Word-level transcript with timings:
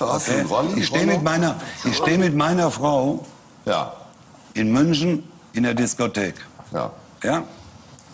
Hast 0.00 0.28
du 0.28 0.32
einen 0.32 0.46
Rolli, 0.46 0.80
Ich 0.80 0.86
stehe 0.86 1.06
mit, 1.06 1.22
meiner, 1.22 1.56
ich 1.84 1.96
steh 1.96 2.18
mit 2.18 2.34
meiner 2.34 2.70
Frau 2.70 3.24
Ja, 3.66 3.92
in 4.54 4.72
München 4.72 5.22
in 5.52 5.62
der 5.64 5.74
Diskothek. 5.74 6.34
ja. 6.72 6.90
Ja? 7.22 7.42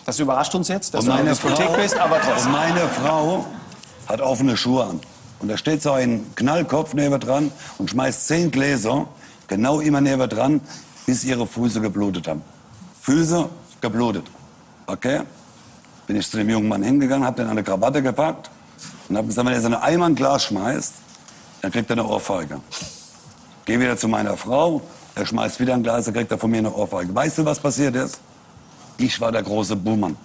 Das 0.07 0.19
überrascht 0.19 0.55
uns 0.55 0.69
jetzt, 0.69 0.95
dass 0.95 1.01
Und 1.05 1.07
du 1.07 1.11
in 1.13 1.25
der 1.27 1.35
meine, 1.35 1.37
Diskothek 1.37 1.67
Frau, 1.71 1.77
bist, 1.83 1.97
aber 1.99 2.17
und 2.17 2.23
trotzdem. 2.23 2.53
meine 2.53 2.89
Frau 2.89 3.47
hat 4.09 4.21
offene 4.21 4.57
Schuhe 4.57 4.85
an. 4.85 5.01
Und 5.41 5.49
da 5.49 5.57
steht 5.57 5.83
so 5.83 5.93
ein 5.93 6.27
Knallkopf 6.37 6.95
neben 6.95 7.19
dran 7.21 7.51
und 7.79 7.91
schmeißt 7.91 8.27
zehn 8.27 8.51
Gläser 8.51 9.07
genau 9.49 9.81
immer 9.81 10.01
neben 10.01 10.29
dran, 10.29 10.61
bis 11.07 11.25
ihre 11.25 11.47
Füße 11.47 11.81
geblutet 11.81 12.29
haben. 12.29 12.43
Füße 13.01 13.49
geblutet. 13.81 14.25
Okay? 14.87 15.23
Bin 16.07 16.17
ich 16.17 16.29
zu 16.31 16.37
dem 16.37 16.49
jungen 16.51 16.69
Mann 16.69 16.83
hingegangen, 16.83 17.27
hab 17.27 17.37
den 17.37 17.47
an 17.47 17.53
eine 17.53 17.63
Krawatte 17.63 18.03
gepackt 18.03 18.51
und 19.09 19.17
hab 19.17 19.27
gesagt, 19.27 19.47
wenn 19.47 19.55
er 19.55 19.61
so 19.61 19.67
eine 19.67 19.83
Eimer 19.83 20.07
ein 20.07 20.15
Glas 20.15 20.45
schmeißt, 20.45 20.93
dann 21.61 21.71
kriegt 21.71 21.91
er 21.91 21.95
eine 21.99 22.07
Ohrfeige. 22.07 22.61
Geh 23.65 23.79
wieder 23.79 23.97
zu 23.97 24.09
meiner 24.09 24.37
Frau, 24.37 24.83
er 25.15 25.27
schmeißt 25.27 25.61
wieder 25.61 25.75
ein 25.75 25.83
Glas, 25.83 26.07
dann 26.07 26.15
kriegt 26.15 26.31
er 26.31 26.39
von 26.39 26.51
mir 26.51 26.59
eine 26.59 26.73
Ohrfeige. 26.73 27.15
Weißt 27.15 27.39
du, 27.39 27.45
was 27.45 27.61
passiert 27.61 27.95
ist? 27.97 28.21
Ich 28.97 29.21
war 29.21 29.33
der 29.33 29.43
große 29.43 29.77
Buhmann. 29.77 30.17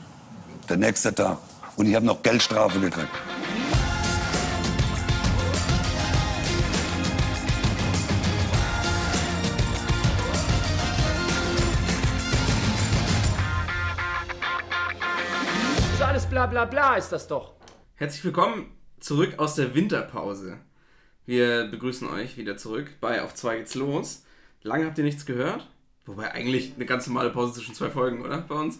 Der 0.69 0.77
nächste 0.77 1.13
Tag. 1.13 1.37
Und 1.75 1.87
ich 1.87 1.95
habe 1.95 2.05
noch 2.05 2.23
Geldstrafe 2.23 2.79
gekriegt. 2.79 3.09
Das 15.77 15.93
ist 15.93 16.01
alles 16.01 16.25
bla 16.25 16.45
bla 16.47 16.65
bla, 16.65 16.95
ist 16.95 17.11
das 17.11 17.27
doch. 17.27 17.53
Herzlich 17.95 18.23
willkommen 18.23 18.71
zurück 18.99 19.37
aus 19.37 19.55
der 19.55 19.75
Winterpause. 19.75 20.57
Wir 21.25 21.65
begrüßen 21.65 22.07
euch 22.07 22.37
wieder 22.37 22.57
zurück 22.57 22.91
bei 23.01 23.21
Auf 23.23 23.33
2 23.33 23.57
geht's 23.57 23.75
los. 23.75 24.23
Lange 24.61 24.85
habt 24.85 24.97
ihr 24.97 25.03
nichts 25.03 25.25
gehört? 25.25 25.67
Wobei 26.05 26.31
eigentlich 26.31 26.73
eine 26.75 26.85
ganz 26.85 27.07
normale 27.07 27.31
Pause 27.31 27.53
zwischen 27.53 27.73
zwei 27.73 27.89
Folgen, 27.89 28.23
oder? 28.23 28.41
Bei 28.41 28.55
uns? 28.55 28.79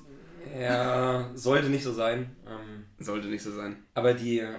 Ja, 0.60 1.30
sollte 1.34 1.70
nicht 1.70 1.84
so 1.84 1.92
sein. 1.92 2.36
Ähm, 2.48 2.86
Sollte 3.00 3.28
nicht 3.28 3.42
so 3.44 3.52
sein. 3.52 3.78
aber 3.96 4.14
die, 4.14 4.40
äh, 4.40 4.52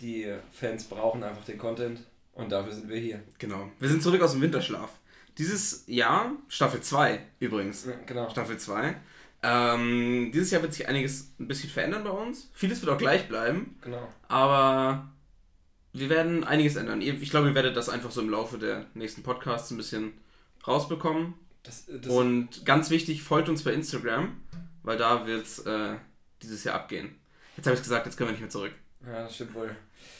die 0.00 0.32
Fans 0.52 0.84
brauchen 0.84 1.22
einfach 1.24 1.44
den 1.44 1.58
Content 1.58 2.00
und 2.34 2.52
dafür 2.52 2.72
sind 2.72 2.88
wir 2.88 2.98
hier. 2.98 3.20
Genau. 3.38 3.68
Wir 3.80 3.88
sind 3.88 4.02
zurück 4.02 4.22
aus 4.22 4.32
dem 4.32 4.40
Winterschlaf. 4.40 4.90
Dieses 5.36 5.84
Jahr, 5.86 6.32
Staffel 6.48 6.80
2 6.80 7.18
übrigens. 7.40 7.84
Ja, 7.86 7.92
genau. 8.06 8.30
Staffel 8.30 8.58
2. 8.58 8.94
Ähm, 9.42 10.30
dieses 10.32 10.50
Jahr 10.52 10.62
wird 10.62 10.72
sich 10.74 10.88
einiges 10.88 11.32
ein 11.38 11.46
bisschen 11.48 11.70
verändern 11.70 12.04
bei 12.04 12.10
uns. 12.10 12.48
Vieles 12.54 12.80
wird 12.80 12.92
auch 12.92 12.98
gleich 12.98 13.28
bleiben. 13.28 13.76
Genau. 13.82 14.08
Aber 14.28 15.08
wir 15.92 16.08
werden 16.10 16.44
einiges 16.44 16.76
ändern. 16.76 17.00
Ich 17.00 17.30
glaube, 17.30 17.48
ihr 17.48 17.54
werdet 17.54 17.76
das 17.76 17.88
einfach 17.88 18.10
so 18.10 18.20
im 18.20 18.30
Laufe 18.30 18.58
der 18.58 18.86
nächsten 18.94 19.22
Podcasts 19.22 19.70
ein 19.70 19.76
bisschen 19.76 20.12
rausbekommen. 20.66 21.34
Das, 21.62 21.86
das, 21.86 22.06
Und 22.12 22.64
ganz 22.64 22.90
wichtig, 22.90 23.22
folgt 23.22 23.48
uns 23.48 23.62
bei 23.62 23.72
Instagram, 23.72 24.36
weil 24.82 24.96
da 24.96 25.26
wird 25.26 25.44
es 25.44 25.58
äh, 25.60 25.96
dieses 26.42 26.64
Jahr 26.64 26.76
abgehen. 26.76 27.16
Jetzt 27.56 27.66
habe 27.66 27.76
ich 27.76 27.82
gesagt, 27.82 28.06
jetzt 28.06 28.16
können 28.16 28.28
wir 28.28 28.32
nicht 28.32 28.40
mehr 28.40 28.50
zurück. 28.50 28.72
ja, 29.04 29.24
das 29.24 29.34
stimmt 29.34 29.54
wohl. 29.54 29.74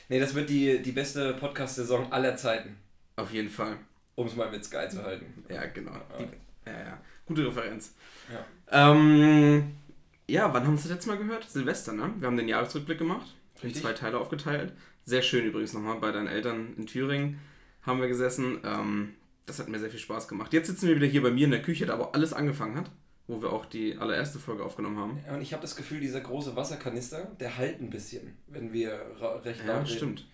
Nee, 0.09 0.19
das 0.21 0.35
wird 0.35 0.49
die, 0.51 0.81
die 0.83 0.93
beste 0.93 1.35
Podcast-Saison 1.35 2.13
aller 2.13 2.35
Zeiten, 2.37 2.77
Auf 3.17 3.33
jeden 3.33 3.51
Fall. 3.51 3.77
um 4.17 4.27
es 4.27 4.35
mal 4.35 4.51
mit 4.51 4.65
Sky 4.65 4.89
zu 4.89 5.03
halten. 5.03 5.27
Ja, 5.49 5.67
genau. 5.67 5.93
Die, 6.19 6.25
ja, 6.71 6.79
ja. 6.79 7.01
Gute 7.27 7.47
Referenz. 7.47 7.95
Ja. 8.33 8.91
Ähm, 8.93 9.75
ja, 10.27 10.53
wann 10.53 10.65
haben 10.65 10.73
wir 10.77 10.83
das 10.83 10.91
letzte 10.91 11.09
Mal 11.11 11.19
gehört? 11.19 11.49
Silvester, 11.49 11.93
ne? 11.93 12.13
Wir 12.19 12.27
haben 12.27 12.37
den 12.37 12.49
Jahresrückblick 12.49 12.99
gemacht. 12.99 13.35
In 13.63 13.75
zwei 13.75 13.93
Teile 13.93 14.19
aufgeteilt. 14.19 14.73
Sehr 15.05 15.23
schön 15.23 15.45
übrigens 15.45 15.73
nochmal. 15.73 15.99
Bei 16.01 16.13
deinen 16.13 16.29
Eltern 16.29 16.75
in 16.77 16.87
Thüringen 16.87 17.39
haben 17.83 18.01
wir 18.01 18.09
gesessen. 18.09 18.59
Ähm, 18.65 19.15
das 19.47 19.59
hat 19.59 19.69
mir 19.69 19.79
sehr 19.79 19.91
viel 19.91 19.99
Spaß 19.99 20.29
gemacht. 20.29 20.53
Jetzt 20.53 20.69
sitzen 20.69 20.89
wir 20.89 20.97
wieder 20.97 21.07
hier 21.07 21.23
bei 21.23 21.31
mir 21.31 21.45
in 21.47 21.51
der 21.51 21.63
Küche, 21.63 21.87
da 21.87 21.99
wo 21.99 22.05
alles 22.05 22.33
angefangen 22.33 22.77
hat. 22.77 22.91
Wo 23.27 23.43
wir 23.43 23.53
auch 23.53 23.67
die 23.67 23.97
allererste 23.99 24.39
Folge 24.39 24.65
aufgenommen 24.65 24.97
haben. 24.99 25.19
Ja, 25.27 25.35
und 25.35 25.43
ich 25.43 25.53
habe 25.53 25.61
das 25.61 25.77
Gefühl, 25.77 26.01
dieser 26.01 26.21
große 26.21 26.57
Wasserkanister, 26.57 27.31
der 27.41 27.59
halt 27.59 27.81
ein 27.81 27.91
bisschen, 27.91 28.37
wenn 28.47 28.73
wir 28.73 29.01
recht 29.45 29.61
Ja, 29.67 29.75
laut 29.75 29.87
reden. 29.87 29.97
stimmt. 29.97 30.27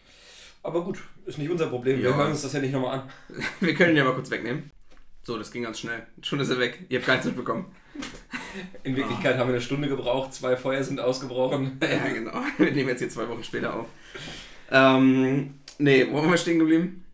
Aber 0.62 0.84
gut, 0.84 1.02
ist 1.26 1.38
nicht 1.38 1.50
unser 1.50 1.66
Problem. 1.66 1.98
Ja. 1.98 2.04
Wir 2.10 2.16
hören 2.16 2.30
uns 2.30 2.42
das 2.42 2.52
ja 2.52 2.60
nicht 2.60 2.72
nochmal 2.72 3.00
an. 3.00 3.10
Wir 3.60 3.74
können 3.74 3.90
ihn 3.90 3.96
ja 3.98 4.04
mal 4.04 4.14
kurz 4.14 4.30
wegnehmen. 4.30 4.70
So, 5.24 5.38
das 5.38 5.50
ging 5.50 5.62
ganz 5.62 5.80
schnell. 5.80 6.06
Schon 6.22 6.38
ist 6.40 6.50
er 6.50 6.58
weg. 6.58 6.84
Ihr 6.90 6.98
habt 6.98 7.06
keins 7.06 7.24
mitbekommen. 7.24 7.66
In 8.82 8.94
Wirklichkeit 8.94 9.38
haben 9.38 9.48
wir 9.48 9.54
eine 9.54 9.62
Stunde 9.62 9.88
gebraucht, 9.88 10.34
zwei 10.34 10.56
Feuer 10.56 10.82
sind 10.84 11.00
ausgebrochen. 11.00 11.78
Ja, 11.82 12.08
genau. 12.12 12.32
Wir 12.58 12.72
nehmen 12.72 12.90
jetzt 12.90 12.98
hier 13.00 13.08
zwei 13.08 13.28
Wochen 13.28 13.42
später 13.42 13.74
auf. 13.74 13.86
Ähm, 14.70 15.54
nee, 15.78 16.06
wo 16.10 16.16
waren 16.18 16.30
wir 16.30 16.36
stehen 16.36 16.58
geblieben? 16.58 17.04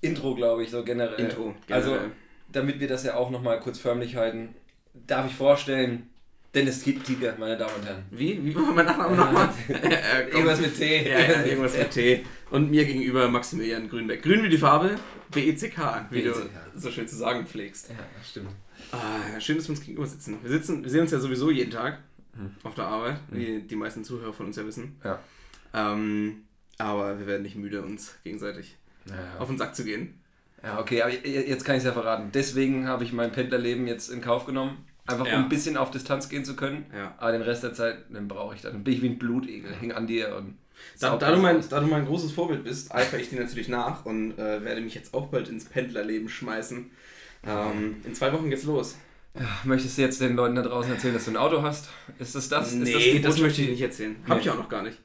Intro, 0.00 0.34
glaube 0.34 0.62
ich, 0.62 0.70
so 0.70 0.84
generell. 0.84 1.18
Intro, 1.18 1.54
Also, 1.68 1.90
generell. 1.90 2.12
damit 2.52 2.78
wir 2.80 2.88
das 2.88 3.02
ja 3.04 3.14
auch 3.16 3.30
nochmal 3.30 3.58
kurz 3.60 3.78
förmlich 3.78 4.14
halten, 4.16 4.54
darf 4.94 5.26
ich 5.26 5.34
vorstellen, 5.34 6.08
Dennis 6.56 6.82
Tiger, 6.82 7.36
meine 7.38 7.56
Damen 7.56 7.74
und 7.78 7.84
Herren. 7.86 8.02
Wie? 8.10 8.42
Wie 8.42 8.54
war 8.54 8.62
mein 8.74 8.86
Nachname 8.86 9.14
nochmal? 9.14 9.50
Irgendwas 10.32 10.60
mit 10.60 10.74
T. 10.76 11.08
Ja, 11.08 11.18
ja, 11.20 11.44
irgendwas 11.44 11.76
mit 11.76 11.90
T. 11.90 12.24
Und 12.50 12.70
mir 12.70 12.84
gegenüber 12.86 13.28
Maximilian 13.28 13.88
Grünbeck. 13.90 14.22
Grün 14.22 14.42
wie 14.42 14.48
die 14.48 14.56
Farbe, 14.56 14.96
B-E-C-K, 15.32 16.06
wie 16.10 16.22
du 16.22 16.32
so 16.74 16.90
schön 16.90 17.06
zu 17.06 17.14
sagen 17.16 17.46
pflegst. 17.46 17.90
Ja, 17.90 17.96
stimmt. 18.28 18.48
Ah, 18.90 19.38
schön, 19.38 19.56
dass 19.56 19.66
wir 19.66 19.70
uns 19.70 19.80
gegenüber 19.80 20.06
sitzen. 20.06 20.38
Wir, 20.42 20.50
sitzen. 20.50 20.82
wir 20.82 20.90
sehen 20.90 21.02
uns 21.02 21.10
ja 21.10 21.18
sowieso 21.18 21.50
jeden 21.50 21.70
Tag 21.70 21.98
Hm. 22.36 22.50
auf 22.64 22.74
der 22.74 22.84
Arbeit, 22.86 23.16
wie 23.30 23.60
die 23.62 23.76
meisten 23.76 24.04
Zuhörer 24.04 24.32
von 24.32 24.46
uns 24.46 24.56
ja 24.56 24.66
wissen. 24.66 25.00
Ja. 25.02 25.18
Ähm, 25.72 26.42
aber 26.78 27.18
wir 27.18 27.26
werden 27.26 27.42
nicht 27.42 27.56
müde, 27.56 27.80
uns 27.82 28.14
gegenseitig 28.24 28.76
Ja, 29.06 29.14
auf 29.40 29.48
den 29.48 29.56
Sack 29.56 29.74
zu 29.74 29.84
gehen. 29.84 30.20
ja 30.62 30.78
okay, 30.78 31.00
aber 31.00 31.12
jetzt 31.12 31.64
kann 31.64 31.76
ich 31.76 31.80
es 31.80 31.86
ja 31.86 31.92
verraten. 31.92 32.30
Deswegen 32.34 32.88
habe 32.88 33.04
ich 33.04 33.12
mein 33.14 33.32
Pendlerleben 33.32 33.86
jetzt 33.86 34.10
in 34.10 34.20
Kauf 34.20 34.44
genommen. 34.44 34.84
Einfach 35.06 35.26
Ja. 35.26 35.36
um 35.38 35.44
ein 35.44 35.48
bisschen 35.48 35.76
auf 35.76 35.90
Distanz 35.90 36.28
gehen 36.28 36.44
zu 36.44 36.56
können. 36.56 36.86
Ja. 36.94 37.14
Aber 37.18 37.32
den 37.32 37.42
Rest 37.42 37.62
der 37.62 37.74
Zeit, 37.74 38.10
den 38.10 38.28
brauche 38.28 38.54
ich 38.54 38.62
dann. 38.62 38.72
Dann 38.72 38.84
bin 38.84 38.94
ich 38.94 39.02
wie 39.02 39.08
ein 39.08 39.18
Blutegel, 39.18 39.74
häng 39.74 39.92
an 39.92 40.06
dir 40.06 40.36
und. 40.36 40.56
Da, 41.00 41.16
da, 41.16 41.28
du 41.30 41.32
das 41.36 41.40
mein, 41.42 41.68
da 41.70 41.80
du 41.80 41.86
mein 41.86 42.04
großes 42.04 42.32
Vorbild 42.32 42.64
bist, 42.64 42.94
eifere 42.94 43.20
ich 43.20 43.30
dir 43.30 43.40
natürlich 43.40 43.68
nach 43.68 44.04
und 44.04 44.32
äh, 44.38 44.62
werde 44.62 44.80
mich 44.82 44.94
jetzt 44.94 45.14
auch 45.14 45.28
bald 45.28 45.48
ins 45.48 45.64
Pendlerleben 45.64 46.28
schmeißen. 46.28 46.90
Ähm, 47.46 47.96
in 48.04 48.14
zwei 48.14 48.32
Wochen 48.32 48.50
geht's 48.50 48.64
los. 48.64 48.96
Ja, 49.38 49.46
möchtest 49.64 49.96
du 49.96 50.02
jetzt 50.02 50.20
den 50.20 50.34
Leuten 50.36 50.54
da 50.54 50.62
draußen 50.62 50.90
erzählen, 50.92 51.14
dass 51.14 51.24
du 51.26 51.30
ein 51.30 51.36
Auto 51.36 51.62
hast? 51.62 51.88
Ist 52.18 52.34
das 52.34 52.48
das? 52.48 52.72
nee, 52.72 52.90
ist 52.90 53.04
die 53.06 53.12
das, 53.20 53.34
Botschaft? 53.36 53.42
möchte 53.42 53.62
ich 53.62 53.68
nicht 53.70 53.80
erzählen. 53.82 54.16
Habe 54.24 54.34
Nee. 54.36 54.40
ich 54.40 54.50
auch 54.50 54.56
noch 54.58 54.68
gar 54.68 54.82
nicht. 54.82 54.98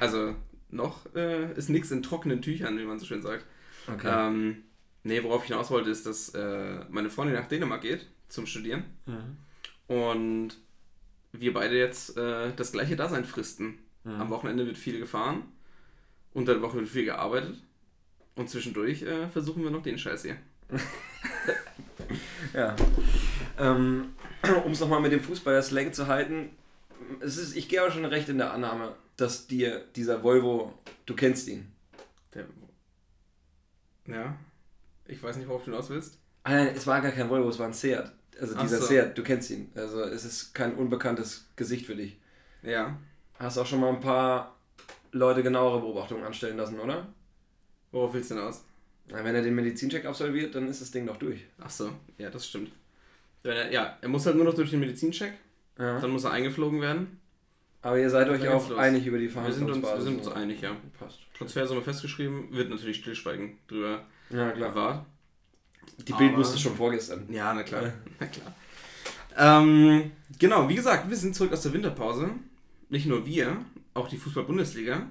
Also, 0.00 0.34
noch 0.70 1.06
äh, 1.14 1.52
ist 1.54 1.68
nichts 1.70 1.90
in 1.90 2.02
trockenen 2.02 2.42
Tüchern, 2.42 2.78
wie 2.78 2.84
man 2.84 2.98
so 2.98 3.06
schön 3.06 3.22
sagt. 3.22 3.44
Okay. 3.86 4.08
Ähm, 4.10 4.64
nee, 5.04 5.22
worauf 5.22 5.42
ich 5.44 5.48
hinaus 5.48 5.70
wollte, 5.70 5.90
ist, 5.90 6.04
dass 6.06 6.30
äh, 6.30 6.80
meine 6.90 7.10
Freundin 7.10 7.36
nach 7.36 7.46
Dänemark 7.46 7.82
geht 7.82 8.06
zum 8.28 8.46
Studieren. 8.46 8.84
Mhm. 9.06 9.36
Und 9.86 10.56
wir 11.32 11.52
beide 11.52 11.76
jetzt 11.76 12.16
äh, 12.16 12.52
das 12.54 12.72
gleiche 12.72 12.96
Dasein 12.96 13.24
fristen. 13.24 13.78
Mhm. 14.04 14.20
Am 14.20 14.30
Wochenende 14.30 14.66
wird 14.66 14.78
viel 14.78 14.98
gefahren, 14.98 15.42
unter 16.32 16.54
der 16.54 16.62
Woche 16.62 16.78
wird 16.78 16.88
viel 16.88 17.04
gearbeitet. 17.04 17.62
Und 18.36 18.50
zwischendurch 18.50 19.02
äh, 19.02 19.28
versuchen 19.28 19.62
wir 19.62 19.70
noch 19.70 19.82
den 19.82 19.98
Scheiß 19.98 20.22
hier. 20.22 20.36
Ja. 22.52 22.76
Ähm, 23.58 24.14
um 24.64 24.72
es 24.72 24.80
nochmal 24.80 25.00
mit 25.00 25.12
dem 25.12 25.20
Fußballer-Slang 25.20 25.92
zu 25.92 26.06
halten, 26.06 26.50
es 27.20 27.36
ist, 27.36 27.56
ich 27.56 27.68
gehe 27.68 27.80
aber 27.80 27.90
schon 27.90 28.04
recht 28.04 28.28
in 28.28 28.38
der 28.38 28.52
Annahme, 28.52 28.94
dass 29.16 29.46
dir 29.46 29.84
dieser 29.96 30.22
Volvo, 30.22 30.72
du 31.06 31.14
kennst 31.14 31.48
ihn. 31.48 31.70
Der, 32.32 32.46
ja, 34.06 34.36
ich 35.06 35.22
weiß 35.22 35.36
nicht, 35.36 35.48
worauf 35.48 35.64
du 35.64 35.70
hinaus 35.70 35.90
willst. 35.90 36.18
Ah, 36.44 36.52
nein, 36.52 36.72
es 36.74 36.86
war 36.86 37.00
gar 37.00 37.12
kein 37.12 37.28
Volvo, 37.28 37.48
es 37.48 37.58
war 37.58 37.66
ein 37.66 37.72
Seat. 37.72 38.12
Also 38.40 38.54
dieser 38.58 38.78
so. 38.78 38.86
Seat, 38.86 39.16
du 39.16 39.22
kennst 39.22 39.50
ihn. 39.50 39.70
Also 39.74 40.00
es 40.02 40.24
ist 40.24 40.54
kein 40.54 40.74
unbekanntes 40.74 41.46
Gesicht 41.56 41.86
für 41.86 41.94
dich. 41.96 42.18
Ja. 42.62 42.98
Hast 43.38 43.58
auch 43.58 43.66
schon 43.66 43.80
mal 43.80 43.90
ein 43.90 44.00
paar 44.00 44.56
Leute 45.12 45.42
genauere 45.42 45.80
Beobachtungen 45.80 46.24
anstellen 46.24 46.56
lassen, 46.56 46.78
oder? 46.80 47.06
Worauf 47.92 48.12
willst 48.14 48.30
du 48.30 48.34
hinaus? 48.36 48.64
Na, 49.08 49.22
wenn 49.24 49.34
er 49.34 49.42
den 49.42 49.54
Medizincheck 49.54 50.04
absolviert, 50.06 50.54
dann 50.54 50.66
ist 50.68 50.80
das 50.80 50.90
Ding 50.90 51.06
doch 51.06 51.16
durch. 51.18 51.44
Ach 51.58 51.70
so, 51.70 51.90
ja, 52.18 52.30
das 52.30 52.46
stimmt. 52.48 52.72
Wenn 53.42 53.56
er- 53.56 53.70
Ja, 53.70 53.98
er 54.00 54.08
muss 54.08 54.24
halt 54.26 54.36
nur 54.36 54.44
noch 54.46 54.54
durch 54.54 54.70
den 54.70 54.80
Medizincheck, 54.80 55.34
Ja. 55.78 56.00
dann 56.00 56.10
muss 56.10 56.24
er 56.24 56.30
eingeflogen 56.32 56.80
werden. 56.80 57.20
Aber 57.82 57.98
ihr 57.98 58.08
seid 58.08 58.28
euch 58.30 58.48
auch 58.48 58.66
los. 58.70 58.78
einig 58.78 59.06
über 59.06 59.18
die 59.18 59.24
Wir 59.24 59.30
sind 59.30 59.42
uns, 59.42 59.76
wir 59.76 59.82
Verhandlungsbasis. 59.82 60.04
sind 60.04 60.18
uns 60.18 60.28
einig, 60.28 60.60
ja. 60.62 60.74
Passt. 60.98 61.18
Transfersumme 61.36 61.82
festgeschrieben, 61.82 62.48
wird 62.50 62.70
natürlich 62.70 62.96
Stillschweigen 62.96 63.58
drüber 63.68 64.06
Ja, 64.30 64.50
klar. 64.52 64.70
bewahrt. 64.70 65.06
Die 66.06 66.12
Bild 66.12 66.36
wusste 66.36 66.58
schon 66.58 66.76
vorgestern. 66.76 67.26
Ja, 67.32 67.52
na 67.54 67.62
klar. 67.62 67.92
Na 68.20 68.26
klar. 68.26 68.54
Ähm, 69.36 70.12
genau, 70.38 70.68
wie 70.68 70.74
gesagt, 70.74 71.08
wir 71.08 71.16
sind 71.16 71.34
zurück 71.34 71.52
aus 71.52 71.62
der 71.62 71.72
Winterpause. 71.72 72.30
Nicht 72.88 73.06
nur 73.06 73.26
wir, 73.26 73.64
auch 73.94 74.08
die 74.08 74.16
Fußball-Bundesliga. 74.16 75.08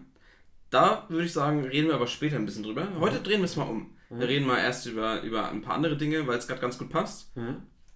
Da 0.69 1.05
würde 1.09 1.25
ich 1.25 1.33
sagen, 1.33 1.65
reden 1.65 1.87
wir 1.87 1.95
aber 1.95 2.07
später 2.07 2.37
ein 2.37 2.45
bisschen 2.45 2.63
drüber. 2.63 2.87
Heute 2.99 3.19
drehen 3.19 3.41
wir 3.41 3.45
es 3.45 3.55
mal 3.55 3.63
um. 3.63 3.91
Wir 4.09 4.27
reden 4.27 4.45
mal 4.45 4.59
erst 4.59 4.85
über, 4.85 5.21
über 5.23 5.49
ein 5.49 5.61
paar 5.61 5.75
andere 5.75 5.97
Dinge, 5.97 6.27
weil 6.27 6.37
es 6.37 6.47
gerade 6.47 6.61
ganz 6.61 6.77
gut 6.77 6.89
passt. 6.89 7.31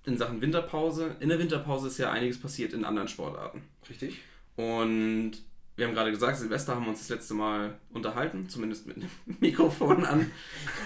In 0.06 0.18
Sachen 0.18 0.41
Winterpause. 0.41 1.15
In 1.19 1.30
der 1.30 1.39
Winterpause 1.39 1.88
ist 1.88 1.97
ja 1.97 2.12
einiges 2.12 2.39
passiert 2.39 2.73
in 2.73 2.85
anderen 2.85 3.07
Sportarten. 3.07 3.62
Richtig? 3.89 4.19
Und 4.56 5.33
wir 5.77 5.88
haben 5.88 5.94
gerade 5.94 6.12
gesagt, 6.12 6.38
Silvester 6.38 6.75
haben 6.75 6.83
wir 6.83 6.89
uns 6.89 7.00
das 7.00 7.09
letzte 7.09 7.33
Mal 7.33 7.77
unterhalten, 7.94 8.50
zumindest 8.50 8.85
mit 8.88 8.97
dem 8.97 9.09
Mikrofon 9.39 10.03
an. 10.06 10.31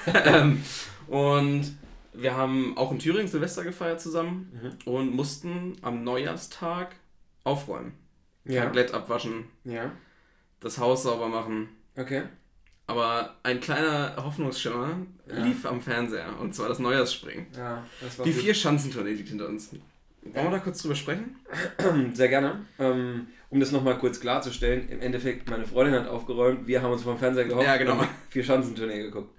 ähm, 0.25 0.61
und 1.07 1.75
wir 2.13 2.35
haben 2.35 2.77
auch 2.77 2.91
in 2.91 2.99
Thüringen 2.99 3.27
Silvester 3.27 3.63
gefeiert 3.63 3.99
zusammen 4.01 4.51
Mhm. 4.85 4.91
und 4.91 5.15
mussten 5.15 5.77
am 5.81 6.03
Neujahrstag 6.03 6.95
aufräumen. 7.43 7.93
Ja. 8.45 8.63
Komplett 8.63 8.93
abwaschen, 8.93 9.45
Ja. 9.63 9.91
das 10.59 10.77
Haus 10.77 11.03
sauber 11.03 11.27
machen. 11.29 11.69
Okay. 11.95 12.23
Aber 12.87 13.35
ein 13.43 13.61
kleiner 13.61 14.15
Hoffnungsschimmer 14.17 14.97
Ja. 15.29 15.43
lief 15.45 15.65
am 15.65 15.79
Fernseher 15.81 16.37
und 16.41 16.53
zwar 16.53 16.67
das 16.67 16.79
Neujahrsspringen. 16.79 17.45
Ja, 17.55 17.85
das 18.01 18.17
war 18.19 18.25
Die 18.25 18.33
gut. 18.33 18.41
vier 18.41 18.53
Schanzentournee 18.53 19.13
liegt 19.13 19.29
hinter 19.29 19.47
uns. 19.47 19.69
Wollen 20.23 20.33
wir 20.45 20.51
da 20.51 20.59
kurz 20.59 20.81
drüber 20.81 20.95
sprechen? 20.95 21.37
Sehr 22.13 22.27
gerne. 22.27 22.65
Ähm, 22.77 23.27
um 23.51 23.59
das 23.59 23.71
nochmal 23.71 23.97
kurz 23.97 24.19
klarzustellen, 24.19 24.89
im 24.89 25.01
Endeffekt, 25.01 25.49
meine 25.49 25.65
Freundin 25.65 25.93
hat 25.99 26.07
aufgeräumt, 26.07 26.65
wir 26.67 26.81
haben 26.81 26.93
uns 26.93 27.03
vom 27.03 27.17
Fernseher 27.19 27.45
gehockt 27.45 27.65
Ja, 27.67 27.77
genau. 27.77 27.99
und 27.99 28.07
vier 28.29 28.43
Schanzentournee 28.43 29.03
geguckt. 29.03 29.29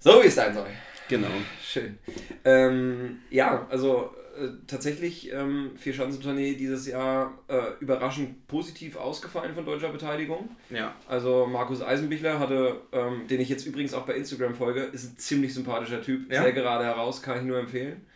So 0.00 0.22
wie 0.22 0.26
es 0.26 0.34
sein 0.34 0.52
soll. 0.54 0.66
Genau. 1.08 1.28
Schön. 1.62 1.98
Ähm, 2.44 3.18
ja, 3.30 3.66
also 3.70 4.14
äh, 4.38 4.48
tatsächlich 4.66 5.30
ähm, 5.32 5.72
vier 5.76 5.92
Schanzentournee 5.92 6.54
dieses 6.54 6.86
Jahr 6.86 7.38
äh, 7.48 7.60
überraschend 7.80 8.46
positiv 8.48 8.96
ausgefallen 8.96 9.54
von 9.54 9.66
deutscher 9.66 9.90
Beteiligung. 9.90 10.48
Ja. 10.70 10.94
Also 11.06 11.46
Markus 11.46 11.82
Eisenbichler 11.82 12.38
hatte, 12.38 12.80
ähm, 12.92 13.26
den 13.28 13.40
ich 13.40 13.48
jetzt 13.50 13.66
übrigens 13.66 13.92
auch 13.92 14.06
bei 14.06 14.14
Instagram 14.14 14.54
folge, 14.54 14.80
ist 14.80 15.04
ein 15.12 15.18
ziemlich 15.18 15.52
sympathischer 15.52 16.00
Typ, 16.00 16.32
Ja? 16.32 16.42
sehr 16.42 16.52
gerade 16.52 16.84
heraus, 16.84 17.20
kann 17.20 17.38
ich 17.38 17.44
nur 17.44 17.58
empfehlen. 17.58 18.06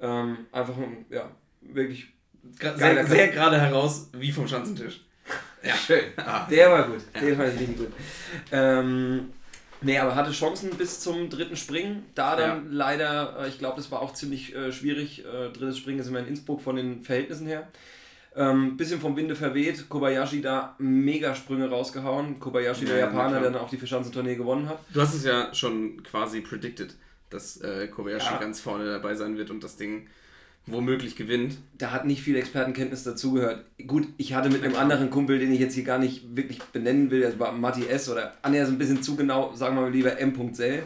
Ähm, 0.00 0.46
einfach, 0.52 0.76
ein, 0.78 1.04
ja, 1.10 1.30
wirklich 1.60 2.08
Sehr, 2.76 3.06
sehr 3.06 3.28
gerade 3.28 3.60
heraus, 3.60 4.08
wie 4.12 4.32
vom 4.32 4.46
Schanzentisch. 4.48 5.00
Ja. 5.62 5.74
Schön. 5.86 6.04
Der 6.50 6.70
war 6.70 6.82
gut. 6.84 7.00
Den 7.20 7.36
fand 7.36 7.54
ich 7.54 7.60
richtig 7.60 7.76
gut. 7.78 7.92
Ähm, 8.52 9.30
nee, 9.80 9.98
aber 9.98 10.14
hatte 10.14 10.30
Chancen 10.32 10.70
bis 10.70 11.00
zum 11.00 11.28
dritten 11.30 11.56
Springen. 11.56 12.04
Da 12.14 12.36
dann 12.36 12.72
leider, 12.72 13.38
äh, 13.40 13.48
ich 13.48 13.58
glaube, 13.58 13.76
das 13.76 13.90
war 13.90 14.00
auch 14.02 14.14
ziemlich 14.14 14.54
äh, 14.54 14.70
schwierig. 14.72 15.24
Äh, 15.24 15.50
drittes 15.50 15.78
Springen 15.78 15.98
ist 16.00 16.08
immer 16.08 16.20
in 16.20 16.26
Innsbruck 16.28 16.60
von 16.62 16.76
den 16.76 17.02
Verhältnissen 17.02 17.46
her. 17.46 17.66
Ähm, 18.36 18.76
bisschen 18.76 19.00
vom 19.00 19.16
Winde 19.16 19.34
verweht. 19.34 19.88
Kobayashi 19.88 20.42
da 20.42 20.76
mega 20.78 21.34
Sprünge 21.34 21.70
rausgehauen. 21.70 22.38
Kobayashi, 22.38 22.84
der 22.84 22.96
Ja, 22.98 23.06
Japaner, 23.06 23.22
na 23.24 23.28
klar. 23.30 23.40
der 23.40 23.50
dann 23.52 23.60
auch 23.62 23.70
die 23.70 23.78
Vierschanzentournee 23.78 24.36
gewonnen 24.36 24.68
hat. 24.68 24.78
Du 24.92 25.00
hast 25.00 25.14
es 25.14 25.24
ja 25.24 25.52
schon 25.54 26.02
quasi 26.02 26.42
predicted, 26.42 26.94
dass 27.30 27.56
äh, 27.62 27.88
Kobayashi 27.88 28.34
Ja. 28.34 28.38
ganz 28.38 28.60
vorne 28.60 28.84
dabei 28.84 29.14
sein 29.14 29.36
wird 29.38 29.50
und 29.50 29.64
das 29.64 29.76
Ding 29.76 30.06
womöglich 30.66 31.16
gewinnt. 31.16 31.58
da 31.78 31.92
hat 31.92 32.06
nicht 32.06 32.22
viel 32.22 32.36
Expertenkenntnis 32.36 33.04
dazugehört. 33.04 33.64
Gut, 33.86 34.08
ich 34.16 34.34
hatte 34.34 34.48
mit 34.50 34.64
einem 34.64 34.76
anderen 34.76 35.10
Kumpel, 35.10 35.38
den 35.38 35.52
ich 35.52 35.60
jetzt 35.60 35.74
hier 35.74 35.84
gar 35.84 35.98
nicht 35.98 36.36
wirklich 36.36 36.60
benennen 36.62 37.10
will, 37.10 37.20
das 37.20 37.38
war 37.38 37.52
Matti 37.52 37.86
S. 37.86 38.08
oder 38.08 38.34
Anja 38.42 38.62
ist 38.64 38.70
ein 38.70 38.78
bisschen 38.78 39.02
zu 39.02 39.14
genau, 39.16 39.54
sagen 39.54 39.76
wir 39.76 39.82
mal 39.82 39.92
lieber 39.92 40.18
M.Zell. 40.18 40.82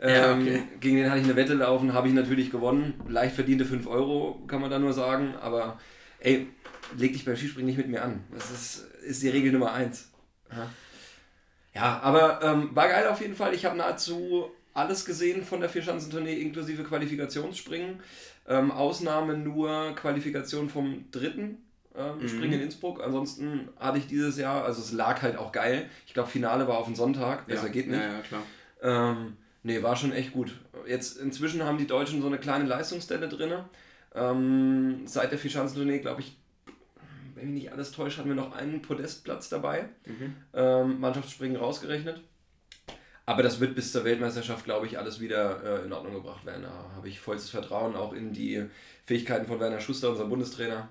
Ja, 0.00 0.32
Ähm, 0.32 0.42
okay. 0.42 0.62
Gegen 0.80 0.96
den 0.96 1.10
hatte 1.10 1.20
ich 1.20 1.24
eine 1.26 1.36
Wette 1.36 1.54
laufen, 1.54 1.92
habe 1.92 2.08
ich 2.08 2.14
natürlich 2.14 2.50
gewonnen. 2.50 2.94
Leicht 3.08 3.34
verdiente 3.34 3.64
5 3.64 3.86
Euro, 3.86 4.40
kann 4.46 4.60
man 4.60 4.70
da 4.70 4.78
nur 4.78 4.92
sagen. 4.92 5.34
Aber 5.40 5.78
ey, 6.20 6.46
leg 6.96 7.12
dich 7.12 7.24
beim 7.24 7.36
Skispringen 7.36 7.66
nicht 7.66 7.78
mit 7.78 7.88
mir 7.88 8.02
an. 8.02 8.20
Das 8.32 8.50
ist, 8.50 8.86
ist 9.04 9.22
die 9.22 9.28
Regel 9.28 9.52
Nummer 9.52 9.72
1. 9.72 10.08
Ja, 11.74 12.00
aber 12.02 12.40
ähm, 12.42 12.70
war 12.74 12.88
geil 12.88 13.06
auf 13.08 13.20
jeden 13.20 13.34
Fall. 13.36 13.54
Ich 13.54 13.64
habe 13.64 13.76
nahezu 13.76 14.50
alles 14.74 15.04
gesehen 15.04 15.44
von 15.44 15.60
der 15.60 15.68
Vierschanzentournee 15.68 16.34
inklusive 16.40 16.84
Qualifikationsspringen. 16.84 18.00
Ähm, 18.48 18.70
Ausnahme 18.70 19.36
nur 19.36 19.94
Qualifikation 19.94 20.68
vom 20.68 21.04
dritten 21.10 21.58
ähm, 21.94 22.28
Springen 22.28 22.54
in 22.54 22.62
Innsbruck. 22.62 23.02
Ansonsten 23.04 23.68
hatte 23.78 23.98
ich 23.98 24.06
dieses 24.06 24.38
Jahr, 24.38 24.64
also 24.64 24.80
es 24.80 24.92
lag 24.92 25.20
halt 25.22 25.36
auch 25.36 25.52
geil. 25.52 25.88
Ich 26.06 26.14
glaube, 26.14 26.30
Finale 26.30 26.66
war 26.66 26.78
auf 26.78 26.86
den 26.86 26.94
Sonntag. 26.94 27.46
Besser 27.46 27.68
geht 27.68 27.88
nicht. 27.88 28.00
Ja, 28.00 28.12
ja, 28.12 28.20
klar. 28.20 28.42
Ähm, 28.82 29.36
nee, 29.62 29.82
war 29.82 29.96
schon 29.96 30.12
echt 30.12 30.32
gut. 30.32 30.58
Jetzt 30.86 31.18
inzwischen 31.18 31.62
haben 31.64 31.78
die 31.78 31.86
Deutschen 31.86 32.20
so 32.22 32.26
eine 32.26 32.38
kleine 32.38 32.64
Leistungsstelle 32.64 33.28
drin. 33.28 33.52
Ähm, 34.14 35.02
seit 35.06 35.30
der 35.30 35.38
Vierschanzentournee, 35.38 35.98
glaube 35.98 36.22
ich, 36.22 36.36
wenn 37.34 37.52
mich 37.52 37.62
nicht 37.64 37.72
alles 37.72 37.92
täuscht, 37.92 38.18
hatten 38.18 38.28
wir 38.28 38.34
noch 38.36 38.52
einen 38.52 38.80
Podestplatz 38.82 39.48
dabei. 39.48 39.88
Ähm, 40.54 41.00
Mannschaftsspringen 41.00 41.56
rausgerechnet. 41.56 42.22
Aber 43.28 43.42
das 43.42 43.60
wird 43.60 43.74
bis 43.74 43.92
zur 43.92 44.04
Weltmeisterschaft, 44.04 44.64
glaube 44.64 44.86
ich, 44.86 44.98
alles 44.98 45.20
wieder 45.20 45.62
äh, 45.82 45.84
in 45.84 45.92
Ordnung 45.92 46.14
gebracht 46.14 46.46
werden. 46.46 46.62
Da 46.62 46.90
habe 46.96 47.08
ich 47.08 47.20
vollstes 47.20 47.50
Vertrauen 47.50 47.94
auch 47.94 48.14
in 48.14 48.32
die 48.32 48.64
Fähigkeiten 49.04 49.46
von 49.46 49.60
Werner 49.60 49.80
Schuster, 49.80 50.08
unserem 50.08 50.30
Bundestrainer, 50.30 50.88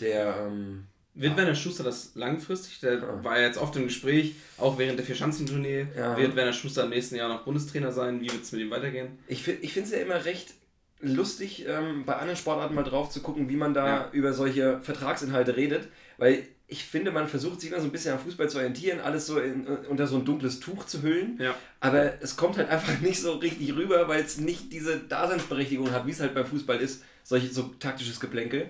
der 0.00 0.34
ähm, 0.46 0.84
Wird 1.12 1.36
Werner 1.36 1.54
Schuster 1.54 1.84
das 1.84 2.12
langfristig? 2.14 2.80
Der 2.80 3.22
war 3.22 3.38
ja 3.38 3.46
jetzt 3.46 3.58
oft 3.58 3.76
im 3.76 3.84
Gespräch, 3.84 4.34
auch 4.56 4.78
während 4.78 4.98
der 4.98 5.04
Vierschanzentournee. 5.04 5.86
Ja. 5.94 6.16
Wird 6.16 6.34
Werner 6.36 6.54
Schuster 6.54 6.84
im 6.84 6.90
nächsten 6.90 7.16
Jahr 7.16 7.28
noch 7.28 7.44
Bundestrainer 7.44 7.92
sein? 7.92 8.18
Wie 8.22 8.30
wird 8.32 8.42
es 8.42 8.52
mit 8.52 8.62
ihm 8.62 8.70
weitergehen? 8.70 9.18
Ich, 9.28 9.46
ich 9.46 9.72
finde 9.74 9.88
es 9.90 9.94
ja 9.94 10.00
immer 10.02 10.24
recht 10.24 10.54
lustig, 11.00 11.66
ähm, 11.68 12.04
bei 12.06 12.14
anderen 12.14 12.36
Sportarten 12.38 12.74
mal 12.74 12.82
drauf 12.82 13.10
zu 13.10 13.20
gucken, 13.20 13.50
wie 13.50 13.56
man 13.56 13.74
da 13.74 13.86
Ja. 13.86 14.08
über 14.12 14.32
solche 14.32 14.80
Vertragsinhalte 14.80 15.54
redet, 15.54 15.88
weil 16.16 16.46
ich 16.74 16.84
finde, 16.84 17.12
man 17.12 17.28
versucht 17.28 17.60
sich 17.60 17.70
immer 17.70 17.78
so 17.80 17.86
ein 17.86 17.92
bisschen 17.92 18.12
am 18.14 18.18
Fußball 18.18 18.50
zu 18.50 18.56
orientieren, 18.58 18.98
alles 19.00 19.26
so 19.28 19.38
in, 19.38 19.64
äh, 19.66 19.70
unter 19.88 20.08
so 20.08 20.16
ein 20.16 20.24
dunkles 20.24 20.58
Tuch 20.58 20.84
zu 20.86 21.02
hüllen, 21.02 21.38
Ja. 21.40 21.54
aber 21.78 22.20
es 22.20 22.36
kommt 22.36 22.56
halt 22.58 22.68
einfach 22.68 22.98
nicht 23.00 23.20
so 23.20 23.34
richtig 23.34 23.76
rüber, 23.76 24.08
weil 24.08 24.22
es 24.24 24.38
nicht 24.38 24.72
diese 24.72 24.98
Daseinsberechtigung 24.98 25.92
hat, 25.92 26.04
wie 26.06 26.10
es 26.10 26.18
halt 26.20 26.34
beim 26.34 26.46
Fußball 26.46 26.80
ist, 26.80 27.04
solche 27.22 27.46
so 27.48 27.62
taktisches 27.78 28.18
Geplänkel. 28.18 28.66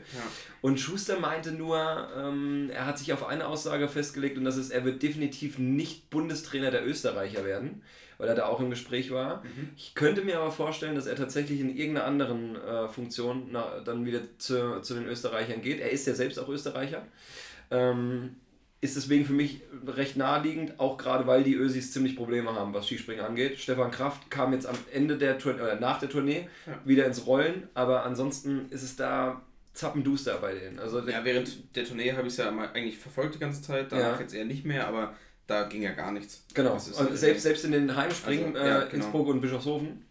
Und 0.60 0.78
Schuster 0.78 1.18
meinte 1.18 1.52
nur, 1.52 2.08
ähm, 2.16 2.70
er 2.72 2.84
hat 2.86 2.98
sich 2.98 3.12
auf 3.14 3.26
eine 3.26 3.46
Aussage 3.46 3.88
festgelegt 3.88 4.36
und 4.38 4.44
das 4.44 4.56
ist, 4.58 4.70
er 4.70 4.84
wird 4.84 5.02
definitiv 5.02 5.58
nicht 5.58 6.10
Bundestrainer 6.10 6.70
der 6.70 6.86
Österreicher 6.86 7.44
werden, 7.44 7.82
weil 8.18 8.28
er 8.28 8.34
da 8.36 8.46
auch 8.46 8.60
im 8.60 8.70
Gespräch 8.70 9.10
war. 9.10 9.42
Ich 9.76 9.94
könnte 9.96 10.22
mir 10.22 10.38
aber 10.38 10.52
vorstellen, 10.52 10.94
dass 10.94 11.06
er 11.06 11.16
tatsächlich 11.16 11.58
in 11.60 11.74
irgendeiner 11.76 12.06
anderen 12.06 12.54
äh, 12.56 12.88
Funktion 12.88 13.48
na, 13.50 13.80
dann 13.84 14.04
wieder 14.06 14.20
zu, 14.38 14.80
zu 14.82 14.94
den 14.94 15.06
Österreichern 15.06 15.60
geht. 15.62 15.80
Er 15.80 15.90
ist 15.90 16.06
ja 16.06 16.14
selbst 16.14 16.38
auch 16.38 16.48
Österreicher. 16.48 17.02
Ähm, 17.70 18.36
ist 18.80 18.96
deswegen 18.96 19.24
für 19.24 19.32
mich 19.32 19.62
recht 19.86 20.16
naheliegend, 20.18 20.78
auch 20.78 20.98
gerade 20.98 21.26
weil 21.26 21.42
die 21.42 21.54
Ösis 21.54 21.92
ziemlich 21.92 22.16
Probleme 22.16 22.54
haben, 22.54 22.74
was 22.74 22.86
Skispringen 22.86 23.24
angeht. 23.24 23.58
Stefan 23.58 23.90
Kraft 23.90 24.30
kam 24.30 24.52
jetzt 24.52 24.66
am 24.66 24.76
Ende 24.92 25.16
der 25.16 25.38
Tournee, 25.38 25.62
oder 25.62 25.80
nach 25.80 25.98
der 26.00 26.10
Tournee 26.10 26.48
wieder 26.84 27.06
ins 27.06 27.26
Rollen, 27.26 27.68
aber 27.72 28.04
ansonsten 28.04 28.66
ist 28.68 28.82
es 28.82 28.94
da 28.96 29.40
zappenduster 29.72 30.36
bei 30.38 30.52
denen. 30.54 30.78
Also 30.78 31.00
Ja, 31.00 31.24
während 31.24 31.74
der 31.74 31.84
Tournee 31.86 32.12
habe 32.12 32.26
ich 32.26 32.34
es 32.34 32.36
ja 32.36 32.50
mal 32.50 32.68
eigentlich 32.74 32.98
verfolgt 32.98 33.36
die 33.36 33.38
ganze 33.38 33.62
Zeit, 33.62 33.90
danach 33.90 34.16
Ja. 34.16 34.20
jetzt 34.20 34.34
eher 34.34 34.44
nicht 34.44 34.66
mehr, 34.66 34.86
aber 34.86 35.14
da 35.46 35.64
ging 35.64 35.82
ja 35.82 35.92
gar 35.92 36.12
nichts. 36.12 36.44
Genau, 36.52 36.74
und 36.74 36.98
halt 36.98 37.16
selbst, 37.18 37.42
selbst 37.42 37.64
in 37.64 37.72
den 37.72 37.96
Heimspringen, 37.96 38.54
Also, 38.54 38.68
ja, 38.68 38.82
äh, 38.82 38.88
genau. 38.90 39.04
Innsbruck 39.04 39.28
und 39.28 39.40
Bischofshofen, 39.40 40.03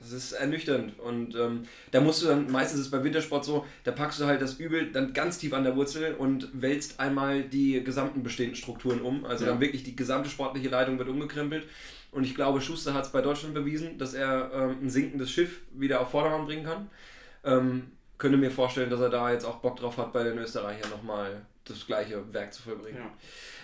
das 0.00 0.12
ist 0.12 0.32
ernüchternd. 0.32 0.98
Und 0.98 1.34
ähm, 1.36 1.64
da 1.90 2.00
musst 2.00 2.22
du 2.22 2.26
dann, 2.26 2.50
meistens 2.50 2.80
ist 2.80 2.86
es 2.86 2.90
beim 2.90 3.04
Wintersport 3.04 3.44
so, 3.44 3.66
da 3.84 3.92
packst 3.92 4.18
du 4.20 4.24
halt 4.26 4.40
das 4.42 4.54
Übel 4.54 4.90
dann 4.90 5.12
ganz 5.12 5.38
tief 5.38 5.52
an 5.52 5.62
der 5.64 5.76
Wurzel 5.76 6.14
und 6.14 6.48
wälzt 6.52 6.98
einmal 6.98 7.42
die 7.42 7.84
gesamten 7.84 8.22
bestehenden 8.22 8.56
Strukturen 8.56 9.00
um. 9.02 9.24
Also 9.24 9.44
Ja. 9.44 9.50
dann 9.52 9.60
wirklich 9.60 9.84
die 9.84 9.94
gesamte 9.94 10.28
sportliche 10.30 10.68
Leitung 10.68 10.98
wird 10.98 11.08
umgekrempelt. 11.08 11.68
Und 12.12 12.24
ich 12.24 12.34
glaube, 12.34 12.60
Schuster 12.60 12.92
hat 12.94 13.04
es 13.04 13.12
bei 13.12 13.20
Deutschland 13.20 13.54
bewiesen, 13.54 13.98
dass 13.98 14.14
er 14.14 14.50
ähm, 14.52 14.78
ein 14.82 14.90
sinkendes 14.90 15.30
Schiff 15.30 15.60
wieder 15.72 16.00
auf 16.00 16.10
Vordermann 16.10 16.46
bringen 16.46 16.64
kann. 16.64 16.90
Ähm, 17.44 17.92
könnte 18.18 18.36
mir 18.36 18.50
vorstellen, 18.50 18.90
dass 18.90 19.00
er 19.00 19.10
da 19.10 19.30
jetzt 19.32 19.44
auch 19.44 19.56
Bock 19.60 19.78
drauf 19.78 19.96
hat, 19.96 20.12
bei 20.12 20.24
den 20.24 20.36
Österreichern 20.38 20.90
nochmal 20.90 21.42
das 21.64 21.86
gleiche 21.86 22.32
Werk 22.32 22.52
zu 22.52 22.62
vollbringen. 22.62 22.98
Ja. 22.98 23.10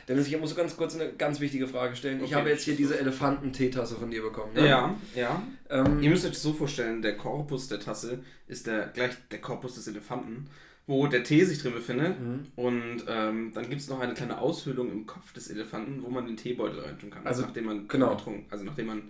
Dennis, 0.08 0.28
ich 0.28 0.38
muss 0.38 0.54
ganz 0.54 0.76
kurz 0.76 0.94
eine 0.94 1.12
ganz 1.12 1.40
wichtige 1.40 1.66
Frage 1.66 1.96
stellen. 1.96 2.18
ich 2.18 2.26
Okay, 2.26 2.34
habe 2.36 2.48
jetzt 2.50 2.62
hier 2.64 2.76
diese. 2.76 2.98
Elefanten-Teetasse 2.98 3.96
von 3.96 4.10
dir 4.10 4.22
bekommen. 4.22 4.54
Ne? 4.54 4.68
Ja, 4.68 4.94
ja. 5.16 5.42
Ähm, 5.68 6.00
Ihr 6.02 6.10
müsst 6.10 6.24
euch 6.24 6.32
das 6.32 6.42
so 6.42 6.52
vorstellen, 6.52 7.02
der 7.02 7.16
Korpus 7.16 7.68
der 7.68 7.80
Tasse 7.80 8.20
ist 8.46 8.66
der, 8.66 8.86
gleich 8.88 9.12
der 9.30 9.40
Korpus 9.40 9.74
des 9.74 9.88
Elefanten, 9.88 10.46
wo 10.86 11.08
der 11.08 11.24
Tee 11.24 11.42
sich 11.44 11.60
drin 11.60 11.72
befindet. 11.74 12.20
Mhm. 12.20 12.46
Und 12.54 13.04
ähm, 13.08 13.50
dann 13.52 13.68
gibt 13.68 13.80
es 13.80 13.88
noch 13.88 13.98
eine 13.98 14.14
kleine 14.14 14.38
Aushöhlung 14.38 14.92
im 14.92 15.06
Kopf 15.06 15.32
des 15.32 15.50
Elefanten, 15.50 16.02
wo 16.04 16.08
man 16.08 16.26
den 16.26 16.36
Teebeutel 16.36 16.78
reintun 16.80 17.10
kann. 17.10 17.26
Also, 17.26 17.42
nachdem 17.42 17.64
man 17.64 17.88
genau. 17.88 18.14
getrunken, 18.14 18.46
also 18.50 18.64
nachdem 18.64 18.86
man, 18.86 19.02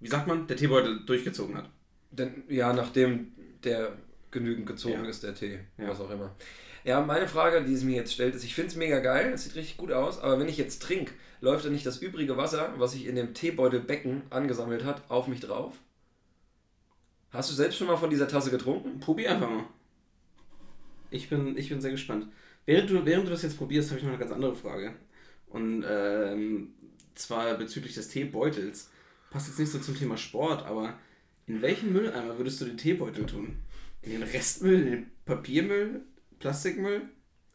wie 0.00 0.08
sagt 0.08 0.26
man, 0.26 0.46
der 0.46 0.56
Teebeutel 0.58 1.00
durchgezogen 1.06 1.56
hat. 1.56 1.70
denn, 2.10 2.42
ja, 2.48 2.72
nachdem 2.74 3.32
der 3.64 3.92
genügend 4.30 4.66
gezogen 4.66 5.04
Ja. 5.04 5.08
ist, 5.10 5.22
der 5.22 5.34
Tee, 5.34 5.58
Ja. 5.78 5.88
was 5.88 6.00
auch 6.00 6.10
immer. 6.10 6.34
Ja, 6.84 7.00
meine 7.00 7.28
Frage, 7.28 7.64
die 7.64 7.74
es 7.74 7.82
mir 7.82 7.96
jetzt 7.96 8.12
stellt, 8.12 8.34
ist, 8.34 8.44
ich 8.44 8.54
finde 8.54 8.68
es 8.68 8.76
mega 8.76 9.00
geil, 9.00 9.32
es 9.34 9.44
sieht 9.44 9.56
richtig 9.56 9.76
gut 9.76 9.92
aus, 9.92 10.20
aber 10.20 10.38
wenn 10.38 10.48
ich 10.48 10.56
jetzt 10.56 10.82
trinke, 10.82 11.12
läuft 11.40 11.64
dann 11.64 11.72
nicht 11.72 11.86
das 11.86 11.98
übrige 11.98 12.36
Wasser, 12.36 12.74
was 12.78 12.92
sich 12.92 13.06
in 13.06 13.16
dem 13.16 13.34
Teebeutelbecken 13.34 14.22
angesammelt 14.30 14.84
hat, 14.84 15.02
auf 15.10 15.28
mich 15.28 15.40
drauf? 15.40 15.74
Hast 17.30 17.50
du 17.50 17.54
selbst 17.54 17.76
schon 17.76 17.88
mal 17.88 17.96
von 17.96 18.10
dieser 18.10 18.28
Tasse 18.28 18.50
getrunken? 18.50 19.00
Probier 19.00 19.32
einfach 19.32 19.50
mal. 19.50 19.66
Ich 21.10 21.28
bin, 21.28 21.56
ich 21.56 21.68
bin 21.68 21.80
sehr 21.80 21.90
gespannt. 21.90 22.28
Während 22.64 22.90
du, 22.90 23.04
während 23.04 23.26
du 23.26 23.30
das 23.30 23.42
jetzt 23.42 23.58
probierst, 23.58 23.90
habe 23.90 23.98
ich 23.98 24.04
noch 24.04 24.12
eine 24.12 24.20
ganz 24.20 24.32
andere 24.32 24.54
Frage. 24.54 24.94
Und 25.46 25.84
ähm, 25.88 26.74
zwar 27.14 27.54
bezüglich 27.54 27.94
des 27.94 28.08
Teebeutels. 28.08 28.90
Passt 29.30 29.48
jetzt 29.48 29.58
nicht 29.58 29.72
so 29.72 29.78
zum 29.78 29.96
Thema 29.96 30.16
Sport, 30.16 30.64
aber 30.64 30.98
in 31.46 31.60
welchen 31.62 31.92
Mülleimer 31.92 32.38
würdest 32.38 32.60
du 32.60 32.64
den 32.64 32.76
Teebeutel 32.76 33.26
tun? 33.26 33.56
In 34.02 34.12
den 34.12 34.22
Restmüll, 34.22 34.80
in 34.80 34.90
den 34.90 35.10
Papiermüll, 35.24 36.02
Plastikmüll? 36.38 37.02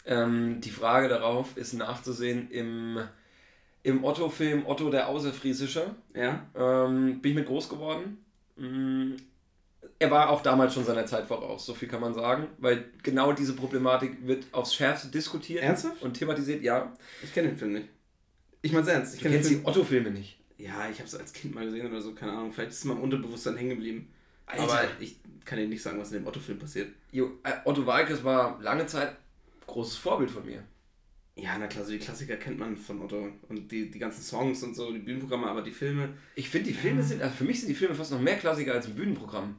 Ähm, 0.05 0.59
die 0.61 0.69
Frage 0.71 1.07
darauf 1.07 1.55
ist 1.57 1.73
nachzusehen 1.73 2.49
im, 2.51 2.99
im 3.83 4.03
Otto-Film 4.03 4.65
Otto 4.65 4.89
der 4.89 5.07
Außerfriesische. 5.07 5.95
Ja. 6.13 6.45
Ähm, 6.55 7.21
bin 7.21 7.31
ich 7.31 7.37
mit 7.37 7.47
groß 7.47 7.69
geworden. 7.69 8.23
Mm, 8.57 9.13
Er 9.99 10.11
war 10.11 10.29
auch 10.29 10.41
damals 10.41 10.73
schon 10.73 10.83
seiner 10.85 11.05
Zeit 11.05 11.25
voraus, 11.27 11.65
so 11.65 11.73
viel 11.73 11.87
kann 11.87 12.01
man 12.01 12.13
sagen, 12.13 12.47
weil 12.57 12.85
genau 13.01 13.31
diese 13.31 13.53
Problematik 13.55 14.27
wird 14.27 14.45
aufs 14.51 14.75
Schärfste 14.75 15.07
diskutiert 15.07 15.63
Ernsthaft? 15.63 16.01
und 16.01 16.13
thematisiert. 16.15 16.61
Ja, 16.63 16.91
Ich 17.23 17.33
kenne 17.33 17.49
den 17.49 17.57
Film 17.57 17.73
nicht. 17.73 17.87
Ich 18.61 18.71
mein's 18.73 18.87
ernst. 18.87 19.15
Ich 19.15 19.21
du 19.21 19.29
kennst 19.29 19.49
die 19.49 19.61
Otto-Filme 19.63 20.11
nicht. 20.11 20.37
Ja, 20.57 20.87
ich 20.89 20.99
habe 20.99 21.07
es 21.07 21.15
als 21.15 21.33
Kind 21.33 21.55
mal 21.55 21.65
gesehen 21.65 21.87
oder 21.87 21.99
so, 22.01 22.13
keine 22.13 22.31
Ahnung. 22.33 22.53
Vielleicht 22.53 22.71
ist 22.71 22.77
es 22.79 22.85
mal 22.85 22.93
im 22.95 23.01
Unterbewusstsein 23.01 23.57
hängen 23.57 23.71
geblieben. 23.71 24.12
Alter. 24.45 24.63
Aber 24.63 24.81
ich 24.99 25.17
kann 25.45 25.57
dir 25.59 25.67
nicht 25.67 25.81
sagen, 25.81 25.99
was 25.99 26.11
in 26.11 26.19
dem 26.19 26.27
Otto-Film 26.27 26.59
passiert. 26.59 26.89
Jo, 27.11 27.31
äh, 27.43 27.53
Otto 27.65 27.85
Walkes 27.85 28.23
war 28.23 28.61
lange 28.61 28.85
Zeit 28.85 29.15
großes 29.67 29.97
Vorbild 29.97 30.29
von 30.31 30.45
mir. 30.45 30.63
Ja, 31.35 31.57
na 31.57 31.65
klar, 31.67 31.83
so 31.83 31.91
die 31.91 31.97
Klassiker 31.99 32.35
kennt 32.35 32.59
man 32.59 32.77
von 32.77 33.01
Otto. 33.01 33.27
Und 33.49 33.71
die, 33.71 33.89
die 33.89 33.99
ganzen 33.99 34.21
Songs 34.21 34.61
und 34.61 34.75
so, 34.75 34.91
die 34.91 34.99
Bühnenprogramme, 34.99 35.47
aber 35.47 35.63
die 35.63 35.71
Filme. 35.71 36.09
Ich 36.35 36.49
finde, 36.49 36.69
die 36.69 36.75
Filme 36.75 37.01
sind, 37.01 37.21
also 37.21 37.35
für 37.35 37.43
mich 37.43 37.59
sind 37.59 37.69
die 37.69 37.75
Filme 37.75 37.95
fast 37.95 38.11
noch 38.11 38.19
mehr 38.21 38.37
Klassiker 38.37 38.73
als 38.73 38.85
ein 38.85 38.95
Bühnenprogramm. 38.95 39.55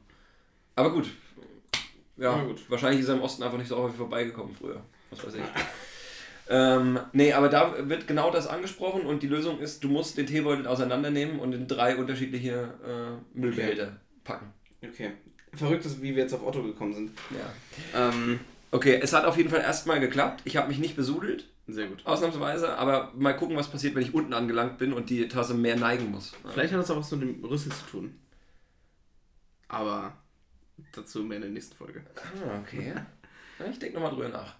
Aber 0.75 0.91
gut. 0.93 1.09
Ja, 2.17 2.37
Ja, 2.37 2.43
gut. 2.45 2.69
wahrscheinlich 2.69 3.01
ist 3.01 3.09
er 3.09 3.15
im 3.15 3.21
Osten 3.21 3.43
einfach 3.43 3.57
nicht 3.57 3.67
so 3.67 3.77
häufig 3.77 3.97
vorbeigekommen 3.97 4.55
früher. 4.55 4.81
Was 5.09 5.25
weiß 5.25 5.35
ich. 5.35 5.41
ähm, 6.49 6.97
nee, 7.11 7.33
aber 7.33 7.49
da 7.49 7.89
wird 7.89 8.07
genau 8.07 8.31
das 8.31 8.47
angesprochen 8.47 9.01
und 9.05 9.21
die 9.21 9.27
Lösung 9.27 9.59
ist, 9.59 9.83
du 9.83 9.89
musst 9.89 10.17
den 10.17 10.27
Teebeutel 10.27 10.67
auseinandernehmen 10.67 11.39
und 11.39 11.53
in 11.53 11.67
drei 11.67 11.97
unterschiedliche 11.97 12.73
äh, 12.85 13.37
Müllbehälter 13.37 13.99
packen. 14.23 14.53
Okay. 14.91 15.11
Verrückt 15.53 15.85
ist, 15.85 16.01
wie 16.01 16.15
wir 16.15 16.23
jetzt 16.23 16.33
auf 16.33 16.45
Otto 16.45 16.61
gekommen 16.63 16.93
sind. 16.93 17.11
Ja. 17.31 18.09
Ähm, 18.09 18.39
Okay, 18.71 18.99
es 19.01 19.13
hat 19.13 19.23
auf 19.23 19.37
jeden 19.37 19.49
Fall 19.49 19.61
erstmal 19.61 20.01
geklappt. 20.01 20.41
Ich 20.43 20.57
habe 20.57 20.67
mich 20.67 20.79
nicht 20.79 20.97
besudelt, 20.97 21.47
sehr 21.65 21.87
gut. 21.87 22.05
ausnahmsweise, 22.05 22.77
aber 22.77 23.13
mal 23.15 23.31
gucken, 23.33 23.55
was 23.55 23.69
passiert, 23.69 23.95
wenn 23.95 24.01
ich 24.01 24.13
unten 24.13 24.33
angelangt 24.33 24.77
bin 24.79 24.91
und 24.91 25.09
die 25.09 25.29
Tasse 25.29 25.53
mehr 25.53 25.77
neigen 25.77 26.11
muss. 26.11 26.33
Vielleicht 26.51 26.73
hat 26.73 26.79
das 26.81 26.91
auch 26.91 26.97
was 26.97 27.09
mit 27.11 27.21
dem 27.21 27.45
Rüssel 27.45 27.71
zu 27.71 27.85
tun. 27.85 28.19
Aber 29.69 30.13
dazu 30.93 31.23
mehr 31.23 31.37
in 31.37 31.43
der 31.43 31.51
nächsten 31.51 31.75
Folge. 31.75 32.03
Ah, 32.17 32.59
okay. 32.59 32.93
Ich 33.71 33.79
denke 33.79 33.95
nochmal 33.95 34.11
drüber 34.11 34.27
nach. 34.29 34.55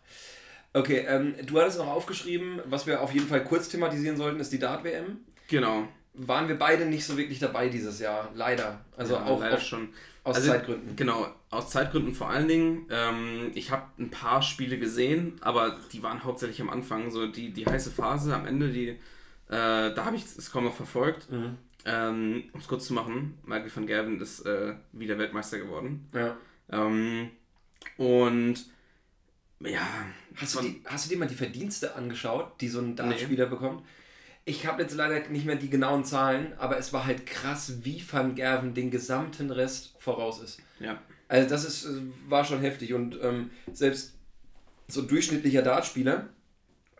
Okay, 0.71 1.05
ähm, 1.07 1.35
du 1.45 1.59
hattest 1.59 1.77
noch 1.77 1.87
aufgeschrieben, 1.87 2.61
was 2.65 2.87
wir 2.87 3.01
auf 3.01 3.13
jeden 3.13 3.27
Fall 3.27 3.43
kurz 3.43 3.67
thematisieren 3.67 4.17
sollten, 4.17 4.39
ist 4.39 4.53
die 4.53 4.59
Dart-WM. 4.59 5.17
Genau. 5.49 5.87
Waren 6.13 6.47
wir 6.47 6.57
beide 6.57 6.85
nicht 6.85 7.05
so 7.05 7.17
wirklich 7.17 7.39
dabei 7.39 7.67
dieses 7.67 7.99
Jahr, 7.99 8.29
leider. 8.33 8.79
Also 8.95 9.15
Ja, 9.15 9.25
auch 9.25 9.41
leider 9.41 9.59
schon. 9.59 9.89
Aus 10.25 10.35
Also, 10.37 10.49
Zeitgründen. 10.49 10.95
Genau, 10.95 11.27
aus 11.51 11.69
Zeitgründen 11.69 12.13
vor 12.13 12.29
allen 12.29 12.47
Dingen. 12.47 12.87
Ähm, 12.89 13.51
ich 13.53 13.71
habe 13.71 13.83
ein 13.99 14.09
paar 14.09 14.41
Spiele 14.41 14.77
gesehen, 14.77 15.37
aber 15.41 15.79
die 15.93 16.03
waren 16.03 16.23
hauptsächlich 16.23 16.59
am 16.61 16.69
Anfang. 16.69 17.11
So 17.11 17.27
die, 17.27 17.53
die 17.53 17.65
heiße 17.65 17.91
Phase 17.91 18.35
am 18.35 18.45
Ende, 18.45 18.69
die, 18.71 18.89
äh, 18.89 18.97
da 19.47 20.05
habe 20.05 20.15
ich 20.15 20.25
es 20.25 20.51
kaum 20.51 20.65
noch 20.65 20.75
verfolgt. 20.75 21.31
Mhm. 21.31 21.57
Ähm, 21.85 22.43
um 22.51 22.59
es 22.59 22.67
kurz 22.67 22.87
zu 22.87 22.93
machen, 22.93 23.37
Michael 23.45 23.71
van 23.73 23.85
Gerven 23.85 24.19
ist 24.19 24.43
äh, 24.47 24.73
wieder 24.91 25.19
Weltmeister 25.19 25.59
geworden. 25.59 26.07
Ja. 26.13 26.35
Ähm, 26.71 27.29
und 27.97 28.65
ja, 29.59 29.87
Hast, 30.35 30.55
du 30.55 30.61
die, 30.61 30.81
hast 30.85 31.05
du 31.05 31.09
dir 31.09 31.19
mal 31.19 31.27
die 31.27 31.35
Verdienste 31.35 31.95
angeschaut, 31.95 32.59
die 32.59 32.67
so 32.67 32.79
ein 32.79 32.95
Dartspieler 32.95 33.45
bekommt? 33.45 33.83
Ich 34.47 34.67
habe 34.67 34.83
jetzt 34.83 34.95
leider 34.95 35.27
nicht 35.29 35.45
mehr 35.45 35.55
die 35.55 35.69
genauen 35.71 36.05
Zahlen, 36.05 36.53
aber 36.59 36.77
es 36.77 36.93
war 36.93 37.05
halt 37.05 37.25
krass, 37.25 37.83
wie 37.83 38.03
Van 38.09 38.35
Gerven 38.35 38.73
den 38.75 38.91
gesamten 38.91 39.49
Rest 39.51 39.95
voraus 39.99 40.41
ist. 40.41 40.59
ja. 40.79 40.99
Also 41.27 41.49
das 41.49 41.65
ist, 41.65 41.87
war 42.29 42.45
schon 42.45 42.59
heftig 42.61 42.93
und 42.93 43.17
ähm, 43.23 43.49
selbst 43.73 44.13
so 44.87 45.01
ein 45.01 45.07
durchschnittlicher 45.07 45.63
Dartspieler, 45.63 46.29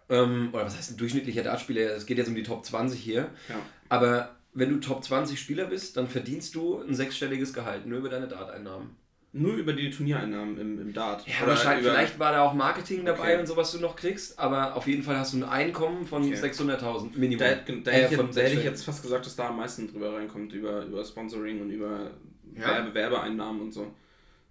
ähm, 0.10 0.50
oder 0.52 0.66
was 0.66 0.76
heißt 0.76 0.94
ein 0.94 0.98
durchschnittlicher 0.98 1.44
Dartspieler, 1.44 1.92
es 1.96 2.08
geht 2.08 2.18
jetzt 2.18 2.30
um 2.30 2.34
die 2.34 2.42
Top 2.42 2.66
20 2.66 3.00
hier, 3.00 3.30
Ja. 3.48 3.56
aber 3.88 4.36
wenn 4.56 4.72
du 4.72 4.80
Top 4.80 5.04
20 5.04 5.40
Spieler 5.40 5.66
bist, 5.66 5.96
dann 5.98 6.08
verdienst 6.08 6.56
du 6.56 6.82
ein 6.82 6.96
sechsstelliges 6.96 7.54
Gehalt, 7.54 7.86
nur 7.86 8.00
über 8.00 8.10
deine 8.10 8.28
Darteinnahmen. 8.28 8.96
Nur 9.38 9.56
über 9.56 9.74
die 9.74 9.90
Turniereinnahmen 9.92 10.58
im, 10.58 10.80
im 10.82 10.94
Dart. 10.94 11.28
Ja, 11.28 11.34
Oder 11.44 11.48
wahrscheinlich, 11.52 11.86
vielleicht 11.86 12.18
war 12.20 12.32
da 12.32 12.42
auch 12.44 12.54
Marketing 12.54 13.04
dabei 13.04 13.32
Okay. 13.34 13.40
und 13.42 13.46
so, 13.48 13.58
was 13.58 13.72
du 13.74 13.80
noch 13.80 13.96
kriegst, 13.98 14.40
aber 14.40 14.76
auf 14.76 14.88
jeden 14.88 15.04
Fall 15.04 15.18
hast 15.18 15.34
du 15.34 15.38
ein 15.38 15.44
Einkommen 15.44 16.06
von 16.06 16.24
Okay. 16.24 16.36
600.000 16.36 17.18
Minimum. 17.18 17.40
Da, 17.40 17.46
hätte- 17.48 17.82
da, 17.82 17.92
Äh, 17.92 17.94
hätte 17.96 18.12
ich, 18.14 18.16
von 18.18 18.26
jetzt- 18.28 18.38
da 18.38 18.42
hätte 18.42 18.56
ich 18.56 18.64
jetzt 18.64 18.86
fast 18.86 19.02
gesagt, 19.04 19.26
dass 19.26 19.36
da 19.36 19.50
am 19.50 19.58
meisten 19.58 19.92
drüber 19.92 20.14
reinkommt, 20.14 20.54
über, 20.54 20.86
über 20.86 21.04
Sponsoring 21.04 21.62
und 21.62 21.70
über 21.70 22.12
Ja? 22.56 22.62
Werbe, 22.68 22.94
Werbeeinnahmen 22.94 23.62
und 23.62 23.72
so. 23.74 23.94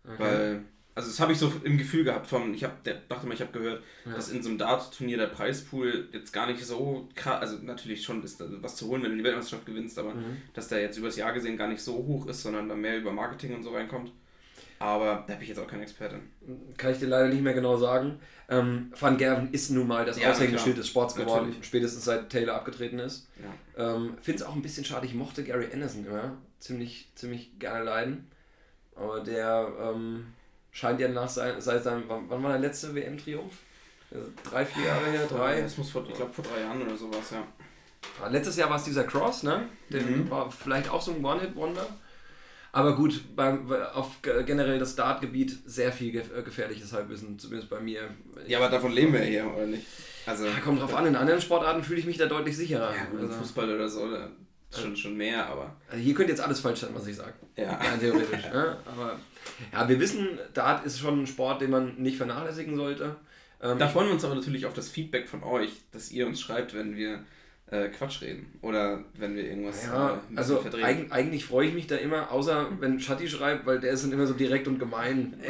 Okay. 0.04 0.14
Weil, 0.18 0.62
also 0.94 1.08
das 1.08 1.18
habe 1.18 1.32
ich 1.32 1.38
so 1.38 1.50
im 1.64 1.78
Gefühl 1.78 2.04
gehabt 2.04 2.26
von, 2.26 2.52
ich 2.52 2.62
hab, 2.62 2.84
der, 2.84 2.96
dachte 3.08 3.26
mal, 3.26 3.32
ich 3.32 3.40
habe 3.40 3.52
gehört, 3.52 3.82
dass 4.04 4.28
in 4.30 4.42
so 4.42 4.50
einem 4.50 4.58
Dart-Turnier 4.58 5.16
der 5.16 5.26
Preispool 5.28 6.08
jetzt 6.12 6.30
gar 6.32 6.46
nicht 6.46 6.62
so 6.64 7.08
krass, 7.14 7.40
also 7.40 7.56
natürlich 7.64 8.02
schon 8.04 8.22
ist 8.22 8.38
was 8.60 8.76
zu 8.76 8.88
holen, 8.88 9.02
wenn 9.02 9.12
du 9.12 9.16
die 9.16 9.24
Weltmeisterschaft 9.24 9.64
gewinnst, 9.64 9.98
aber 9.98 10.14
Mhm. 10.14 10.36
dass 10.52 10.68
der 10.68 10.82
jetzt 10.82 10.98
übers 10.98 11.16
Jahr 11.16 11.32
gesehen 11.32 11.56
gar 11.56 11.68
nicht 11.68 11.80
so 11.80 11.94
hoch 11.94 12.26
ist, 12.26 12.42
sondern 12.42 12.68
da 12.68 12.74
mehr 12.76 12.98
über 12.98 13.12
Marketing 13.12 13.54
und 13.54 13.62
so 13.62 13.70
reinkommt. 13.70 14.12
Aber 14.78 15.24
da 15.26 15.34
bin 15.34 15.42
ich 15.42 15.48
jetzt 15.48 15.58
auch 15.60 15.66
kein 15.66 15.80
Experte. 15.80 16.18
Kann 16.76 16.92
ich 16.92 16.98
dir 16.98 17.06
leider 17.06 17.28
nicht 17.28 17.42
mehr 17.42 17.54
genau 17.54 17.76
sagen. 17.76 18.18
Ähm, 18.48 18.92
Van 18.98 19.16
Gerven 19.16 19.52
ist 19.52 19.70
nun 19.70 19.86
mal 19.86 20.04
das 20.04 20.18
Ja, 20.20 20.30
Aushängeschild 20.30 20.76
des 20.76 20.88
Sports 20.88 21.14
geworden, 21.14 21.46
Natürlich. 21.46 21.66
spätestens 21.66 22.04
seit 22.04 22.28
Taylor 22.28 22.54
abgetreten 22.56 22.98
ist. 22.98 23.28
Ja. 23.76 23.94
Ähm, 23.94 24.16
Finde 24.20 24.42
es 24.42 24.46
auch 24.46 24.54
ein 24.54 24.60
bisschen 24.62 24.84
schade, 24.84 25.06
ich 25.06 25.14
mochte 25.14 25.42
Gary 25.44 25.68
Anderson 25.72 26.04
immer 26.06 26.36
ziemlich, 26.60 27.08
ziemlich 27.14 27.58
gerne 27.58 27.84
leiden. 27.84 28.30
Aber 28.96 29.20
der 29.20 29.68
ähm, 29.80 30.26
scheint 30.72 31.00
ja 31.00 31.08
nach 31.08 31.28
sein, 31.28 31.54
seit 31.60 31.82
seinem, 31.82 32.04
wann, 32.08 32.28
wann 32.28 32.42
war 32.42 32.50
der 32.52 32.60
letzte 32.60 32.94
WM-Triumph? 32.94 33.54
Also 34.12 34.30
drei, 34.48 34.64
vier 34.66 34.84
Jahre 34.84 35.06
her, 35.06 35.26
drei. 35.26 35.60
Das 35.62 35.78
muss 35.78 35.90
vor, 35.90 36.04
ich 36.08 36.14
glaube 36.14 36.32
vor 36.32 36.44
drei 36.44 36.60
Jahren 36.60 36.82
oder 36.82 36.96
sowas, 36.96 37.30
ja. 37.30 37.42
Ja, 38.20 38.28
Letztes 38.28 38.56
Jahr 38.56 38.68
war 38.68 38.76
es 38.76 38.84
dieser 38.84 39.04
Cross, 39.04 39.44
ne? 39.44 39.66
Der 39.88 40.02
Mhm. 40.02 40.30
war 40.30 40.50
vielleicht 40.50 40.90
auch 40.90 41.00
so 41.00 41.12
ein 41.12 41.24
One-Hit-Wonder. 41.24 41.86
Aber 42.74 42.96
gut, 42.96 43.20
beim, 43.36 43.70
auf 43.94 44.20
ge- 44.20 44.42
generell 44.44 44.78
das 44.80 44.92
Startgebiet 44.94 45.56
sehr 45.64 45.92
viel 45.92 46.14
äh, 46.16 46.42
gefährliches 46.42 46.92
Halbwissen, 46.92 47.38
zumindest 47.38 47.70
bei 47.70 47.78
mir. 47.78 48.02
Ja, 48.48 48.58
aber 48.58 48.68
davon 48.68 48.90
leben 48.92 49.12
wir 49.12 49.20
hier, 49.20 49.46
oder 49.46 49.66
nicht? 49.66 49.86
Also, 50.26 50.44
Ja, 50.46 50.58
kommt 50.58 50.80
drauf 50.82 50.92
an, 50.94 51.06
in 51.06 51.14
anderen 51.14 51.40
Sportarten 51.40 51.84
fühle 51.84 52.00
ich 52.00 52.06
mich 52.06 52.16
da 52.16 52.26
deutlich 52.26 52.56
sicherer. 52.56 52.92
ja, 52.94 53.04
gut, 53.04 53.20
also, 53.20 53.32
Fußball 53.34 53.72
oder 53.74 53.88
so, 53.88 54.08
ist 54.70 54.80
schon, 54.80 54.96
schon 54.96 55.16
mehr, 55.16 55.46
aber 55.46 55.76
also 55.88 56.02
hier 56.02 56.14
könnte 56.14 56.32
jetzt 56.32 56.40
alles 56.40 56.58
falsch 56.58 56.80
sein, 56.80 56.90
was 56.94 57.06
ich 57.06 57.14
sage. 57.14 57.34
ja. 57.56 57.74
Rein 57.74 58.00
theoretisch. 58.00 58.42
ne? 58.52 58.76
Aber 58.86 59.20
ja, 59.72 59.88
wir 59.88 60.00
wissen, 60.00 60.26
Dart 60.52 60.84
ist 60.84 60.98
schon 60.98 61.22
ein 61.22 61.26
Sport, 61.28 61.60
den 61.60 61.70
man 61.70 61.94
nicht 61.96 62.16
vernachlässigen 62.16 62.74
sollte. 62.74 63.14
Ähm, 63.62 63.78
Da 63.78 63.86
freuen 63.86 64.08
wir 64.08 64.14
uns 64.14 64.24
aber 64.24 64.34
natürlich 64.34 64.66
auf 64.66 64.72
das 64.74 64.88
Feedback 64.88 65.28
von 65.28 65.44
euch, 65.44 65.70
dass 65.92 66.10
ihr 66.10 66.26
uns 66.26 66.40
schreibt, 66.40 66.74
wenn 66.74 66.96
wir 66.96 67.20
äh, 67.70 67.88
Quatsch 67.88 68.22
reden 68.22 68.46
oder 68.62 69.04
wenn 69.14 69.36
wir 69.36 69.44
irgendwas 69.44 69.84
äh, 69.84 69.88
ja, 69.88 70.14
bisschen 70.14 70.38
also 70.38 70.58
verdrehen. 70.60 70.84
eig 70.84 71.12
eigentlich 71.12 71.44
freue 71.44 71.68
ich 71.68 71.74
mich 71.74 71.86
da 71.86 71.96
immer, 71.96 72.30
außer 72.30 72.68
wenn 72.80 73.00
Shatti 73.00 73.28
schreibt, 73.28 73.66
weil 73.66 73.80
der 73.80 73.92
ist 73.92 74.04
dann 74.04 74.12
immer 74.12 74.26
so 74.26 74.34
direkt 74.34 74.68
und 74.68 74.78
gemein. 74.78 75.34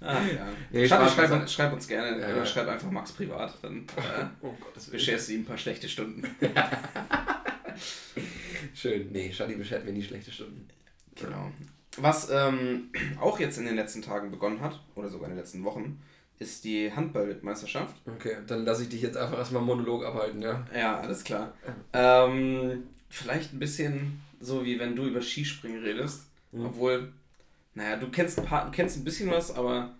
Ah, 0.00 0.20
ja. 0.26 0.46
Nee, 0.70 0.86
schreib, 0.86 1.00
Spaß 1.08 1.14
schreib, 1.14 1.30
uns- 1.40 1.52
schreib 1.54 1.72
uns 1.72 1.88
gerne, 1.88 2.20
Ja, 2.20 2.36
ja. 2.36 2.44
schreib 2.44 2.68
einfach 2.68 2.90
Max 2.90 3.12
privat, 3.12 3.56
dann 3.62 3.78
äh, 3.96 4.24
Oh 4.42 4.52
Gottes 4.60 4.88
Willen. 4.88 4.98
bescherst 4.98 5.28
du 5.28 5.32
ihm 5.32 5.40
ein 5.40 5.44
paar 5.46 5.56
schlechte 5.56 5.88
Stunden. 5.88 6.22
Schön. 8.74 9.08
Nee, 9.12 9.32
Shadi 9.32 9.54
beschert 9.54 9.84
mir 9.84 9.92
nie 9.92 10.02
schlechte 10.02 10.30
Stunden. 10.30 10.68
Genau. 11.14 11.50
Was 11.96 12.28
ähm, 12.30 12.90
auch 13.20 13.38
jetzt 13.38 13.58
in 13.58 13.66
den 13.66 13.76
letzten 13.76 14.02
Tagen 14.02 14.30
begonnen 14.30 14.60
hat, 14.60 14.80
oder 14.96 15.08
sogar 15.08 15.28
in 15.28 15.34
den 15.34 15.38
letzten 15.38 15.62
Wochen, 15.64 16.02
ist 16.38 16.64
die 16.64 16.92
Handball-Weltmeisterschaft. 16.92 17.96
Okay, 18.06 18.36
dann 18.46 18.64
lasse 18.64 18.82
ich 18.82 18.88
dich 18.88 19.02
jetzt 19.02 19.16
einfach 19.16 19.38
erstmal 19.38 19.62
Monolog 19.62 20.04
abhalten, 20.04 20.42
ja? 20.42 20.66
Ja, 20.76 21.00
alles 21.00 21.24
klar. 21.24 21.54
Ähm, 21.92 22.84
vielleicht 23.08 23.52
ein 23.52 23.58
bisschen 23.58 24.20
so, 24.40 24.64
wie 24.64 24.78
wenn 24.78 24.96
du 24.96 25.06
über 25.06 25.22
Skispringen 25.22 25.82
redest. 25.82 26.26
Mhm. 26.52 26.66
Obwohl, 26.66 27.12
naja, 27.74 27.96
du 27.96 28.10
kennst 28.10 28.38
ein, 28.38 28.44
paar, 28.44 28.70
kennst 28.70 28.96
ein 28.96 29.04
bisschen 29.04 29.30
was, 29.30 29.54
aber 29.54 29.94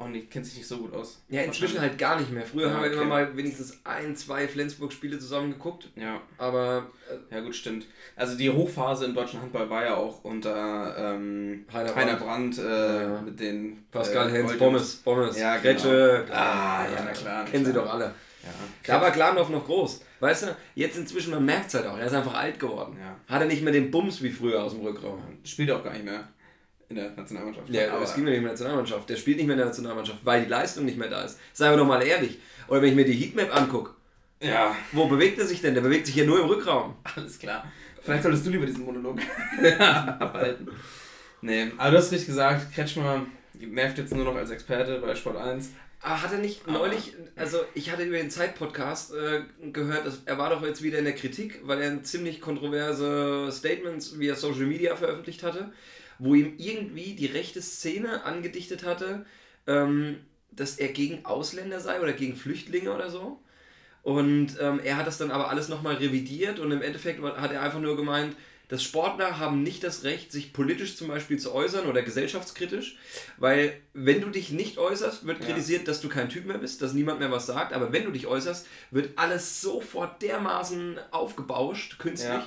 auch 0.00 0.08
nicht, 0.08 0.30
kennst 0.30 0.50
dich 0.50 0.58
nicht 0.58 0.68
so 0.68 0.78
gut 0.78 0.94
aus. 0.94 1.20
Ja, 1.28 1.42
inzwischen 1.42 1.80
halt 1.80 1.98
gar 1.98 2.18
nicht 2.18 2.30
mehr. 2.32 2.44
Früher 2.44 2.68
Ja, 2.68 2.74
haben 2.74 2.82
wir 2.82 2.90
okay. 2.90 3.00
immer 3.00 3.04
mal 3.08 3.36
wenigstens 3.36 3.78
ein, 3.84 4.16
zwei 4.16 4.48
Flensburg-Spiele 4.48 5.18
zusammen 5.18 5.52
geguckt, 5.52 5.88
Ja, 5.94 6.20
aber 6.38 6.86
äh, 7.30 7.34
ja 7.34 7.40
gut, 7.40 7.54
stimmt. 7.54 7.86
Also 8.16 8.36
die 8.36 8.50
Hochphase 8.50 9.04
im 9.04 9.14
deutschen 9.14 9.40
Handball 9.42 9.68
war 9.70 9.84
ja 9.84 9.94
auch 9.94 10.24
unter 10.24 10.96
ähm, 10.98 11.64
Heiner 11.72 11.94
Heiner 11.94 12.16
Brandt. 12.16 12.56
Brandt, 12.56 12.58
äh, 12.58 13.02
Ja. 13.02 13.20
mit 13.22 13.38
den 13.38 13.84
Pascal 13.90 14.28
äh, 14.30 14.32
Hens. 14.32 14.56
Pommes, 14.56 14.96
Pommes, 14.96 15.38
Ja, 15.38 15.56
Gretsche, 15.58 16.24
genau. 16.26 16.38
Ah, 16.38 16.84
ja, 16.84 17.02
na 17.04 17.10
klar, 17.12 17.44
Kennen 17.44 17.64
sie 17.64 17.72
klar. 17.72 17.84
doch 17.84 17.92
alle. 17.94 18.04
Ja. 18.42 18.50
Da 18.86 19.00
war 19.02 19.10
Gladorf 19.10 19.50
noch 19.50 19.66
groß. 19.66 20.00
Weißt 20.20 20.44
du, 20.44 20.56
jetzt 20.74 20.96
inzwischen, 20.96 21.30
man 21.32 21.44
merkt 21.44 21.68
es 21.68 21.74
halt 21.74 21.86
auch, 21.86 21.98
er 21.98 22.06
ist 22.06 22.14
einfach 22.14 22.34
alt 22.34 22.58
geworden. 22.58 22.96
Ja. 22.98 23.16
Hat 23.34 23.42
er 23.42 23.46
nicht 23.46 23.62
mehr 23.62 23.72
den 23.72 23.90
Bums 23.90 24.22
wie 24.22 24.30
früher 24.30 24.62
aus 24.62 24.72
dem 24.72 24.80
Rückraum. 24.80 25.22
Spielt 25.44 25.70
auch 25.70 25.84
gar 25.84 25.92
nicht 25.92 26.04
mehr 26.06 26.26
in 26.90 26.96
der 26.96 27.10
Nationalmannschaft. 27.12 27.68
Ja, 27.70 27.90
aber 27.92 28.00
das 28.00 28.14
ging 28.14 28.24
mir 28.24 28.30
nicht 28.30 28.40
mehr 28.42 28.50
in 28.50 28.56
der 28.56 28.66
Nationalmannschaft. 28.66 29.08
Der 29.08 29.16
spielt 29.16 29.36
nicht 29.38 29.46
mehr 29.46 29.54
in 29.54 29.58
der 29.58 29.66
Nationalmannschaft, 29.68 30.18
weil 30.24 30.42
die 30.42 30.50
Leistung 30.50 30.84
nicht 30.84 30.98
mehr 30.98 31.08
da 31.08 31.22
ist. 31.22 31.38
Seien 31.52 31.72
wir 31.72 31.78
doch 31.78 31.86
mal 31.86 32.02
ehrlich. 32.02 32.38
Oder 32.68 32.82
wenn 32.82 32.90
ich 32.90 32.96
mir 32.96 33.04
die 33.04 33.14
Heatmap 33.14 33.56
angucke, 33.56 33.92
ja, 34.42 34.74
wo 34.92 35.06
bewegt 35.06 35.38
er 35.38 35.46
sich 35.46 35.60
denn? 35.60 35.74
Der 35.74 35.82
bewegt 35.82 36.06
sich 36.06 36.16
ja 36.16 36.24
nur 36.24 36.40
im 36.40 36.46
Rückraum. 36.46 36.96
alles 37.14 37.38
klar. 37.38 37.70
Vielleicht 38.02 38.22
solltest 38.22 38.46
du 38.46 38.50
lieber 38.50 38.66
diesen 38.66 38.84
Monolog 38.84 39.18
abhalten. 39.78 40.68
Nee, 41.42 41.70
aber 41.76 41.92
du 41.92 41.96
hast 41.98 42.10
richtig 42.12 42.28
gesagt, 42.28 42.74
Kretschmer 42.74 43.26
nervt 43.54 43.98
jetzt 43.98 44.14
nur 44.14 44.24
noch 44.24 44.34
als 44.34 44.50
Experte 44.50 44.98
bei 44.98 45.14
Sport 45.14 45.36
1. 45.36 45.70
Ah, 46.02 46.22
Hat 46.22 46.32
er 46.32 46.38
nicht 46.38 46.66
neulich, 46.66 47.12
also 47.36 47.58
ich 47.74 47.92
hatte 47.92 48.04
über 48.04 48.16
den 48.16 48.30
Zeit-Podcast 48.30 49.12
äh, 49.12 49.42
gehört, 49.70 50.06
dass, 50.06 50.22
er 50.24 50.38
war 50.38 50.48
doch 50.48 50.62
jetzt 50.64 50.82
wieder 50.82 50.98
in 50.98 51.04
der 51.04 51.14
Kritik, 51.14 51.60
weil 51.64 51.82
er 51.82 52.02
ziemlich 52.02 52.40
kontroverse 52.40 53.50
Statements 53.52 54.18
via 54.18 54.34
Social 54.34 54.64
Media 54.64 54.96
veröffentlicht 54.96 55.42
hatte, 55.42 55.70
wo 56.20 56.34
ihm 56.34 56.54
irgendwie 56.58 57.14
die 57.14 57.26
rechte 57.26 57.60
Szene 57.60 58.24
angedichtet 58.24 58.84
hatte, 58.84 59.26
ähm, 59.66 60.20
dass 60.52 60.76
er 60.78 60.88
gegen 60.88 61.24
Ausländer 61.24 61.80
sei 61.80 62.00
oder 62.00 62.12
gegen 62.12 62.36
Flüchtlinge 62.36 62.92
oder 62.92 63.10
so. 63.10 63.40
Und 64.02 64.56
ähm, 64.60 64.80
er 64.82 64.96
hat 64.96 65.06
das 65.06 65.18
dann 65.18 65.30
aber 65.30 65.50
alles 65.50 65.68
nochmal 65.68 65.96
revidiert 65.96 66.58
und 66.58 66.70
im 66.70 66.82
Endeffekt 66.82 67.22
hat 67.22 67.52
er 67.52 67.62
einfach 67.62 67.80
nur 67.80 67.96
gemeint, 67.96 68.34
dass 68.68 68.84
Sportler 68.84 69.38
haben 69.38 69.64
nicht 69.64 69.82
das 69.82 70.04
Recht, 70.04 70.30
sich 70.30 70.52
politisch 70.52 70.96
zum 70.96 71.08
Beispiel 71.08 71.38
zu 71.38 71.52
äußern 71.52 71.86
oder 71.86 72.02
gesellschaftskritisch, 72.02 72.96
weil 73.36 73.72
wenn 73.94 74.20
du 74.20 74.30
dich 74.30 74.52
nicht 74.52 74.78
äußerst, 74.78 75.26
wird 75.26 75.40
kritisiert, 75.44 75.88
dass 75.88 76.00
du 76.00 76.08
kein 76.08 76.28
Typ 76.28 76.46
mehr 76.46 76.58
bist, 76.58 76.80
dass 76.80 76.92
niemand 76.92 77.18
mehr 77.18 77.32
was 77.32 77.46
sagt, 77.46 77.72
aber 77.72 77.92
wenn 77.92 78.04
du 78.04 78.12
dich 78.12 78.28
äußerst, 78.28 78.66
wird 78.92 79.18
alles 79.18 79.60
sofort 79.60 80.22
dermaßen 80.22 81.00
aufgebauscht, 81.10 81.98
künstlich, 81.98 82.30
Ja. 82.30 82.46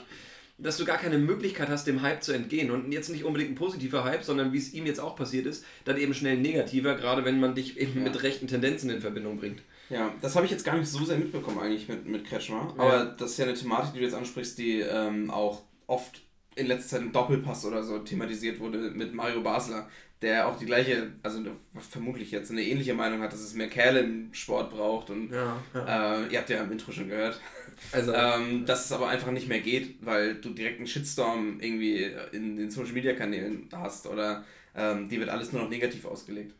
Dass 0.64 0.78
du 0.78 0.86
gar 0.86 0.98
keine 0.98 1.18
Möglichkeit 1.18 1.70
hast, 1.70 1.86
dem 1.86 2.02
Hype 2.02 2.24
zu 2.24 2.32
entgehen. 2.32 2.72
Und 2.72 2.92
jetzt 2.92 3.10
nicht 3.10 3.24
unbedingt 3.24 3.52
ein 3.52 3.56
positiver 3.56 4.04
Hype, 4.04 4.24
sondern 4.24 4.54
wie 4.54 4.58
es 4.58 4.74
ihm 4.74 4.86
jetzt 4.86 5.00
auch 5.00 5.16
passiert 5.16 5.46
ist, 5.46 5.66
dann 5.86 5.98
eben 5.98 6.14
schnell 6.14 6.34
ein 6.38 6.42
negativer, 6.42 6.96
gerade 6.96 7.26
wenn 7.26 7.40
man 7.40 7.54
dich 7.56 7.78
eben 7.80 8.04
mit 8.04 8.24
rechten 8.24 8.48
Tendenzen 8.48 8.90
in 8.90 9.02
Verbindung 9.02 9.38
bringt. 9.38 9.62
Ja, 9.90 10.14
das 10.22 10.36
habe 10.36 10.46
ich 10.46 10.52
jetzt 10.52 10.64
gar 10.66 10.78
nicht 10.78 10.88
so 10.90 11.04
sehr 11.06 11.18
mitbekommen 11.18 11.60
eigentlich 11.60 11.88
mit, 11.88 12.06
mit 12.08 12.26
Kretschmer. 12.26 12.74
Aber 12.78 13.06
das 13.06 13.32
ist 13.32 13.38
ja 13.38 13.46
eine 13.46 13.54
Thematik, 13.54 13.94
die 13.94 14.00
du 14.00 14.06
jetzt 14.06 14.16
ansprichst, 14.16 14.58
die 14.58 14.80
ähm, 14.80 15.30
auch 15.30 15.62
oft 15.88 16.22
in 16.56 16.68
letzter 16.68 16.98
Zeit 16.98 17.02
im 17.02 17.12
Doppelpass 17.12 17.66
oder 17.66 17.84
so 17.84 18.00
thematisiert 18.00 18.60
wurde 18.60 18.78
mit 18.92 19.14
Mario 19.14 19.42
Basler, 19.42 19.90
der 20.22 20.48
auch 20.48 20.58
die 20.58 20.66
gleiche, 20.66 21.12
also 21.22 21.42
vermutlich 21.90 22.32
jetzt 22.32 22.50
eine 22.50 22.62
ähnliche 22.64 22.94
Meinung 22.94 23.22
hat, 23.22 23.34
dass 23.34 23.42
es 23.42 23.54
mehr 23.56 23.68
Kerle 23.68 24.00
im 24.00 24.34
Sport 24.34 24.72
braucht. 24.72 25.10
Und 25.10 25.32
Ja, 25.32 25.58
Äh, 25.76 26.32
ihr 26.32 26.40
habt 26.40 26.50
ja 26.50 26.64
im 26.64 26.72
Intro 26.72 26.92
schon 26.92 27.10
gehört. 27.10 27.40
Also, 27.92 28.14
Ähm, 28.14 28.66
dass 28.66 28.86
es 28.86 28.92
aber 28.92 29.08
einfach 29.10 29.32
nicht 29.32 29.48
mehr 29.48 29.60
geht, 29.60 29.98
weil 30.06 30.36
du 30.36 30.50
direkt 30.52 30.78
einen 30.78 30.88
Shitstorm 30.88 31.60
irgendwie 31.60 32.12
in 32.32 32.58
den 32.58 32.72
Social 32.72 32.94
Media 32.94 33.14
Kanälen 33.14 33.68
hast 33.74 34.08
oder 34.08 34.44
ähm, 34.76 35.08
die 35.10 35.20
wird 35.20 35.30
alles 35.30 35.52
nur 35.52 35.62
noch 35.64 35.70
negativ 35.70 36.06
ausgelegt. 36.06 36.56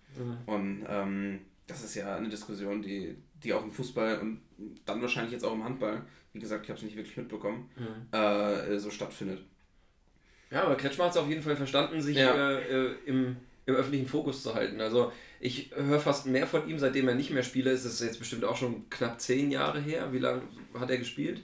Und 0.46 0.86
ähm, 0.88 1.40
das 1.66 1.84
ist 1.84 1.96
ja 1.96 2.16
eine 2.16 2.30
Diskussion, 2.30 2.82
die, 2.84 3.16
die 3.44 3.52
auch 3.54 3.64
im 3.64 3.72
Fußball 3.72 4.20
und 4.20 4.42
dann 4.86 5.02
wahrscheinlich 5.02 5.32
jetzt 5.34 5.44
auch 5.44 5.54
im 5.54 5.64
Handball, 5.64 6.02
wie 6.34 6.40
gesagt, 6.40 6.66
ich 6.66 6.70
habe 6.70 6.78
es 6.78 6.84
nicht 6.86 6.96
wirklich 6.96 7.18
mitbekommen, 7.18 7.70
äh, 8.12 8.78
so 8.78 8.92
stattfindet. 8.92 9.42
Ja, 10.52 10.64
aber 10.66 10.76
Kretschmer 10.76 11.06
hat 11.06 11.12
es 11.12 11.18
auf 11.18 11.28
jeden 11.30 11.42
Fall 11.42 11.56
verstanden, 11.56 12.00
sich 12.00 12.18
Ja. 12.18 12.52
äh, 12.52 12.62
äh, 12.92 12.96
im, 13.08 13.38
im 13.66 13.76
öffentlichen 13.76 14.06
Fokus 14.08 14.44
zu 14.44 14.54
halten. 14.54 14.80
Also 14.82 15.12
ich 15.46 15.72
höre 15.76 16.00
fast 16.00 16.26
mehr 16.26 16.48
von 16.48 16.68
ihm, 16.70 16.80
seitdem 16.80 17.08
er 17.10 17.16
nicht 17.16 17.32
mehr 17.32 17.44
Spieler 17.44 17.72
ist. 17.72 17.84
Das 17.86 17.94
ist 17.96 18.02
jetzt 18.02 18.20
bestimmt 18.20 18.46
auch 18.46 18.56
schon 18.56 18.90
knapp 18.90 19.20
zehn 19.20 19.52
Jahre 19.52 19.82
her. 19.82 20.14
Wie 20.14 20.20
lange 20.20 20.42
hat 20.80 20.90
er 20.90 20.98
gespielt? 20.98 21.42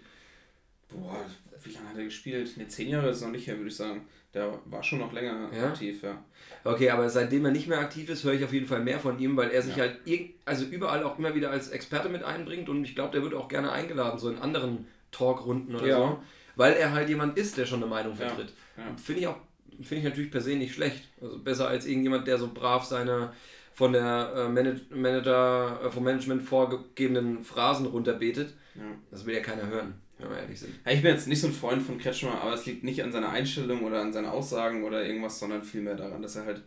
Boah, 0.88 1.26
wie 1.64 1.72
lange 1.72 1.90
hat 1.90 1.98
er 1.98 2.06
gespielt? 2.06 2.56
Ne, 2.58 2.68
zehn 2.68 2.90
Jahre 2.90 3.10
ist 3.10 3.18
es 3.18 3.24
noch 3.24 3.32
nicht 3.32 3.46
her, 3.48 3.58
würde 3.58 3.68
ich 3.70 3.76
sagen. 3.76 4.08
Der 4.34 4.58
war 4.66 4.84
schon 4.84 5.00
noch 5.00 5.12
länger 5.12 5.50
Ja? 5.54 5.68
aktiv, 5.68 6.02
ja. 6.04 6.24
Okay, 6.64 6.90
aber 6.92 7.10
seitdem 7.10 7.44
er 7.46 7.52
nicht 7.52 7.68
mehr 7.68 7.80
aktiv 7.80 8.10
ist, 8.10 8.24
höre 8.24 8.34
ich 8.34 8.44
auf 8.46 8.54
jeden 8.54 8.68
Fall 8.68 8.80
mehr 8.84 9.00
von 9.00 9.20
ihm, 9.20 9.36
weil 9.36 9.50
er 9.50 9.62
sich 9.62 9.78
halt 9.80 10.00
irg- 10.06 10.32
also 10.46 10.66
überall 10.66 11.04
auch 11.04 11.18
immer 11.20 11.36
wieder 11.36 11.52
als 11.52 11.70
Experte 11.70 12.08
mit 12.10 12.24
einbringt 12.24 12.70
und 12.70 12.84
ich 12.86 12.96
glaube, 12.96 13.12
der 13.12 13.24
wird 13.24 13.34
auch 13.34 13.48
gerne 13.50 13.72
eingeladen, 13.72 14.18
so 14.20 14.30
in 14.30 14.38
anderen 14.38 14.88
Talkrunden 15.12 15.76
oder 15.76 15.88
Ja. 15.88 15.98
so, 15.98 16.24
weil 16.56 16.74
er 16.74 16.94
halt 16.94 17.10
jemand 17.10 17.38
ist, 17.38 17.58
der 17.58 17.66
schon 17.66 17.82
eine 17.82 17.90
Meinung 17.90 18.14
Ja, 18.20 18.28
vertritt. 18.30 18.54
ja. 18.78 18.84
Finde 19.04 19.22
ich 19.22 19.28
auch, 19.28 19.38
finde 19.82 19.96
ich 19.98 20.04
natürlich 20.04 20.32
per 20.32 20.42
se 20.42 20.56
nicht 20.56 20.74
schlecht. 20.76 21.08
Also 21.22 21.40
besser 21.40 21.68
als 21.68 21.86
irgendjemand, 21.88 22.28
der 22.28 22.38
so 22.38 22.52
brav 22.54 22.86
seine 22.86 23.34
von 23.80 23.94
der 23.94 24.34
äh, 24.36 24.50
Manage 24.50 24.82
Manager, 24.94 25.80
äh, 25.86 25.90
vom 25.90 26.04
Management 26.04 26.44
vorgegebenen 26.44 27.46
Phrasen 27.46 27.86
runterbetet. 27.86 28.54
Ja. 28.76 28.82
Das 29.10 29.26
will 29.26 29.34
ja 29.34 29.40
keiner 29.40 29.68
hören, 29.68 29.94
wenn 30.18 30.30
wir 30.30 30.38
ehrlich 30.38 30.60
sind. 30.60 30.78
Ja, 30.86 30.92
ich 30.92 31.02
bin 31.02 31.14
jetzt 31.14 31.30
nicht 31.30 31.40
so 31.40 31.48
ein 31.48 31.54
Freund 31.54 31.82
von 31.82 31.98
Kretschmer, 31.98 32.42
aber 32.42 32.52
es 32.52 32.66
liegt 32.66 32.84
nicht 32.84 33.02
an 33.02 33.14
seiner 33.14 33.30
Einstellung 33.30 33.86
oder 33.86 34.02
an 34.02 34.12
seinen 34.12 34.26
Aussagen 34.26 34.84
oder 34.84 35.06
irgendwas, 35.06 35.40
sondern 35.40 35.64
vielmehr 35.64 35.96
daran, 35.96 36.22
dass 36.22 36.36
er 36.36 36.44
halt 36.44 36.62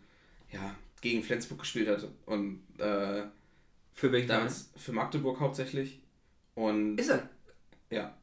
ja, 0.51 0.75
gegen 1.03 1.23
Flensburg 1.23 1.59
gespielt 1.59 1.87
hat 1.87 2.09
und 2.25 2.63
äh, 2.79 3.25
Für 3.93 4.11
welchen 4.11 4.29
Verein? 4.29 4.41
damals 4.41 4.71
für 4.75 4.93
Magdeburg 4.93 5.39
hauptsächlich. 5.39 6.01
Und 6.55 6.97
Ist 6.99 7.11
er? 7.11 7.29
ja. 7.91 8.17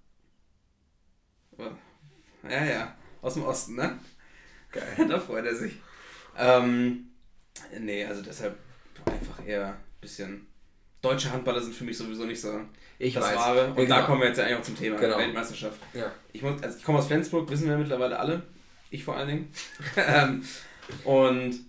Ja, 2.49 2.65
ja, 2.65 2.95
aus 3.21 3.35
dem 3.35 3.43
Osten, 3.43 3.75
ne? 3.75 3.99
Geil. 4.71 4.95
da 5.07 5.19
freut 5.19 5.45
er 5.45 5.53
sich. 5.53 5.73
Ähm, 6.35 7.11
nee, 7.79 8.03
also 8.03 8.23
deshalb 8.23 8.57
einfach 9.05 9.45
eher 9.45 9.67
ein 9.67 9.75
bisschen. 10.01 10.47
Deutsche 11.01 11.31
Handballer 11.31 11.61
sind 11.61 11.73
für 11.73 11.85
mich 11.85 11.97
sowieso 11.97 12.25
nicht 12.25 12.41
so 12.41 12.59
Ich 12.97 13.13
das 13.13 13.23
weiß. 13.23 13.35
Wahre. 13.37 13.69
Und 13.71 13.79
Ja, 13.83 13.85
da 13.85 13.95
genau. 13.95 14.05
kommen 14.07 14.21
wir 14.21 14.27
jetzt 14.27 14.37
ja 14.37 14.43
eigentlich 14.45 14.57
auch 14.57 14.63
zum 14.63 14.77
Thema 14.77 14.97
Genau. 14.97 15.17
Weltmeisterschaft. 15.17 15.79
Ja. 15.93 16.11
Ich, 16.33 16.41
muss, 16.41 16.61
also 16.61 16.77
ich 16.77 16.83
komme 16.83 16.99
aus 16.99 17.07
Flensburg, 17.07 17.49
wissen 17.49 17.69
wir 17.69 17.77
mittlerweile 17.77 18.19
alle. 18.19 18.43
Ich 18.89 19.03
vor 19.03 19.15
allen 19.15 19.27
Dingen. 19.27 19.51
Ähm, 19.97 20.43
und 21.05 21.59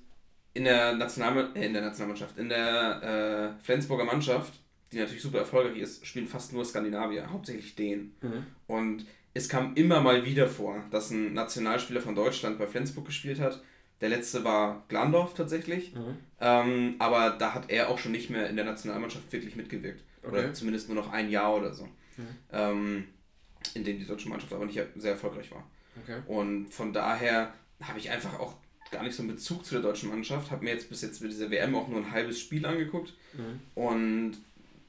in 0.54 0.64
der, 0.64 0.94
National, 0.94 1.50
äh, 1.54 1.66
in 1.66 1.72
der 1.72 1.82
Nationalmannschaft, 1.82 2.38
in 2.38 2.48
der 2.48 3.56
äh, 3.60 3.62
Flensburger 3.64 4.04
Mannschaft, 4.04 4.52
die 4.92 4.98
natürlich 4.98 5.22
super 5.22 5.38
erfolgreich 5.38 5.78
ist, 5.78 6.04
spielen 6.04 6.26
fast 6.26 6.52
nur 6.52 6.64
Skandinavier, 6.64 7.30
hauptsächlich 7.30 7.76
Dänen. 7.76 8.16
Mhm. 8.22 8.46
Und 8.66 9.06
es 9.34 9.48
kam 9.48 9.74
immer 9.76 10.00
mal 10.00 10.24
wieder 10.24 10.48
vor, 10.48 10.82
dass 10.90 11.10
ein 11.10 11.34
Nationalspieler 11.34 12.00
von 12.00 12.16
Deutschland 12.16 12.58
bei 12.58 12.66
Flensburg 12.66 13.06
gespielt 13.06 13.38
hat. 13.38 13.62
Der 14.00 14.08
letzte 14.08 14.44
war 14.44 14.84
Glandorf 14.88 15.34
tatsächlich. 15.34 15.94
Mhm. 15.94 16.16
Ähm, 16.40 16.94
aber 16.98 17.30
da 17.30 17.54
hat 17.54 17.70
er 17.70 17.88
auch 17.88 17.98
schon 17.98 18.12
nicht 18.12 18.30
mehr 18.30 18.48
in 18.48 18.56
der 18.56 18.64
Nationalmannschaft 18.64 19.32
wirklich 19.32 19.56
mitgewirkt. 19.56 20.02
Okay. 20.22 20.32
Oder 20.32 20.54
zumindest 20.54 20.88
nur 20.88 20.96
noch 20.96 21.12
ein 21.12 21.30
Jahr 21.30 21.54
oder 21.54 21.74
so. 21.74 21.88
Ähm, 22.52 23.04
in 23.74 23.84
dem 23.84 23.98
die 23.98 24.06
deutsche 24.06 24.28
Mannschaft 24.28 24.52
aber 24.52 24.66
nicht 24.66 24.80
sehr 24.96 25.12
erfolgreich 25.12 25.50
war. 25.50 25.64
Okay. 26.02 26.20
Und 26.26 26.72
von 26.72 26.92
daher 26.92 27.52
habe 27.82 27.98
ich 27.98 28.10
einfach 28.10 28.38
auch 28.38 28.54
gar 28.90 29.02
nicht 29.02 29.14
so 29.14 29.22
einen 29.22 29.32
Bezug 29.32 29.64
zu 29.64 29.74
der 29.74 29.82
deutschen 29.82 30.08
Mannschaft. 30.08 30.50
Habe 30.50 30.64
mir 30.64 30.72
jetzt 30.72 30.88
bis 30.88 31.02
jetzt 31.02 31.20
mit 31.22 31.30
dieser 31.30 31.50
WM 31.50 31.74
auch 31.74 31.88
nur 31.88 31.98
ein 31.98 32.10
halbes 32.10 32.40
Spiel 32.40 32.64
angeguckt. 32.66 33.14
Und 33.74 34.36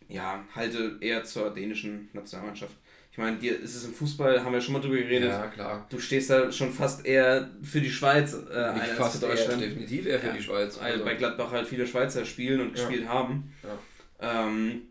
ja, 0.07 0.43
halte 0.55 0.97
eher 0.99 1.23
zur 1.23 1.53
dänischen 1.53 2.09
Nationalmannschaft. 2.13 2.75
Ich 3.11 3.17
meine, 3.17 3.37
dir 3.37 3.59
ist 3.59 3.75
es 3.75 3.83
im 3.83 3.93
Fußball, 3.93 4.41
haben 4.43 4.53
wir 4.53 4.61
schon 4.61 4.73
mal 4.73 4.79
drüber 4.79 4.95
geredet. 4.95 5.29
Ja, 5.31 5.47
klar. 5.47 5.85
Du 5.89 5.99
stehst 5.99 6.29
da 6.29 6.49
schon 6.51 6.71
fast 6.71 7.05
eher 7.05 7.49
für 7.61 7.81
die 7.81 7.89
Schweiz 7.91 8.33
äh, 8.33 8.37
Ich 8.37 8.81
ein 8.83 8.95
fast 8.95 9.19
für 9.19 9.25
eher, 9.25 9.35
Deutschland. 9.35 9.61
definitiv 9.61 10.05
eher 10.05 10.19
für 10.19 10.27
Ja, 10.27 10.33
die 10.33 10.41
Schweiz. 10.41 10.79
Weil 10.79 10.93
Also, 10.93 11.03
bei 11.05 11.15
Gladbach 11.15 11.51
halt 11.51 11.67
viele 11.67 11.85
Schweizer 11.85 12.23
spielen 12.23 12.61
und 12.61 12.67
Ja. 12.67 12.73
gespielt 12.87 13.07
haben. 13.09 13.53
Ähm, 14.21 14.83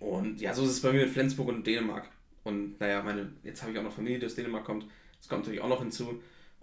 und 0.00 0.40
ja, 0.40 0.52
so 0.52 0.64
ist 0.64 0.70
es 0.70 0.80
bei 0.82 0.92
mir 0.92 1.02
mit 1.02 1.10
Flensburg 1.10 1.48
und 1.48 1.64
Dänemark. 1.66 2.08
Und 2.42 2.80
naja, 2.80 3.02
meine, 3.02 3.32
jetzt 3.44 3.62
habe 3.62 3.70
ich 3.72 3.78
auch 3.78 3.82
noch 3.84 3.94
Familie, 3.94 4.18
die 4.18 4.26
aus 4.26 4.34
Dänemark 4.34 4.64
kommt. 4.64 4.86
Das 5.20 5.28
kommt 5.28 5.42
natürlich 5.42 5.60
auch 5.60 5.68
noch 5.68 5.80
hinzu. 5.80 6.20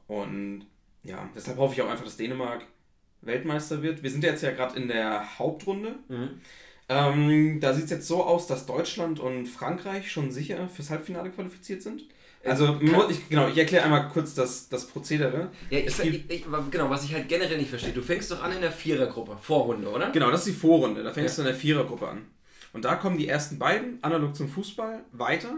Und 0.08 0.66
ja, 1.04 1.30
deshalb 1.36 1.58
hoffe 1.58 1.74
ich 1.76 1.82
auch 1.82 1.90
einfach, 1.90 2.04
dass 2.04 2.18
Dänemark 2.18 2.64
Weltmeister 3.22 3.82
wird. 3.82 4.04
Wir 4.04 4.12
sind 4.12 4.24
jetzt 4.26 4.44
ja 4.44 4.52
gerade 4.52 4.78
in 4.78 4.88
der 4.90 5.40
Hauptrunde. 5.40 5.96
Mhm. 6.10 6.42
Ähm, 6.90 7.60
da 7.60 7.74
sieht 7.74 7.86
es 7.86 7.90
jetzt 7.92 8.08
so 8.08 8.24
aus, 8.24 8.48
dass 8.48 8.66
Deutschland 8.66 9.20
und 9.20 9.46
Frankreich 9.48 10.10
schon 10.12 10.32
sicher 10.32 10.70
fürs 10.70 10.90
Halbfinale 10.90 11.30
qualifiziert 11.32 11.82
sind. 11.82 12.04
Also, 12.46 12.74
mu- 12.82 13.10
ich, 13.10 13.28
genau, 13.28 13.50
ich 13.50 13.58
erkläre 13.58 13.84
einmal 13.84 14.08
kurz 14.08 14.34
das, 14.34 14.70
das 14.70 14.88
Prozedere. 14.88 15.50
ja, 15.70 15.80
ich, 15.80 16.00
ich, 16.00 16.30
ich, 16.30 16.46
genau, 16.72 16.90
was 16.90 17.04
ich 17.04 17.14
halt 17.14 17.28
generell 17.28 17.58
nicht 17.58 17.70
verstehe. 17.70 17.92
Du 17.92 18.02
fängst 18.02 18.32
doch 18.32 18.42
an 18.42 18.54
in 18.54 18.62
der 18.62 18.72
Vierergruppe, 18.72 19.38
Vorrunde, 19.42 19.90
oder? 19.90 20.12
Genau, 20.12 20.32
das 20.32 20.46
ist 20.48 20.56
die 20.56 20.60
Vorrunde. 20.60 21.04
Da 21.04 21.12
fängst 21.12 21.38
du 21.38 21.42
in 21.42 21.48
der 21.48 21.56
Vierergruppe 21.56 22.08
an. 22.08 22.20
Und 22.72 22.86
da 22.86 22.96
kommen 22.96 23.18
die 23.18 23.28
ersten 23.28 23.60
beiden, 23.60 24.02
analog 24.02 24.34
zum 24.36 24.48
Fußball, 24.48 25.04
weiter 25.12 25.56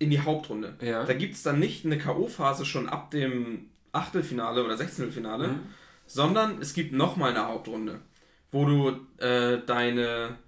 in 0.00 0.10
die 0.10 0.20
Hauptrunde. 0.20 0.74
Ja. 0.80 1.04
Da 1.04 1.12
gibt 1.14 1.34
es 1.36 1.44
dann 1.44 1.60
nicht 1.60 1.84
eine 1.84 1.98
K.O.-Phase 1.98 2.64
schon 2.64 2.88
ab 2.88 3.12
dem 3.12 3.66
Achtelfinale 3.92 4.64
oder 4.64 4.76
Sechzehntelfinale, 4.76 5.48
Mhm. 5.48 5.60
sondern 6.06 6.60
es 6.60 6.74
gibt 6.74 6.92
nochmal 6.92 7.30
eine 7.30 7.46
Hauptrunde, 7.46 8.00
wo 8.50 8.64
du 8.64 8.88
äh, 9.24 9.58
deine. 9.64 10.38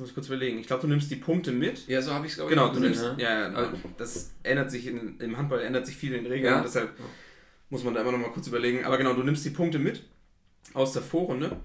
Muss 0.00 0.08
ich 0.08 0.14
kurz 0.14 0.26
überlegen. 0.28 0.58
Ich 0.58 0.66
glaube, 0.66 0.82
du 0.82 0.88
nimmst 0.88 1.10
die 1.10 1.16
Punkte 1.16 1.52
mit. 1.52 1.86
Ja, 1.86 2.00
so 2.02 2.12
habe 2.12 2.24
ich 2.26 2.32
es, 2.32 2.38
glaube 2.38 2.50
Genau, 2.50 2.66
auch 2.68 2.72
du 2.72 2.80
nimmst. 2.80 3.02
ne? 3.02 3.16
Ja, 3.18 3.40
ja, 3.40 3.46
Aber- 3.54 3.72
das 3.98 4.32
ändert 4.42 4.70
sich 4.70 4.86
in, 4.86 5.18
im 5.20 5.36
Handball 5.36 5.60
ändert 5.60 5.86
sich 5.86 5.96
viel 5.96 6.14
in 6.14 6.24
den 6.24 6.32
Regeln, 6.32 6.54
Ja. 6.54 6.62
deshalb 6.62 6.90
muss 7.68 7.84
man 7.84 7.94
da 7.94 8.00
immer 8.00 8.12
noch 8.12 8.18
mal 8.18 8.30
kurz 8.32 8.46
überlegen. 8.48 8.84
Aber 8.84 8.96
genau, 8.98 9.12
du 9.12 9.22
nimmst 9.22 9.44
die 9.44 9.50
Punkte 9.50 9.78
mit 9.78 10.02
aus 10.74 10.92
der 10.94 11.02
Vorrunde 11.02 11.56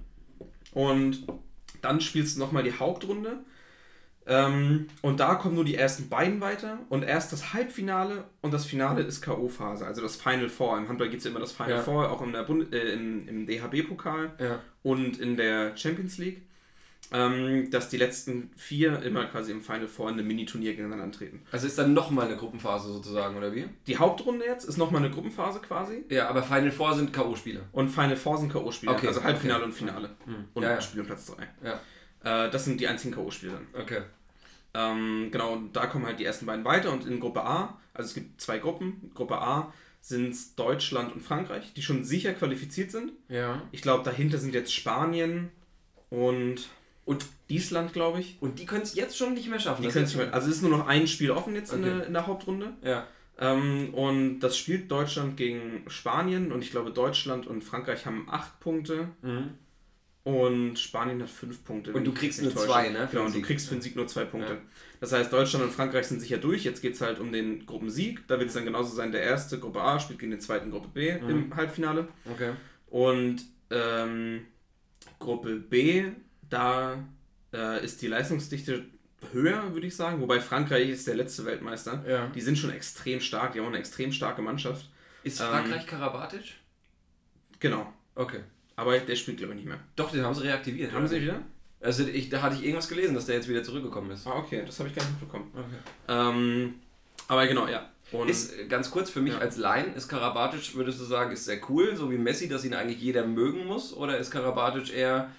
und 0.74 1.26
dann 1.82 2.02
spielst 2.02 2.36
du 2.36 2.40
nochmal 2.42 2.64
die 2.64 2.74
Hauptrunde. 2.74 3.38
Ähm, 4.28 4.88
und 5.04 5.20
da 5.20 5.36
kommen 5.36 5.54
nur 5.54 5.64
die 5.66 5.76
ersten 5.76 6.10
beiden 6.10 6.42
weiter 6.42 6.80
und 6.90 7.04
erst 7.04 7.32
das 7.32 7.54
Halbfinale 7.54 8.24
und 8.42 8.52
das 8.56 8.66
Finale 8.66 9.04
ist 9.04 9.22
K.O.-Phase, 9.22 9.84
also 9.84 10.02
das 10.02 10.16
Final 10.16 10.50
Four. 10.50 10.78
Im 10.80 10.88
Handball 10.90 11.10
gibt 11.10 11.20
es 11.20 11.26
ja 11.26 11.30
immer 11.32 11.40
das 11.40 11.52
Final 11.52 11.70
Ja. 11.74 11.82
Four, 11.84 12.10
auch 12.12 12.24
in 12.24 12.34
der 12.34 12.42
Bund 12.44 12.74
äh, 12.74 12.94
im, 12.94 13.28
im 13.28 13.46
DHB-Pokal 13.46 14.34
Ja. 14.40 14.60
und 14.82 15.20
in 15.20 15.38
der 15.38 15.78
Champions 15.78 16.18
League, 16.18 16.42
ähm, 17.12 17.70
dass 17.72 17.90
die 17.90 17.98
letzten 17.98 18.50
vier 18.58 19.02
immer 19.04 19.26
quasi 19.26 19.52
im 19.52 19.62
Final 19.62 19.88
Four 19.88 20.10
in 20.10 20.16
einem 20.16 20.28
Mini-Turnier 20.28 20.72
gegeneinander 20.72 21.04
antreten. 21.06 21.42
Also 21.52 21.68
ist 21.68 21.78
dann 21.78 21.94
nochmal 21.94 22.26
eine 22.28 22.36
Gruppenphase 22.38 22.92
sozusagen, 22.92 23.38
oder 23.38 23.54
wie? 23.54 23.66
Die 23.88 23.98
Hauptrunde 23.98 24.46
jetzt 24.46 24.64
ist 24.66 24.78
nochmal 24.78 25.04
eine 25.04 25.14
Gruppenphase 25.14 25.60
quasi 25.60 26.04
Ja, 26.10 26.28
aber 26.30 26.42
Final 26.44 26.72
Four 26.72 26.96
sind 26.96 27.14
K.O.-Spiele. 27.14 27.60
und 27.72 27.90
Final 27.90 28.16
Four 28.18 28.38
sind 28.40 28.52
K.O.-Spiele, 28.52 28.90
Okay, 28.92 29.08
also 29.08 29.24
Halbfinale 29.24 29.60
okay. 29.60 29.66
und 29.66 29.74
Finale. 29.74 30.10
Hm. 30.26 30.46
Und 30.54 30.64
Ja, 30.64 30.72
ja. 30.72 30.82
Spiel 30.82 31.02
um 31.02 31.08
Platz 31.08 31.26
3. 31.28 31.48
Ja. 31.64 32.46
Äh, 32.48 32.50
das 32.52 32.66
sind 32.66 32.80
die 32.82 32.88
einzigen 32.88 33.14
K.O.-Spiele 33.14 33.52
dann. 33.52 33.68
Okay. 33.82 34.02
Ähm, 34.74 35.30
genau, 35.32 35.54
und 35.54 35.76
da 35.76 35.86
kommen 35.88 36.06
halt 36.06 36.20
die 36.20 36.26
ersten 36.26 36.46
beiden 36.46 36.66
weiter 36.66 36.92
und 36.92 37.06
in 37.06 37.20
Gruppe 37.20 37.44
A, 37.44 37.80
also 37.94 38.08
es 38.10 38.14
gibt 38.14 38.42
zwei 38.42 38.58
Gruppen. 38.58 39.12
Gruppe 39.14 39.38
A 39.40 39.72
sind 40.02 40.30
es 40.34 40.56
Deutschland 40.56 41.14
und 41.14 41.22
Frankreich, 41.22 41.74
die 41.74 41.82
schon 41.82 42.04
sicher 42.04 42.34
qualifiziert 42.34 42.92
sind. 42.92 43.14
Ja. 43.30 43.62
Ich 43.72 43.82
glaube, 43.82 44.04
dahinter 44.04 44.38
sind 44.38 44.54
jetzt 44.54 44.74
Spanien 44.74 45.50
und, 46.10 46.68
Und, 47.06 47.26
Island, 47.48 47.94
glaube 47.94 48.20
ich. 48.20 48.38
und 48.42 48.58
die 48.60 48.66
können 48.66 48.82
es 48.82 48.96
jetzt 48.96 49.16
schon 49.18 49.36
nicht 49.36 49.48
mehr 49.50 49.60
schaffen. 49.60 49.84
Die 49.84 49.88
ist 49.88 49.96
nicht 49.96 50.16
mehr, 50.18 50.34
also 50.34 50.50
es 50.50 50.56
ist 50.58 50.62
nur 50.64 50.72
noch 50.72 50.88
ein 50.88 51.06
Spiel 51.08 51.30
offen 51.32 51.54
jetzt 51.56 51.72
in, 51.72 51.84
Okay. 51.84 51.96
der, 51.98 52.08
in 52.08 52.14
der 52.14 52.26
Hauptrunde. 52.26 52.74
Ja. 52.82 53.06
Ähm, 53.38 53.94
und 53.94 54.40
das 54.40 54.58
spielt 54.58 54.90
Deutschland 54.90 55.38
gegen 55.38 55.84
Spanien 55.88 56.52
und 56.52 56.64
ich 56.64 56.72
glaube 56.72 56.92
Deutschland 56.92 57.46
und 57.46 57.64
Frankreich 57.64 58.06
haben 58.08 58.28
acht 58.32 58.60
Punkte 58.62 59.10
und 60.24 60.80
Spanien 60.80 61.22
hat 61.22 61.30
fünf 61.30 61.64
Punkte. 61.64 61.92
Mhm. 61.92 61.98
Und 61.98 62.04
du 62.08 62.14
kriegst 62.14 62.42
nur 62.42 62.52
täusche. 62.52 62.66
zwei, 62.66 62.90
ne, 62.90 63.08
Genau, 63.12 63.26
und 63.26 63.36
du 63.36 63.42
kriegst 63.44 63.68
für 63.68 63.76
den 63.76 63.82
Sieg 63.82 63.96
nur 63.96 64.08
zwei 64.08 64.26
Punkte. 64.26 64.54
Ja. 64.54 64.60
Das 65.00 65.12
heißt, 65.12 65.32
Deutschland 65.32 65.66
und 65.66 65.72
Frankreich 65.72 66.08
sind 66.08 66.20
sicher 66.22 66.38
durch. 66.40 66.64
Jetzt 66.64 66.82
geht 66.82 66.96
es 66.96 67.02
halt 67.02 67.20
um 67.20 67.32
den 67.32 67.66
Gruppensieg. 67.68 68.28
Da 68.28 68.40
wird 68.40 68.48
es 68.48 68.56
dann 68.56 68.66
genauso 68.66 68.96
sein, 68.96 69.12
der 69.12 69.22
erste 69.22 69.60
Gruppe 69.60 69.82
A 69.82 70.00
spielt 70.00 70.18
gegen 70.18 70.32
den 70.32 70.42
zweiten 70.42 70.72
Gruppe 70.72 70.88
B 70.94 71.14
Mhm. 71.22 71.30
im 71.30 71.56
Halbfinale. 71.56 72.08
Okay. 72.34 72.54
Und 72.88 73.44
ähm, 73.70 74.46
Gruppe 75.20 75.58
B, 75.58 76.06
da 76.50 77.04
äh, 77.54 77.84
ist 77.84 78.02
die 78.02 78.08
Leistungsdichte 78.08 78.86
höher, 79.32 79.74
würde 79.74 79.88
ich 79.88 79.96
sagen. 79.96 80.22
Wobei 80.22 80.40
Frankreich 80.40 80.90
ist 80.90 81.08
der 81.08 81.16
letzte 81.16 81.46
Weltmeister. 81.46 82.04
Ja. 82.08 82.28
Die 82.28 82.42
sind 82.42 82.58
schon 82.58 82.70
extrem 82.72 83.20
stark, 83.20 83.54
die 83.54 83.60
haben 83.60 83.68
eine 83.68 83.78
extrem 83.80 84.12
starke 84.12 84.42
Mannschaft. 84.42 84.90
Ist 85.24 85.40
Ähm, 85.40 85.48
Frankreich 85.48 85.88
Karabatic? 85.88 86.56
Genau. 87.60 87.92
Okay. 88.16 88.42
Aber 88.76 88.98
der 89.00 89.16
spielt, 89.16 89.38
glaube 89.38 89.54
ich, 89.54 89.60
nicht 89.60 89.68
mehr. 89.68 89.80
Doch, 89.96 90.12
den 90.12 90.24
haben 90.24 90.36
sie 90.36 90.44
reaktiviert. 90.44 90.92
Haben 90.92 91.08
sie 91.08 91.22
wieder? 91.22 91.42
Also 91.82 92.04
ich, 92.06 92.30
da 92.30 92.42
hatte 92.42 92.56
ich 92.56 92.64
irgendwas 92.64 92.88
gelesen, 92.90 93.16
dass 93.16 93.26
der 93.26 93.36
jetzt 93.36 93.48
wieder 93.48 93.64
zurückgekommen 93.64 94.12
ist. 94.12 94.28
Ah, 94.28 94.36
okay, 94.36 94.64
das 94.66 94.80
habe 94.80 94.90
ich 94.90 94.96
gar 94.96 95.04
nicht 95.04 95.20
mitbekommen. 95.22 95.52
Okay. 95.54 95.76
Ähm, 96.08 96.76
aber 97.28 97.48
genau, 97.48 97.68
ja. 97.68 97.90
Und 98.12 98.30
Ist 98.30 98.58
äh, 98.58 98.66
ganz 98.68 98.92
kurz 98.92 99.10
für 99.10 99.22
mich 99.22 99.34
Ja. 99.34 99.40
als 99.40 99.58
Laien, 99.58 99.96
ist 99.96 100.08
Karabatic, 100.08 100.76
würdest 100.76 101.00
du 101.00 101.06
sagen, 101.06 101.32
ist 101.32 101.46
sehr 101.46 101.60
cool, 101.70 101.96
so 101.96 102.12
wie 102.12 102.18
Messi, 102.18 102.48
dass 102.50 102.64
ihn 102.66 102.74
eigentlich 102.74 103.02
jeder 103.02 103.26
mögen 103.26 103.66
muss? 103.66 103.94
Oder 103.94 104.18
ist 104.18 104.30
Karabatic 104.32 104.94
eher 104.94 105.32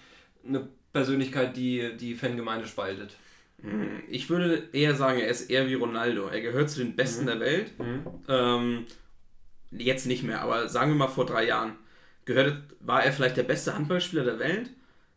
eine 0.47 0.69
Persönlichkeit, 0.97 1.57
die 1.57 1.97
die 1.97 2.15
Fangemeinde 2.15 2.67
spaltet? 2.67 3.17
ich 4.09 4.29
würde 4.29 4.69
eher 4.73 4.95
sagen, 4.95 5.19
er 5.19 5.29
ist 5.29 5.51
eher 5.51 5.67
wie 5.67 5.75
Ronaldo. 5.75 6.29
Er 6.29 6.41
gehört 6.43 6.69
zu 6.71 6.79
den 6.79 6.95
Besten 6.95 7.23
Mhm. 7.25 7.27
der 7.27 7.41
Welt. 7.41 7.73
Ähm, 8.29 8.87
jetzt 9.71 10.07
nicht 10.07 10.23
mehr, 10.23 10.41
aber 10.43 10.69
sagen 10.69 10.91
wir 10.93 10.97
mal 10.97 11.09
vor 11.09 11.25
drei 11.27 11.45
Jahren. 11.47 11.73
Gehört, 12.27 12.63
war 12.81 13.03
er 13.05 13.13
vielleicht 13.13 13.37
der 13.39 13.43
beste 13.45 13.75
Handballspieler 13.75 14.25
der 14.25 14.39
Welt, 14.39 14.71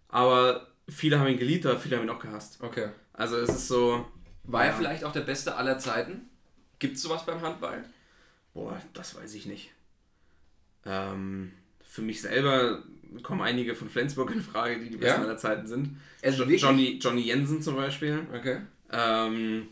aber 0.08 0.68
viele 0.88 1.20
haben 1.20 1.28
ihn 1.28 1.38
geliebt, 1.38 1.66
aber 1.66 1.78
viele 1.80 1.98
haben 1.98 2.04
ihn 2.06 2.10
auch 2.10 2.20
gehasst. 2.20 2.60
Okay. 2.62 2.90
Also 3.14 3.36
es 3.38 3.50
ist 3.50 3.68
so, 3.68 4.08
War 4.44 4.64
er 4.64 4.72
Ja. 4.72 4.78
vielleicht 4.78 5.04
auch 5.04 5.12
der 5.14 5.22
Beste 5.22 5.56
aller 5.56 5.78
Zeiten? 5.78 6.22
Gibt 6.80 6.96
es 6.96 7.02
sowas 7.04 7.26
beim 7.26 7.42
Handball? 7.42 7.84
boah, 8.54 8.82
das 8.94 9.16
weiß 9.16 9.34
ich 9.36 9.46
nicht. 9.46 9.70
Ähm, 10.86 11.52
für 11.90 12.02
mich 12.02 12.22
selber 12.22 12.84
kommen 13.24 13.42
einige 13.42 13.74
von 13.76 13.90
Flensburg 13.90 14.32
in 14.32 14.42
Frage, 14.42 14.80
die 14.80 14.90
die 14.92 14.98
besten 14.98 15.22
Ja? 15.22 15.28
aller 15.28 15.38
Zeiten 15.38 15.68
sind. 15.68 15.98
Also? 16.24 16.44
Johnny, 16.46 17.00
Johnny 17.02 17.22
Jensen 17.24 17.62
zum 17.62 17.76
Beispiel. 17.76 18.20
Okay. 18.34 18.60
Ähm, 18.92 19.68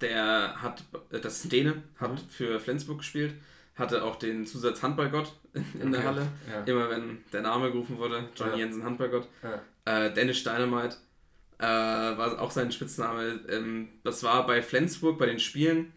der 0.00 0.60
hat, 0.60 0.82
das 1.10 1.44
ist 1.44 1.52
Däne, 1.52 1.82
hat 1.98 2.12
Mhm. 2.12 2.28
für 2.28 2.60
Flensburg 2.60 2.98
gespielt, 2.98 3.34
hatte 3.76 4.02
auch 4.04 4.16
den 4.16 4.46
Zusatz 4.46 4.82
Handballgott 4.82 5.32
in, 5.54 5.64
in 5.82 5.90
der 5.92 6.00
Okay, 6.00 6.08
Halle. 6.08 6.26
ja. 6.52 6.62
Immer 6.64 6.90
wenn 6.90 7.18
der 7.32 7.42
Name 7.42 7.70
gerufen 7.70 7.98
wurde, 7.98 8.28
Johnny 8.36 8.52
Ja. 8.52 8.58
Jensen 8.58 8.84
Handballgott. 8.84 9.28
Ja. 9.42 10.06
Äh, 10.06 10.12
Dennis 10.12 10.42
Dynamite 10.42 10.96
äh, 11.58 11.64
war 11.64 12.40
auch 12.40 12.50
sein 12.50 12.72
Spitzname. 12.72 13.40
Ähm, 13.48 13.88
das 14.02 14.22
war 14.24 14.46
bei 14.46 14.62
Flensburg 14.62 15.18
bei 15.18 15.26
den 15.26 15.38
Spielen. 15.38 15.92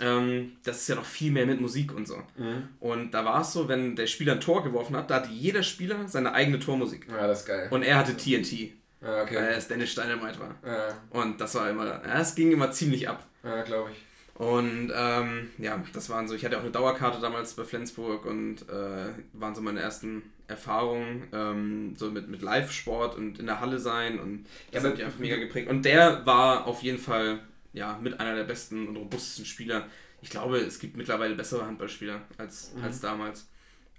Ähm, 0.00 0.52
das 0.64 0.78
ist 0.82 0.88
ja 0.88 0.94
noch 0.94 1.04
viel 1.06 1.32
mehr 1.32 1.46
mit 1.46 1.60
Musik 1.60 1.94
und 1.94 2.06
so. 2.06 2.16
Mhm. 2.36 2.68
Und 2.80 3.12
da 3.12 3.24
war 3.24 3.40
es 3.40 3.52
so, 3.52 3.66
wenn 3.68 3.96
der 3.96 4.06
Spieler 4.06 4.34
ein 4.34 4.40
Tor 4.40 4.62
geworfen 4.62 4.94
hat, 4.96 5.10
da 5.10 5.16
hatte 5.16 5.30
jeder 5.30 5.62
Spieler 5.62 6.06
seine 6.08 6.32
eigene 6.34 6.58
Tormusik. 6.58 7.06
Ja, 7.10 7.26
das 7.26 7.40
ist 7.40 7.46
geil. 7.46 7.68
Und 7.70 7.82
er 7.82 7.96
hatte 7.96 8.16
TNT, 8.16 8.52
ja, 8.52 8.70
weil 9.02 9.22
okay. 9.22 9.36
es 9.56 9.68
Dennis 9.68 9.94
Dynamite 9.94 10.38
war. 10.38 10.54
Ja, 10.66 10.88
Und 11.10 11.40
das 11.40 11.54
war 11.54 11.70
immer, 11.70 11.86
ja, 11.86 12.20
es 12.20 12.34
ging 12.34 12.52
immer 12.52 12.70
ziemlich 12.72 13.08
ab. 13.08 13.24
ja 13.42 13.62
glaube 13.62 13.90
ich. 13.92 13.96
Und 14.38 14.92
ähm, 14.94 15.48
ja, 15.56 15.82
das 15.94 16.10
waren 16.10 16.28
so, 16.28 16.34
ich 16.34 16.44
hatte 16.44 16.58
auch 16.58 16.62
eine 16.62 16.70
Dauerkarte 16.70 17.22
damals 17.22 17.54
bei 17.54 17.64
Flensburg 17.64 18.26
und 18.26 18.68
äh, 18.68 19.06
waren 19.32 19.54
so 19.54 19.62
meine 19.62 19.80
ersten 19.80 20.24
Erfahrungen, 20.46 21.22
ähm, 21.32 21.94
so 21.96 22.10
mit, 22.10 22.28
mit 22.28 22.42
Live-Sport 22.42 23.16
und 23.16 23.38
in 23.38 23.46
der 23.46 23.60
Halle 23.60 23.78
sein 23.78 24.20
und 24.20 24.44
das 24.72 24.80
aber- 24.84 24.90
hat 24.90 24.96
mich 24.98 25.06
einfach 25.06 25.18
mega 25.20 25.36
geprägt. 25.36 25.70
Und 25.70 25.86
der 25.86 26.26
war 26.26 26.66
auf 26.66 26.82
jeden 26.82 26.98
Fall 26.98 27.38
ja, 27.76 27.98
mit 28.02 28.18
einer 28.18 28.34
der 28.34 28.44
besten 28.44 28.88
und 28.88 28.96
robustesten 28.96 29.44
Spieler. 29.44 29.86
Ich 30.22 30.30
glaube, 30.30 30.58
es 30.58 30.78
gibt 30.78 30.96
mittlerweile 30.96 31.34
bessere 31.34 31.66
Handballspieler 31.66 32.22
als, 32.38 32.72
als 32.82 33.00
damals. 33.00 33.48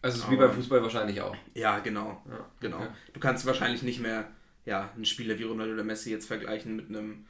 Also 0.02 0.18
es 0.18 0.24
ist 0.24 0.32
wie 0.32 0.36
beim 0.36 0.52
Fußball 0.52 0.82
wahrscheinlich 0.82 1.22
auch. 1.22 1.36
Ja, 1.54 1.78
genau. 1.80 2.24
Ja, 2.28 2.50
genau. 2.60 2.78
okay. 2.78 2.90
Du 3.14 3.20
kannst 3.20 3.46
wahrscheinlich 3.46 3.84
nicht 3.84 4.00
mehr 4.00 4.28
ja, 4.66 4.90
einen 4.96 5.06
Spieler 5.06 5.38
wie 5.38 5.44
Ronaldo 5.44 5.76
oder 5.76 5.84
Messi 5.84 6.10
jetzt 6.10 6.26
vergleichen 6.26 6.76
mit 6.76 6.90
einem 6.90 7.28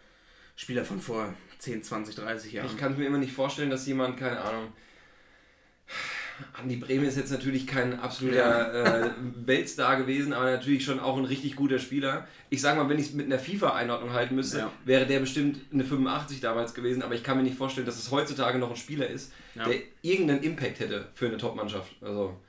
Spieler 0.55 0.86
von 0.86 1.01
vor 1.01 1.33
10, 1.60 1.83
20, 1.83 2.15
30 2.15 2.53
Jahren. 2.53 2.65
Ich 2.65 2.77
kann 2.77 2.93
es 2.93 2.97
mir 2.97 3.07
immer 3.07 3.17
nicht 3.17 3.33
vorstellen, 3.33 3.69
dass 3.69 3.86
jemand, 3.86 4.17
keine 4.17 4.39
Ahnung. 4.39 4.71
Andi 6.54 6.76
Bremen 6.78 7.06
ist 7.06 7.17
jetzt 7.17 7.32
natürlich 7.32 7.65
kein 7.67 8.00
absoluter 8.00 9.06
äh, 9.06 9.10
Weltstar 9.45 9.97
gewesen, 9.97 10.34
aber 10.34 10.52
natürlich 10.52 10.84
schon 10.86 11.00
auch 11.00 11.17
ein 11.17 11.26
richtig 11.26 11.56
guter 11.56 11.80
Spieler. 11.80 12.28
Ich 12.50 12.62
sage 12.62 12.80
mal, 12.82 12.89
wenn 12.89 13.00
ich 13.00 13.08
es 13.08 13.13
mit 13.13 13.26
einer 13.26 13.39
FIFA-Einordnung 13.39 14.13
halten 14.13 14.36
müsste, 14.36 14.60
Ja. 14.60 14.71
wäre 14.86 15.06
der 15.06 15.19
bestimmt 15.19 15.60
eine 15.73 15.84
85 15.84 16.39
damals 16.41 16.73
gewesen, 16.73 17.02
aber 17.02 17.15
ich 17.15 17.23
kann 17.23 17.38
mir 17.38 17.43
nicht 17.43 17.58
vorstellen, 17.58 17.86
dass 17.86 17.97
es 17.97 18.12
heutzutage 18.12 18.60
noch 18.60 18.69
ein 18.69 18.76
Spieler 18.76 19.08
ist, 19.08 19.32
Ja. 19.56 19.65
der 19.67 19.80
irgendeinen 20.02 20.43
Impact 20.43 20.80
hätte 20.80 21.08
für 21.13 21.28
eine 21.28 21.38
Top-Mannschaft. 21.38 21.91
Also, 22.02 22.39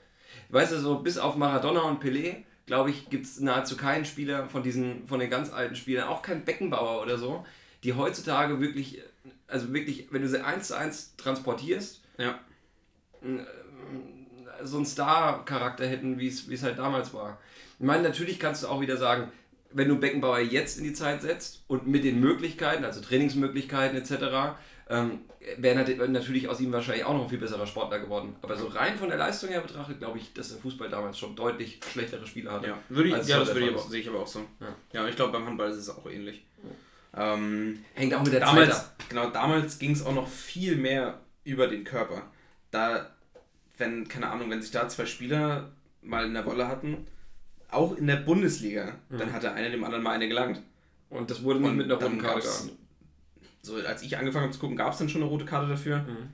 weißt 0.51 0.73
du, 0.73 0.79
so 0.81 0.99
bis 1.01 1.19
auf 1.19 1.37
Maradona 1.37 1.81
und 1.83 2.03
Pelé, 2.03 2.45
glaube 2.67 2.91
ich, 2.91 3.09
gibt 3.09 3.25
es 3.27 3.41
nahezu 3.41 3.77
keinen 3.77 4.05
Spieler 4.05 4.49
von 4.49 4.63
diesen, 4.63 5.07
von 5.09 5.19
den 5.21 5.31
ganz 5.31 5.51
alten 5.53 5.75
Spielern, 5.77 6.09
auch 6.09 6.21
kein 6.23 6.45
Beckenbauer 6.45 7.03
oder 7.03 7.17
so, 7.17 7.47
die 7.85 7.95
heutzutage 7.95 8.61
wirklich, 8.61 9.01
also 9.47 9.73
wirklich, 9.73 10.09
wenn 10.11 10.21
du 10.23 10.29
sie 10.29 10.45
eins 10.45 10.69
zu 10.69 10.77
eins 10.77 11.15
transportierst, 11.17 12.03
ja. 12.19 12.39
So 14.65 14.77
einen 14.77 14.87
Star-Charakter 14.87 15.87
hätten, 15.87 16.19
wie 16.19 16.29
es 16.29 16.63
halt 16.63 16.79
damals 16.79 17.13
war. 17.15 17.39
Ich 17.79 17.85
meine, 17.85 18.03
natürlich 18.03 18.39
kannst 18.41 18.63
du 18.63 18.69
auch 18.69 18.81
wieder 18.81 18.97
sagen, 18.97 19.31
wenn 19.71 19.89
du 19.89 19.97
Beckenbauer 19.97 20.41
jetzt 20.41 20.79
in 20.79 20.85
die 20.85 20.93
Zeit 20.95 21.23
setzt 21.23 21.63
und 21.69 21.87
mit 21.87 22.03
den 22.05 22.21
Möglichkeiten, 22.21 22.85
also 22.85 23.01
Trainingsmöglichkeiten 23.01 23.97
etc., 23.99 24.57
ähm, 24.91 25.21
wäre 25.59 25.77
nat- 25.85 26.09
natürlich 26.11 26.49
aus 26.49 26.61
ihm 26.61 26.73
wahrscheinlich 26.73 27.05
auch 27.05 27.13
noch 27.13 27.25
ein 27.25 27.29
viel 27.29 27.39
besserer 27.39 27.67
Sportler 27.67 27.99
geworden. 28.01 28.35
Aber 28.41 28.57
so 28.57 28.67
rein 28.69 28.97
von 28.97 29.11
der 29.11 29.19
Leistung 29.19 29.51
her 29.51 29.61
betrachtet, 29.61 29.99
glaube 29.99 30.19
ich, 30.19 30.33
dass 30.33 30.49
der 30.49 30.59
Fußball 30.59 30.89
damals 30.89 31.19
schon 31.19 31.37
deutlich 31.37 31.79
schlechtere 31.93 32.27
Spieler 32.27 32.53
hatte. 32.53 32.69
Ja, 32.69 32.79
würde 32.89 33.11
ich, 33.11 33.29
ja 33.29 33.39
das 33.41 33.49
würde 33.49 33.61
ich 33.69 33.75
aber, 33.75 33.79
sehe 33.83 34.01
ich 34.01 34.09
aber 34.09 34.21
auch 34.21 34.27
so. 34.27 34.41
Ja. 34.61 34.75
Ja, 34.93 35.07
ich 35.09 35.15
glaube, 35.17 35.33
beim 35.33 35.47
Handball 35.47 35.71
ist 35.71 35.77
es 35.77 35.91
auch 35.91 36.07
ähnlich. 36.11 36.43
Ähm. 37.17 37.85
Hängt 37.95 38.15
auch 38.15 38.23
mit 38.23 38.33
der 38.33 38.41
Zeit 38.41 38.49
damals, 38.49 38.75
ab. 38.77 38.95
genau, 39.09 39.31
damals 39.31 39.79
ging 39.79 39.93
es 39.93 40.05
auch 40.05 40.15
noch 40.15 40.29
viel 40.29 40.77
mehr 40.77 41.21
über 41.45 41.67
den 41.69 41.85
Körper. 41.85 42.23
Da, 42.71 43.11
wenn, 43.79 44.07
keine 44.09 44.31
Ahnung, 44.31 44.51
wenn 44.51 44.61
sich 44.63 44.71
da 44.71 44.89
zwei 44.89 45.07
Spieler 45.07 45.71
mal 46.03 46.25
in 46.27 46.35
der 46.35 46.45
Wolle 46.47 46.69
hatten, 46.69 47.07
auch 47.71 47.97
in 47.97 48.07
der 48.07 48.17
Bundesliga, 48.17 48.95
dann 49.11 49.33
hat 49.33 49.43
der 49.43 49.55
eine 49.55 49.71
dem 49.71 49.85
anderen 49.85 50.03
mal 50.03 50.13
eine 50.13 50.29
gelangt. 50.29 50.63
Und 51.11 51.31
das 51.31 51.43
wurde 51.43 51.61
nicht 51.61 51.71
Und 51.71 51.77
mit 51.77 51.87
einer 51.87 51.97
dann 51.97 52.13
roten 52.15 52.23
Karte. 52.23 52.49
So, 53.63 53.77
als 53.77 54.03
ich 54.03 54.17
angefangen 54.17 54.45
habe 54.45 54.53
zu 54.53 54.61
gucken, 54.61 54.77
gab 54.77 54.93
es 54.93 54.99
dann 54.99 55.09
schon 55.09 55.23
eine 55.23 55.31
rote 55.31 55.45
Karte 55.45 55.69
dafür. 55.69 55.99
Mhm. 55.99 56.29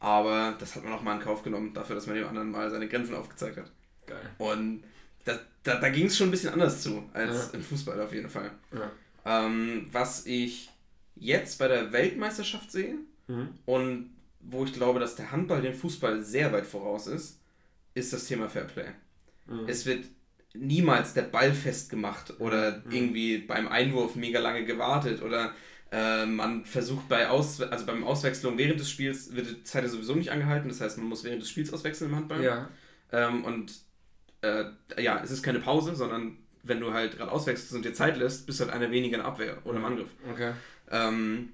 Aber 0.00 0.54
das 0.58 0.76
hat 0.76 0.84
man 0.84 0.92
auch 0.92 1.02
mal 1.02 1.16
in 1.16 1.20
Kauf 1.22 1.42
genommen, 1.42 1.74
dafür, 1.74 1.96
dass 1.96 2.06
man 2.06 2.14
dem 2.16 2.28
anderen 2.28 2.50
mal 2.50 2.70
seine 2.70 2.88
Grenzen 2.88 3.14
aufgezeigt 3.14 3.56
hat. 3.58 3.70
Geil. 4.06 4.20
Und 4.38 4.84
das, 5.24 5.40
da, 5.64 5.76
da 5.76 5.88
ging 5.90 6.06
es 6.06 6.16
schon 6.16 6.28
ein 6.28 6.30
bisschen 6.30 6.52
anders 6.52 6.82
zu 6.82 7.08
als 7.12 7.48
Ja. 7.52 7.58
im 7.58 7.62
Fußball 7.62 8.00
auf 8.00 8.12
jeden 8.14 8.30
Fall. 8.30 8.50
Ja. 8.72 8.90
Ähm, 9.46 9.88
was 9.92 10.24
ich 10.26 10.70
jetzt 11.16 11.58
bei 11.58 11.68
der 11.68 11.92
Weltmeisterschaft 11.92 12.70
sehe 12.70 12.94
Mhm. 13.26 13.48
und 13.66 14.10
wo 14.40 14.64
ich 14.64 14.72
glaube, 14.72 15.00
dass 15.00 15.16
der 15.16 15.30
Handball 15.32 15.62
dem 15.62 15.74
Fußball 15.74 16.22
sehr 16.22 16.52
weit 16.52 16.66
voraus 16.66 17.06
ist, 17.06 17.40
ist 17.94 18.12
das 18.12 18.26
Thema 18.26 18.48
Fairplay. 18.48 18.88
Mhm. 19.46 19.68
Es 19.68 19.84
wird 19.86 20.04
niemals 20.54 21.14
der 21.14 21.22
Ball 21.22 21.52
festgemacht 21.52 22.40
oder 22.40 22.82
Mhm. 22.84 22.90
irgendwie 22.92 23.38
beim 23.38 23.68
Einwurf 23.68 24.14
mega 24.16 24.40
lange 24.40 24.64
gewartet 24.64 25.22
oder 25.22 25.52
äh, 25.90 26.26
man 26.26 26.64
versucht 26.64 27.08
bei 27.08 27.28
Aus 27.28 27.60
also 27.62 27.86
beim 27.86 28.04
Auswechslung 28.04 28.58
während 28.58 28.78
des 28.80 28.90
Spiels 28.90 29.34
wird 29.34 29.48
die 29.48 29.64
Zeit 29.64 29.84
ja 29.84 29.88
sowieso 29.88 30.14
nicht 30.14 30.30
angehalten, 30.30 30.68
das 30.68 30.80
heißt 30.80 30.98
man 30.98 31.06
muss 31.08 31.24
während 31.24 31.42
des 31.42 31.48
Spiels 31.50 31.72
auswechseln 31.72 32.10
im 32.10 32.16
Handball. 32.16 32.42
Ja. 32.42 32.68
Ähm, 33.12 33.44
und 33.44 33.72
äh, 34.42 34.64
ja, 34.98 35.20
es 35.22 35.30
ist 35.30 35.42
keine 35.42 35.60
Pause, 35.60 35.94
sondern 35.96 36.36
wenn 36.62 36.80
du 36.80 36.92
halt 36.92 37.16
gerade 37.16 37.32
auswechselst 37.32 37.72
und 37.74 37.84
dir 37.84 37.94
Zeit 37.94 38.16
lässt, 38.18 38.46
bist 38.46 38.60
du 38.60 38.64
halt 38.64 38.74
einer 38.74 38.90
weniger 38.90 39.16
in 39.18 39.22
Abwehr 39.24 39.58
oder 39.64 39.78
im 39.78 39.84
Angriff. 39.84 40.10
Okay. 40.30 40.52
Ähm, 40.90 41.50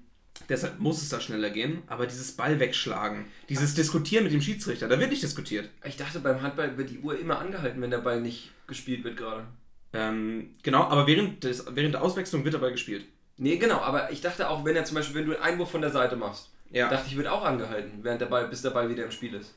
deshalb 0.49 0.79
muss 0.79 1.01
es 1.01 1.09
da 1.09 1.19
schneller 1.19 1.49
gehen, 1.49 1.83
aber 1.87 2.05
dieses 2.07 2.31
Ball 2.33 2.59
wegschlagen, 2.59 3.25
dieses 3.49 3.73
Diskutieren 3.75 4.23
mit 4.23 4.33
dem 4.33 4.41
Schiedsrichter, 4.41 4.87
da 4.87 4.99
wird 4.99 5.09
nicht 5.09 5.23
diskutiert. 5.23 5.69
Ich 5.83 5.97
dachte, 5.97 6.19
beim 6.19 6.41
Handball 6.41 6.77
wird 6.77 6.89
die 6.89 6.99
Uhr 6.99 7.17
immer 7.19 7.39
angehalten, 7.39 7.81
wenn 7.81 7.91
der 7.91 7.99
Ball 7.99 8.21
nicht 8.21 8.51
gespielt 8.67 9.03
wird 9.03 9.17
gerade. 9.17 9.45
Ähm, 9.93 10.49
genau, 10.63 10.83
aber 10.83 11.07
während, 11.07 11.43
des, 11.43 11.65
während 11.75 11.93
der 11.93 12.03
Auswechslung 12.03 12.43
wird 12.43 12.53
dabei 12.55 12.71
gespielt. 12.71 13.05
Nee, 13.37 13.57
genau, 13.57 13.79
aber 13.79 14.11
ich 14.11 14.21
dachte 14.21 14.49
auch, 14.49 14.63
wenn 14.65 14.75
er 14.75 14.85
zum 14.85 14.95
Beispiel, 14.95 15.15
wenn 15.15 15.25
du 15.25 15.33
einen 15.33 15.43
Einwurf 15.53 15.71
von 15.71 15.81
der 15.81 15.91
Seite 15.91 16.15
machst, 16.15 16.49
Ja. 16.71 16.89
dachte 16.89 17.07
ich, 17.09 17.17
wird 17.17 17.27
auch 17.27 17.43
angehalten, 17.43 17.99
während 18.01 18.21
der 18.21 18.27
Ball, 18.27 18.47
bis 18.47 18.61
der 18.61 18.69
Ball 18.71 18.89
wieder 18.89 19.03
im 19.05 19.11
Spiel 19.11 19.33
ist. 19.33 19.53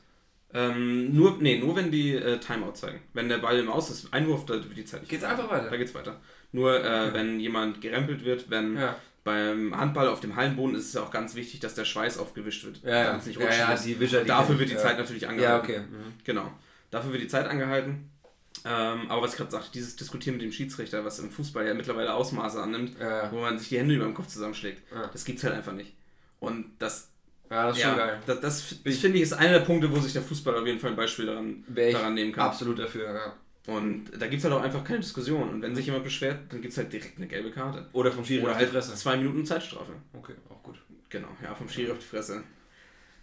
Ähm, 0.53 1.13
nur, 1.15 1.37
nee, 1.39 1.59
nur 1.59 1.75
wenn 1.75 1.91
die 1.91 2.15
äh, 2.15 2.39
Timeout 2.39 2.73
zeigen. 2.73 2.99
Wenn 3.13 3.29
der 3.29 3.37
Ball 3.37 3.59
im 3.59 3.69
Aus 3.69 3.91
ist, 3.91 4.11
Einwurf, 4.13 4.45
da 4.47 4.55
wird 4.55 4.75
die 4.75 4.83
Zeit 4.85 5.01
nicht. 5.01 5.09
Geht's 5.09 5.23
einfach 5.23 5.49
weiter? 5.49 5.69
Da 5.69 5.77
geht's 5.77 5.93
weiter. 5.93 6.19
Nur 6.51 6.83
äh, 6.83 7.13
wenn 7.13 7.39
jemand 7.39 7.81
gerempelt 7.81 8.25
wird, 8.25 8.49
wenn 8.49 8.75
Ja. 8.75 8.95
Beim 9.29 9.77
Handball 9.77 10.07
auf 10.07 10.19
dem 10.19 10.35
Hallenboden 10.35 10.75
ist 10.75 10.85
es 10.87 10.93
ja 10.93 11.01
auch 11.01 11.11
ganz 11.11 11.35
wichtig, 11.35 11.59
dass 11.59 11.75
der 11.75 11.85
Schweiß 11.85 12.17
aufgewischt 12.17 12.63
wird. 12.65 12.81
Ja, 12.83 12.89
ja. 12.89 13.17
es 13.17 13.25
nicht 13.25 13.39
Ja, 13.39 13.49
ja, 13.53 13.75
die 13.75 13.99
Wischer, 13.99 14.21
die 14.21 14.27
Dafür 14.27 14.57
wird 14.59 14.69
die 14.69 14.73
ja. 14.73 14.79
Zeit 14.79 14.97
natürlich 14.97 15.23
Ja, 15.23 15.29
angehalten. 15.29 15.63
okay. 15.69 15.79
Mhm. 15.81 16.13
Genau. 16.23 16.51
Dafür 16.91 17.11
wird 17.11 17.21
die 17.23 17.27
Zeit 17.27 17.47
angehalten. 17.47 18.09
Ähm, 18.65 19.09
aber 19.09 19.21
was 19.21 19.31
ich 19.31 19.37
gerade 19.37 19.51
sagte, 19.51 19.69
dieses 19.73 19.95
Diskutieren 19.95 20.35
mit 20.37 20.43
dem 20.43 20.51
Schiedsrichter, 20.51 21.05
was 21.05 21.19
im 21.19 21.29
Fußball 21.31 21.65
ja 21.65 21.73
mittlerweile 21.73 22.13
Ausmaße 22.13 22.61
annimmt, 22.61 22.97
Ja, 22.99 23.23
ja. 23.25 23.31
wo 23.31 23.39
man 23.39 23.57
sich 23.59 23.69
die 23.69 23.77
Hände 23.77 23.95
über 23.95 24.05
dem 24.05 24.13
Kopf 24.15 24.27
zusammenschlägt, 24.27 24.81
Ja. 24.91 25.07
das 25.13 25.23
gibt's 25.23 25.43
halt 25.43 25.53
einfach 25.53 25.73
nicht. 25.73 25.93
Und 26.39 26.65
das, 26.79 27.09
Ja, 27.49 27.67
das 27.67 27.77
ist 27.77 27.83
ja, 27.83 27.89
schon 27.89 27.97
geil. 27.97 28.19
das, 28.25 28.39
das 28.41 28.61
finde 28.61 29.17
ich 29.17 29.21
ist 29.21 29.33
einer 29.33 29.53
der 29.59 29.65
Punkte, 29.65 29.91
wo 29.95 29.99
sich 29.99 30.13
der 30.13 30.21
Fußball 30.23 30.55
auf 30.57 30.65
jeden 30.65 30.79
Fall 30.79 30.89
ein 30.91 30.95
Beispiel 30.95 31.27
daran, 31.27 31.63
daran 31.67 32.13
nehmen 32.15 32.31
kann. 32.33 32.47
Absolut 32.47 32.79
dafür, 32.79 33.13
ja. 33.13 33.33
Und 33.69 34.05
da 34.17 34.27
gibt 34.27 34.39
es 34.39 34.43
halt 34.43 34.53
auch 34.53 34.61
einfach 34.61 34.83
keine 34.83 34.99
Diskussion. 34.99 35.49
Und 35.49 35.61
wenn 35.61 35.75
sich 35.75 35.85
jemand 35.85 36.03
beschwert, 36.03 36.39
dann 36.49 36.61
gibt 36.61 36.71
es 36.71 36.77
halt 36.77 36.91
direkt 36.91 37.17
eine 37.17 37.27
gelbe 37.27 37.51
Karte. 37.51 37.87
Oder 37.93 38.11
vom 38.11 38.25
Schiri 38.25 38.41
Oder 38.43 38.51
auf 38.53 38.57
die 38.57 38.63
halt 38.65 38.73
Fresse. 38.73 38.95
zwei 38.95 39.17
Minuten 39.17 39.45
Zeitstrafe. 39.45 39.91
Okay, 40.13 40.33
auch 40.49 40.61
gut. 40.63 40.79
Genau, 41.09 41.27
ja, 41.43 41.53
vom 41.55 41.67
Schiri 41.69 41.91
auf 41.91 41.99
die 41.99 42.05
Fresse. 42.05 42.43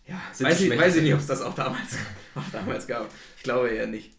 Ja, 0.06 0.20
weiß 0.38 0.61
ich, 0.61 0.78
weiß 0.78 0.96
ich 0.96 1.02
nicht, 1.02 1.14
ob 1.14 1.20
es 1.20 1.26
das 1.26 1.42
auch 1.42 1.54
damals, 1.54 1.96
auch 2.35 2.42
damals 2.52 2.87
gab. 2.87 3.11
Ich 3.37 3.42
glaube 3.42 3.68
eher 3.70 3.87
nicht. 3.87 4.12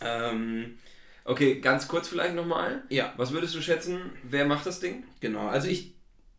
Ähm, 0.00 0.78
Okay, 1.24 1.60
ganz 1.60 1.86
kurz 1.86 2.08
vielleicht 2.08 2.34
nochmal. 2.34 2.82
ja, 2.88 3.12
Was 3.16 3.30
würdest 3.32 3.54
du 3.54 3.60
schätzen, 3.62 4.10
wer 4.24 4.44
macht 4.44 4.66
das 4.66 4.80
Ding? 4.80 5.04
genau. 5.20 5.46
Also 5.46 5.68
ich 5.68 5.94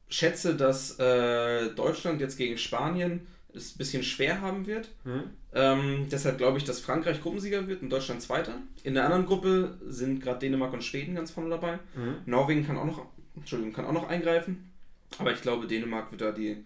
schätze, 0.09 0.55
dass 0.55 0.99
äh, 0.99 1.69
Deutschland 1.73 2.19
jetzt 2.19 2.37
gegen 2.37 2.57
Spanien 2.57 3.25
es 3.53 3.73
ein 3.73 3.77
bisschen 3.77 4.03
schwer 4.03 4.41
haben 4.41 4.65
wird. 4.67 4.89
Hm? 5.05 5.23
Ähm, 5.55 6.07
deshalb 6.11 6.37
glaube 6.37 6.57
ich, 6.57 6.63
dass 6.63 6.79
Frankreich 6.79 7.21
Gruppensieger 7.21 7.67
wird 7.67 7.81
und 7.81 7.89
Deutschland 7.89 8.21
Zweiter. 8.21 8.55
In 8.83 8.95
der 8.95 9.05
anderen 9.05 9.25
Gruppe 9.25 9.77
sind 9.85 10.21
gerade 10.21 10.39
Dänemark 10.39 10.73
und 10.73 10.83
Schweden 10.83 11.15
ganz 11.15 11.31
vorne 11.31 11.49
dabei. 11.49 11.79
Mhm. 11.95 12.15
Norwegen 12.25 12.65
kann 12.65 12.77
auch 12.77 12.85
noch, 12.85 13.05
Entschuldigung, 13.35 13.73
kann 13.73 13.85
auch 13.85 13.93
noch 13.93 14.09
eingreifen. 14.09 14.71
Aber 15.19 15.31
ich 15.31 15.41
glaube, 15.41 15.67
Dänemark 15.67 16.11
wird 16.11 16.21
da 16.21 16.31
die 16.31 16.63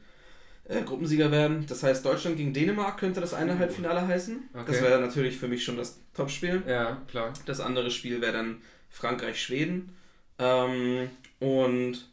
äh, 0.70 0.82
Gruppensieger 0.84 1.32
werden. 1.32 1.66
Das 1.68 1.84
heißt, 1.84 2.06
Deutschland 2.06 2.38
gegen 2.38 2.54
Dänemark 2.54 2.98
könnte 2.98 3.20
das 3.20 3.34
eine 3.34 3.60
Halbfinale 3.60 4.08
heißen. 4.08 4.50
Okay. 4.54 4.64
Das 4.68 4.82
wäre 4.82 5.02
natürlich 5.02 5.38
für 5.38 5.48
mich 5.48 5.66
schon 5.66 5.78
das 5.78 6.00
Topspiel. 6.14 6.64
Ja, 6.68 7.02
klar. 7.10 7.34
Das 7.46 7.60
andere 7.60 7.92
Spiel 7.92 8.22
wäre 8.22 8.34
dann 8.34 8.62
Frankreich-Schweden. 8.90 9.92
Ähm, 10.40 11.10
und 11.40 12.08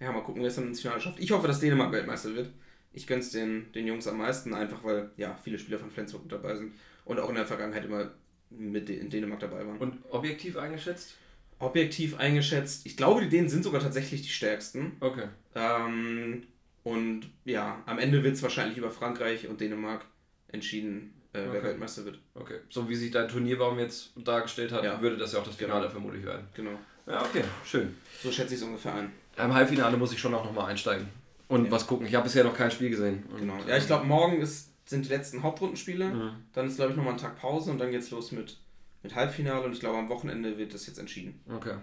ja, 0.00 0.12
mal 0.12 0.22
gucken, 0.22 0.42
wer 0.42 0.48
es 0.48 0.56
dann 0.56 0.66
ins 0.66 0.80
Finale 0.80 1.00
schafft. 1.00 1.20
Ich 1.20 1.30
hoffe, 1.30 1.46
dass 1.46 1.60
Dänemark 1.60 1.92
Weltmeister 1.92 2.34
wird. 2.34 2.50
Ich 2.96 3.06
gönn's 3.06 3.30
den, 3.30 3.70
den 3.72 3.86
Jungs 3.86 4.08
am 4.08 4.16
meisten, 4.18 4.54
einfach 4.54 4.82
weil 4.82 5.10
ja 5.16 5.38
viele 5.44 5.58
Spieler 5.58 5.78
von 5.78 5.90
Flensburg 5.90 6.22
mit 6.24 6.32
dabei 6.32 6.56
sind 6.56 6.72
und 7.04 7.20
auch 7.20 7.28
in 7.28 7.34
der 7.36 7.46
Vergangenheit 7.46 7.84
immer 7.84 8.10
mit 8.50 8.88
in 8.90 9.10
Dänemark 9.10 9.40
dabei 9.40 9.66
waren. 9.66 9.78
Und 9.78 9.98
objektiv 10.10 10.56
eingeschätzt? 10.56 11.14
objektiv 11.58 12.18
eingeschätzt, 12.18 12.84
ich 12.84 12.98
glaube, 12.98 13.22
die 13.22 13.30
Dänen 13.30 13.48
sind 13.48 13.64
sogar 13.64 13.80
tatsächlich 13.80 14.20
die 14.22 14.28
stärksten. 14.28 14.92
Okay. 15.00 15.24
Ähm, 15.54 16.42
und 16.84 17.30
ja, 17.46 17.82
am 17.86 17.98
Ende 17.98 18.22
wird 18.22 18.34
es 18.34 18.42
wahrscheinlich 18.42 18.76
über 18.76 18.90
Frankreich 18.90 19.48
und 19.48 19.58
Dänemark 19.60 20.04
entschieden, 20.48 21.14
äh, 21.32 21.38
wer 21.40 21.48
Okay. 21.48 21.62
Weltmeister 21.64 22.04
wird. 22.04 22.18
Okay. 22.34 22.58
So 22.68 22.88
wie 22.90 22.94
sich 22.94 23.10
dein 23.10 23.28
Turnierbaum 23.28 23.78
jetzt 23.78 24.12
dargestellt 24.16 24.70
hat, 24.72 24.84
Ja. 24.84 25.00
würde 25.00 25.16
das 25.16 25.32
ja 25.32 25.38
auch 25.38 25.44
das 25.46 25.56
Finale 25.56 25.80
Genau. 25.82 25.92
vermutlich 25.92 26.24
werden. 26.26 26.46
Genau. 26.54 26.78
Ja, 27.06 27.22
okay, 27.24 27.44
schön. 27.64 27.94
So 28.22 28.30
schätze 28.30 28.52
ich 28.54 28.60
es 28.60 28.66
ungefähr 28.66 28.94
ein. 28.94 29.12
Im 29.38 29.54
Halbfinale 29.54 29.96
muss 29.96 30.12
ich 30.12 30.18
schon 30.18 30.34
auch 30.34 30.44
nochmal 30.44 30.70
einsteigen. 30.70 31.08
Und 31.48 31.66
Ja. 31.66 31.70
was 31.70 31.86
gucken. 31.86 32.06
Ich 32.06 32.14
habe 32.14 32.24
bisher 32.24 32.44
noch 32.44 32.56
kein 32.56 32.70
Spiel 32.70 32.90
gesehen. 32.90 33.24
Genau. 33.38 33.54
Ja, 33.68 33.76
ich 33.76 33.86
glaube, 33.86 34.04
morgen 34.06 34.40
ist, 34.40 34.70
sind 34.86 35.04
die 35.04 35.08
letzten 35.10 35.42
Hauptrundenspiele. 35.42 36.06
Mhm. 36.06 36.30
Dann 36.52 36.66
ist, 36.66 36.76
glaube 36.76 36.90
ich, 36.92 36.96
nochmal 36.96 37.14
ein 37.14 37.18
Tag 37.20 37.38
Pause 37.38 37.70
und 37.70 37.78
dann 37.78 37.90
geht 37.90 38.00
es 38.02 38.10
los 38.10 38.32
mit, 38.32 38.58
mit 39.02 39.14
Halbfinale 39.14 39.64
und 39.64 39.72
ich 39.72 39.80
glaube, 39.80 39.98
am 39.98 40.08
Wochenende 40.08 40.58
wird 40.58 40.74
das 40.74 40.86
jetzt 40.86 40.98
entschieden. 40.98 41.40
Okay. 41.54 41.74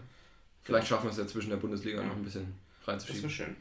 Vielleicht 0.63 0.88
schaffen 0.88 1.06
wir 1.06 1.12
es 1.12 1.17
ja 1.17 1.28
zwischen 1.28 1.49
der 1.49 1.58
Bundesliga 1.58 2.02
Ja. 2.02 2.08
noch 2.08 2.15
ein 2.15 2.23
bisschen 2.23 2.54
Das 2.80 2.88
wäre 2.88 2.91
reinzuschieben. 2.97 3.30
schön. 3.30 3.56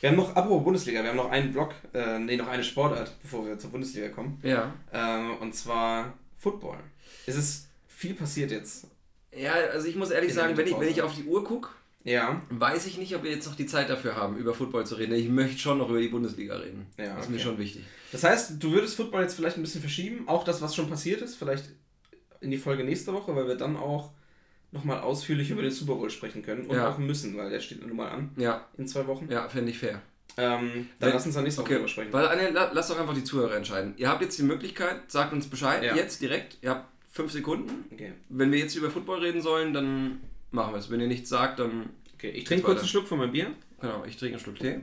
Wir 0.00 0.08
haben 0.10 0.16
noch, 0.16 0.34
apropos 0.34 0.64
Bundesliga, 0.64 1.02
wir 1.02 1.10
haben 1.10 1.16
noch 1.16 1.30
einen 1.30 1.52
Block, 1.52 1.74
äh, 1.92 2.18
nee, 2.18 2.36
noch 2.36 2.48
eine 2.48 2.64
Sportart, 2.64 3.12
bevor 3.20 3.46
wir 3.46 3.58
zur 3.58 3.70
Bundesliga 3.70 4.08
kommen. 4.08 4.40
Ja. 4.42 4.72
Äh, 4.90 5.36
und 5.42 5.54
zwar 5.54 6.14
Football. 6.38 6.78
Es 7.26 7.36
ist 7.36 7.68
viel 7.86 8.14
passiert 8.14 8.50
jetzt. 8.50 8.86
Ja, 9.36 9.52
also 9.52 9.86
ich 9.86 9.96
muss 9.96 10.10
ehrlich 10.10 10.30
In 10.30 10.36
sagen, 10.36 10.56
wenn 10.56 10.66
ich, 10.66 10.80
wenn 10.80 10.88
ich 10.88 11.02
auf 11.02 11.14
die 11.14 11.24
Uhr 11.24 11.44
gucke, 11.44 11.68
Ja. 12.06 12.40
weiß 12.50 12.86
ich 12.86 12.98
nicht, 12.98 13.14
ob 13.16 13.24
wir 13.24 13.30
jetzt 13.30 13.46
noch 13.46 13.56
die 13.56 13.66
Zeit 13.66 13.90
dafür 13.90 14.14
haben, 14.16 14.36
über 14.38 14.54
Football 14.54 14.86
zu 14.86 14.94
reden. 14.94 15.14
Ich 15.14 15.28
möchte 15.28 15.58
schon 15.58 15.78
noch 15.78 15.90
über 15.90 16.00
die 16.00 16.08
Bundesliga 16.08 16.56
reden. 16.56 16.86
Ja, 16.96 17.14
das 17.16 17.24
ist 17.24 17.30
mir 17.30 17.36
okay. 17.36 17.44
schon 17.44 17.58
wichtig. 17.58 17.84
Das 18.12 18.22
heißt, 18.24 18.62
du 18.62 18.70
würdest 18.72 18.96
Football 18.96 19.22
jetzt 19.22 19.34
vielleicht 19.34 19.56
ein 19.58 19.62
bisschen 19.62 19.80
verschieben, 19.80 20.26
auch 20.28 20.44
das, 20.44 20.62
was 20.62 20.74
schon 20.74 20.88
passiert 20.88 21.20
ist, 21.20 21.34
vielleicht 21.36 21.64
in 22.40 22.50
die 22.50 22.58
Folge 22.58 22.84
nächste 22.84 23.12
Woche, 23.12 23.34
weil 23.34 23.48
wir 23.48 23.56
dann 23.56 23.76
auch 23.76 24.10
nochmal 24.72 25.00
ausführlich 25.00 25.50
über 25.50 25.62
den 25.62 25.70
Super 25.70 25.94
Bowl 25.96 26.10
sprechen 26.10 26.42
können 26.42 26.66
und 26.66 26.76
Ja. 26.76 26.88
auch 26.90 26.98
müssen, 26.98 27.36
weil 27.36 27.50
der 27.50 27.60
steht 27.60 27.84
nun 27.86 27.96
mal 27.96 28.08
an 28.08 28.30
Ja, 28.36 28.66
in 28.78 28.86
zwei 28.86 29.06
Wochen. 29.06 29.28
ja, 29.30 29.48
fände 29.48 29.70
ich 29.70 29.78
fair. 29.78 30.00
Ähm, 30.38 30.88
dann 31.00 31.08
Wenn- 31.08 31.12
lass 31.14 31.24
uns 31.26 31.34
dann 31.34 31.44
nächste 31.44 31.62
Woche 31.62 31.66
Okay, 31.68 31.74
drüber 31.76 31.88
sprechen. 31.88 32.12
weil 32.12 32.52
lass 32.52 32.88
doch 32.88 33.00
einfach 33.00 33.14
die 33.14 33.24
Zuhörer 33.24 33.56
entscheiden. 33.56 33.94
Ihr 33.96 34.08
habt 34.08 34.20
jetzt 34.22 34.38
die 34.38 34.42
Möglichkeit, 34.42 35.10
sagt 35.10 35.32
uns 35.32 35.46
Bescheid, 35.48 35.82
Ja. 35.82 35.94
jetzt 35.96 36.20
direkt. 36.20 36.58
Ihr 36.62 36.70
habt 36.70 36.86
fünf 37.10 37.32
Sekunden. 37.32 37.84
Okay, 37.92 38.12
Wenn 38.28 38.52
wir 38.52 38.58
jetzt 38.58 38.74
über 38.76 38.90
Football 38.90 39.20
reden 39.20 39.40
sollen, 39.40 39.72
dann 39.72 40.20
machen 40.50 40.72
wir 40.74 40.78
es. 40.78 40.90
Wenn 40.90 41.00
ihr 41.00 41.08
nichts 41.08 41.28
sagt, 41.28 41.58
dann. 41.58 41.90
okay. 42.14 42.30
ich 42.30 42.44
trinke 42.44 42.64
kurz 42.64 42.80
einen 42.80 42.88
Schluck 42.88 43.06
von 43.08 43.18
meinem 43.18 43.32
Bier. 43.32 43.52
Genau, 43.80 44.04
ich 44.04 44.16
trinke 44.16 44.36
einen 44.36 44.42
Schluck 44.44 44.58
Tee. 44.58 44.80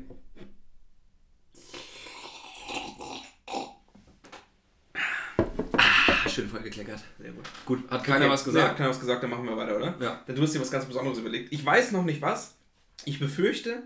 Ah, 5.75 6.29
schön 6.29 6.47
voll 6.49 6.61
gekleckert. 6.61 6.99
Sehr 7.19 7.31
gut. 7.31 7.45
Gut, 7.65 7.89
hat 7.89 8.03
keiner 8.03 8.25
Okay, 8.25 8.29
was 8.33 8.41
Ja, 8.41 8.51
gesagt? 8.51 8.77
keiner 8.77 8.89
was 8.89 8.99
gesagt, 8.99 9.23
dann 9.23 9.29
machen 9.29 9.45
wir 9.45 9.57
weiter, 9.57 9.75
oder? 9.77 9.95
Ja. 9.99 10.21
Denn 10.27 10.35
du 10.35 10.41
hast 10.43 10.53
dir 10.53 10.61
was 10.61 10.71
ganz 10.71 10.85
Besonderes 10.85 11.17
überlegt. 11.19 11.51
Ich 11.51 11.65
weiß 11.65 11.91
noch 11.91 12.03
nicht 12.03 12.21
was. 12.21 12.55
Ich 13.05 13.19
befürchte, 13.19 13.83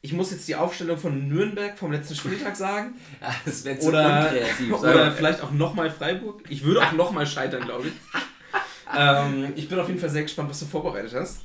ich 0.00 0.12
muss 0.12 0.30
jetzt 0.32 0.48
die 0.48 0.56
Aufstellung 0.56 0.98
von 0.98 1.28
Nürnberg 1.28 1.78
vom 1.78 1.92
letzten 1.92 2.16
Spieltag 2.16 2.56
sagen. 2.56 2.94
Das 3.44 3.64
wäre 3.64 3.78
Oder, 3.80 4.32
oder 4.68 4.80
Oder 4.80 5.12
vielleicht 5.12 5.42
auch 5.42 5.52
nochmal 5.52 5.90
Freiburg. 5.90 6.42
Ich 6.48 6.64
würde 6.64 6.82
auch 6.82 6.92
nochmal 6.92 7.26
scheitern, 7.26 7.64
glaube 7.64 7.88
ich. 7.88 7.94
ähm, 8.96 9.52
ich 9.56 9.68
bin 9.68 9.78
auf 9.78 9.88
jeden 9.88 10.00
Fall 10.00 10.10
sehr 10.10 10.22
gespannt, 10.22 10.50
was 10.50 10.60
du 10.60 10.66
vorbereitet 10.66 11.12
hast. 11.14 11.42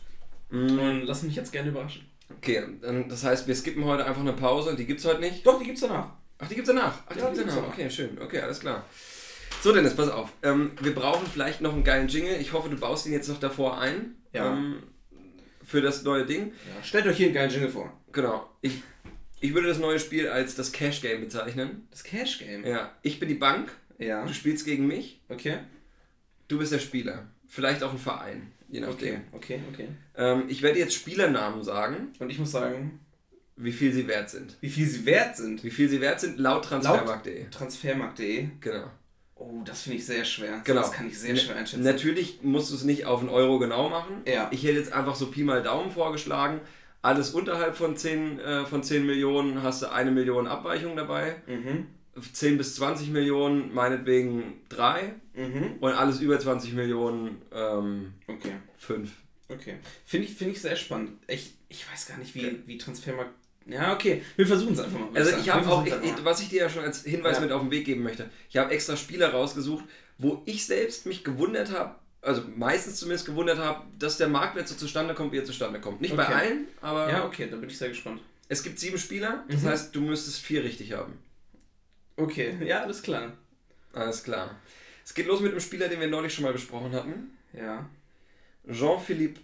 Und 0.49 1.03
lass 1.03 1.23
mich 1.23 1.35
jetzt 1.35 1.51
gerne 1.51 1.69
überraschen. 1.69 2.05
Okay, 2.37 2.63
dann, 2.81 3.07
das 3.09 3.23
heißt, 3.23 3.47
wir 3.47 3.55
skippen 3.55 3.85
heute 3.85 4.05
einfach 4.05 4.21
eine 4.21 4.33
Pause. 4.33 4.75
Die 4.75 4.85
gibt's 4.85 5.05
heute 5.05 5.21
nicht. 5.21 5.45
Doch, 5.45 5.59
die 5.59 5.65
gibt's 5.65 5.81
danach. 5.81 6.11
Ach, 6.39 6.47
die 6.47 6.55
gibt's 6.55 6.69
danach. 6.69 7.01
Ach, 7.07 7.13
die 7.13 7.19
Ja, 7.19 7.25
gibt's 7.25 7.37
die 7.39 7.43
gibt's 7.43 7.55
danach. 7.55 7.69
danach. 7.71 7.85
Okay, 7.85 7.89
schön. 7.89 8.21
Okay, 8.21 8.39
alles 8.41 8.59
klar. 8.59 8.85
So, 9.61 9.73
Dennis, 9.73 9.95
pass 9.95 10.09
auf. 10.09 10.31
Ähm, 10.43 10.71
wir 10.81 10.93
brauchen 10.93 11.25
vielleicht 11.25 11.61
noch 11.61 11.73
einen 11.73 11.83
geilen 11.83 12.07
Jingle. 12.07 12.37
Ich 12.39 12.53
hoffe, 12.53 12.69
du 12.69 12.77
baust 12.77 13.05
ihn 13.07 13.13
jetzt 13.13 13.27
noch 13.27 13.39
davor 13.39 13.79
ein. 13.79 14.15
Ja. 14.33 14.53
Ähm, 14.53 14.83
für 15.65 15.81
das 15.81 16.03
neue 16.03 16.25
Ding. 16.25 16.47
Ja. 16.47 16.83
Stellt 16.83 17.07
euch 17.07 17.17
hier 17.17 17.25
einen 17.27 17.35
geilen 17.35 17.49
Jingle 17.51 17.69
vor. 17.69 17.91
Genau. 18.11 18.47
Ich, 18.61 18.83
ich 19.41 19.53
würde 19.53 19.67
das 19.67 19.79
neue 19.79 19.99
Spiel 19.99 20.27
als 20.29 20.55
das 20.55 20.71
Cash 20.71 21.01
Game 21.01 21.21
bezeichnen. 21.21 21.87
Das 21.91 22.03
Cash 22.03 22.39
Game. 22.39 22.65
Ja. 22.65 22.91
Ich 23.01 23.19
bin 23.19 23.27
die 23.29 23.35
Bank. 23.35 23.75
Ja. 23.97 24.25
Du 24.25 24.33
spielst 24.33 24.63
gegen 24.65 24.85
mich. 24.87 25.21
Okay. 25.29 25.57
Du 26.47 26.59
bist 26.59 26.71
der 26.71 26.79
Spieler. 26.79 27.25
Vielleicht 27.47 27.83
auch 27.83 27.91
ein 27.91 27.97
Verein. 27.97 28.51
Je 28.69 28.81
nachdem. 28.81 29.21
Okay, 29.31 29.59
okay, 29.59 29.61
okay. 29.73 29.87
Ähm, 30.15 30.43
ich 30.49 30.61
werde 30.61 30.79
jetzt 30.79 30.93
Spielernamen 30.93 31.63
sagen, 31.63 32.09
Und 32.19 32.29
ich 32.29 32.37
muss 32.39 32.51
sagen, 32.51 32.99
wie 33.55 33.71
viel 33.71 33.93
sie 33.93 34.07
wert 34.07 34.29
sind. 34.29 34.57
wie 34.61 34.69
viel 34.69 34.85
sie 34.87 35.05
wert 35.05 35.35
sind. 35.37 35.63
Wie 35.63 35.71
viel 35.71 35.89
sie 35.89 36.01
wert 36.01 36.19
sind 36.19 36.37
laut 36.37 36.65
Transfermarkt.de. 36.65 37.49
Transfermarkt.de. 37.49 38.49
Genau. 38.59 38.91
Oh, 39.35 39.61
das 39.63 39.83
finde 39.83 39.97
ich 39.99 40.05
sehr 40.05 40.25
schwer. 40.25 40.61
Genau. 40.63 40.81
Das 40.81 40.91
kann 40.91 41.07
ich 41.07 41.17
sehr 41.17 41.35
schwer 41.35 41.55
einschätzen. 41.55 41.83
Natürlich 41.83 42.39
musst 42.41 42.71
du 42.71 42.75
es 42.75 42.83
nicht 42.83 43.05
auf 43.05 43.19
einen 43.21 43.29
Euro 43.29 43.59
genau 43.59 43.87
machen. 43.89 44.21
Ja. 44.25 44.49
Ich 44.51 44.63
hätte 44.63 44.79
jetzt 44.79 44.91
einfach 44.93 45.15
so 45.15 45.27
Pi 45.27 45.43
mal 45.43 45.61
Daumen 45.63 45.91
vorgeschlagen. 45.91 46.59
Alles 47.03 47.29
unterhalb 47.29 47.77
von 47.77 47.95
10, 47.95 48.39
äh, 48.39 48.65
von 48.65 48.83
10 48.83 49.05
Millionen 49.05 49.61
hast 49.63 49.83
du 49.83 49.91
eine 49.91 50.11
Million 50.11 50.47
Abweichung 50.47 50.95
dabei. 50.95 51.35
Mhm. 51.45 51.85
10 52.33 52.57
bis 52.57 52.75
20 52.75 53.09
Millionen, 53.09 53.73
meinetwegen 53.73 54.61
3. 54.69 55.13
Mhm. 55.35 55.75
Und 55.79 55.91
alles 55.93 56.19
über 56.19 56.39
20 56.39 56.73
Millionen, 56.73 57.41
ähm, 57.53 58.13
Okay. 58.27 58.53
5. 58.77 59.09
Okay. 59.49 59.75
Finde 60.05 60.27
ich, 60.27 60.33
find 60.35 60.51
ich 60.51 60.61
sehr 60.61 60.75
spannend. 60.75 61.11
Ich, 61.27 61.53
ich 61.69 61.89
weiß 61.91 62.07
gar 62.07 62.17
nicht, 62.17 62.35
wie, 62.35 62.61
wie 62.65 62.77
Transfermarkt. 62.77 63.31
Ja, 63.65 63.93
okay. 63.93 64.21
Wir 64.35 64.47
versuchen 64.47 64.73
es 64.73 64.79
einfach 64.79 64.99
mal. 64.99 65.09
Also 65.13 65.37
ich 65.37 65.49
habe 65.49 65.67
auch, 65.69 65.85
ich, 65.85 65.93
was 66.23 66.41
ich 66.41 66.49
dir 66.49 66.61
ja 66.61 66.69
schon 66.69 66.83
als 66.83 67.03
Hinweis 67.03 67.35
Ja. 67.37 67.41
mit 67.41 67.51
auf 67.51 67.61
den 67.61 67.71
Weg 67.71 67.85
geben 67.85 68.03
möchte, 68.03 68.29
ich 68.49 68.57
habe 68.57 68.71
extra 68.71 68.95
Spieler 68.97 69.29
rausgesucht, 69.31 69.83
wo 70.17 70.41
ich 70.45 70.65
selbst 70.65 71.05
mich 71.05 71.23
gewundert 71.23 71.71
habe, 71.71 71.95
also 72.21 72.41
meistens 72.55 72.95
zumindest 72.95 73.25
gewundert 73.25 73.57
habe, 73.59 73.85
dass 73.99 74.17
der 74.17 74.27
Marktwert 74.29 74.67
so 74.67 74.75
zustande 74.75 75.13
kommt, 75.13 75.31
wie 75.33 75.37
er 75.37 75.45
zustande 75.45 75.79
kommt. 75.81 76.01
Nicht 76.01 76.15
bei 76.15 76.23
Okay. 76.25 76.33
allen, 76.33 76.67
aber 76.81 77.09
Ja, 77.09 77.25
okay, 77.25 77.47
da 77.51 77.57
bin 77.57 77.69
ich 77.69 77.77
sehr 77.77 77.89
gespannt. 77.89 78.21
es 78.49 78.63
gibt 78.63 78.79
sieben 78.79 78.97
Spieler, 78.97 79.43
das 79.49 79.61
Mhm. 79.61 79.67
heißt, 79.67 79.95
du 79.95 80.01
müsstest 80.01 80.39
vier 80.39 80.63
richtig 80.63 80.93
haben. 80.93 81.13
Okay, 82.17 82.57
ja, 82.65 82.81
alles 82.81 83.01
klar. 83.01 83.33
Alles 83.93 84.23
klar. 84.23 84.55
Es 85.05 85.13
geht 85.13 85.27
los 85.27 85.39
mit 85.39 85.51
einem 85.51 85.61
Spieler, 85.61 85.87
den 85.87 85.99
wir 85.99 86.07
neulich 86.07 86.33
schon 86.33 86.43
mal 86.43 86.53
besprochen 86.53 86.91
hatten. 86.91 87.37
Ja. 87.53 87.89
Jean-Philippe 88.69 89.39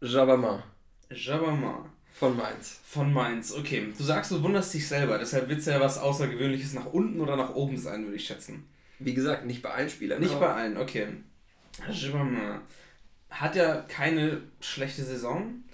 Jabama 0.00 0.62
Jabama. 1.10 1.88
von 2.12 2.36
Mainz. 2.36 2.80
Von 2.84 3.12
Mainz, 3.12 3.52
okay. 3.52 3.92
Du 3.96 4.04
sagst, 4.04 4.30
du 4.30 4.42
wunderst 4.42 4.74
dich 4.74 4.86
selber, 4.86 5.18
deshalb 5.18 5.48
wird 5.48 5.60
es 5.60 5.66
ja 5.66 5.80
was 5.80 5.98
Außergewöhnliches 5.98 6.74
nach 6.74 6.86
unten 6.86 7.20
oder 7.20 7.36
nach 7.36 7.54
oben 7.54 7.78
sein, 7.78 8.04
würde 8.04 8.16
ich 8.16 8.26
schätzen. 8.26 8.68
Wie 8.98 9.14
gesagt, 9.14 9.46
nicht 9.46 9.62
bei 9.62 9.70
allen 9.70 9.88
Spielern. 9.88 10.20
Nicht 10.20 10.38
bei 10.38 10.52
allen, 10.52 10.76
okay. 10.76 11.06
Jibama 11.90 12.60
hat 13.30 13.56
ja 13.56 13.82
keine 13.82 14.42
schlechte 14.60 15.04
Saison. 15.04 15.64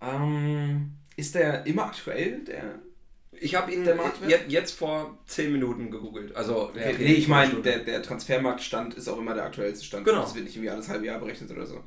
Ähm, 0.00 0.92
ist 1.16 1.34
der 1.34 1.66
immer 1.66 1.86
aktuell, 1.86 2.44
der? 2.44 2.78
Ich 3.40 3.54
habe 3.54 3.72
ihn 3.72 3.84
Der 3.84 3.94
Marktwert? 3.96 4.30
je- 4.48 4.52
jetzt 4.54 4.72
vor 4.78 5.18
10 5.26 5.52
Minuten 5.52 5.90
gegoogelt. 5.90 6.34
Also, 6.36 6.70
ja, 6.74 6.80
Okay, 6.82 6.94
okay, 6.94 7.04
nee, 7.04 7.12
ich 7.14 7.28
meine, 7.28 7.54
der, 7.54 7.78
der 7.80 8.02
Transfermarktstand 8.02 8.94
ist 8.94 9.08
auch 9.08 9.18
immer 9.18 9.34
der 9.34 9.44
aktuellste 9.44 9.84
Stand. 9.84 10.04
Genau. 10.04 10.22
Das 10.22 10.34
wird 10.34 10.44
nicht 10.44 10.56
irgendwie 10.56 10.70
alles 10.70 10.88
halbe 10.88 11.06
Jahr 11.06 11.18
berechnet 11.18 11.50
oder 11.50 11.66
so. 11.66 11.82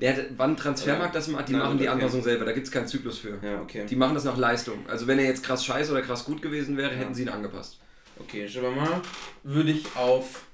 Der, 0.00 0.16
wann 0.36 0.56
Transfermarkt 0.56 1.14
das 1.14 1.28
macht, 1.28 1.48
die 1.48 1.52
Na, 1.52 1.58
machen 1.64 1.76
die 1.78 1.84
okay. 1.84 1.92
Anpassung 1.92 2.22
selber. 2.22 2.46
Da 2.46 2.52
gibt 2.52 2.66
es 2.66 2.72
keinen 2.72 2.86
Zyklus 2.86 3.18
für. 3.18 3.38
Ja, 3.42 3.60
okay. 3.60 3.84
Die 3.88 3.96
machen 3.96 4.14
das 4.14 4.24
nach 4.24 4.38
Leistung. 4.38 4.78
Also, 4.88 5.06
wenn 5.06 5.18
er 5.18 5.26
jetzt 5.26 5.44
krass 5.44 5.64
scheiße 5.64 5.92
oder 5.92 6.02
krass 6.02 6.24
gut 6.24 6.40
gewesen 6.40 6.76
wäre, 6.76 6.94
hätten 6.94 7.14
sie 7.14 7.22
ihn 7.22 7.28
angepasst. 7.28 7.78
Okay, 8.18 8.46
Jibama 8.46 9.02
würde 9.42 9.70
ich 9.72 9.84
auf 9.96 10.44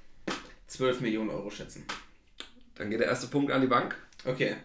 12 0.67 1.01
Millionen 1.01 1.31
Euro 1.31 1.51
schätzen. 1.51 1.85
Dann 2.75 2.91
geht 2.91 3.01
der 3.01 3.07
erste 3.07 3.29
Punkt 3.29 3.53
an 3.53 3.61
die 3.61 3.67
Bank. 3.69 3.97
Okay. 4.25 4.57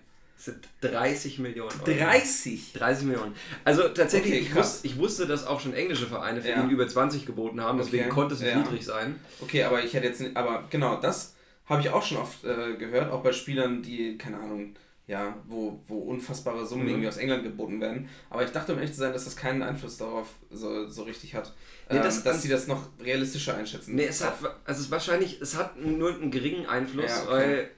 Das 0.43 0.45
sind 0.55 0.67
30 0.81 1.37
Millionen 1.37 1.69
Euro. 1.85 1.85
30? 1.99 2.73
30 2.73 3.05
Millionen. 3.05 3.35
Also 3.63 3.89
tatsächlich, 3.89 4.33
Okay, 4.33 4.41
ich, 4.49 4.55
wusste, 4.55 4.87
ich 4.87 4.97
wusste, 4.97 5.27
dass 5.27 5.45
auch 5.45 5.59
schon 5.59 5.75
englische 5.75 6.07
Vereine 6.07 6.41
für 6.41 6.49
Ja. 6.49 6.63
ihn 6.63 6.69
über 6.71 6.87
20 6.87 7.27
geboten 7.27 7.61
haben, 7.61 7.77
deswegen 7.77 8.05
Okay, 8.05 8.11
konnte 8.13 8.33
es 8.33 8.41
ja. 8.41 8.57
niedrig 8.57 8.83
sein. 8.83 9.19
Okay, 9.39 9.63
aber 9.63 9.83
ich 9.83 9.93
hätte 9.93 10.07
jetzt 10.07 10.19
nicht, 10.19 10.35
aber 10.35 10.63
genau, 10.71 10.99
das 10.99 11.35
habe 11.67 11.81
ich 11.81 11.89
auch 11.91 12.03
schon 12.03 12.17
oft 12.17 12.43
äh, 12.43 12.73
gehört, 12.75 13.11
auch 13.11 13.21
bei 13.21 13.33
Spielern, 13.33 13.83
die, 13.83 14.17
keine 14.17 14.37
Ahnung, 14.37 14.73
ja, 15.05 15.35
wo, 15.47 15.79
wo 15.87 15.99
unfassbare 15.99 16.65
Summen 16.65 16.83
Mhm. 16.85 16.89
irgendwie 16.89 17.07
aus 17.09 17.17
England 17.17 17.43
geboten 17.43 17.79
werden. 17.79 18.09
Aber 18.31 18.43
ich 18.43 18.49
dachte, 18.51 18.71
um 18.73 18.79
ehrlich 18.79 18.93
zu 18.93 18.99
sein, 19.01 19.13
dass 19.13 19.25
das 19.25 19.35
keinen 19.35 19.61
Einfluss 19.61 19.97
darauf 19.97 20.27
so, 20.49 20.87
so 20.87 21.03
richtig 21.03 21.35
hat. 21.35 21.53
Nee, 21.89 21.97
ähm, 21.97 22.03
das- 22.03 22.23
dass 22.23 22.41
sie 22.41 22.47
das 22.49 22.65
noch 22.67 22.87
realistischer 23.03 23.55
einschätzen. 23.55 23.93
Nee, 23.95 24.05
es 24.05 24.23
hat, 24.23 24.35
also 24.65 24.79
es 24.79 24.79
ist 24.79 24.91
wahrscheinlich, 24.91 25.39
es 25.41 25.55
hat 25.55 25.77
nur 25.79 26.15
einen 26.15 26.31
geringen 26.31 26.65
Einfluss, 26.65 27.05
Ja, 27.11 27.23
okay. 27.23 27.31
weil, 27.31 27.69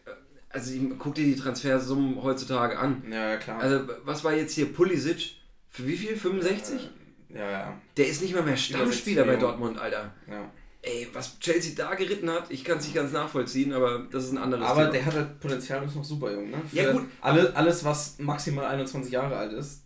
also 0.54 0.72
guck 1.00 1.16
dir 1.16 1.26
die 1.26 1.36
Transfersummen 1.36 2.22
heutzutage 2.24 2.78
an. 2.80 3.04
Ja, 3.12 3.32
ja, 3.32 3.38
klar. 3.38 3.60
Also 3.60 3.82
was 4.06 4.24
war 4.24 4.34
jetzt 4.34 4.54
hier 4.54 4.72
Pulisic? 4.72 5.36
Für 5.70 5.86
wie 5.88 5.98
viel? 5.98 6.16
65? 6.16 6.90
ja, 7.30 7.50
ja, 7.52 7.82
Der 7.98 8.08
ist 8.08 8.22
nicht 8.22 8.34
mal 8.36 8.44
mehr 8.44 8.56
Stammspieler 8.58 9.24
bei. 9.26 9.36
Dortmund, 9.36 9.78
Alter. 9.80 10.14
ja. 10.30 10.50
Ey, 10.86 11.08
was 11.14 11.40
Chelsea 11.40 11.72
da 11.78 11.96
geritten 11.96 12.30
hat, 12.30 12.52
ich 12.52 12.64
kann 12.66 12.78
es 12.78 12.84
nicht 12.84 12.94
ganz 12.94 13.14
nachvollziehen, 13.14 13.72
aber 13.74 14.06
das 14.12 14.26
ist 14.26 14.32
ein 14.34 14.38
anderes 14.38 14.66
Aber 14.66 14.82
Thema. 14.82 14.92
der 14.92 15.06
hat 15.06 15.14
halt 15.16 15.40
Potenzial 15.40 15.82
und 15.82 15.88
ist 15.88 15.96
noch 15.96 16.04
super 16.04 16.32
jung, 16.34 16.52
ne? 16.52 16.58
Für 16.70 16.76
Ja, 16.76 16.92
gut. 16.92 17.04
Alle, 17.22 17.56
alles, 17.56 17.86
was 17.86 18.20
maximal 18.20 18.66
21 18.66 19.12
Jahre 19.14 19.38
alt 19.38 19.54
ist, 19.54 19.84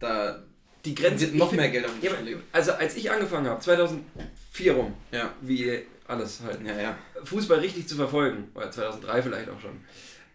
da 0.00 0.42
die 0.84 0.96
Grenze 0.96 1.26
wird 1.26 1.36
noch 1.36 1.50
find- 1.50 1.60
mehr 1.60 1.70
Geld 1.70 1.84
auf 1.84 1.92
den 1.92 2.02
Ja, 2.02 2.10
aber- 2.10 2.40
also 2.50 2.72
als 2.72 2.96
ich 2.96 3.08
angefangen 3.08 3.46
habe, 3.46 3.60
2004 3.60 4.72
rum, 4.72 4.94
Ja. 5.12 5.30
wie 5.40 5.78
alles 6.08 6.40
halt, 6.44 6.60
Ja, 6.66 6.80
ja. 6.80 6.98
Fußball 7.24 7.58
richtig 7.60 7.88
zu 7.88 7.96
verfolgen, 7.96 8.48
oder 8.54 8.70
2003 8.70 9.22
vielleicht 9.22 9.48
auch 9.48 9.60
schon, 9.60 9.80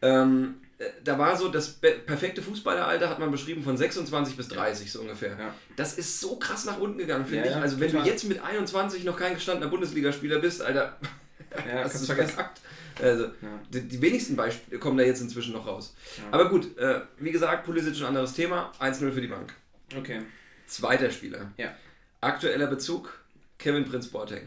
ähm, 0.01 0.55
äh, 0.79 0.85
da 1.03 1.17
war 1.17 1.35
so, 1.35 1.49
das 1.49 1.69
perfekte 1.71 2.41
Fußballeralter 2.41 3.09
hat 3.09 3.19
man 3.19 3.31
beschrieben 3.31 3.63
von 3.63 3.75
26 3.77 4.37
bis 4.37 4.47
30 4.49 4.91
so 4.91 5.01
ungefähr. 5.01 5.31
Ja. 5.39 5.53
Das 5.75 5.97
ist 5.97 6.19
so 6.19 6.37
krass 6.37 6.65
nach 6.65 6.79
unten 6.79 6.97
gegangen, 6.99 7.25
finde 7.25 7.45
Ja, 7.49 7.51
ich. 7.51 7.61
Also 7.61 7.79
wenn 7.79 7.89
total. 7.89 8.05
du 8.05 8.11
jetzt 8.11 8.23
mit 8.25 8.43
21 8.43 9.03
noch 9.03 9.17
kein 9.17 9.33
gestandener 9.33 9.69
Bundesligaspieler 9.69 10.39
bist, 10.39 10.61
Alter, 10.61 10.97
Ja, 11.67 11.83
hast 11.83 12.01
du 12.01 12.05
vergessen. 12.05 12.33
verkackt. 12.35 12.61
Also, 13.01 13.23
Ja. 13.25 13.31
die, 13.71 13.81
die 13.87 14.01
wenigsten 14.01 14.35
Beispiele 14.35 14.79
kommen 14.79 14.97
da 14.97 15.03
jetzt 15.03 15.21
inzwischen 15.21 15.53
noch 15.53 15.65
raus. 15.65 15.95
Aber 16.31 16.49
gut, 16.49 16.77
äh, 16.77 17.01
wie 17.19 17.31
gesagt, 17.31 17.63
Pulisic 17.65 17.95
ein 18.01 18.05
anderes 18.07 18.33
Thema. 18.33 18.71
1-0 18.79 19.11
für 19.11 19.21
die 19.21 19.27
Bank. 19.27 19.53
Okay. 19.97 20.21
Zweiter 20.67 21.09
Spieler. 21.09 21.51
Ja. 21.57 21.73
Aktueller 22.21 22.67
Bezug, 22.67 23.17
Kevin 23.57 23.85
Prinz 23.85 24.07
Boateng. 24.07 24.41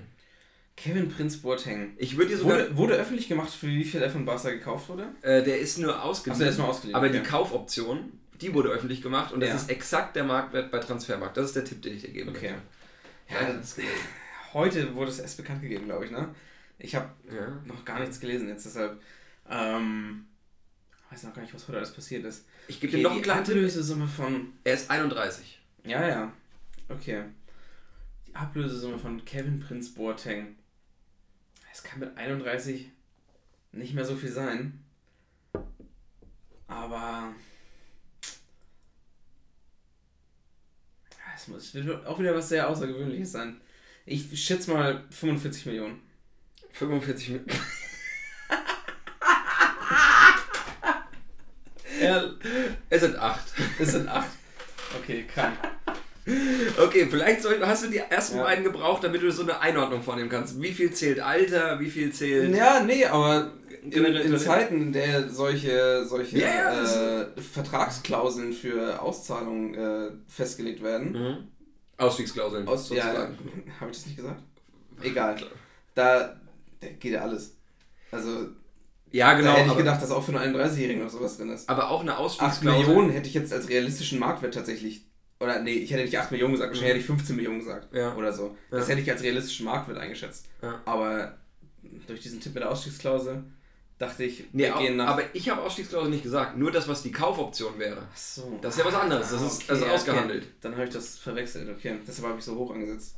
Kevin 0.82 1.08
Prinz 1.10 1.36
Boateng. 1.38 1.92
Ich 1.98 2.16
würde 2.16 2.36
sogar... 2.36 2.58
Wurde, 2.58 2.76
wurde 2.76 2.94
öffentlich 2.94 3.28
gemacht, 3.28 3.52
für 3.52 3.66
wie 3.66 3.84
viel 3.84 4.00
er 4.00 4.10
von 4.10 4.24
Barca 4.24 4.50
gekauft 4.50 4.88
wurde? 4.88 5.08
Äh, 5.22 5.42
der 5.42 5.58
ist 5.58 5.78
nur 5.78 6.02
ausgeliehen. 6.02 6.32
Ach 6.34 6.38
so, 6.38 6.44
der 6.44 6.52
ist 6.52 6.58
nur 6.58 6.68
ausgeliehen, 6.68 6.96
Aber 6.96 7.06
okay. 7.08 7.18
die 7.18 7.22
Kaufoption, 7.28 8.12
die 8.40 8.54
wurde 8.54 8.70
öffentlich 8.70 9.02
gemacht 9.02 9.32
und 9.32 9.40
das 9.40 9.50
Ja. 9.50 9.56
ist 9.56 9.68
exakt 9.70 10.16
der 10.16 10.24
Marktwert 10.24 10.70
bei 10.70 10.78
Transfermarkt. 10.78 11.36
Das 11.36 11.46
ist 11.46 11.56
der 11.56 11.64
Tipp, 11.64 11.82
den 11.82 11.96
ich 11.96 12.02
dir 12.02 12.10
geben 12.10 12.30
Okay. 12.30 12.52
möchte. 12.52 12.62
Ja, 13.44 13.48
Ja, 13.48 13.52
das. 13.58 13.76
Heute 14.54 14.94
wurde 14.94 15.10
es 15.10 15.18
erst 15.20 15.36
bekannt 15.36 15.60
gegeben, 15.62 15.84
glaube 15.84 16.06
ich, 16.06 16.10
ne? 16.10 16.34
Ich 16.78 16.94
habe 16.94 17.10
Ja. 17.30 17.60
noch 17.66 17.84
gar 17.84 18.00
nichts 18.00 18.18
gelesen 18.18 18.48
jetzt, 18.48 18.64
deshalb. 18.64 19.00
Ähm, 19.50 20.24
weiß 21.10 21.24
noch 21.24 21.34
gar 21.34 21.42
nicht, 21.42 21.52
was 21.54 21.68
heute 21.68 21.76
alles 21.78 21.92
passiert 21.92 22.24
ist. 22.24 22.46
Ich 22.68 22.80
gebe 22.80 22.90
Okay, 22.92 22.96
dir 22.98 23.02
noch 23.02 23.10
die 23.10 23.16
einen 23.16 23.22
kleinen 23.24 23.44
Tipp. 23.44 23.54
Ablösesumme 23.54 24.08
von. 24.08 24.52
Er 24.64 24.74
ist 24.74 24.90
31. 24.90 25.60
Ja, 25.84 26.08
ja. 26.08 26.32
Okay. 26.88 27.24
Die 28.26 28.34
Ablösesumme 28.34 28.98
von 28.98 29.22
Kevin 29.24 29.60
Prinz 29.60 29.90
Boateng. 29.94 30.56
Es 31.82 31.84
kann 31.84 32.00
mit 32.00 32.14
31 32.14 32.90
nicht 33.72 33.94
mehr 33.94 34.04
so 34.04 34.14
viel 34.14 34.30
sein. 34.30 34.84
Aber. 36.68 37.34
Es, 41.34 41.48
muss, 41.48 41.72
wird 41.72 42.04
auch 42.04 42.18
wieder 42.18 42.34
was 42.34 42.50
sehr 42.50 42.68
Außergewöhnliches 42.68 43.32
sein. 43.32 43.62
Ich 44.04 44.44
schätze 44.44 44.70
mal 44.70 45.04
45 45.08 45.64
Millionen. 45.66 46.02
45 46.72 47.28
Minuten. 47.30 47.50
Ja, 52.00 52.30
Es 52.88 53.02
sind 53.02 53.16
8. 53.16 53.44
es 53.78 53.92
sind 53.92 54.08
8. 54.08 54.26
Okay, 54.98 55.26
krank. 55.26 55.58
Okay, 56.82 57.06
vielleicht 57.10 57.42
soll, 57.42 57.60
hast 57.64 57.84
du 57.84 57.88
die 57.88 57.98
ersten 57.98 58.38
Ja. 58.38 58.44
beiden 58.44 58.64
gebraucht, 58.64 59.02
damit 59.04 59.22
du 59.22 59.30
so 59.32 59.42
eine 59.42 59.60
Einordnung 59.60 60.02
vornehmen 60.02 60.28
kannst. 60.28 60.60
Wie 60.60 60.72
viel 60.72 60.92
zählt 60.92 61.20
Alter, 61.20 61.78
wie 61.80 61.90
viel 61.90 62.12
zählt. 62.12 62.54
Ja, 62.54 62.82
nee, 62.82 63.04
aber 63.04 63.52
in, 63.82 63.92
in. 64.04 64.38
Zeiten, 64.38 64.80
in 64.82 64.92
der 64.92 65.28
solche, 65.28 66.04
solche 66.06 66.38
das 66.40 66.96
äh, 66.96 67.26
Vertragsklauseln 67.40 68.52
für 68.52 69.00
Auszahlungen 69.00 69.74
äh, 69.74 70.10
festgelegt 70.28 70.82
werden. 70.82 71.12
Mhm. 71.12 71.36
Ausstiegsklauseln. 71.96 72.66
Aus, 72.68 72.90
ja, 72.90 73.04
habe 73.80 73.90
ich 73.90 73.96
das 73.98 74.06
nicht 74.06 74.16
gesagt? 74.16 74.40
Egal. 75.02 75.36
Da, 75.94 76.36
da 76.80 76.86
geht 76.98 77.12
ja 77.12 77.22
alles. 77.22 77.56
Also, 78.10 78.48
Ja, 79.12 79.34
genau. 79.34 79.52
da 79.52 79.58
hätte 79.58 79.70
ich 79.70 79.76
gedacht, 79.76 80.02
dass 80.02 80.10
auch 80.10 80.22
für 80.24 80.38
einen 80.38 80.54
31-Jährigen 80.56 81.02
noch 81.04 81.10
sowas 81.10 81.36
drin 81.36 81.50
ist. 81.50 81.68
aber 81.68 81.90
auch 81.90 82.00
eine 82.00 82.12
8 82.14 82.20
Ausstiegsklausel. 82.20 82.80
Millionen 82.86 83.10
hätte 83.10 83.28
ich 83.28 83.34
jetzt 83.34 83.52
als 83.52 83.68
realistischen 83.68 84.18
Marktwert 84.18 84.54
tatsächlich. 84.54 85.04
Oder 85.40 85.60
nee, 85.62 85.72
ich 85.72 85.90
hätte 85.90 86.04
nicht 86.04 86.16
8 86.18 86.30
Millionen 86.32 86.52
gesagt, 86.52 86.70
wahrscheinlich 86.70 86.90
hätte 86.90 87.00
ich 87.00 87.06
15 87.06 87.36
Millionen 87.36 87.58
gesagt. 87.60 87.90
Mhm. 87.92 87.98
Ja. 87.98 88.14
Oder 88.14 88.32
so. 88.32 88.56
Das 88.70 88.88
hätte 88.88 89.00
ich 89.00 89.10
als 89.10 89.22
realistischen 89.22 89.66
Marktwert 89.66 89.98
eingeschätzt. 89.98 90.46
Aber 90.84 91.36
durch 92.06 92.20
diesen 92.20 92.40
Tipp 92.40 92.54
mit 92.54 92.62
der 92.62 92.70
Ausstiegsklausel 92.70 93.42
dachte 93.98 94.24
ich, 94.24 94.44
Nee, 94.52 94.64
wir 94.64 94.76
au- 94.76 94.80
gehen 94.80 94.96
nach. 94.96 95.08
aber 95.08 95.22
ich 95.32 95.48
habe 95.48 95.62
Ausstiegsklausel 95.62 96.10
nicht 96.10 96.22
gesagt. 96.22 96.56
Nur 96.58 96.70
das, 96.70 96.88
was 96.88 97.02
die 97.02 97.10
Kaufoption 97.12 97.78
wäre. 97.78 98.06
Ach 98.12 98.16
so. 98.16 98.58
Das 98.62 98.74
ist 98.74 98.80
ja 98.80 98.84
was 98.86 98.94
anderes. 98.94 99.30
Das 99.30 99.40
ist- 99.42 99.70
ist 99.70 99.82
ja, 99.82 99.90
ausgehandelt. 99.92 100.46
Dann 100.60 100.72
habe 100.72 100.84
ich 100.84 100.90
das 100.90 101.18
verwechselt. 101.18 101.68
Okay, 101.70 101.96
deshalb 102.06 102.28
habe 102.28 102.38
ich 102.38 102.44
so 102.44 102.54
hoch 102.56 102.72
angesetzt. 102.74 103.16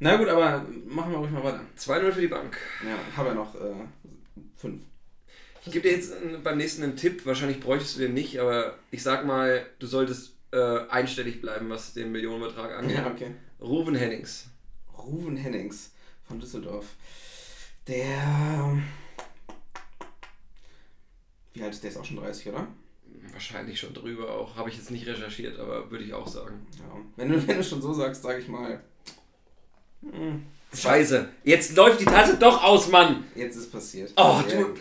Na 0.00 0.16
gut, 0.16 0.28
aber 0.28 0.64
machen 0.86 1.12
wir 1.12 1.18
ruhig 1.18 1.30
mal 1.30 1.44
weiter. 1.44 1.60
2-0 1.76 2.10
für 2.12 2.20
die 2.20 2.26
Bank. 2.28 2.56
Ja, 2.84 2.98
habe 3.16 3.28
ja 3.28 3.34
noch 3.34 3.54
äh, 3.54 3.72
fünf. 4.56 4.82
Ich 5.64 5.72
gebe 5.72 5.88
dir 5.88 5.94
jetzt 5.94 6.12
einen- 6.12 6.42
beim 6.42 6.56
nächsten 6.58 6.82
einen 6.82 6.96
Tipp. 6.96 7.24
Wahrscheinlich 7.24 7.60
bräuchtest 7.60 7.96
du 7.96 8.00
den 8.00 8.14
nicht, 8.14 8.40
aber 8.40 8.76
ich 8.90 9.00
sag 9.02 9.24
mal, 9.26 9.64
du 9.78 9.86
solltest 9.86 10.31
äh, 10.52 10.88
einstellig 10.88 11.40
bleiben, 11.40 11.68
was 11.70 11.94
den 11.94 12.12
Millionenbetrag 12.12 12.78
angeht. 12.78 12.96
Ja, 12.96 13.10
okay. 13.10 13.32
Ruven 13.60 13.94
Hennings. 13.94 14.46
Ruven 14.96 15.36
Hennings 15.36 15.92
von 16.24 16.38
Düsseldorf. 16.38 16.86
Der. 17.88 18.78
Wie 21.54 21.62
alt 21.62 21.72
ist 21.72 21.82
der? 21.82 21.90
Ist 21.90 21.96
auch 21.96 22.04
schon 22.04 22.18
30, 22.18 22.48
oder? 22.48 22.66
Wahrscheinlich 23.32 23.78
schon 23.80 23.94
drüber 23.94 24.30
auch. 24.30 24.56
Habe 24.56 24.68
ich 24.68 24.76
jetzt 24.76 24.90
nicht 24.90 25.06
recherchiert, 25.06 25.58
aber 25.58 25.90
würde 25.90 26.04
ich 26.04 26.12
auch 26.14 26.28
sagen. 26.28 26.66
Ja. 26.78 27.00
Wenn 27.16 27.28
du, 27.30 27.46
wenn 27.46 27.56
du 27.56 27.64
schon 27.64 27.82
so 27.82 27.92
sagst, 27.92 28.22
sage 28.22 28.40
ich 28.40 28.48
mal. 28.48 28.82
hm, 30.02 30.46
Scheiße. 30.74 31.28
Jetzt 31.44 31.76
läuft 31.76 32.00
die 32.00 32.04
Tasse 32.04 32.36
doch 32.38 32.62
aus, 32.62 32.88
Mann. 32.88 33.24
Jetzt 33.34 33.56
ist 33.56 33.70
passiert. 33.70 34.12
Oh, 34.16 34.40
du. 34.48 34.74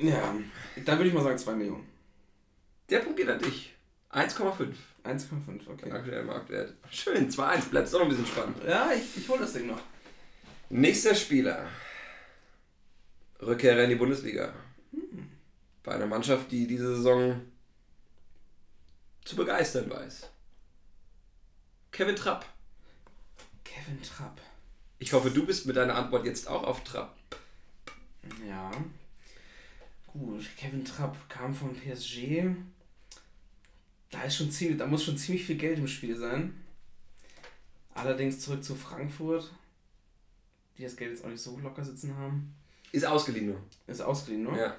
Ja, 0.00 0.34
dann 0.84 0.98
würde 0.98 1.08
ich 1.08 1.14
mal 1.14 1.22
sagen 1.22 1.38
2 1.38 1.52
Millionen. 1.54 1.91
Der 2.90 2.98
Punkt 3.00 3.16
geht 3.16 3.28
an 3.28 3.38
dich. 3.38 3.74
1,5. 4.10 4.74
1,5, 5.04 5.68
okay. 5.68 5.90
Aktueller 5.90 6.22
Marktwert. 6.22 6.74
Schön, 6.90 7.30
2-1. 7.30 7.70
Bleibt 7.70 7.92
doch 7.92 7.98
noch 7.98 8.06
ein 8.06 8.08
bisschen 8.10 8.26
spannend. 8.26 8.56
Ja, 8.66 8.92
ich, 8.92 9.16
ich 9.16 9.28
hole 9.28 9.40
das 9.40 9.54
Ding 9.54 9.66
noch. 9.66 9.80
Nächster 10.68 11.14
Spieler. 11.14 11.66
Rückkehrer 13.40 13.84
in 13.84 13.90
die 13.90 13.96
Bundesliga. 13.96 14.52
Bei 15.82 15.94
einer 15.94 16.06
Mannschaft, 16.06 16.50
die 16.52 16.66
diese 16.66 16.96
Saison 16.96 17.40
zu 19.24 19.36
begeistern 19.36 19.90
weiß. 19.90 20.30
Kevin 21.90 22.16
Trapp. 22.16 22.46
Kevin 23.64 24.00
Trapp. 24.02 24.40
Ich 24.98 25.12
hoffe, 25.12 25.30
du 25.30 25.44
bist 25.44 25.66
mit 25.66 25.76
deiner 25.76 25.96
Antwort 25.96 26.24
jetzt 26.24 26.48
auch 26.48 26.62
auf 26.62 26.84
Trapp. 26.84 27.16
Ja. 28.46 28.70
Gut, 30.12 30.44
Kevin 30.56 30.84
Trapp 30.84 31.16
kam 31.28 31.54
von 31.54 31.74
PSG. 31.74 32.44
Da 34.10 34.22
ist 34.24 34.36
schon 34.36 34.50
ziemlich, 34.50 34.78
da 34.78 34.86
muss 34.86 35.04
schon 35.04 35.16
ziemlich 35.16 35.44
viel 35.44 35.56
Geld 35.56 35.78
im 35.78 35.88
Spiel 35.88 36.16
sein. 36.16 36.54
Allerdings 37.94 38.40
zurück 38.40 38.62
zu 38.62 38.74
Frankfurt, 38.74 39.52
die 40.76 40.82
das 40.82 40.96
Geld 40.96 41.10
jetzt 41.12 41.24
auch 41.24 41.28
nicht 41.30 41.40
so 41.40 41.58
locker 41.58 41.84
sitzen 41.84 42.14
haben. 42.16 42.54
Ist 42.92 43.04
ausgeliehen 43.06 43.46
nur. 43.46 43.60
Ist 43.86 44.02
ausgeliehen, 44.02 44.44
ne? 44.44 44.58
Ja. 44.58 44.76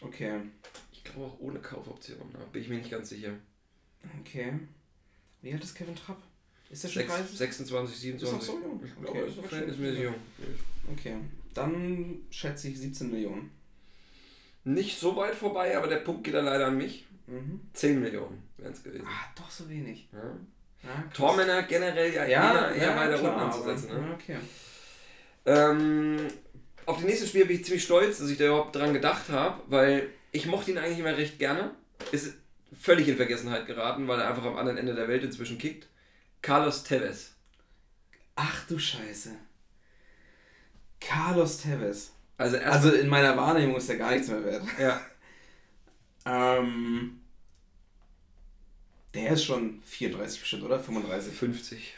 Okay, 0.00 0.40
Ich 0.92 1.04
glaube 1.04 1.26
auch 1.26 1.38
ohne 1.40 1.60
Kaufoption. 1.60 2.18
Da 2.32 2.40
bin 2.46 2.62
ich 2.62 2.68
mir 2.68 2.78
nicht 2.78 2.90
ganz 2.90 3.10
sicher. 3.10 3.32
okay. 4.20 4.52
Wie 5.40 5.52
alt 5.52 5.62
ist 5.62 5.74
Kevin 5.74 5.94
Trapp? 5.94 6.20
Ist 6.70 6.82
der 6.84 6.88
schon 6.88 7.02
Sechs, 7.02 7.14
30? 7.14 7.38
26, 7.38 7.96
27. 7.98 8.40
Ist 8.40 8.48
noch 8.48 8.54
so 8.54 8.66
jung? 8.66 8.80
Ich 8.84 8.90
Okay, 8.96 9.12
glaube, 9.12 9.20
ist 9.30 9.38
ist 9.38 9.46
verhältnismäßig 9.46 10.02
jung. 10.02 10.14
Okay, 10.92 11.16
dann 11.54 12.22
schätze 12.30 12.68
ich 12.68 12.78
17 12.80 13.10
Millionen. 13.10 13.50
Nicht 14.64 14.98
so 15.00 15.16
weit 15.16 15.34
vorbei, 15.34 15.76
aber 15.76 15.88
der 15.88 15.96
Punkt 15.98 16.24
geht 16.24 16.34
dann 16.34 16.44
leider 16.44 16.66
an 16.66 16.76
mich. 16.76 17.06
Mhm. 17.26 17.60
10 17.72 18.00
Millionen 18.00 18.42
wären 18.58 18.72
es 18.72 18.82
gewesen. 18.82 19.06
Ah, 19.06 19.26
doch 19.36 19.50
so 19.50 19.68
wenig. 19.68 20.08
Ja. 20.12 20.18
Ja, 20.82 21.02
krass. 21.02 21.14
Tormänner 21.14 21.62
generell 21.64 22.12
ja, 22.12 22.24
Ja, 22.26 22.68
eher, 22.70 22.74
eher 22.74 22.88
ja, 22.90 22.96
weiter 22.96 23.18
klar, 23.18 23.32
unten 23.34 23.46
anzusetzen. 23.46 23.90
aber- 23.90 24.00
Ne? 24.00 24.14
Okay. 24.14 24.36
Ähm, 25.46 26.16
auf 26.86 26.98
die 26.98 27.04
nächste 27.04 27.26
Spiel 27.26 27.46
bin 27.46 27.56
ich 27.56 27.64
ziemlich 27.64 27.84
stolz, 27.84 28.18
dass 28.18 28.28
ich 28.30 28.38
da 28.38 28.46
überhaupt 28.46 28.74
dran 28.76 28.92
gedacht 28.92 29.28
habe, 29.28 29.62
weil 29.68 30.08
ich 30.32 30.46
mochte 30.46 30.70
ihn 30.72 30.78
eigentlich 30.78 30.98
immer 30.98 31.16
recht 31.16 31.38
gerne. 31.38 31.70
Ist 32.10 32.34
völlig 32.78 33.06
in 33.08 33.16
Vergessenheit 33.16 33.66
geraten, 33.66 34.08
weil 34.08 34.20
er 34.20 34.28
einfach 34.28 34.44
am 34.44 34.56
anderen 34.56 34.78
Ende 34.78 34.94
der 34.94 35.06
Welt 35.08 35.22
inzwischen 35.22 35.58
kickt. 35.58 35.86
Carlos 36.40 36.82
Tevez. 36.82 37.34
Ach 38.34 38.66
du 38.66 38.78
Scheiße. 38.78 39.30
Carlos 41.00 41.58
Tevez. 41.58 42.12
Also 42.42 42.58
Also 42.58 42.92
in 42.92 43.08
meiner 43.08 43.36
Wahrnehmung 43.36 43.76
ist 43.76 43.88
der 43.88 43.96
gar 43.96 44.10
nichts 44.12 44.28
mehr 44.28 44.44
wert. 44.44 44.62
ja, 44.78 45.00
Ähm, 46.24 47.20
der 49.14 49.32
ist 49.32 49.44
schon 49.44 49.82
34 49.84 50.40
bestimmt, 50.40 50.62
oder? 50.62 50.78
35. 50.78 51.34
50. 51.34 51.94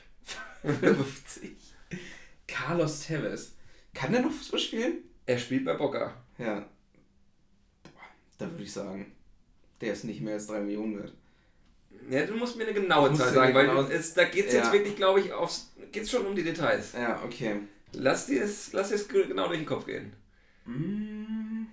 50. 0.62 1.51
Carlos 2.47 3.01
Tevez. 3.07 3.53
Kann 3.92 4.12
der 4.12 4.22
noch 4.22 4.32
Fußball 4.32 4.59
spielen? 4.61 4.95
Er 5.26 5.38
spielt 5.38 5.64
bei 5.64 5.74
Boca. 5.74 6.14
Ja. 6.38 6.61
Boah, 7.82 7.90
da 8.38 8.51
würde 8.51 8.64
ich 8.64 8.72
sagen, 8.72 9.12
der 9.80 9.92
ist 9.92 10.05
nicht 10.05 10.20
mehr 10.22 10.34
als 10.34 10.47
3 10.47 10.61
Millionen 10.61 10.99
wert. 10.99 11.12
Ja, 12.11 12.26
du 12.26 12.34
musst 12.34 12.57
mir 12.57 12.64
eine 12.64 12.74
genaue 12.74 13.12
Zahl 13.14 13.32
sagen, 13.32 13.55
weil 13.55 13.68
genaue- 13.68 13.90
es, 13.90 14.14
da 14.14 14.24
geht 14.24 14.47
es 14.49 14.55
Ja. 14.55 14.61
jetzt 14.62 14.72
wirklich, 14.72 14.97
glaube 14.97 15.20
ich, 15.20 15.32
aufs, 15.32 15.70
geht's 15.92 16.11
schon 16.11 16.26
um 16.26 16.34
die 16.34 16.42
Details. 16.42 16.92
Ja, 16.92 17.22
okay. 17.24 17.61
Lass 17.92 18.26
dir 18.26 18.42
es 18.42 18.72
lass 18.72 18.88
dir's 18.88 19.07
ge- 19.07 19.26
genau 19.28 19.47
durch 19.47 19.59
den 19.61 19.66
Kopf 19.66 19.86
gehen. 19.86 20.12
Mm, 20.64 21.66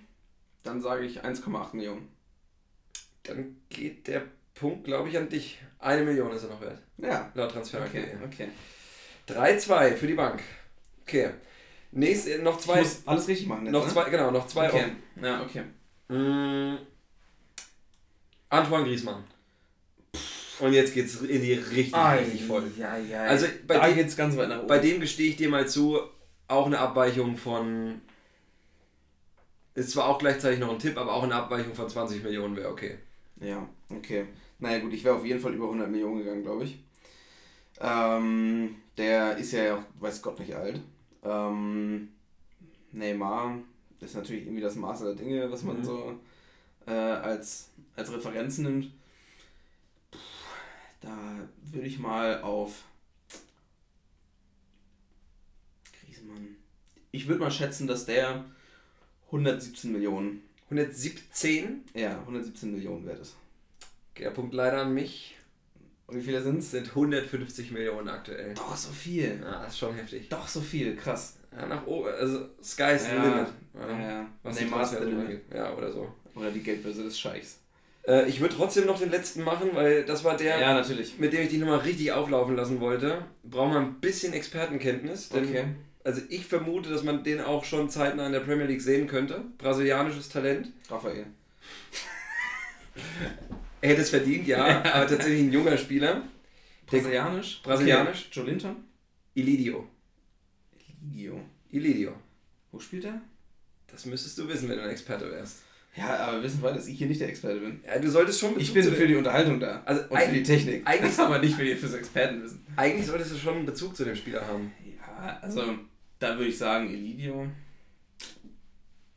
Dann 0.62 0.80
sage 0.80 1.04
ich 1.04 1.24
1,8 1.24 1.74
Millionen. 1.76 2.08
Dann 3.24 3.56
geht 3.68 4.06
der 4.08 4.22
Punkt, 4.54 4.84
glaube 4.84 5.08
ich, 5.08 5.16
an 5.16 5.28
dich. 5.28 5.58
Eine 5.78 6.02
Million 6.02 6.30
ist 6.32 6.44
er 6.44 6.50
noch 6.50 6.60
wert, 6.60 6.78
Ja. 6.98 7.30
laut 7.34 7.50
Transfer. 7.52 7.82
Okay, 7.84 8.04
okay. 8.24 8.48
3-2 9.28 9.94
für 9.96 10.06
die 10.06 10.14
Bank. 10.14 10.42
Okay. 11.02 11.30
Nächst, 11.92 12.28
äh, 12.28 12.38
noch 12.38 12.58
Ich 12.58 12.64
zwei. 12.64 12.80
muss 12.80 13.02
alles 13.06 13.28
richtig 13.28 13.46
machen 13.46 13.66
jetzt, 13.66 13.72
Noch 13.72 13.86
ne? 13.86 13.92
zwei, 13.92 14.08
genau, 14.10 14.30
noch 14.30 14.46
zwei 14.46 14.68
Okay. 14.68 14.76
offen. 14.84 15.02
Ja, 15.22 15.42
okay. 15.42 15.62
Mm, 16.08 16.78
Antoine 18.48 18.84
Griezmann. 18.84 19.24
Und 20.60 20.72
jetzt 20.74 20.94
geht's 20.94 21.16
in 21.22 21.42
die 21.42 21.54
richtig, 21.54 21.94
richtig 21.94 22.44
voll. 22.44 22.70
Ja, 22.78 22.96
ja. 22.96 23.22
Also 23.24 23.46
bei 23.66 23.74
da 23.78 23.86
dem- 23.88 23.96
geht's 23.96 24.16
ganz 24.16 24.36
weit 24.36 24.48
nach 24.48 24.58
oben. 24.58 24.68
Bei 24.68 24.78
dem 24.78 25.00
gestehe 25.00 25.30
ich 25.30 25.36
dir 25.36 25.48
mal 25.48 25.66
zu, 25.66 25.98
auch 26.48 26.66
eine 26.66 26.78
Abweichung 26.78 27.36
von. 27.36 28.00
Ist 29.74 29.90
zwar 29.92 30.06
auch 30.08 30.18
gleichzeitig 30.18 30.60
noch 30.60 30.70
ein 30.70 30.78
Tipp, 30.78 30.98
aber 30.98 31.12
auch 31.14 31.22
eine 31.22 31.34
Abweichung 31.34 31.74
von 31.74 31.88
20 31.88 32.22
Millionen 32.22 32.56
wäre 32.56 32.70
okay. 32.70 32.98
Ja, 33.40 33.68
okay. 33.90 34.26
Naja 34.58 34.78
gut, 34.80 34.92
ich 34.92 35.02
wäre 35.04 35.16
auf 35.16 35.24
jeden 35.24 35.40
Fall 35.40 35.54
über 35.54 35.66
100 35.68 35.90
Millionen 35.90 36.18
gegangen, 36.18 36.42
glaube 36.42 36.64
ich. 36.64 36.78
Ähm, 37.80 38.76
der 38.96 39.36
ist 39.38 39.52
ja 39.52 39.76
auch, 39.76 39.82
weiß 40.00 40.22
Gott 40.22 40.38
nicht 40.38 40.54
alt. 40.54 40.80
Ähm, 41.24 42.08
Neymar 42.92 43.58
ist 44.00 44.14
natürlich 44.14 44.44
irgendwie 44.44 44.62
das 44.62 44.76
Maß 44.76 45.00
der 45.00 45.14
Dinge, 45.14 45.50
was 45.50 45.62
man 45.62 45.78
Mhm. 45.78 45.84
so 45.84 46.14
äh, 46.86 46.92
als, 46.92 47.70
als 47.96 48.12
Referenz 48.12 48.58
nimmt. 48.58 48.92
Puh, 50.10 50.18
da 51.00 51.16
würde 51.72 51.86
ich 51.86 51.98
mal 51.98 52.42
auf 52.42 52.84
Griezmann. 55.92 56.56
Ich 57.10 57.28
würde 57.28 57.40
mal 57.40 57.50
schätzen, 57.50 57.86
dass 57.86 58.06
der 58.06 58.44
117 59.32 59.92
Millionen, 59.92 60.42
117, 60.70 61.82
ja, 61.94 62.18
117 62.20 62.72
Millionen 62.72 63.06
wert 63.06 63.20
ist. 63.20 63.34
der 64.18 64.30
Punkt 64.30 64.54
leider 64.54 64.82
an 64.82 64.94
mich, 64.94 65.36
Und 66.06 66.16
wie 66.18 66.22
viele 66.22 66.42
sind 66.42 66.58
es 66.58 66.70
sind 66.70 66.88
150 66.88 67.70
Millionen 67.70 68.08
aktuell. 68.08 68.52
Doch 68.54 68.76
so 68.76 68.90
viel. 68.92 69.40
Ja, 69.42 69.62
das 69.62 69.72
ist 69.72 69.78
schon 69.78 69.94
heftig. 69.94 70.28
Doch 70.28 70.46
so 70.46 70.60
viel, 70.60 70.94
krass. 70.96 71.36
Ja, 71.56 71.66
nach 71.66 71.86
oben, 71.86 72.08
also 72.08 72.46
Sky's 72.62 73.04
the 73.06 73.12
Ja, 73.14 73.22
limit. 73.24 73.48
Ja, 73.74 74.00
ja. 74.10 74.26
Was 74.42 74.56
der 74.58 74.68
Transfersumme 74.68 75.22
Limit. 75.24 75.42
Ja, 75.54 75.74
oder 75.74 75.90
so. 75.92 76.12
Oder 76.34 76.50
die 76.50 76.62
Geldbörse 76.62 77.02
des 77.04 77.18
Scheichs. 77.18 77.58
Äh, 78.06 78.28
ich 78.28 78.40
würde 78.40 78.54
trotzdem 78.56 78.86
noch 78.86 78.98
den 78.98 79.10
letzten 79.10 79.42
machen, 79.44 79.70
weil 79.74 80.04
das 80.04 80.24
war 80.24 80.36
der, 80.36 80.58
Ja, 80.60 80.74
natürlich. 80.74 81.18
mit 81.18 81.32
dem 81.32 81.42
ich 81.42 81.48
die 81.50 81.58
Nummer 81.58 81.84
richtig 81.84 82.12
auflaufen 82.12 82.56
lassen 82.56 82.80
wollte. 82.80 83.24
Brauchen 83.44 83.72
wir 83.72 83.80
ein 83.80 84.00
bisschen 84.00 84.32
Expertenkenntnis. 84.32 85.28
Denn 85.28 85.44
Okay. 85.44 85.64
Also 86.04 86.20
ich 86.28 86.46
vermute, 86.46 86.90
dass 86.90 87.02
man 87.04 87.22
den 87.22 87.40
auch 87.40 87.64
schon 87.64 87.88
zeitnah 87.88 88.26
in 88.26 88.32
der 88.32 88.40
Premier 88.40 88.66
League 88.66 88.80
sehen 88.82 89.06
könnte. 89.06 89.42
Brasilianisches 89.58 90.28
Talent. 90.28 90.68
Raphael. 90.90 91.26
Er 93.80 93.90
hätte 93.90 94.02
es 94.02 94.10
verdient, 94.10 94.46
ja, 94.46 94.82
aber 94.94 95.06
tatsächlich 95.06 95.40
ein 95.40 95.52
junger 95.52 95.76
Spieler. 95.76 96.22
Brasilianisch? 96.86 97.62
Brasilianisch. 97.62 98.26
Okay. 98.26 98.28
Joe 98.32 98.44
Linton? 98.46 98.76
Ilidio. 99.34 99.88
Ligio. 101.02 101.40
Ilidio. 101.70 102.12
Wo 102.70 102.78
spielt 102.78 103.04
er? 103.04 103.20
Das 103.90 104.04
müsstest 104.06 104.38
du 104.38 104.48
wissen, 104.48 104.68
wenn 104.68 104.76
du 104.78 104.84
ein 104.84 104.90
Experte 104.90 105.30
wärst. 105.30 105.58
Ja, 105.96 106.16
aber 106.16 106.38
wir 106.38 106.44
wissen 106.44 106.60
beide, 106.62 106.76
dass 106.76 106.86
ich 106.86 106.96
hier 106.96 107.06
nicht 107.06 107.20
der 107.20 107.28
Experte 107.28 107.60
bin. 107.60 107.80
Ja, 107.86 107.98
du 107.98 108.10
solltest 108.10 108.40
schon 108.40 108.52
Ich 108.52 108.72
Bezug 108.72 108.74
bin 108.74 108.84
zu 108.84 108.92
für 108.92 109.06
die 109.06 109.16
Unterhaltung 109.16 109.60
da. 109.60 109.82
Also 109.84 110.02
und 110.02 110.08
für 110.08 110.16
eigentlich- 110.16 110.42
die 110.46 110.54
Technik. 110.54 110.86
eigentlich- 110.86 111.18
aber 111.18 111.38
nicht 111.38 111.54
für 111.54 111.64
die, 111.64 111.74
fürs 111.74 111.94
Expertenwissen. 111.94 112.64
Eigentlich 112.76 113.06
solltest 113.06 113.32
du 113.32 113.36
schon 113.36 113.56
einen 113.56 113.66
Bezug 113.66 113.94
zu 113.96 114.04
dem 114.04 114.16
Spieler 114.16 114.46
haben. 114.46 114.72
Ja, 114.86 115.38
also 115.42 115.62
da 116.22 116.36
würde 116.38 116.50
ich 116.50 116.58
sagen, 116.58 116.88
Elidio, 116.88 117.48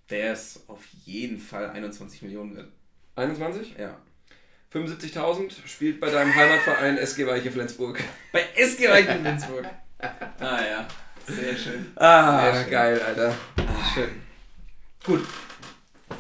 der 0.10 0.34
ist 0.34 0.68
auf 0.68 0.84
jeden 1.06 1.40
Fall 1.40 1.70
21 1.70 2.24
Millionen 2.24 2.56
wert. 2.56 2.70
21? 3.16 3.76
Ja. 3.78 3.98
75.000, 4.74 5.52
spielt 5.68 6.00
bei 6.00 6.10
deinem 6.10 6.36
Heimatverein 6.36 6.98
SG 6.98 7.26
Weiche 7.28 7.52
Flensburg. 7.52 8.04
Bei 8.34 8.44
SG 8.56 8.90
Weichen 8.90 9.22
Flensburg. 9.22 9.66
ah 10.00 10.60
ja, 10.62 10.88
sehr 11.28 11.56
schön. 11.56 11.86
Ah, 11.96 12.52
Sehr 12.52 12.64
schön. 12.64 12.72
geil, 12.72 13.02
Alter. 13.02 13.36
Schön. 13.94 14.10
Gut. 15.06 15.26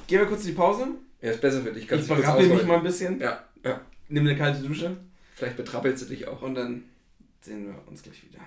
Gehen 0.07 0.19
wir 0.19 0.27
kurz 0.27 0.41
in 0.41 0.47
die 0.49 0.53
Pause. 0.53 0.87
Ja, 1.21 1.31
ist 1.31 1.41
besser 1.41 1.61
für 1.63 1.73
dich. 1.73 1.83
Ich 1.83 1.89
Kannst 1.89 2.07
kurz 2.07 2.21
berappel 2.21 2.47
mich 2.47 2.63
mal 2.63 2.77
ein 2.77 2.83
bisschen. 2.83 3.19
Ja, 3.19 3.43
ja. 3.63 3.81
Nimm 4.07 4.25
eine 4.25 4.37
kalte 4.37 4.61
Dusche. 4.61 4.95
Vielleicht 5.33 5.57
betrappelst 5.57 6.03
du 6.03 6.09
dich 6.09 6.27
auch. 6.27 6.41
Und 6.43 6.55
dann 6.55 6.83
sehen 7.41 7.65
wir 7.65 7.87
uns 7.87 8.03
gleich 8.03 8.23
wieder. 8.23 8.39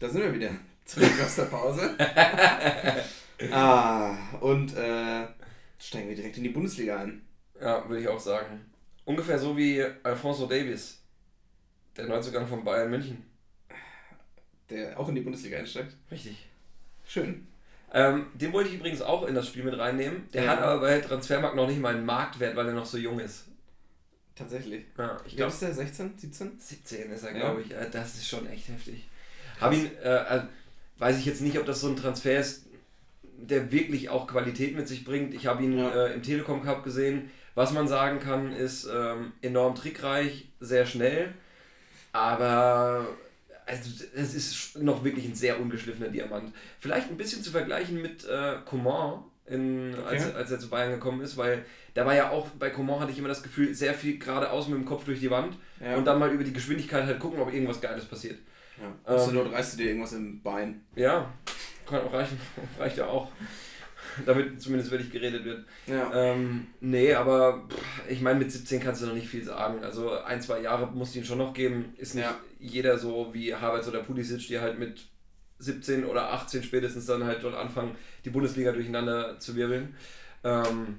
Da 0.00 0.08
sind 0.08 0.22
wir 0.22 0.34
wieder. 0.34 0.50
Zurück 0.84 1.12
aus 1.24 1.36
der 1.36 1.44
Pause. 1.44 1.96
ah, 3.52 4.16
und 4.40 4.76
äh, 4.76 5.26
steigen 5.78 6.08
wir 6.08 6.16
direkt 6.16 6.36
in 6.36 6.42
die 6.44 6.50
Bundesliga 6.50 6.98
ein. 7.00 7.22
Ja, 7.60 7.88
würde 7.88 8.02
ich 8.02 8.08
auch 8.08 8.20
sagen. 8.20 8.70
Ungefähr 9.06 9.38
so 9.38 9.56
wie 9.56 9.82
Alfonso 10.02 10.46
Davies, 10.46 11.00
der 11.96 12.06
Neuzugang 12.06 12.46
von 12.46 12.64
Bayern 12.64 12.90
München. 12.90 13.24
Der 14.70 14.98
auch 14.98 15.08
in 15.08 15.14
die 15.14 15.20
Bundesliga 15.22 15.58
einsteigt. 15.58 15.94
Richtig. 16.10 16.46
Schön. 17.06 17.46
Ähm, 17.92 18.26
den 18.34 18.52
wollte 18.52 18.70
ich 18.70 18.76
übrigens 18.76 19.02
auch 19.02 19.22
in 19.26 19.34
das 19.34 19.46
Spiel 19.48 19.62
mit 19.62 19.78
reinnehmen. 19.78 20.28
Der 20.32 20.44
Ja. 20.44 20.50
hat 20.52 20.60
aber 20.60 20.80
bei 20.80 20.98
Transfermarkt 21.00 21.54
noch 21.56 21.68
nicht 21.68 21.80
mal 21.80 21.94
einen 21.94 22.04
Marktwert, 22.06 22.56
weil 22.56 22.66
er 22.66 22.72
noch 22.74 22.86
so 22.86 22.98
jung 22.98 23.20
ist. 23.20 23.44
Tatsächlich. 24.34 24.84
Ja, 24.98 25.16
ich 25.26 25.36
glaube, 25.36 25.52
ist 25.52 25.62
der? 25.62 25.72
16? 25.72 26.18
17? 26.18 26.58
17 26.58 27.10
ist 27.12 27.22
er, 27.22 27.32
Ja. 27.32 27.38
glaube 27.38 27.62
ich. 27.62 27.72
Äh, 27.72 27.88
Das 27.90 28.14
ist 28.14 28.26
schon 28.28 28.46
echt 28.48 28.68
heftig. 28.68 29.08
Hab 29.60 29.72
ihn, 29.72 29.90
äh, 30.02 30.36
äh, 30.36 30.40
weiß 30.98 31.18
ich 31.18 31.24
jetzt 31.26 31.40
nicht, 31.42 31.58
ob 31.58 31.66
das 31.66 31.80
so 31.80 31.88
ein 31.88 31.96
Transfer 31.96 32.38
ist, 32.38 32.66
der 33.36 33.70
wirklich 33.72 34.08
auch 34.10 34.26
Qualität 34.26 34.76
mit 34.76 34.88
sich 34.88 35.04
bringt. 35.04 35.34
Ich 35.34 35.46
habe 35.46 35.62
ihn 35.62 35.78
Ja. 35.78 36.06
äh, 36.06 36.14
im 36.14 36.22
Telekom 36.22 36.62
Cup 36.62 36.84
gesehen. 36.84 37.30
Was 37.54 37.72
man 37.72 37.86
sagen 37.86 38.18
kann, 38.18 38.52
ist 38.52 38.88
ähm, 38.92 39.32
enorm 39.42 39.74
trickreich, 39.76 40.48
sehr 40.60 40.86
schnell, 40.86 41.32
aber 42.12 43.06
also, 43.66 44.04
es 44.14 44.34
ist 44.34 44.78
noch 44.82 45.04
wirklich 45.04 45.24
ein 45.26 45.34
sehr 45.34 45.60
ungeschliffener 45.60 46.08
Diamant. 46.08 46.52
Vielleicht 46.80 47.10
ein 47.10 47.16
bisschen 47.16 47.42
zu 47.42 47.50
vergleichen 47.50 48.00
mit 48.02 48.24
äh, 48.28 48.56
Coman, 48.64 49.22
in, 49.46 49.94
als, 50.06 50.26
Okay. 50.26 50.36
als 50.36 50.50
er 50.50 50.58
zu 50.58 50.68
Bayern 50.68 50.90
gekommen 50.92 51.20
ist, 51.22 51.36
weil 51.36 51.64
da 51.94 52.04
war 52.04 52.14
ja 52.14 52.30
auch, 52.30 52.48
bei 52.58 52.70
Coman 52.70 53.00
hatte 53.00 53.12
ich 53.12 53.18
immer 53.18 53.28
das 53.28 53.42
Gefühl, 53.42 53.72
sehr 53.74 53.94
viel 53.94 54.18
geradeaus 54.18 54.68
mit 54.68 54.76
dem 54.78 54.84
Kopf 54.84 55.04
durch 55.04 55.20
die 55.20 55.30
Wand 55.30 55.56
Ja. 55.80 55.96
und 55.96 56.04
dann 56.06 56.18
mal 56.18 56.30
über 56.32 56.44
die 56.44 56.52
Geschwindigkeit 56.52 57.04
halt 57.06 57.20
gucken, 57.20 57.40
ob 57.40 57.52
irgendwas 57.52 57.80
Geiles 57.80 58.04
passiert. 58.04 58.38
Ja. 58.80 59.14
Ähm, 59.14 59.18
Zur 59.20 59.32
Not 59.32 59.52
reißt 59.52 59.74
du 59.74 59.78
dir 59.78 59.88
irgendwas 59.88 60.12
im 60.12 60.42
Bein. 60.42 60.84
Ja, 60.96 61.32
kann 61.88 62.00
auch 62.02 62.12
reichen. 62.12 62.38
Reicht 62.78 62.96
ja 62.98 63.06
auch. 63.06 63.30
damit 64.26 64.60
zumindest 64.62 64.90
wirklich 64.92 65.10
geredet 65.10 65.44
wird. 65.44 65.64
Ja. 65.86 66.12
Ähm, 66.14 66.66
nee, 66.80 67.12
aber 67.14 67.66
ich 68.08 68.20
meine, 68.20 68.38
mit 68.38 68.52
17 68.52 68.80
kannst 68.80 69.02
du 69.02 69.06
noch 69.06 69.14
nicht 69.14 69.28
viel 69.28 69.42
sagen. 69.44 69.82
Also 69.82 70.12
ein, 70.20 70.40
zwei 70.40 70.60
Jahre 70.60 70.86
musst 70.88 71.14
du 71.14 71.18
ihn 71.18 71.24
schon 71.24 71.38
noch 71.38 71.52
geben. 71.52 71.94
Ist 71.96 72.14
nicht 72.14 72.24
Ja. 72.24 72.36
jeder 72.60 72.96
so 72.98 73.32
wie 73.34 73.54
Havertz 73.54 73.88
oder 73.88 74.02
Pulisic, 74.02 74.46
die 74.46 74.60
halt 74.60 74.78
mit 74.78 75.06
17 75.58 76.04
oder 76.04 76.32
18 76.32 76.62
spätestens 76.62 77.06
dann 77.06 77.24
halt 77.24 77.42
dort 77.42 77.54
anfangen, 77.54 77.96
die 78.24 78.30
Bundesliga 78.30 78.72
durcheinander 78.72 79.38
zu 79.40 79.56
wirbeln. 79.56 79.96
Ähm, 80.44 80.98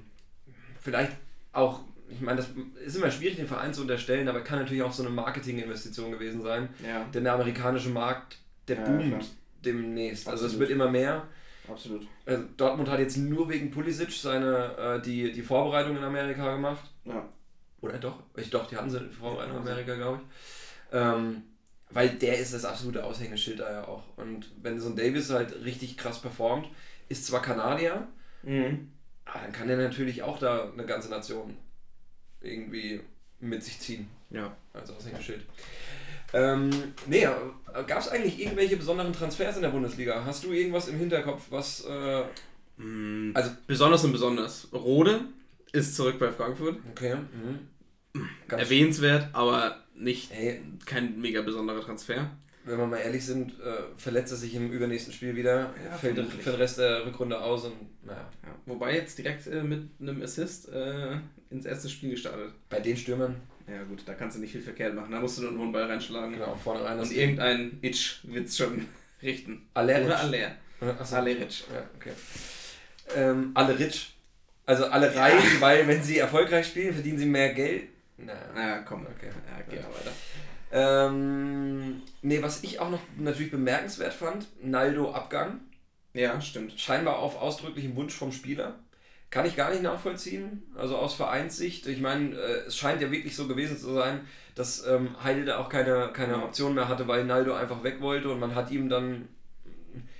vielleicht 0.80 1.12
auch, 1.52 1.80
ich 2.08 2.20
meine, 2.20 2.36
das 2.36 2.48
ist 2.84 2.96
immer 2.96 3.10
schwierig, 3.10 3.36
den 3.36 3.46
Verein 3.48 3.74
zu 3.74 3.82
unterstellen, 3.82 4.28
aber 4.28 4.40
kann 4.42 4.58
natürlich 4.58 4.82
auch 4.82 4.92
so 4.92 5.02
eine 5.02 5.10
Marketinginvestition 5.12 6.10
gewesen 6.12 6.42
sein. 6.42 6.68
Ja, 6.86 7.04
Denn 7.12 7.24
der 7.24 7.34
amerikanische 7.34 7.88
Markt, 7.90 8.38
der 8.68 8.76
Ja, 8.76 8.82
boomt 8.84 9.08
klar. 9.08 9.20
demnächst. 9.64 10.28
Also 10.28 10.46
es 10.46 10.52
Absolut. 10.52 10.60
wird 10.68 10.70
immer 10.70 10.90
mehr. 10.90 11.26
absolut. 11.68 12.06
Also 12.26 12.44
Dortmund 12.56 12.88
hat 12.88 13.00
jetzt 13.00 13.16
nur 13.16 13.48
wegen 13.48 13.70
Pulisic 13.70 14.12
seine, 14.12 14.76
äh, 14.98 15.02
die, 15.02 15.32
die 15.32 15.42
Vorbereitung 15.42 15.96
in 15.96 16.04
Amerika 16.04 16.54
gemacht. 16.54 16.90
Ja. 17.04 17.28
Oder 17.80 17.98
doch? 17.98 18.22
Ich 18.36 18.50
doch, 18.50 18.66
die 18.68 18.76
hatten 18.76 18.88
sie 18.90 18.98
in 18.98 19.10
Vorbereitung 19.10 19.56
in 19.56 19.62
Amerika, 19.62 19.94
glaube 19.96 20.20
ich. 20.22 20.96
Ähm, 20.96 21.42
weil 21.90 22.08
der 22.10 22.38
ist 22.38 22.54
das 22.54 22.64
absolute 22.64 23.04
Aushängeschild 23.04 23.60
da 23.60 23.70
ja 23.70 23.84
auch. 23.86 24.02
Und 24.16 24.50
wenn 24.62 24.78
so 24.80 24.88
ein 24.88 24.96
Davis 24.96 25.30
halt 25.30 25.64
richtig 25.64 25.96
krass 25.96 26.20
performt, 26.20 26.68
ist 27.08 27.26
zwar 27.26 27.42
Kanadier, 27.42 28.06
Mhm. 28.42 28.90
aber 29.24 29.40
dann 29.40 29.52
kann 29.52 29.68
er 29.68 29.76
natürlich 29.76 30.22
auch 30.22 30.38
da 30.38 30.70
eine 30.72 30.84
ganze 30.86 31.08
Nation 31.10 31.56
irgendwie 32.40 33.00
mit 33.40 33.62
sich 33.62 33.78
ziehen 33.78 34.08
Ja. 34.30 34.56
als 34.72 34.90
Aushängeschild. 34.90 35.42
Ähm, 36.32 36.70
nee, 37.06 37.26
gab 37.86 37.98
es 38.00 38.08
eigentlich 38.08 38.40
irgendwelche 38.40 38.76
besonderen 38.76 39.12
Transfers 39.12 39.56
in 39.56 39.62
der 39.62 39.68
Bundesliga? 39.70 40.24
Hast 40.24 40.44
du 40.44 40.52
irgendwas 40.52 40.88
im 40.88 40.96
Hinterkopf, 40.98 41.42
was. 41.50 41.84
Äh, 41.84 42.24
Mhm. 42.78 43.30
Also- 43.34 43.52
besonders 43.66 44.04
und 44.04 44.12
besonders. 44.12 44.68
Rode 44.72 45.20
ist 45.72 45.96
zurück 45.96 46.18
bei 46.18 46.30
Frankfurt. 46.30 46.76
okay. 46.90 47.14
Mhm. 47.16 48.20
Ganz 48.48 48.62
Erwähnenswert, 48.62 49.28
aber 49.32 49.82
nicht 49.94 50.30
Hey, 50.30 50.60
kein 50.84 51.18
mega 51.20 51.40
besonderer 51.40 51.80
Transfer. 51.82 52.30
Wenn 52.66 52.78
wir 52.78 52.86
mal 52.86 52.98
ehrlich 52.98 53.24
sind, 53.24 53.52
äh, 53.60 53.74
verletzt 53.96 54.32
er 54.32 54.36
sich 54.38 54.54
im 54.54 54.70
übernächsten 54.72 55.12
Spiel 55.14 55.34
wieder, 55.36 55.72
Ja, 55.84 55.96
fällt 55.96 56.14
vermutlich. 56.16 56.42
für 56.42 56.50
den 56.50 56.60
Rest 56.60 56.78
der 56.78 57.06
Rückrunde 57.06 57.40
aus 57.40 57.64
und 57.64 57.74
naja, 58.04 58.28
Ja. 58.42 58.48
Wobei 58.66 58.94
jetzt 58.96 59.16
direkt 59.18 59.46
äh, 59.46 59.62
mit 59.62 59.88
einem 60.00 60.20
Assist 60.22 60.68
äh, 60.72 61.16
ins 61.50 61.64
erste 61.64 61.88
Spiel 61.88 62.10
gestartet. 62.10 62.52
bei 62.68 62.80
den 62.80 62.96
Stürmern, 62.96 63.36
Ja 63.68 63.82
gut, 63.84 64.02
da 64.06 64.14
kannst 64.14 64.36
du 64.36 64.40
nicht 64.40 64.52
viel 64.52 64.60
verkehrt 64.62 64.94
machen. 64.94 65.10
Da 65.12 65.20
musst 65.20 65.38
du 65.38 65.42
nur 65.42 65.50
einen 65.52 65.60
hohen 65.60 65.72
Ball 65.72 65.84
reinschlagen. 65.84 66.32
genau, 66.32 66.54
vorne 66.56 66.84
rein. 66.84 66.98
Und 66.98 67.10
irgendein 67.12 67.78
Itch 67.82 68.20
wird's 68.24 68.56
schon 68.56 68.86
richten. 69.22 69.66
Aleric. 69.74 70.06
Oder 70.06 70.18
Aller. 70.20 70.56
Achso. 70.98 71.16
Aleric. 71.16 71.64
Ja, 71.72 71.88
okay. 71.96 72.12
Ähm, 73.16 73.52
alle 73.54 73.78
rich. 73.78 74.12
Also 74.66 74.86
alle 74.86 75.14
reich, 75.14 75.60
weil 75.60 75.86
wenn 75.86 76.02
sie 76.02 76.18
erfolgreich 76.18 76.66
spielen, 76.66 76.92
verdienen 76.92 77.18
sie 77.18 77.26
mehr 77.26 77.54
Geld. 77.54 77.84
Na, 78.18 78.32
Ja, 78.56 78.78
komm. 78.80 79.02
Okay. 79.06 79.28
Ja, 79.28 79.62
geh 79.70 79.76
mal 79.76 79.84
weiter. 79.94 80.10
Ähm, 80.76 82.02
nee, 82.20 82.42
was 82.42 82.62
ich 82.62 82.80
auch 82.80 82.90
noch 82.90 83.00
natürlich 83.16 83.50
bemerkenswert 83.50 84.12
fand, 84.12 84.46
Naldo 84.62 85.10
Abgang. 85.10 85.60
Ja, 86.12 86.38
stimmt. 86.42 86.78
Scheinbar 86.78 87.18
auf 87.18 87.40
ausdrücklichen 87.40 87.96
Wunsch 87.96 88.14
vom 88.14 88.30
Spieler. 88.30 88.74
Kann 89.30 89.46
ich 89.46 89.56
gar 89.56 89.70
nicht 89.70 89.82
nachvollziehen. 89.82 90.64
Also 90.76 90.96
aus 90.96 91.14
Vereinssicht. 91.14 91.86
Ich 91.86 92.00
meine, 92.02 92.36
äh, 92.36 92.66
es 92.66 92.76
scheint 92.76 93.00
ja 93.00 93.10
wirklich 93.10 93.34
so 93.34 93.48
gewesen 93.48 93.78
zu 93.78 93.94
sein, 93.94 94.20
dass 94.54 94.86
ähm, 94.86 95.16
Heidel 95.24 95.46
da 95.46 95.58
auch 95.58 95.70
keine, 95.70 96.10
keine. 96.12 96.42
Option 96.42 96.74
mehr 96.74 96.88
hatte, 96.88 97.08
weil 97.08 97.24
Naldo 97.24 97.54
einfach 97.54 97.82
weg 97.82 98.02
wollte 98.02 98.28
und 98.28 98.38
man 98.38 98.54
hat 98.54 98.70
ihm 98.70 98.90
dann 98.90 99.28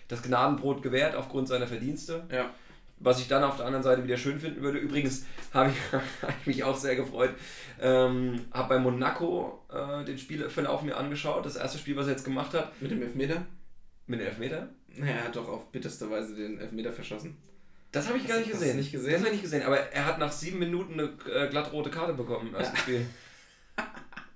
das 0.09 0.23
Gnadenbrot 0.23 0.83
gewährt 0.83 1.17
aufgrund 1.17 1.49
seiner 1.49 1.67
Verdienste. 1.67 2.25
Ja. 2.33 2.51
Was 2.99 3.21
ich 3.21 3.29
dann 3.29 3.45
auf 3.45 3.57
der 3.59 3.67
anderen 3.67 3.83
Seite 3.83 4.03
wieder 4.05 4.17
schön 4.17 4.39
finden 4.41 4.63
würde. 4.63 4.79
Übrigens 4.79 5.27
habe 5.53 5.71
ich, 5.71 5.77
hab 6.23 6.31
ich 6.41 6.47
mich 6.47 6.65
auch 6.65 6.77
sehr 6.77 6.97
gefreut. 6.97 7.35
Ähm, 7.81 8.47
habe 8.53 8.71
bei 8.71 8.79
Monaco 8.79 9.65
äh, 9.71 10.05
den 10.05 10.17
Spielverlauf 10.19 10.83
mir 10.83 10.97
angeschaut. 10.97 11.45
Das 11.45 11.57
erste 11.57 11.79
Spiel, 11.79 11.97
was 11.97 12.07
er 12.07 12.13
jetzt 12.13 12.25
gemacht 12.25 12.55
hat, 12.55 12.73
Mit 12.81 12.91
dem 12.91 13.03
Elfmeter? 13.03 13.45
mit 14.07 14.21
dem 14.21 14.27
Elfmeter. 14.29 14.69
Naja, 14.95 15.13
er 15.17 15.25
hat 15.25 15.37
doch 15.37 15.49
auf 15.49 15.71
bitterste 15.73 16.09
Weise 16.11 16.35
den 16.37 16.59
Elfmeter 16.59 16.93
verschossen. 16.93 17.37
Das 17.93 18.07
habe 18.09 18.17
ich 18.19 18.25
Hast 18.25 18.31
gar 18.31 18.39
nicht 18.39 18.51
gesehen. 18.51 18.77
nicht 18.77 18.93
gesehen? 18.93 19.11
Das 19.13 19.21
habe 19.21 19.29
ich 19.29 19.35
nicht 19.35 19.43
gesehen. 19.45 19.63
Aber 19.67 19.79
er 19.79 20.07
hat 20.07 20.19
nach 20.19 20.33
sieben 20.33 20.59
Minuten 20.59 20.95
eine 20.95 21.11
äh, 21.33 21.49
glattrote 21.49 21.91
Karte 21.91 22.15
bekommen 22.15 22.49
im 22.49 22.55
ersten 22.55 22.77
Spiel. 22.79 23.07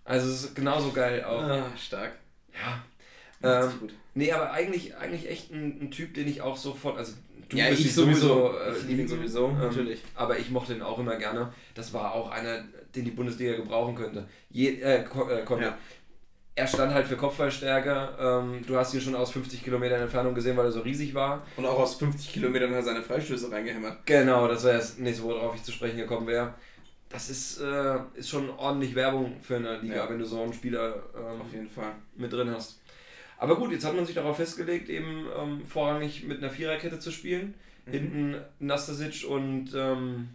Also 0.04 0.28
es 0.30 0.44
ist 0.44 0.54
genauso 0.56 0.92
geil 0.92 1.24
auch. 1.24 1.42
Ah, 1.42 1.66
stark. 1.78 2.12
Ja. 2.52 2.82
Ähm, 3.43 3.70
gut. 3.80 3.95
nee, 4.14 4.32
aber 4.32 4.53
eigentlich, 4.53 4.97
eigentlich 4.97 5.28
echt 5.30 5.51
ein, 5.53 5.78
ein 5.82 5.91
Typ, 5.91 6.14
den 6.14 6.28
ich 6.28 6.43
auch 6.43 6.57
sofort. 6.57 6.99
Also 6.99 7.14
du 7.49 7.57
Ja, 7.57 7.68
ich 7.70 7.95
sowieso. 7.95 8.53
äh, 8.59 8.76
Ich 8.78 8.84
liebe 8.86 9.03
ihn 9.03 9.09
sowieso, 9.09 9.49
Ähm, 9.49 9.59
natürlich. 9.59 10.03
Aber 10.14 10.38
ich 10.38 10.51
mochte 10.51 10.74
ihn 10.74 10.82
auch 10.82 10.99
immer 10.99 11.16
gerne. 11.16 11.53
Das 11.74 11.93
war 11.95 12.12
auch 12.14 12.30
einer, 12.30 12.64
den 12.95 13.05
die 13.05 13.11
Bundesliga 13.12 13.55
gebrauchen 13.57 13.95
könnte. 13.95 14.26
Je, 14.51 14.80
äh, 14.80 15.03
äh. 15.05 15.61
Ja. 15.61 15.78
Er 16.57 16.66
stand 16.66 16.93
halt 16.93 17.07
für 17.07 17.16
Kopfballstärke. 17.16 18.09
Ähm, 18.20 18.62
du 18.66 18.76
hast 18.76 18.93
ihn 18.93 19.01
schon 19.01 19.14
aus 19.14 19.30
50 19.30 19.62
Kilometern 19.64 20.03
Entfernung 20.03 20.34
gesehen, 20.34 20.57
weil 20.57 20.66
er 20.66 20.72
so 20.72 20.80
riesig 20.80 21.14
war. 21.14 21.47
Und 21.57 21.64
auch 21.64 21.78
aus 21.78 21.95
50 21.95 22.32
Kilometern 22.32 22.70
hat 22.70 22.76
er 22.78 22.82
seine 22.82 23.03
Freistöße 23.03 23.51
reingehämmert. 23.51 24.05
Genau, 24.05 24.47
das 24.49 24.64
wäre 24.64 24.76
das 24.76 24.99
nächste, 24.99 25.22
worauf 25.24 25.55
ich 25.55 25.62
zu 25.62 25.72
sprechen 25.72 25.97
gekommen 25.97 26.26
wäre. 26.26 26.53
Das 27.09 27.30
ist, 27.30 27.61
äh, 27.61 27.97
ist 28.14 28.28
schon 28.28 28.51
ordentlich 28.51 28.95
Werbung 28.95 29.36
für 29.41 29.57
eine 29.57 29.78
Liga, 29.78 29.97
Ja. 29.97 30.11
wenn 30.11 30.18
du 30.18 30.24
so 30.24 30.43
einen 30.43 30.53
Spieler 30.53 30.95
ähm, 31.16 31.41
Auf 31.41 31.53
jeden 31.53 31.68
Fall. 31.68 31.93
mit 32.16 32.32
drin 32.32 32.51
hast. 32.51 32.80
Aber 33.41 33.57
gut, 33.57 33.72
jetzt 33.72 33.86
hat 33.86 33.97
man 33.97 34.05
sich 34.05 34.14
darauf 34.14 34.36
festgelegt, 34.36 34.91
eben 34.91 35.26
ähm, 35.34 35.64
vorrangig 35.64 36.24
mit 36.24 36.38
einer 36.38 36.51
Viererkette 36.51 36.99
zu 36.99 37.11
spielen. 37.11 37.55
Mhm. 37.86 37.91
Hinten 37.91 38.34
Nastasic 38.59 39.28
und 39.28 39.72
ähm, 39.74 40.28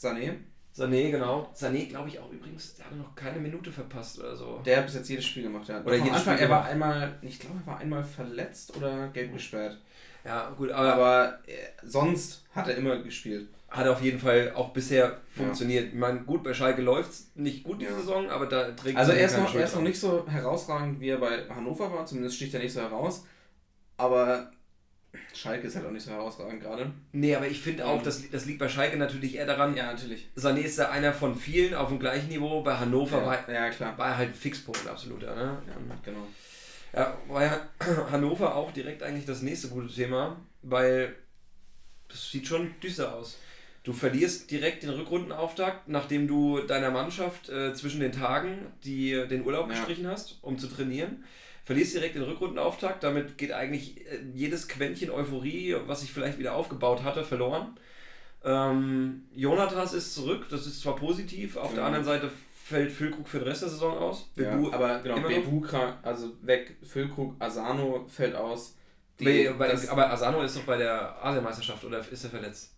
Sané, 0.00 0.34
Sané, 0.72 1.10
genau. 1.10 1.50
Sané, 1.52 1.88
glaube 1.88 2.08
ich, 2.08 2.20
auch 2.20 2.30
übrigens, 2.30 2.76
der 2.76 2.86
hat 2.86 2.96
noch 2.96 3.14
keine 3.16 3.40
Minute 3.40 3.72
verpasst 3.72 4.20
oder 4.20 4.36
so. 4.36 4.62
der 4.64 4.78
hat 4.78 4.86
bis 4.86 4.94
jetzt 4.94 5.10
jedes 5.10 5.26
Spiel 5.26 5.42
gemacht. 5.42 5.68
Ja. 5.68 5.82
Oder 5.82 5.96
jedes 5.96 6.12
Anfang, 6.12 6.36
Spiel 6.36 6.46
er 6.46 6.50
war 6.50 6.64
einmal, 6.64 7.18
ich 7.22 7.40
glaube, 7.40 7.56
er 7.64 7.72
war 7.72 7.78
einmal 7.78 8.04
verletzt 8.04 8.76
oder 8.76 9.08
gelb 9.08 9.32
gesperrt. 9.32 9.78
Ja, 10.24 10.50
gut, 10.50 10.70
aber, 10.70 10.92
Aber 10.94 11.38
äh, 11.46 11.52
sonst 11.82 12.44
hat 12.52 12.68
er 12.68 12.76
immer 12.76 12.98
gespielt. 12.98 13.48
Hat 13.72 13.86
auf 13.88 14.02
jeden 14.02 14.18
Fall 14.18 14.52
auch 14.54 14.70
bisher 14.72 15.18
funktioniert. 15.34 15.88
Ich 15.88 15.94
meine, 15.94 16.20
gut, 16.20 16.42
bei 16.44 16.52
Schalke 16.54 16.82
läuft 16.82 17.10
es 17.10 17.30
nicht 17.34 17.64
gut 17.64 17.80
die 17.80 17.86
Ja. 17.86 17.94
Saison, 17.94 18.28
aber 18.30 18.46
da 18.46 18.70
trägt 18.72 18.96
Also 18.98 19.12
er 19.12 19.26
ist, 19.26 19.36
noch, 19.38 19.54
er 19.54 19.64
ist 19.64 19.74
noch 19.74 19.82
nicht 19.82 19.98
so 19.98 20.26
herausragend, 20.28 21.00
wie 21.00 21.08
er 21.08 21.18
bei 21.18 21.48
Hannover 21.48 21.92
war. 21.92 22.06
Zumindest 22.06 22.36
sticht 22.36 22.52
er 22.54 22.60
nicht 22.60 22.72
so 22.72 22.80
heraus. 22.80 23.24
Aber 23.96 24.50
Schalke 25.34 25.66
ist 25.66 25.76
halt 25.76 25.86
auch 25.86 25.90
nicht 25.90 26.04
so 26.04 26.10
herausragend 26.10 26.60
gerade. 26.62 26.90
Nee, 27.12 27.34
aber 27.34 27.46
ich 27.46 27.60
finde 27.60 27.86
auch, 27.86 28.02
das, 28.02 28.30
das 28.30 28.44
liegt 28.44 28.58
bei 28.58 28.68
Schalke 28.68 28.96
natürlich 28.96 29.36
eher 29.36 29.46
daran, 29.46 29.74
Ja, 29.76 29.86
natürlich. 29.86 30.28
Sané 30.36 30.60
ist 30.60 30.78
da 30.78 30.90
einer 30.90 31.12
von 31.12 31.34
vielen 31.34 31.74
auf 31.74 31.88
dem 31.88 31.98
gleichen 31.98 32.28
Niveau. 32.28 32.62
Bei 32.62 32.76
Hannover 32.76 33.18
Ja, 33.20 33.26
war, 33.26 33.50
ja, 33.50 33.70
klar. 33.70 33.96
war 33.98 34.08
er 34.08 34.16
halt 34.18 34.36
Fixpunkt, 34.36 34.86
absoluter. 34.86 35.34
Ne? 35.34 35.62
Ja, 35.66 35.96
genau. 36.04 36.26
Ja, 36.94 37.16
war 37.28 37.42
ja 37.42 37.60
Hannover 38.12 38.54
auch 38.54 38.70
direkt 38.72 39.02
eigentlich 39.02 39.24
das 39.24 39.40
nächste 39.40 39.68
gute 39.68 39.88
Thema, 39.92 40.36
weil 40.62 41.14
das 42.08 42.30
sieht 42.30 42.46
schon 42.46 42.74
düster 42.82 43.14
aus. 43.14 43.38
Du 43.84 43.92
verlierst 43.92 44.50
direkt 44.50 44.84
den 44.84 44.90
Rückrundenauftakt, 44.90 45.88
nachdem 45.88 46.28
du 46.28 46.60
deiner 46.60 46.90
Mannschaft 46.90 47.48
äh, 47.48 47.74
zwischen 47.74 48.00
den 48.00 48.12
Tagen 48.12 48.72
die, 48.84 49.10
den 49.28 49.44
Urlaub 49.44 49.68
Ja. 49.68 49.74
gestrichen 49.74 50.06
hast, 50.06 50.38
um 50.42 50.58
zu 50.58 50.68
trainieren. 50.68 51.24
Verlierst 51.64 51.94
direkt 51.94 52.14
den 52.14 52.22
Rückrundenauftakt, 52.22 53.02
damit 53.02 53.38
geht 53.38 53.52
eigentlich 53.52 54.06
äh, 54.06 54.20
jedes 54.34 54.68
Quäntchen 54.68 55.10
Euphorie, 55.10 55.76
was 55.86 56.00
sich 56.02 56.12
vielleicht 56.12 56.38
wieder 56.38 56.54
aufgebaut 56.54 57.02
hatte, 57.02 57.24
verloren. 57.24 57.76
Ähm, 58.44 59.24
Jonathas 59.34 59.94
ist 59.94 60.14
zurück, 60.14 60.46
das 60.50 60.66
ist 60.66 60.80
zwar 60.80 60.96
positiv, 60.96 61.56
auf 61.56 61.72
der 61.72 61.80
Ja. 61.82 61.86
anderen 61.86 62.04
Seite 62.04 62.30
fällt 62.64 62.92
Füllkrug 62.92 63.28
für 63.28 63.38
den 63.38 63.48
Rest 63.48 63.62
der 63.62 63.68
Saison 63.68 63.98
aus. 63.98 64.30
Ja, 64.36 64.56
Bebu 64.56 64.72
aber 64.72 65.00
genau? 65.00 65.28
Bebu, 65.28 65.64
also 66.02 66.32
weg, 66.42 66.76
Füllkrug, 66.82 67.34
Asano 67.38 68.06
fällt 68.08 68.34
aus. 68.34 68.76
Die, 69.20 69.48
bei, 69.56 69.68
das, 69.68 69.88
aber 69.88 70.10
Asano 70.10 70.42
ist 70.42 70.56
doch 70.56 70.62
bei 70.64 70.78
der 70.78 71.24
Asienmeisterschaft 71.24 71.84
oder 71.84 71.98
ist 71.98 72.24
er 72.24 72.30
verletzt? 72.30 72.71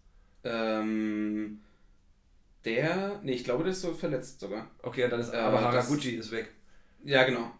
Ähm, 0.44 1.60
der, 2.64 3.20
nee, 3.22 3.32
ich 3.32 3.44
glaube, 3.44 3.64
der 3.64 3.72
ist 3.72 3.82
so 3.82 3.92
verletzt 3.92 4.40
sogar. 4.40 4.70
Okay, 4.82 5.08
dann 5.08 5.20
ist 5.20 5.32
Äh, 5.32 5.36
aber 5.38 5.60
das- 5.60 5.86
Haraguchi 5.88 6.10
ist 6.16 6.30
weg. 6.30 6.50
Ja, 7.04 7.24
genau. 7.24 7.50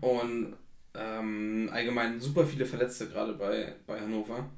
Und 0.00 0.56
ähm, 0.94 1.68
allgemein 1.72 2.18
super 2.20 2.46
viele 2.46 2.64
Verletzte 2.66 3.08
gerade 3.08 3.34
bei, 3.34 3.74
bei 3.86 4.00
Hannover. 4.00 4.48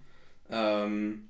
Ähm, 0.50 1.28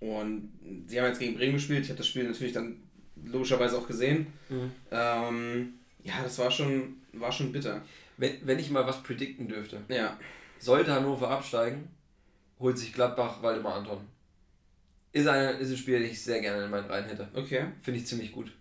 und 0.00 0.52
sie 0.86 0.98
haben 1.00 1.06
jetzt 1.08 1.20
gegen 1.20 1.36
Bremen 1.36 1.54
gespielt. 1.54 1.84
Ich 1.84 1.90
habe 1.90 1.98
das 1.98 2.08
Spiel 2.08 2.24
natürlich 2.24 2.52
dann 2.52 2.82
logischerweise 3.24 3.78
auch 3.78 3.86
gesehen. 3.86 4.26
Ähm, 4.90 5.74
ja, 6.02 6.14
das 6.22 6.38
war 6.38 6.50
schon, 6.50 6.96
war 7.12 7.30
schon 7.32 7.52
bitter. 7.52 7.82
Wenn, 8.16 8.34
wenn 8.44 8.58
ich 8.58 8.70
mal 8.70 8.86
was 8.86 9.02
predikten 9.02 9.48
dürfte, 9.48 9.80
Ja, 9.88 10.18
sollte 10.58 10.92
Hannover 10.92 11.30
absteigen, 11.30 11.88
holt 12.58 12.76
sich 12.78 12.92
Gladbach 12.92 13.42
Waldemar 13.42 13.76
Anton. 13.76 14.00
Ist, 15.14 15.26
eine, 15.28 15.52
ist 15.52 15.70
ein 15.70 15.76
Spiel, 15.76 16.00
das 16.00 16.10
ich 16.10 16.22
sehr 16.22 16.40
gerne 16.40 16.64
in 16.64 16.70
meinen 16.70 16.90
Reihen 16.90 17.06
hätte. 17.06 17.28
okay. 17.34 17.66
Finde 17.82 18.00
ich 18.00 18.06
ziemlich 18.06 18.32
gut. 18.32 18.52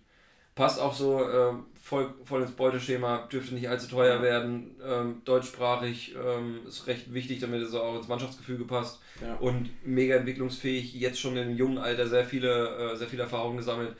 Passt 0.55 0.79
auch 0.79 0.93
so 0.93 1.19
äh, 1.27 1.53
voll, 1.81 2.13
voll 2.23 2.43
ins 2.43 2.51
Beuteschema, 2.51 3.27
dürfte 3.31 3.55
nicht 3.55 3.67
allzu 3.67 3.87
teuer 3.87 4.21
werden. 4.21 4.75
Ähm, 4.85 5.21
deutschsprachig 5.25 6.15
ähm, 6.15 6.59
ist 6.67 6.85
recht 6.85 7.11
wichtig, 7.11 7.39
damit 7.39 7.61
es 7.63 7.73
auch 7.73 7.97
ins 7.97 8.07
Mannschaftsgefüge 8.07 8.65
passt. 8.65 9.01
Ja. 9.19 9.33
Und 9.37 9.71
mega 9.83 10.15
entwicklungsfähig, 10.15 10.93
jetzt 10.93 11.19
schon 11.19 11.35
im 11.37 11.57
jungen 11.57 11.79
Alter 11.79 12.07
sehr 12.07 12.23
viele, 12.23 12.91
äh, 12.91 12.95
sehr 12.95 13.07
viele 13.07 13.23
Erfahrungen 13.23 13.57
gesammelt. 13.57 13.95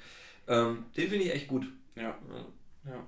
Ähm, 0.48 0.86
den 0.96 1.10
finde 1.10 1.26
ich 1.26 1.34
echt 1.34 1.48
gut. 1.48 1.66
Ja. 1.96 2.16
ja. 2.86 3.08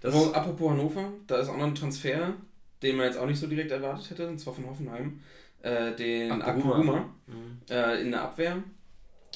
Das 0.00 0.12
Wo, 0.12 0.32
apropos 0.32 0.72
Hannover, 0.72 1.12
da 1.28 1.36
ist 1.38 1.48
auch 1.48 1.56
noch 1.56 1.66
ein 1.66 1.74
Transfer, 1.76 2.34
den 2.82 2.96
man 2.96 3.06
jetzt 3.06 3.18
auch 3.18 3.26
nicht 3.26 3.38
so 3.38 3.46
direkt 3.46 3.70
erwartet 3.70 4.10
hätte, 4.10 4.26
und 4.26 4.40
zwar 4.40 4.54
von 4.54 4.66
Hoffenheim. 4.66 5.20
Äh, 5.62 5.94
den. 5.94 6.42
Akpoguma 6.42 7.08
Mhm. 7.28 7.60
äh, 7.70 8.00
in 8.00 8.10
der 8.10 8.22
Abwehr. 8.22 8.60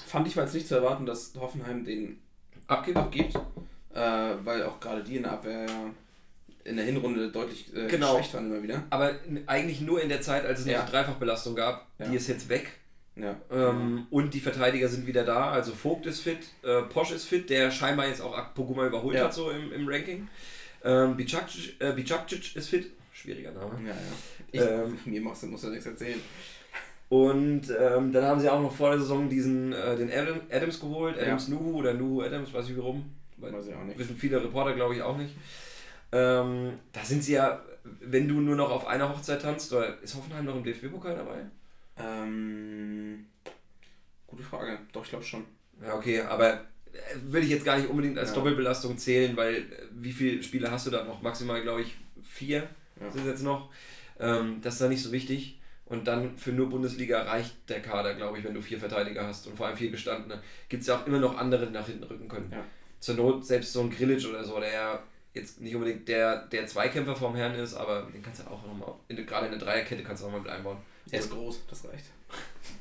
Fand 0.07 0.27
ich 0.27 0.37
war 0.37 0.45
jetzt 0.45 0.55
nicht 0.55 0.69
zu 0.69 0.75
erwarten, 0.75 1.07
dass 1.07 1.33
Hoffenheim 1.39 1.85
den 1.85 2.21
abgibt. 2.67 2.97
abgibt, 2.97 3.35
äh, 3.95 4.01
weil 4.45 4.63
auch 4.65 4.81
gerade 4.81 5.03
die 5.05 5.17
in 5.17 5.23
der 5.25 5.33
Abwehr 5.33 5.67
ja 5.67 5.91
in 6.65 6.77
der 6.77 6.87
Hinrunde 6.87 7.31
deutlich 7.31 7.71
äh, 7.77 7.89
Genau. 7.89 8.13
geschwächt 8.17 8.33
waren 8.33 8.51
immer 8.51 8.63
wieder. 8.63 8.85
Aber 8.89 9.15
eigentlich 9.47 9.83
nur 9.83 10.01
in 10.03 10.09
der 10.09 10.23
Zeit, 10.23 10.47
als 10.47 10.61
es 10.61 10.65
noch 10.67 10.73
Ja. 10.73 10.83
die 10.87 10.91
Dreifachbelastung 10.93 11.55
gab. 11.55 11.87
Ja. 11.99 12.07
Die 12.09 12.17
ist 12.17 12.27
jetzt 12.27 12.49
weg. 12.49 12.71
Ja. 13.17 13.37
Ähm, 13.53 14.07
und 14.11 14.33
die 14.33 14.41
Verteidiger 14.41 14.89
sind 14.89 15.07
wieder 15.07 15.25
da. 15.25 15.51
Also 15.53 15.73
Vogt 15.73 16.07
ist 16.07 16.21
fit, 16.21 16.39
äh, 16.63 16.81
Posch 16.83 17.11
ist 17.13 17.27
fit, 17.27 17.51
der 17.51 17.71
scheinbar 17.71 18.09
jetzt 18.09 18.23
auch 18.23 18.55
Poguma 18.55 18.87
überholt 18.87 19.15
Ja. 19.17 19.25
hat, 19.25 19.35
so 19.35 19.51
im, 19.51 19.73
im 19.75 19.87
Ranking. 19.87 20.27
Ähm, 20.83 21.17
Bicakcic, 21.19 21.79
äh, 21.81 21.93
Bicakcic 21.93 22.57
ist 22.57 22.69
fit. 22.71 22.91
Schwieriger 23.13 23.53
Name. 23.53 23.79
ja, 23.87 23.95
ja. 23.95 23.97
Ich, 24.51 24.61
Ähm, 24.61 24.99
mir 25.05 25.21
machst 25.21 25.43
du, 25.43 25.49
musst 25.49 25.65
du 25.65 25.69
nichts 25.69 25.85
erzählen. 25.85 26.21
Und 27.15 27.63
ähm, 27.79 28.13
dann 28.13 28.25
haben 28.25 28.41
sie 28.41 28.49
auch 28.51 28.61
noch 28.61 28.73
vor 28.75 28.91
der 28.91 28.99
Saison 28.99 29.29
diesen, 29.29 29.73
äh, 29.73 29.97
den 29.97 30.11
Adam, 30.11 30.41
Adams 30.51 30.81
geholt, 30.81 31.17
Adams 31.17 31.47
Nuhu 31.47 31.79
oder 31.79 31.95
Nuhu 31.95 32.23
Adams, 32.23 32.53
weiß 32.53 32.69
ich 32.71 32.77
warum. 32.77 33.05
Weiß 33.37 33.67
ich 33.69 33.75
auch 33.75 33.85
nicht. 33.85 33.97
Wissen 33.99 34.17
viele 34.17 34.43
Reporter, 34.43 34.75
glaube 34.75 34.97
ich, 34.97 35.03
auch 35.03 35.17
nicht. 35.17 35.33
Ähm, 36.11 36.73
da 36.93 37.05
sind 37.05 37.23
sie 37.23 37.35
ja, 37.35 37.63
wenn 38.01 38.27
du 38.27 38.41
nur 38.41 38.57
noch 38.57 38.69
auf 38.71 38.87
einer 38.89 39.09
Hochzeit 39.09 39.43
tanzt, 39.43 39.73
oder 39.73 40.01
ist 40.03 40.17
Hoffenheim 40.17 40.45
noch 40.45 40.57
im 40.57 40.65
DFB-Pokal 40.65 41.15
dabei? 41.15 41.37
Ähm, 41.99 43.27
gute 44.27 44.43
Frage. 44.43 44.79
Doch, 44.93 45.05
ich 45.05 45.11
glaube 45.11 45.25
schon. 45.25 45.45
Ja, 45.81 45.95
okay, 45.95 46.21
aber 46.21 46.53
äh, 46.55 46.61
will 47.29 47.45
ich 47.45 47.51
jetzt 47.51 47.65
gar 47.65 47.77
nicht 47.79 47.89
unbedingt 47.89 48.19
als 48.19 48.31
Ja. 48.31 48.35
Doppelbelastung 48.37 48.99
zählen, 48.99 49.37
weil 49.37 49.55
äh, 49.57 49.63
wie 49.93 50.13
viele 50.13 50.43
Spiele 50.43 50.69
hast 50.69 50.87
du 50.89 50.91
da 50.91 51.05
noch? 51.05 51.23
Maximal, 51.23 51.63
glaube 51.63 51.83
ich, 51.83 51.95
vier 52.25 52.65
Ja. 53.01 53.11
sind 53.13 53.25
jetzt 53.27 53.45
noch. 53.45 53.71
Ähm, 54.19 54.59
das 54.63 54.75
ist 54.75 54.81
dann 54.81 54.89
nicht 54.91 55.03
so 55.03 55.13
wichtig. 55.13 55.61
Und 55.95 56.05
dann 56.09 56.37
für 56.37 56.51
nur 56.51 56.69
Bundesliga 56.69 57.23
reicht 57.23 57.55
der 57.69 57.81
Kader, 57.81 58.15
glaube 58.15 58.39
ich, 58.39 58.45
wenn 58.45 58.53
du 58.53 58.61
vier 58.61 58.79
Verteidiger 58.79 59.27
hast 59.27 59.47
und 59.47 59.57
vor 59.57 59.67
allem 59.67 59.77
vier 59.77 59.91
gestandene. 59.91 60.43
Gibt 60.69 60.83
es 60.83 60.89
ja 60.89 60.97
auch 60.97 61.07
immer 61.07 61.21
noch 61.21 61.39
andere, 61.39 61.67
die 61.67 61.73
nach 61.73 61.87
hinten 61.87 62.03
rücken 62.03 62.29
können. 62.29 62.51
Ja. 62.51 62.65
Zur 62.99 63.15
Not 63.15 63.47
selbst 63.47 63.73
so 63.73 63.81
ein 63.81 63.91
Grillic 63.91 64.27
oder 64.29 64.43
so, 64.43 64.59
der 64.59 64.73
ja 64.73 65.03
jetzt 65.35 65.61
nicht 65.61 65.75
unbedingt 65.75 66.09
der, 66.09 66.47
der 66.47 66.67
Zweikämpfer 66.67 67.15
vom 67.15 67.37
Herrn 67.37 67.55
ist, 67.55 67.75
aber 67.75 68.09
den 68.13 68.23
kannst 68.23 68.41
du 68.41 68.51
auch 68.51 68.67
nochmal, 68.67 68.95
in, 69.09 69.25
gerade 69.25 69.47
in 69.47 69.53
der 69.53 69.61
Dreierkette 69.61 70.03
kannst 70.03 70.23
du 70.23 70.27
auch 70.27 70.33
mal 70.33 70.41
mit 70.41 70.51
einbauen. 70.51 70.79
Der 71.11 71.21
ist 71.21 71.31
groß, 71.31 71.63
das 71.69 71.85
reicht. 71.85 72.07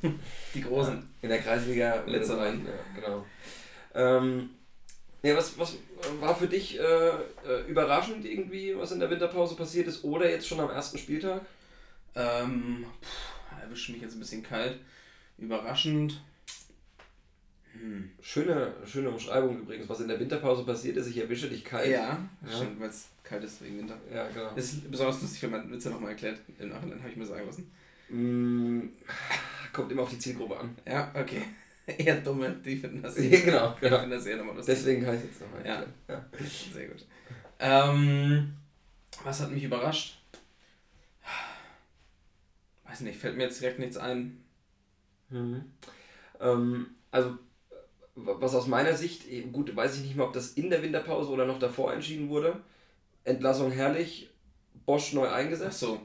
die 0.56 0.62
Großen. 0.62 1.08
In 1.22 1.30
der 1.30 1.40
Kreisliga 1.40 2.04
Letzter 2.08 2.40
Reihen. 2.40 2.66
Ja, 2.66 3.00
genau. 3.00 3.26
Ähm, 3.94 4.50
ja, 5.22 5.38
was, 5.38 5.58
was 5.60 5.78
war 6.20 6.36
für 6.36 6.48
dich 6.48 6.80
äh, 6.80 7.10
äh, 7.10 7.68
überraschend 7.68 8.26
irgendwie, 8.26 8.76
was 8.78 8.92
in 8.92 9.00
der 9.00 9.10
Winterpause 9.10 9.56
passiert 9.56 9.88
ist 9.88 10.04
oder 10.04 10.30
jetzt 10.30 10.48
schon 10.48 10.60
am 10.60 10.72
ersten 10.72 10.98
Spieltag? 10.98 11.42
Ähm, 12.16 12.86
pff, 13.02 13.62
erwischt 13.62 13.90
mich 13.90 14.02
jetzt 14.02 14.14
ein 14.16 14.20
bisschen 14.20 14.44
kalt. 14.44 14.80
Überraschend. 15.38 16.22
Hm. 17.74 18.12
Schöne, 18.22 18.74
schöne 18.86 19.10
Umschreibung 19.10 19.62
übrigens, 19.62 19.90
was 19.90 20.02
in 20.02 20.08
der 20.08 20.20
Winterpause 20.20 20.64
passiert 20.64 20.96
ist. 20.98 21.08
Ich 21.08 21.18
erwische 21.18 21.50
dich 21.50 21.66
kalt. 21.66 21.90
Ja, 21.90 22.20
Ja. 22.46 22.56
stimmt, 22.56 22.80
weil 22.80 22.90
es 22.90 23.08
kalt 23.24 23.44
ist 23.44 23.64
wegen 23.64 23.80
Winter. 23.80 23.98
Ja, 24.14 24.28
genau. 24.30 24.52
Das 24.56 24.66
ist 24.74 24.92
besonders 24.92 25.22
lustig, 25.22 25.42
wenn 25.44 25.52
man 25.52 25.72
Witze 25.72 25.90
nochmal 25.90 26.12
erklärt. 26.12 26.40
Im 26.60 26.70
Nachhinein 26.70 27.00
habe 27.00 27.10
ich 27.10 27.16
mir 27.16 27.26
sagen 27.26 27.46
lassen. 27.48 27.72
Mm, 28.10 28.90
kommt 29.72 29.92
immer 29.92 30.04
auf 30.04 30.10
die 30.12 30.20
Zielgruppe 30.20 30.60
an. 30.60 30.78
Ja, 30.88 31.12
okay. 31.16 31.42
Eher 31.88 32.18
dumme, 32.22 32.56
die 32.64 32.78
finden 32.78 33.02
das 33.02 33.18
Ja, 33.18 33.40
genau, 33.42 33.76
genau. 33.82 33.98
finden 34.00 34.12
das 34.12 34.26
eher 34.28 34.38
nochmal 34.38 34.56
lustig. 34.56 34.76
Deswegen 34.76 35.04
kann 35.04 35.16
ich 35.18 35.24
jetzt 35.24 35.42
nochmal 35.42 35.66
Ja. 35.66 35.84
Ja. 36.08 36.26
Sehr 36.74 36.88
gut. 36.90 37.06
Ähm, 37.60 38.54
was 39.24 39.42
hat 39.42 39.52
mich 39.52 39.64
überrascht? 39.64 40.20
Weiß 42.94 43.02
nicht, 43.02 43.18
fällt 43.20 43.38
mir 43.38 43.46
jetzt 43.46 43.60
direkt 43.60 43.80
nichts 43.80 43.98
ein. 43.98 44.44
Mhm. 45.32 45.64
Ähm, 46.40 46.88
also, 47.10 47.32
w- 48.16 48.36
was 48.38 48.54
aus 48.54 48.68
meiner 48.68 48.94
Sicht, 48.96 49.28
eh, 49.28 49.42
gut, 49.52 49.76
weiß 49.76 49.96
ich 49.98 50.04
nicht 50.04 50.16
mehr, 50.16 50.28
ob 50.28 50.34
das 50.34 50.52
in 50.52 50.70
der 50.70 50.84
Winterpause 50.84 51.32
oder 51.32 51.46
noch 51.48 51.58
davor 51.58 51.92
entschieden 51.92 52.30
wurde. 52.30 52.62
Entlassung 53.24 53.72
herrlich, 53.72 54.30
Bosch 54.86 55.14
neu 55.14 55.28
Ach 55.28 55.34
eingesetzt. 55.34 55.80
so. 55.80 56.00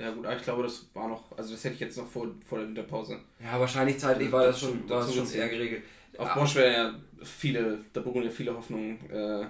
Ja 0.00 0.10
gut, 0.10 0.26
aber 0.26 0.36
ich 0.36 0.42
glaube, 0.42 0.64
das 0.64 0.90
war 0.94 1.06
noch, 1.08 1.30
also 1.38 1.52
das 1.54 1.62
hätte 1.62 1.74
ich 1.74 1.80
jetzt 1.80 1.96
noch 1.96 2.08
vor, 2.08 2.26
vor 2.44 2.58
der 2.58 2.66
Winterpause. 2.66 3.20
Ja, 3.38 3.60
wahrscheinlich 3.60 4.00
zeitlich 4.00 4.32
war 4.32 4.46
das 4.46 4.56
Dazu- 4.60 4.72
schon, 4.72 4.88
war 4.90 5.06
das 5.06 5.14
schon 5.14 5.30
eher 5.32 5.48
geregelt. 5.48 5.84
Auf 6.18 6.34
Bosch 6.34 6.56
wäre 6.56 6.72
ja 6.72 6.94
viele, 7.22 7.84
da 7.92 8.00
beruhen 8.00 8.24
ja 8.24 8.30
viele 8.30 8.52
Hoffnungen 8.52 9.08
äh, 9.10 9.46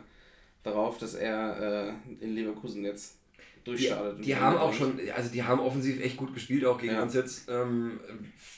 darauf, 0.63 0.99
dass 0.99 1.15
er 1.15 1.95
äh, 2.21 2.25
in 2.25 2.35
Leverkusen 2.35 2.85
jetzt 2.85 3.17
durchstartet. 3.67 4.25
die 4.25 4.37
haben 4.37 4.57
auch 4.57 4.73
schon, 4.73 4.99
also 5.15 5.31
die 5.31 5.43
haben 5.43 5.61
offensiv 5.61 6.01
echt 6.03 6.17
gut 6.17 6.33
gespielt, 6.35 6.65
auch 6.65 6.79
gegen 6.79 6.95
Ja. 6.95 7.03
uns 7.03 7.15
jetzt. 7.15 7.49
Ähm, 7.51 8.01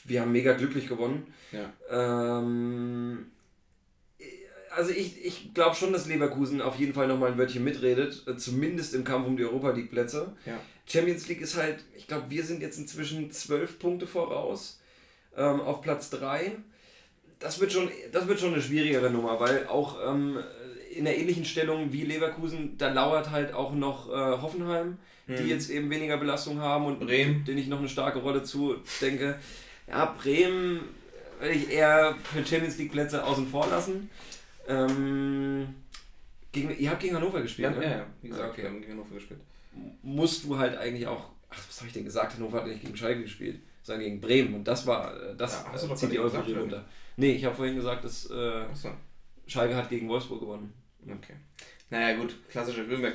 wir 0.04 0.20
haben 0.20 0.32
mega 0.32 0.52
glücklich 0.52 0.86
gewonnen. 0.88 1.26
Ja. 1.52 1.72
Ähm, 1.90 3.26
also 4.70 4.90
ich, 4.90 5.24
ich 5.24 5.54
glaube 5.54 5.74
schon, 5.74 5.92
dass 5.92 6.06
Leverkusen 6.06 6.60
auf 6.60 6.76
jeden 6.78 6.94
Fall 6.94 7.08
nochmal 7.08 7.32
ein 7.32 7.38
Wörtchen 7.38 7.64
mitredet, 7.64 8.22
äh, 8.26 8.36
zumindest 8.36 8.94
im 8.94 9.02
Kampf 9.04 9.26
um 9.26 9.36
die 9.36 9.44
Europa 9.44 9.70
League 9.70 9.90
Plätze. 9.90 10.36
Ja. 10.46 10.60
Champions 10.86 11.26
League 11.28 11.40
ist 11.40 11.56
halt, 11.56 11.84
ich 11.96 12.06
glaube, 12.06 12.26
wir 12.30 12.44
sind 12.44 12.62
jetzt 12.62 12.78
inzwischen 12.78 13.30
zwölf 13.32 13.78
Punkte 13.78 14.06
voraus 14.06 14.80
ähm, 15.36 15.60
auf 15.60 15.82
Platz 15.82 16.10
3. 16.10 16.52
Das 17.40 17.60
wird, 17.60 17.72
schon, 17.72 17.88
das 18.12 18.26
wird 18.26 18.40
schon 18.40 18.52
eine 18.52 18.62
schwierigere 18.62 19.10
Nummer, 19.10 19.38
weil 19.38 19.66
auch 19.68 19.96
ähm, 20.06 20.38
in 20.98 21.04
der 21.04 21.16
ähnlichen 21.18 21.44
Stellung 21.44 21.92
wie 21.92 22.02
Leverkusen, 22.04 22.76
da 22.76 22.92
lauert 22.92 23.30
halt 23.30 23.54
auch 23.54 23.72
noch 23.72 24.08
äh, 24.10 24.12
Hoffenheim, 24.42 24.98
die 25.28 25.42
Mhm. 25.42 25.48
jetzt 25.48 25.70
eben 25.70 25.88
weniger 25.90 26.16
Belastung 26.16 26.60
haben 26.60 26.86
und 26.86 27.00
Bremen. 27.00 27.44
denen 27.44 27.58
ich 27.58 27.68
noch 27.68 27.78
eine 27.78 27.88
starke 27.88 28.18
Rolle 28.18 28.42
zudenke. 28.42 29.38
Ja, 29.86 30.14
Bremen 30.20 30.80
würde 31.40 31.54
ich 31.54 31.70
eher 31.70 32.14
für 32.24 32.44
Champions 32.44 32.78
League 32.78 32.92
Plätze 32.92 33.24
außen 33.24 33.46
vor 33.46 33.66
lassen. 33.68 34.10
Ähm, 34.66 35.68
gegen, 36.52 36.76
ihr 36.78 36.90
habt 36.90 37.00
gegen 37.00 37.14
Hannover 37.16 37.40
gespielt, 37.42 37.72
Ja, 37.74 37.78
ne? 37.78 37.84
ja, 37.84 37.90
ja, 37.98 38.06
wie 38.22 38.28
gesagt, 38.28 38.50
Okay. 38.52 38.62
wir 38.62 38.68
haben 38.70 38.80
gegen 38.80 38.92
Hannover 38.92 39.14
gespielt. 39.14 39.40
musst 40.02 40.44
du 40.44 40.58
halt 40.58 40.76
eigentlich 40.76 41.06
auch, 41.06 41.28
ach, 41.50 41.58
was 41.68 41.78
habe 41.78 41.88
ich 41.88 41.92
denn 41.94 42.04
gesagt? 42.04 42.34
Hannover 42.34 42.58
hat 42.58 42.66
nicht 42.66 42.82
gegen 42.82 42.96
Schalke 42.96 43.22
gespielt, 43.22 43.60
sondern 43.82 44.04
gegen 44.04 44.20
Bremen. 44.20 44.54
Und 44.54 44.64
das 44.64 44.86
war, 44.86 45.14
äh, 45.14 45.36
das 45.36 45.64
Ja, 45.72 45.92
äh, 45.92 45.94
zieht 45.94 46.12
die 46.12 46.18
Euphorie 46.18 46.54
runter. 46.54 46.84
Nee, 47.16 47.32
ich 47.32 47.44
habe 47.44 47.54
vorhin 47.54 47.76
gesagt, 47.76 48.04
dass 48.04 48.30
äh, 48.30 48.62
Achso, 48.70 48.90
Schalke 49.46 49.76
hat 49.76 49.88
gegen 49.90 50.08
Wolfsburg 50.08 50.40
gewonnen. 50.40 50.72
Okay. 51.04 51.34
Naja 51.90 52.16
gut, 52.16 52.34
klassischer 52.50 52.84
Grünberg. 52.84 53.14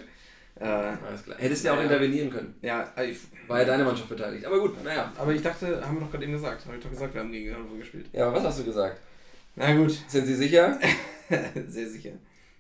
Äh, 0.60 0.66
Alles 0.66 1.24
klar. 1.24 1.38
Hättest 1.40 1.64
du 1.64 1.68
ja 1.68 1.76
auch 1.76 1.82
intervenieren 1.82 2.30
können. 2.30 2.56
ja, 2.62 2.92
äh, 2.96 3.10
ich, 3.10 3.18
War 3.48 3.60
ja 3.60 3.66
deine 3.66 3.84
Mannschaft 3.84 4.10
beteiligt. 4.10 4.46
Aber 4.46 4.60
gut, 4.60 4.84
naja. 4.84 5.12
aber 5.18 5.34
ich 5.34 5.42
dachte, 5.42 5.84
haben 5.86 5.96
wir 5.98 6.02
doch 6.02 6.12
gerade 6.12 6.24
eben 6.26 6.34
gesagt, 6.34 6.66
habe 6.66 6.78
ich 6.78 6.84
doch 6.84 6.92
gesagt, 6.92 7.14
wir 7.14 7.22
haben 7.22 7.32
gegen 7.32 7.54
Hannover 7.54 7.78
gespielt. 7.78 8.06
Ja, 8.14 8.28
aber 8.28 8.38
was 8.38 8.44
hast 8.46 8.60
du 8.60 8.64
gesagt? 8.66 9.00
Na 9.56 9.74
gut, 9.76 9.92
Sind 10.08 10.26
Sie 10.26 10.36
sicher? 10.36 10.80
sehr 11.68 11.88
sicher. 11.88 12.12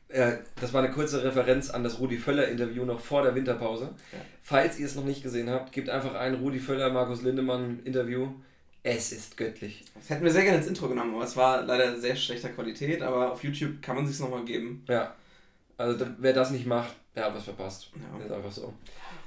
Äh, 0.09 0.37
das 0.59 0.73
war 0.73 0.83
eine 0.83 0.93
kurze 0.93 1.23
Referenz 1.23 1.69
an 1.69 1.83
das 1.83 1.99
Rudi 1.99 2.17
Völler-Interview 2.17 2.85
noch 2.85 2.99
vor 2.99 3.23
der 3.23 3.35
Winterpause. 3.35 3.89
Ja. 4.11 4.19
Falls 4.41 4.79
ihr 4.79 4.85
es 4.85 4.95
noch 4.95 5.05
nicht 5.05 5.23
gesehen 5.23 5.49
habt, 5.49 5.71
gebt 5.71 5.89
einfach 5.89 6.15
ein 6.15 6.35
Rudi 6.35 6.59
Völler, 6.59 6.91
Markus 6.91 7.21
Lindemann 7.23 7.79
Interview. 7.83 8.27
Es 8.85 9.13
ist 9.13 9.37
göttlich. 9.37 9.85
Das 9.95 10.09
hätten 10.09 10.23
wir 10.25 10.31
sehr 10.31 10.43
gerne 10.43 10.57
ins 10.57 10.67
Intro 10.67 10.89
genommen, 10.89 11.15
aber 11.15 11.23
es 11.23 11.37
war 11.37 11.61
leider 11.63 11.97
sehr 11.99 12.15
schlechter 12.17 12.49
Qualität, 12.49 13.01
aber 13.01 13.31
auf 13.31 13.43
YouTube 13.43 13.81
kann 13.81 13.95
man 13.95 14.05
sich 14.05 14.19
nochmal 14.19 14.43
geben. 14.43 14.83
Ja. 14.89 15.15
Also 15.77 16.05
wer 16.17 16.33
das 16.33 16.51
nicht 16.51 16.65
macht, 16.65 16.93
der 17.15 17.25
hat 17.25 17.35
was 17.35 17.45
verpasst. 17.45 17.91
Ja. 17.95 18.23
Ist 18.25 18.31
einfach 18.31 18.51
so. 18.51 18.73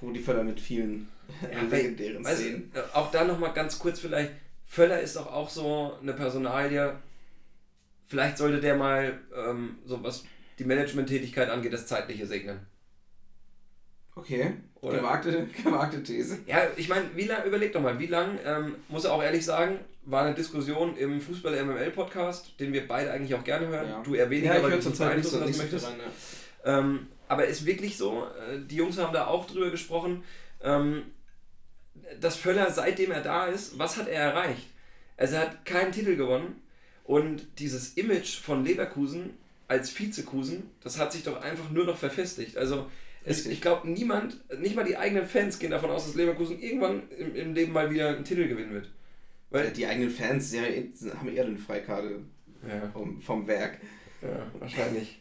Rudi 0.02 0.20
Völler 0.20 0.44
mit 0.44 0.60
vielen 0.60 1.08
Ja, 1.50 1.62
legendären 1.70 2.22
Weißt 2.22 2.40
Szenen. 2.40 2.70
äh, 2.74 2.80
auch 2.92 3.10
da 3.10 3.24
nochmal 3.24 3.54
ganz 3.54 3.78
kurz 3.78 3.98
vielleicht, 3.98 4.32
Völler 4.66 5.00
ist 5.00 5.16
doch 5.16 5.32
auch 5.32 5.48
so 5.48 5.94
eine 6.02 6.12
Personalie, 6.12 6.94
vielleicht 8.06 8.36
sollte 8.36 8.60
der 8.60 8.76
mal, 8.76 9.18
ähm, 9.34 9.78
so 9.86 10.02
was 10.02 10.24
die 10.58 10.64
Management-Tätigkeit 10.64 11.48
angeht, 11.48 11.72
das 11.72 11.86
Zeitliche 11.86 12.26
segnen. 12.26 12.60
Okay, 14.16 14.54
Oder? 14.80 14.96
gewagte, 14.98 15.46
gewagte 15.62 16.02
These. 16.02 16.38
Ja, 16.46 16.62
ich 16.76 16.88
meine, 16.88 17.04
wie 17.14 17.24
lang, 17.26 17.44
überleg 17.44 17.72
doch 17.72 17.82
mal, 17.82 17.98
wie 17.98 18.06
lang, 18.06 18.38
ähm, 18.44 18.74
muss 18.88 19.04
er 19.04 19.12
auch 19.12 19.22
ehrlich 19.22 19.44
sagen, 19.44 19.78
war 20.06 20.24
eine 20.24 20.34
Diskussion 20.34 20.96
im 20.96 21.20
Fußball-MML-Podcast, 21.20 22.58
den 22.58 22.72
wir 22.72 22.88
beide 22.88 23.12
eigentlich 23.12 23.34
auch 23.34 23.44
gerne 23.44 23.68
hören. 23.68 23.88
Ja. 23.88 24.02
Du 24.02 24.14
eher 24.14 24.30
weniger, 24.30 24.52
Ja, 24.54 24.56
ich 24.58 24.62
weil 24.64 24.70
du 24.72 24.80
zurzeit 24.80 25.18
nicht 25.18 25.28
so, 25.28 25.38
nicht 25.44 25.58
möchtest. 25.58 25.86
rein. 25.86 25.96
Ja. 26.64 26.78
Ähm, 26.78 27.06
aber 27.28 27.46
ist 27.46 27.66
wirklich 27.66 27.96
so, 27.96 28.24
äh, 28.24 28.58
die 28.66 28.76
Jungs 28.76 28.98
haben 28.98 29.12
da 29.12 29.26
auch 29.26 29.46
drüber 29.46 29.70
gesprochen, 29.70 30.22
ähm, 30.62 31.02
dass 32.20 32.36
Völler, 32.36 32.70
seitdem 32.70 33.10
er 33.10 33.20
da 33.20 33.46
ist, 33.46 33.78
was 33.78 33.96
hat 33.96 34.08
er 34.08 34.22
erreicht? 34.22 34.66
Also 35.16 35.34
er 35.36 35.42
hat 35.42 35.64
keinen 35.66 35.92
Titel 35.92 36.16
gewonnen 36.16 36.62
und 37.04 37.46
dieses 37.58 37.94
Image 37.94 38.40
von 38.40 38.64
Leverkusen 38.64 39.30
als 39.68 39.98
Vizekusen, 39.98 40.70
das 40.82 40.98
hat 40.98 41.12
sich 41.12 41.24
doch 41.24 41.42
einfach 41.42 41.70
nur 41.70 41.84
noch 41.84 41.96
verfestigt. 41.98 42.56
Also 42.56 42.86
es, 43.26 43.44
ich 43.44 43.60
glaube, 43.60 43.90
niemand, 43.90 44.38
nicht 44.60 44.76
mal 44.76 44.84
die 44.84 44.96
eigenen 44.96 45.26
Fans 45.26 45.58
gehen 45.58 45.72
davon 45.72 45.90
aus, 45.90 46.06
dass 46.06 46.14
Leverkusen 46.14 46.60
irgendwann 46.60 47.10
im, 47.10 47.34
im 47.34 47.54
Leben 47.54 47.72
mal 47.72 47.90
wieder 47.90 48.10
einen 48.10 48.24
Titel 48.24 48.46
gewinnen 48.46 48.72
wird. 48.72 48.88
Weil 49.50 49.70
die 49.72 49.86
eigenen 49.86 50.10
Fans 50.10 50.52
ja, 50.52 50.62
haben 50.62 51.34
eher 51.34 51.44
eine 51.44 51.58
Freikarte 51.58 52.20
ja. 52.66 52.88
vom, 52.92 53.20
vom 53.20 53.46
Werk. 53.48 53.78
Ja, 54.22 54.46
wahrscheinlich. 54.60 55.20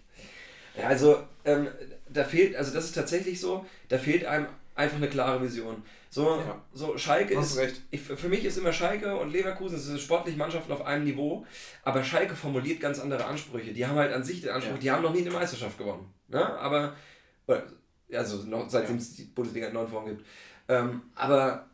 Ja, 0.78 0.88
also 0.88 1.24
ähm, 1.46 1.68
da 2.08 2.24
fehlt, 2.24 2.56
also 2.56 2.74
das 2.74 2.86
ist 2.86 2.94
tatsächlich 2.94 3.40
so, 3.40 3.66
da 3.88 3.98
fehlt 3.98 4.26
einem 4.26 4.48
einfach 4.76 4.98
eine 4.98 5.10
klare 5.10 5.42
Vision. 5.42 5.82
So, 6.12 6.38
ja. 6.38 6.62
so 6.74 6.98
Schalke 6.98 7.36
Hast 7.36 7.58
ist, 7.58 7.82
ich, 7.90 8.02
für 8.02 8.30
mich 8.30 8.46
ist 8.46 8.58
immer 8.58 8.72
Schalke 8.72 9.18
und 9.18 9.32
Leverkusen, 9.32 9.78
das 9.78 9.86
sind 9.86 10.00
sportliche 10.00 10.38
Mannschaften 10.38 10.72
auf 10.72 10.86
einem 10.86 11.06
Niveau, 11.06 11.46
aber 11.84 12.04
Schalke 12.04 12.36
formuliert 12.36 12.80
ganz 12.80 13.00
andere 13.00 13.26
Ansprüche. 13.26 13.74
Die 13.74 13.86
haben 13.86 13.98
halt 13.98 14.14
an 14.14 14.24
sich 14.24 14.42
den 14.42 14.52
Anspruch, 14.52 14.76
ja. 14.76 14.80
die 14.80 14.92
haben 14.92 15.02
noch 15.02 15.14
nie 15.14 15.22
eine 15.22 15.32
Meisterschaft 15.32 15.78
gewonnen. 15.78 16.14
Ne? 16.28 16.46
Aber, 16.60 16.96
also 18.14 18.44
noch 18.44 18.70
seitdem 18.70 18.98
es 18.98 19.16
die 19.16 19.24
Bundesliga 19.24 19.68
in 19.68 19.74
neun 19.74 19.88
Form 19.88 20.06
gibt. 20.06 20.26
Ähm, 20.68 21.02
aber 21.16 21.68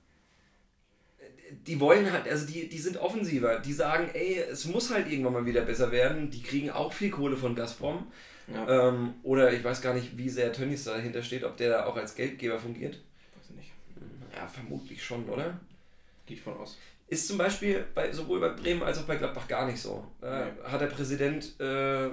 die 1.65 1.79
wollen 1.79 2.11
halt, 2.11 2.27
also 2.27 2.45
die, 2.45 2.69
die 2.69 2.77
sind 2.77 2.97
offensiver, 2.97 3.59
die 3.59 3.73
sagen, 3.73 4.09
ey, 4.13 4.39
es 4.51 4.65
muss 4.65 4.91
halt 4.91 5.11
irgendwann 5.11 5.33
mal 5.33 5.45
wieder 5.45 5.61
besser 5.61 5.91
werden. 5.91 6.29
Die 6.29 6.41
kriegen 6.41 6.69
auch 6.69 6.93
viel 6.93 7.09
Kohle 7.09 7.37
von 7.37 7.55
Gazprom. 7.55 8.07
Ja. 8.47 8.89
Ähm, 8.89 9.13
oder 9.23 9.51
ich 9.53 9.63
weiß 9.63 9.81
gar 9.81 9.93
nicht, 9.93 10.17
wie 10.17 10.29
sehr 10.29 10.51
Tönnies 10.51 10.83
dahinter 10.83 11.23
steht, 11.23 11.43
ob 11.43 11.57
der 11.57 11.69
da 11.69 11.85
auch 11.85 11.95
als 11.95 12.15
Geldgeber 12.15 12.59
fungiert. 12.59 12.95
Weiß 13.35 13.49
ich 13.49 13.55
nicht. 13.55 13.71
Ja, 14.35 14.47
vermutlich 14.47 15.03
schon, 15.03 15.27
oder? 15.29 15.59
Ich 16.27 16.41
von 16.41 16.55
aus. 16.57 16.77
Ist 17.07 17.27
zum 17.27 17.37
Beispiel 17.37 17.85
bei, 17.93 18.11
sowohl 18.13 18.39
bei 18.39 18.49
Bremen 18.49 18.83
als 18.83 18.97
auch 18.97 19.03
bei 19.03 19.17
Gladbach 19.17 19.47
gar 19.47 19.65
nicht 19.67 19.81
so. 19.81 20.05
Äh, 20.21 20.45
Hat 20.63 20.79
der 20.79 20.87
Präsident, 20.87 21.59
äh, 21.59 22.09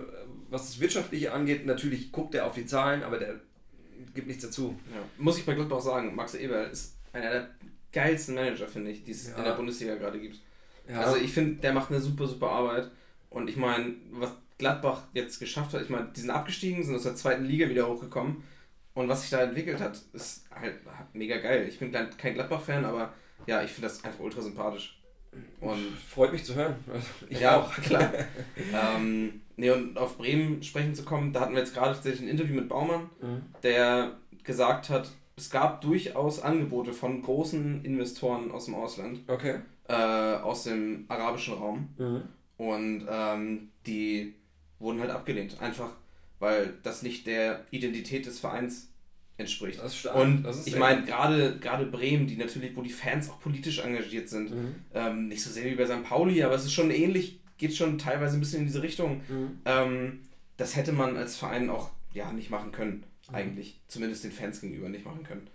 was 0.50 0.66
das 0.66 0.80
Wirtschaftliche 0.80 1.32
angeht, 1.32 1.66
natürlich 1.66 2.10
guckt 2.10 2.34
er 2.34 2.46
auf 2.46 2.54
die 2.54 2.66
Zahlen, 2.66 3.04
aber 3.04 3.18
der 3.18 3.36
gibt 4.14 4.26
nichts 4.26 4.44
dazu. 4.44 4.78
Ja. 4.92 5.01
Muss 5.18 5.38
ich 5.38 5.46
bei 5.46 5.55
Gladbach 5.55 5.80
sagen, 5.80 6.14
Max 6.14 6.34
Eber 6.34 6.70
ist 6.70 6.96
einer 7.12 7.30
der 7.30 7.51
geilsten 7.92 8.34
Manager, 8.34 8.68
finde 8.68 8.90
ich, 8.90 9.05
die 9.05 9.12
es 9.12 9.28
ja. 9.28 9.36
in 9.36 9.44
der 9.44 9.53
Bundesliga 9.53 9.94
gerade 9.96 10.20
gibt. 10.20 10.40
Ja. 10.88 11.01
Also 11.01 11.16
ich 11.16 11.32
finde, 11.32 11.61
der 11.61 11.72
macht 11.72 11.90
eine 11.90 12.01
super, 12.01 12.26
super 12.26 12.51
Arbeit. 12.51 12.90
Und 13.30 13.49
ich 13.49 13.57
meine, 13.57 13.94
was 14.12 14.32
Gladbach 14.57 15.03
jetzt 15.12 15.38
geschafft 15.38 15.74
hat, 15.74 15.82
ich 15.82 15.90
meine, 15.90 16.11
die 16.14 16.20
sind 16.20 16.30
abgestiegen, 16.30 16.82
sind 16.82 16.96
aus 16.96 17.03
der 17.03 17.14
zweiten 17.14 17.44
Liga 17.44 17.68
wieder 17.68 17.88
hochgekommen. 17.88 18.42
Und 18.94 19.09
was 19.09 19.20
sich 19.22 19.30
da 19.30 19.40
entwickelt 19.42 19.80
hat, 19.80 20.01
ist 20.12 20.46
halt 20.51 20.80
mega 21.12 21.36
geil. 21.38 21.66
Ich 21.68 21.78
bin 21.78 21.92
kein 21.92 22.34
Gladbach-Fan, 22.34 22.84
aber 22.84 23.12
ja, 23.46 23.62
ich 23.62 23.70
finde 23.70 23.88
das 23.88 24.03
einfach 24.05 24.20
ultra 24.20 24.42
sympathisch. 24.42 24.97
Und 25.60 25.96
freut 26.08 26.32
mich 26.32 26.44
zu 26.44 26.54
hören. 26.54 26.76
Also 26.92 27.06
ich 27.28 27.40
ja, 27.40 27.60
auch. 27.60 27.72
klar. 27.72 28.12
ähm, 28.96 29.40
nee, 29.56 29.70
und 29.70 29.98
auf 29.98 30.18
Bremen 30.18 30.62
sprechen 30.62 30.94
zu 30.94 31.04
kommen, 31.04 31.32
da 31.32 31.40
hatten 31.40 31.52
wir 31.52 31.60
jetzt 31.60 31.74
gerade 31.74 31.94
tatsächlich 31.94 32.22
ein 32.22 32.28
Interview 32.28 32.54
mit 32.54 32.68
Baumann, 32.68 33.10
mhm. 33.20 33.42
der 33.62 34.16
gesagt 34.44 34.88
hat, 34.88 35.10
es 35.36 35.50
gab 35.50 35.80
durchaus 35.82 36.42
Angebote 36.42 36.92
von 36.92 37.22
großen 37.22 37.84
Investoren 37.84 38.50
aus 38.50 38.64
dem 38.64 38.74
Ausland. 38.74 39.20
Okay. 39.28 39.60
Äh, 39.88 39.94
aus 39.94 40.64
dem 40.64 41.04
arabischen 41.08 41.54
Raum. 41.54 41.88
Mhm. 41.96 42.22
Und 42.56 43.06
ähm, 43.08 43.68
die 43.86 44.34
wurden 44.78 45.00
halt 45.00 45.10
abgelehnt. 45.10 45.60
Einfach, 45.60 45.90
weil 46.40 46.74
das 46.82 47.02
nicht 47.02 47.26
der 47.26 47.64
Identität 47.70 48.26
des 48.26 48.40
Vereins 48.40 48.90
entspricht. 49.39 49.80
Und 50.14 50.45
ich 50.66 50.76
meine, 50.76 51.05
gerade 51.05 51.59
gerade 51.59 51.86
Bremen, 51.86 52.26
die 52.26 52.36
natürlich, 52.36 52.76
wo 52.76 52.82
die 52.82 52.91
Fans 52.91 53.30
auch 53.30 53.41
politisch 53.41 53.78
engagiert 53.78 54.28
sind, 54.28 54.51
mhm. 54.51 54.74
ähm, 54.95 55.28
nicht 55.28 55.43
so 55.43 55.51
sehr 55.51 55.64
wie 55.64 55.76
bei 55.76 55.86
St. 55.86 56.03
Pauli, 56.05 56.43
aber 56.43 56.57
es 56.57 56.64
ist 56.64 56.72
schon 56.72 56.91
ähnlich, 56.91 57.41
geht 57.57 57.74
schon 57.74 57.99
teilweise 57.99 58.36
ein 58.36 58.41
bisschen 58.41 58.61
in 58.61 58.66
diese 58.66 58.82
Richtung. 58.82 59.22
Mhm. 59.28 59.61
Ähm, 59.64 60.20
das 60.57 60.76
hätte 60.76 60.93
man 60.93 61.16
als 61.16 61.36
Verein 61.36 61.70
auch 61.70 61.91
ja 62.12 62.32
nicht 62.32 62.51
machen 62.51 62.72
können 62.72 63.05
eigentlich. 63.32 63.80
Zumindest 63.86 64.24
den 64.24 64.32
Fans 64.32 64.61
gegenüber 64.61 64.89
nicht 64.89 65.05
machen 65.05 65.22
können. 65.22 65.47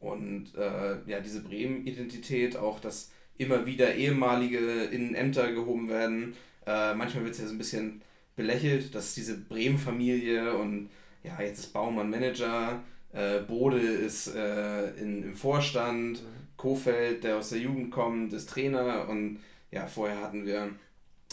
Und 0.00 0.54
äh, 0.56 0.96
ja, 1.06 1.20
diese 1.20 1.42
Bremen-Identität, 1.42 2.56
auch 2.56 2.80
dass 2.80 3.10
immer 3.36 3.66
wieder 3.66 3.94
ehemalige 3.94 4.84
in 4.84 5.14
Ämter 5.14 5.52
gehoben 5.52 5.88
werden. 5.88 6.34
Äh, 6.66 6.94
manchmal 6.94 7.24
wird 7.24 7.34
es 7.34 7.40
ja 7.40 7.46
so 7.46 7.54
ein 7.54 7.58
bisschen 7.58 8.02
belächelt, 8.36 8.94
dass 8.94 9.14
diese 9.14 9.38
Bremen-Familie 9.38 10.54
und 10.54 10.90
ja, 11.22 11.40
jetzt 11.40 11.60
ist 11.60 11.72
Baumann 11.72 12.10
Manager, 12.10 12.82
äh, 13.12 13.40
Bode 13.40 13.78
ist 13.78 14.34
äh, 14.34 14.90
in, 14.96 15.22
im 15.22 15.34
Vorstand. 15.34 16.22
Kofeld, 16.58 17.24
der 17.24 17.36
aus 17.38 17.50
der 17.50 17.60
Jugend 17.60 17.90
kommt, 17.90 18.32
ist 18.32 18.50
Trainer 18.50 19.08
und 19.08 19.38
ja, 19.70 19.86
vorher 19.86 20.20
hatten 20.20 20.44
wir, 20.44 20.70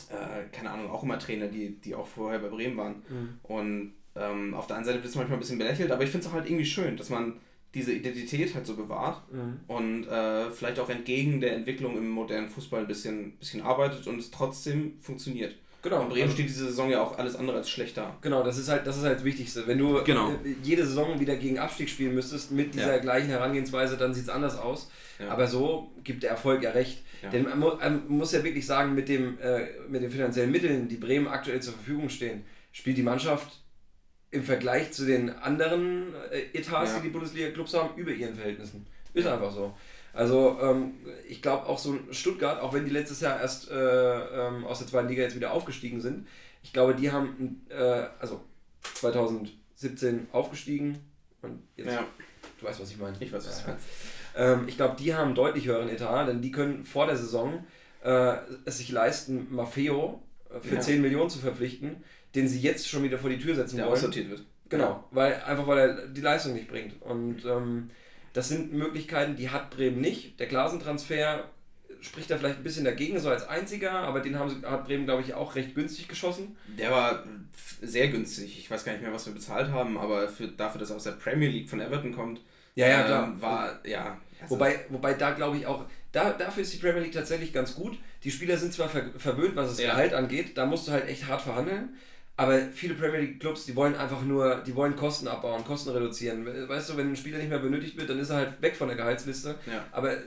äh, 0.09 0.43
keine 0.51 0.69
Ahnung, 0.69 0.89
auch 0.89 1.03
immer 1.03 1.19
Trainer, 1.19 1.47
die, 1.47 1.81
die 1.81 1.95
auch 1.95 2.07
vorher 2.07 2.39
bei 2.39 2.49
Bremen 2.49 2.77
waren. 2.77 2.95
Mhm. 3.09 3.39
Und 3.43 3.93
ähm, 4.15 4.53
auf 4.53 4.67
der 4.67 4.77
einen 4.77 4.85
Seite 4.85 4.99
wird 4.99 5.07
es 5.07 5.15
manchmal 5.15 5.37
ein 5.37 5.41
bisschen 5.41 5.57
belächelt, 5.57 5.91
aber 5.91 6.03
ich 6.03 6.11
finde 6.11 6.25
es 6.25 6.31
auch 6.31 6.35
halt 6.35 6.45
irgendwie 6.45 6.65
schön, 6.65 6.95
dass 6.95 7.09
man 7.09 7.39
diese 7.73 7.91
Identität 7.91 8.55
halt 8.55 8.65
so 8.65 8.75
bewahrt 8.75 9.21
mhm. 9.33 9.59
und 9.67 10.07
äh, 10.07 10.49
vielleicht 10.51 10.79
auch 10.79 10.89
entgegen 10.89 11.41
der 11.41 11.55
Entwicklung 11.55 11.97
im 11.97 12.09
modernen 12.09 12.47
Fußball 12.47 12.81
ein 12.81 12.87
bisschen, 12.87 13.33
bisschen 13.37 13.61
arbeitet 13.61 14.07
und 14.07 14.17
es 14.19 14.31
trotzdem 14.31 14.93
funktioniert. 15.01 15.55
Genau. 15.85 16.01
Und 16.01 16.09
Bremen 16.09 16.31
steht 16.31 16.49
diese 16.49 16.65
Saison 16.65 16.89
ja 16.89 16.99
auch 16.99 17.19
alles 17.19 17.35
andere 17.35 17.57
als 17.57 17.69
schlecht 17.69 17.95
da. 17.95 18.17
Genau, 18.21 18.41
das 18.41 18.57
ist 18.57 18.69
halt 18.69 18.87
das, 18.87 18.97
ist 18.97 19.03
halt 19.03 19.17
das 19.17 19.23
Wichtigste. 19.23 19.67
Wenn 19.67 19.77
du 19.77 20.03
genau. 20.03 20.31
jede 20.63 20.83
Saison 20.83 21.19
wieder 21.19 21.35
gegen 21.35 21.59
Abstieg 21.59 21.89
spielen 21.89 22.15
müsstest 22.15 22.51
mit 22.51 22.73
dieser 22.73 22.95
ja. 22.95 22.97
gleichen 22.97 23.29
Herangehensweise, 23.29 23.95
dann 23.95 24.11
sieht 24.11 24.23
es 24.23 24.29
anders 24.29 24.57
aus. 24.57 24.89
Ja. 25.19 25.29
Aber 25.29 25.45
so 25.45 25.91
gibt 26.03 26.23
der 26.23 26.31
Erfolg 26.31 26.63
ja 26.63 26.71
recht. 26.71 27.03
Ja. 27.21 27.29
Denn 27.29 27.43
man, 27.43 27.59
man, 27.59 28.07
muss 28.07 28.31
ja 28.31 28.43
wirklich 28.43 28.65
sagen, 28.65 28.95
mit, 28.95 29.09
dem, 29.09 29.37
äh, 29.37 29.67
mit 29.87 30.01
den 30.01 30.09
finanziellen 30.09 30.51
Mitteln, 30.51 30.87
die 30.87 30.97
Bremen 30.97 31.27
aktuell 31.27 31.61
zur 31.61 31.75
Verfügung 31.75 32.09
stehen, 32.09 32.45
spielt 32.71 32.97
die 32.97 33.03
Mannschaft 33.03 33.61
im 34.31 34.41
Vergleich 34.41 34.91
zu 34.91 35.05
den 35.05 35.29
anderen 35.29 36.15
äh, 36.31 36.57
Etats, 36.57 36.95
die 36.95 37.01
die 37.03 37.09
Bundesliga-Clubs 37.09 37.75
haben, 37.75 37.95
über 37.95 38.09
ihren 38.09 38.33
Verhältnissen. 38.33 38.87
Ist 39.13 39.27
einfach 39.27 39.51
so. 39.51 39.71
Also 40.15 40.57
ähm, 40.61 40.93
ich 41.27 41.41
glaube 41.41 41.65
auch 41.67 41.77
so 41.77 41.99
Stuttgart, 42.11 42.61
auch 42.61 42.73
wenn 42.73 42.85
die 42.85 42.91
letztes 42.91 43.21
Jahr 43.21 43.39
erst 43.39 43.69
äh, 43.69 43.75
ähm, 43.75 44.65
aus 44.65 44.79
der 44.79 44.87
zweiten 44.87 45.09
Liga 45.09 45.23
jetzt 45.23 45.35
wieder 45.35 45.51
aufgestiegen 45.51 46.01
sind, 46.01 46.27
ich 46.63 46.73
glaube, 46.73 46.95
die 46.95 47.11
haben 47.11 47.65
äh, 47.69 48.05
also 48.19 48.41
2017 48.95 50.27
aufgestiegen 50.31 50.97
und 51.41 51.61
jetzt, 51.75 51.93
ja. 51.93 52.05
du 52.59 52.65
weißt, 52.65 52.81
was 52.81 52.89
ich 52.89 52.97
meine. 52.97 53.15
Ich 53.19 53.31
weiß, 53.31 53.45
was 53.47 53.61
du 53.61 53.69
meinst. 53.69 53.85
Ähm, 54.35 54.67
ich 54.67 54.77
glaube, 54.77 54.95
die 54.97 55.13
haben 55.13 55.27
einen 55.27 55.35
deutlich 55.35 55.67
höheren 55.67 55.89
Etat, 55.89 56.25
denn 56.25 56.41
die 56.41 56.51
können 56.51 56.85
vor 56.85 57.05
der 57.05 57.17
Saison 57.17 57.65
äh, 58.03 58.37
es 58.65 58.79
sich 58.79 58.91
leisten, 58.91 59.53
Maffeo 59.53 60.23
äh, 60.49 60.59
für 60.61 60.75
ja. 60.75 60.81
10 60.81 61.01
Millionen 61.01 61.29
zu 61.29 61.39
verpflichten 61.39 62.03
den 62.35 62.47
sie 62.47 62.59
jetzt 62.59 62.87
schon 62.87 63.03
wieder 63.03 63.17
vor 63.17 63.29
die 63.29 63.39
Tür 63.39 63.55
setzen 63.55 63.77
der 63.77 63.85
wollen. 63.85 63.95
aussortiert 63.95 64.29
wird. 64.29 64.43
Genau, 64.67 65.03
weil, 65.11 65.41
einfach 65.43 65.67
weil 65.67 65.77
er 65.77 66.07
die 66.07 66.21
Leistung 66.21 66.53
nicht 66.53 66.67
bringt. 66.67 67.01
Und 67.01 67.45
ähm, 67.45 67.89
das 68.35 68.49
sind 68.49 68.73
Möglichkeiten, 68.73 69.37
die 69.37 69.49
hat 69.49 69.69
Bremen 69.69 70.01
nicht. 70.01 70.41
Der 70.41 70.47
Glasentransfer 70.47 71.45
spricht 72.01 72.29
da 72.29 72.37
vielleicht 72.37 72.57
ein 72.57 72.63
bisschen 72.63 72.83
dagegen, 72.83 73.17
so 73.17 73.29
als 73.29 73.47
einziger, 73.47 73.93
aber 73.93 74.19
den 74.19 74.37
haben 74.37 74.61
hat 74.65 74.85
Bremen, 74.85 75.05
glaube 75.05 75.21
ich, 75.21 75.33
auch 75.33 75.55
recht 75.55 75.73
günstig 75.73 76.09
geschossen. 76.09 76.57
Der 76.77 76.91
war 76.91 77.23
sehr 77.81 78.09
günstig. 78.09 78.59
Ich 78.59 78.69
weiß 78.69 78.83
gar 78.83 78.91
nicht 78.91 79.01
mehr, 79.01 79.13
was 79.13 79.25
wir 79.25 79.33
bezahlt 79.33 79.71
haben, 79.71 79.97
aber 79.97 80.27
für, 80.27 80.49
dafür, 80.49 80.81
dass 80.81 80.89
er 80.89 80.97
aus 80.97 81.05
der 81.05 81.11
Premier 81.11 81.47
League 81.49 81.69
von 81.69 81.79
Everton 81.79 82.13
kommt, 82.13 82.41
ja, 82.75 82.89
ja, 82.89 83.03
klar. 83.03 83.23
Ähm, 83.23 83.41
war, 83.41 83.79
ja. 83.85 84.17
Also 84.41 84.55
wobei, 84.55 84.81
wobei 84.89 85.13
da 85.13 85.31
glaube 85.31 85.55
ich 85.55 85.65
auch, 85.65 85.85
da, 86.11 86.31
dafür 86.31 86.63
ist 86.63 86.73
die 86.73 86.77
Premier 86.77 87.03
League 87.03 87.13
tatsächlich 87.13 87.53
ganz 87.53 87.73
gut. 87.73 87.97
Die 88.25 88.31
Spieler 88.31 88.57
sind 88.57 88.73
zwar 88.73 88.89
ver 88.89 89.11
verwöhnt, 89.17 89.55
was 89.55 89.69
das 89.69 89.79
ja. 89.79 89.91
Gehalt 89.91 90.13
angeht, 90.13 90.57
da 90.57 90.65
musst 90.65 90.89
du 90.89 90.91
halt 90.91 91.07
echt 91.07 91.25
hart 91.25 91.41
verhandeln. 91.41 91.95
Aber 92.37 92.59
viele 92.73 92.95
Premier 92.95 93.21
League 93.21 93.39
Clubs, 93.39 93.65
die 93.65 93.75
wollen 93.75 93.95
einfach 93.95 94.21
nur, 94.21 94.61
die 94.65 94.75
wollen 94.75 94.95
Kosten 94.95 95.27
abbauen, 95.27 95.63
Kosten 95.63 95.91
reduzieren. 95.91 96.45
Weißt 96.67 96.89
du, 96.89 96.97
wenn 96.97 97.09
ein 97.09 97.15
Spieler 97.15 97.37
nicht 97.37 97.49
mehr 97.49 97.59
benötigt 97.59 97.97
wird, 97.97 98.09
dann 98.09 98.19
ist 98.19 98.29
er 98.29 98.37
halt 98.37 98.61
weg 98.61 98.75
von 98.75 98.89
der 98.89 98.97
Gehaltsliste. 98.97 99.55
Ja. 99.65 99.85
Aber 99.91 100.17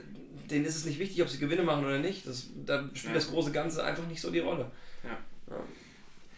denen 0.49 0.65
ist 0.65 0.75
es 0.75 0.85
nicht 0.85 0.97
wichtig, 0.97 1.21
ob 1.21 1.29
sie 1.29 1.37
Gewinne 1.37 1.61
machen 1.61 1.85
oder 1.85 1.99
nicht. 1.99 2.25
Das, 2.25 2.47
da 2.65 2.83
spielt 2.93 3.13
ja. 3.13 3.19
das 3.19 3.29
große 3.29 3.51
Ganze 3.51 3.83
einfach 3.83 4.07
nicht 4.07 4.21
so 4.21 4.31
die 4.31 4.39
Rolle. 4.39 4.71
Ja, 5.03 5.17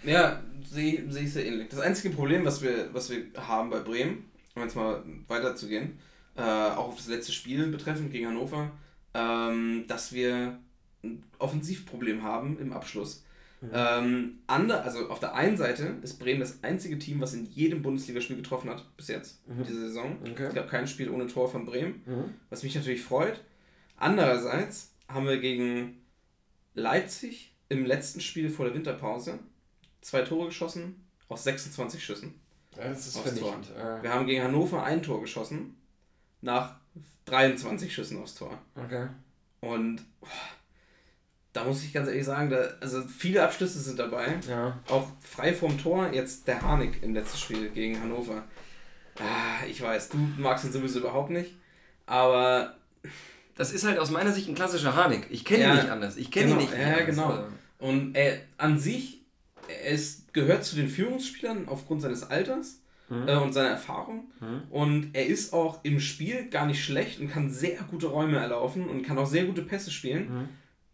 ja. 0.04 0.12
ja 0.12 0.44
sehe 0.70 1.10
seh 1.10 1.22
ich 1.22 1.34
sehr 1.34 1.46
ähnlich. 1.46 1.70
Das 1.70 1.80
einzige 1.80 2.14
Problem, 2.14 2.44
was 2.44 2.62
wir, 2.62 2.94
was 2.94 3.10
wir 3.10 3.24
haben 3.38 3.70
bei 3.70 3.80
Bremen, 3.80 4.30
um 4.56 4.64
jetzt 4.64 4.76
mal 4.76 5.02
weiterzugehen, 5.30 6.00
äh, 6.36 6.42
auch 6.42 6.90
auf 6.90 6.98
das 6.98 7.08
letzte 7.08 7.32
Spiel 7.32 7.68
betreffend 7.68 8.12
gegen 8.12 8.28
Hannover, 8.28 8.72
ähm, 9.14 9.86
dass 9.88 10.12
wir 10.12 10.60
ein 11.04 11.24
Offensivproblem 11.40 12.24
haben 12.24 12.60
im 12.60 12.74
Abschluss. 12.74 13.24
Mhm. 13.62 13.70
Ähm, 13.74 14.40
ander, 14.48 14.84
also 14.84 15.10
auf 15.10 15.20
der 15.20 15.36
einen 15.36 15.56
Seite 15.56 15.96
ist 16.02 16.18
Bremen 16.18 16.40
das 16.40 16.64
einzige 16.64 16.98
Team, 16.98 17.22
was 17.22 17.34
in 17.34 17.46
jedem 17.46 17.84
Bundesligaspiel 17.84 18.36
getroffen 18.36 18.70
hat 18.72 18.86
bis 18.98 19.08
jetzt, 19.08 19.48
mhm. 19.48 19.64
diese 19.64 19.82
Saison. 19.82 20.18
Okay. 20.30 20.48
Es 20.48 20.54
gab 20.56 20.68
kein 20.68 20.88
Spiel 20.88 21.10
ohne 21.10 21.28
Tor 21.28 21.48
von 21.48 21.66
Bremen, 21.66 22.02
mhm. 22.06 22.34
was 22.50 22.64
mich 22.64 22.74
natürlich 22.74 23.04
freut. 23.04 23.42
Andererseits 23.98 24.94
haben 25.08 25.28
wir 25.28 25.40
gegen 25.40 26.02
Leipzig 26.74 27.56
im 27.70 27.86
letzten 27.86 28.20
Spiel 28.20 28.50
vor 28.50 28.66
der 28.66 28.74
Winterpause 28.74 29.40
zwei 30.02 30.24
Tore 30.24 30.48
geschossen 30.48 31.06
aus 31.28 31.44
26 31.44 32.04
Schüssen. 32.04 32.42
Das 32.76 33.06
ist 33.06 33.18
vernichtend. 33.20 33.72
Wir 34.02 34.14
haben 34.14 34.26
gegen 34.26 34.44
Hannover 34.44 34.84
ein 34.84 35.04
Tor 35.04 35.22
geschossen 35.22 35.76
nach 36.42 36.80
23 37.26 37.94
Schüssen 37.94 38.18
aufs 38.18 38.36
Tor. 38.36 38.58
Okay. 38.76 39.08
Und 39.60 40.02
boah, 40.20 40.28
da 41.54 41.64
muss 41.66 41.84
ich 41.84 41.92
ganz 41.94 42.08
ehrlich 42.08 42.26
sagen, 42.26 42.50
da, 42.50 42.58
also 42.80 43.02
viele 43.02 43.44
Abschlüsse 43.44 43.80
sind 43.80 44.00
dabei. 44.00 44.36
Ja. 44.50 44.80
Auch 44.88 45.08
frei 45.22 45.54
vom 45.54 45.78
Tor, 45.78 46.12
jetzt 46.14 46.48
der 46.48 46.62
Harnik 46.62 47.04
im 47.04 47.14
letzten 47.14 47.38
Spiel 47.38 47.70
gegen 47.70 48.00
Hannover. 48.02 48.44
Ah, 49.20 49.66
ich 49.70 49.82
weiß, 49.82 50.10
du 50.10 50.18
magst 50.38 50.64
ihn 50.66 50.72
sowieso 50.72 51.00
überhaupt 51.00 51.30
nicht, 51.32 51.56
aber 52.06 52.76
Das 53.58 53.74
ist 53.74 53.86
halt 53.86 54.00
aus 54.00 54.10
meiner 54.10 54.32
Sicht 54.32 54.48
ein 54.48 54.56
klassischer 54.56 54.96
Harnik. 54.96 55.28
Ich 55.30 55.44
kenne 55.46 55.64
Ja, 55.64 55.70
ihn 55.74 55.76
nicht 55.82 55.90
anders. 55.90 56.16
Ich 56.18 56.32
kenne 56.32 56.48
genau, 56.48 56.60
ihn 56.62 56.70
nicht. 56.70 56.74
ja, 56.80 56.88
anders. 56.88 57.06
genau. 57.06 57.28
Also, 57.28 57.44
Und 57.80 58.16
er 58.16 58.40
an 58.58 58.80
sich, 58.80 59.22
er 59.68 59.92
ist, 59.92 60.34
gehört 60.34 60.64
zu 60.64 60.76
den 60.78 60.88
Führungsspielern 60.88 61.68
aufgrund 61.68 62.02
seines 62.02 62.24
Alters 62.24 62.80
äh, 63.12 63.36
und 63.36 63.52
seiner 63.54 63.70
Erfahrung. 63.72 64.32
Und 64.70 65.10
er 65.14 65.26
ist 65.28 65.52
auch 65.54 65.84
im 65.84 66.00
Spiel 66.00 66.50
gar 66.50 66.66
nicht 66.66 66.84
schlecht 66.84 67.20
und 67.20 67.30
kann 67.30 67.52
sehr 67.52 67.78
gute 67.92 68.08
Räume 68.08 68.38
erlaufen 68.38 68.88
und 68.88 69.04
kann 69.04 69.18
auch 69.18 69.28
sehr 69.28 69.44
gute 69.44 69.62
Pässe 69.64 69.92
spielen. 69.92 70.50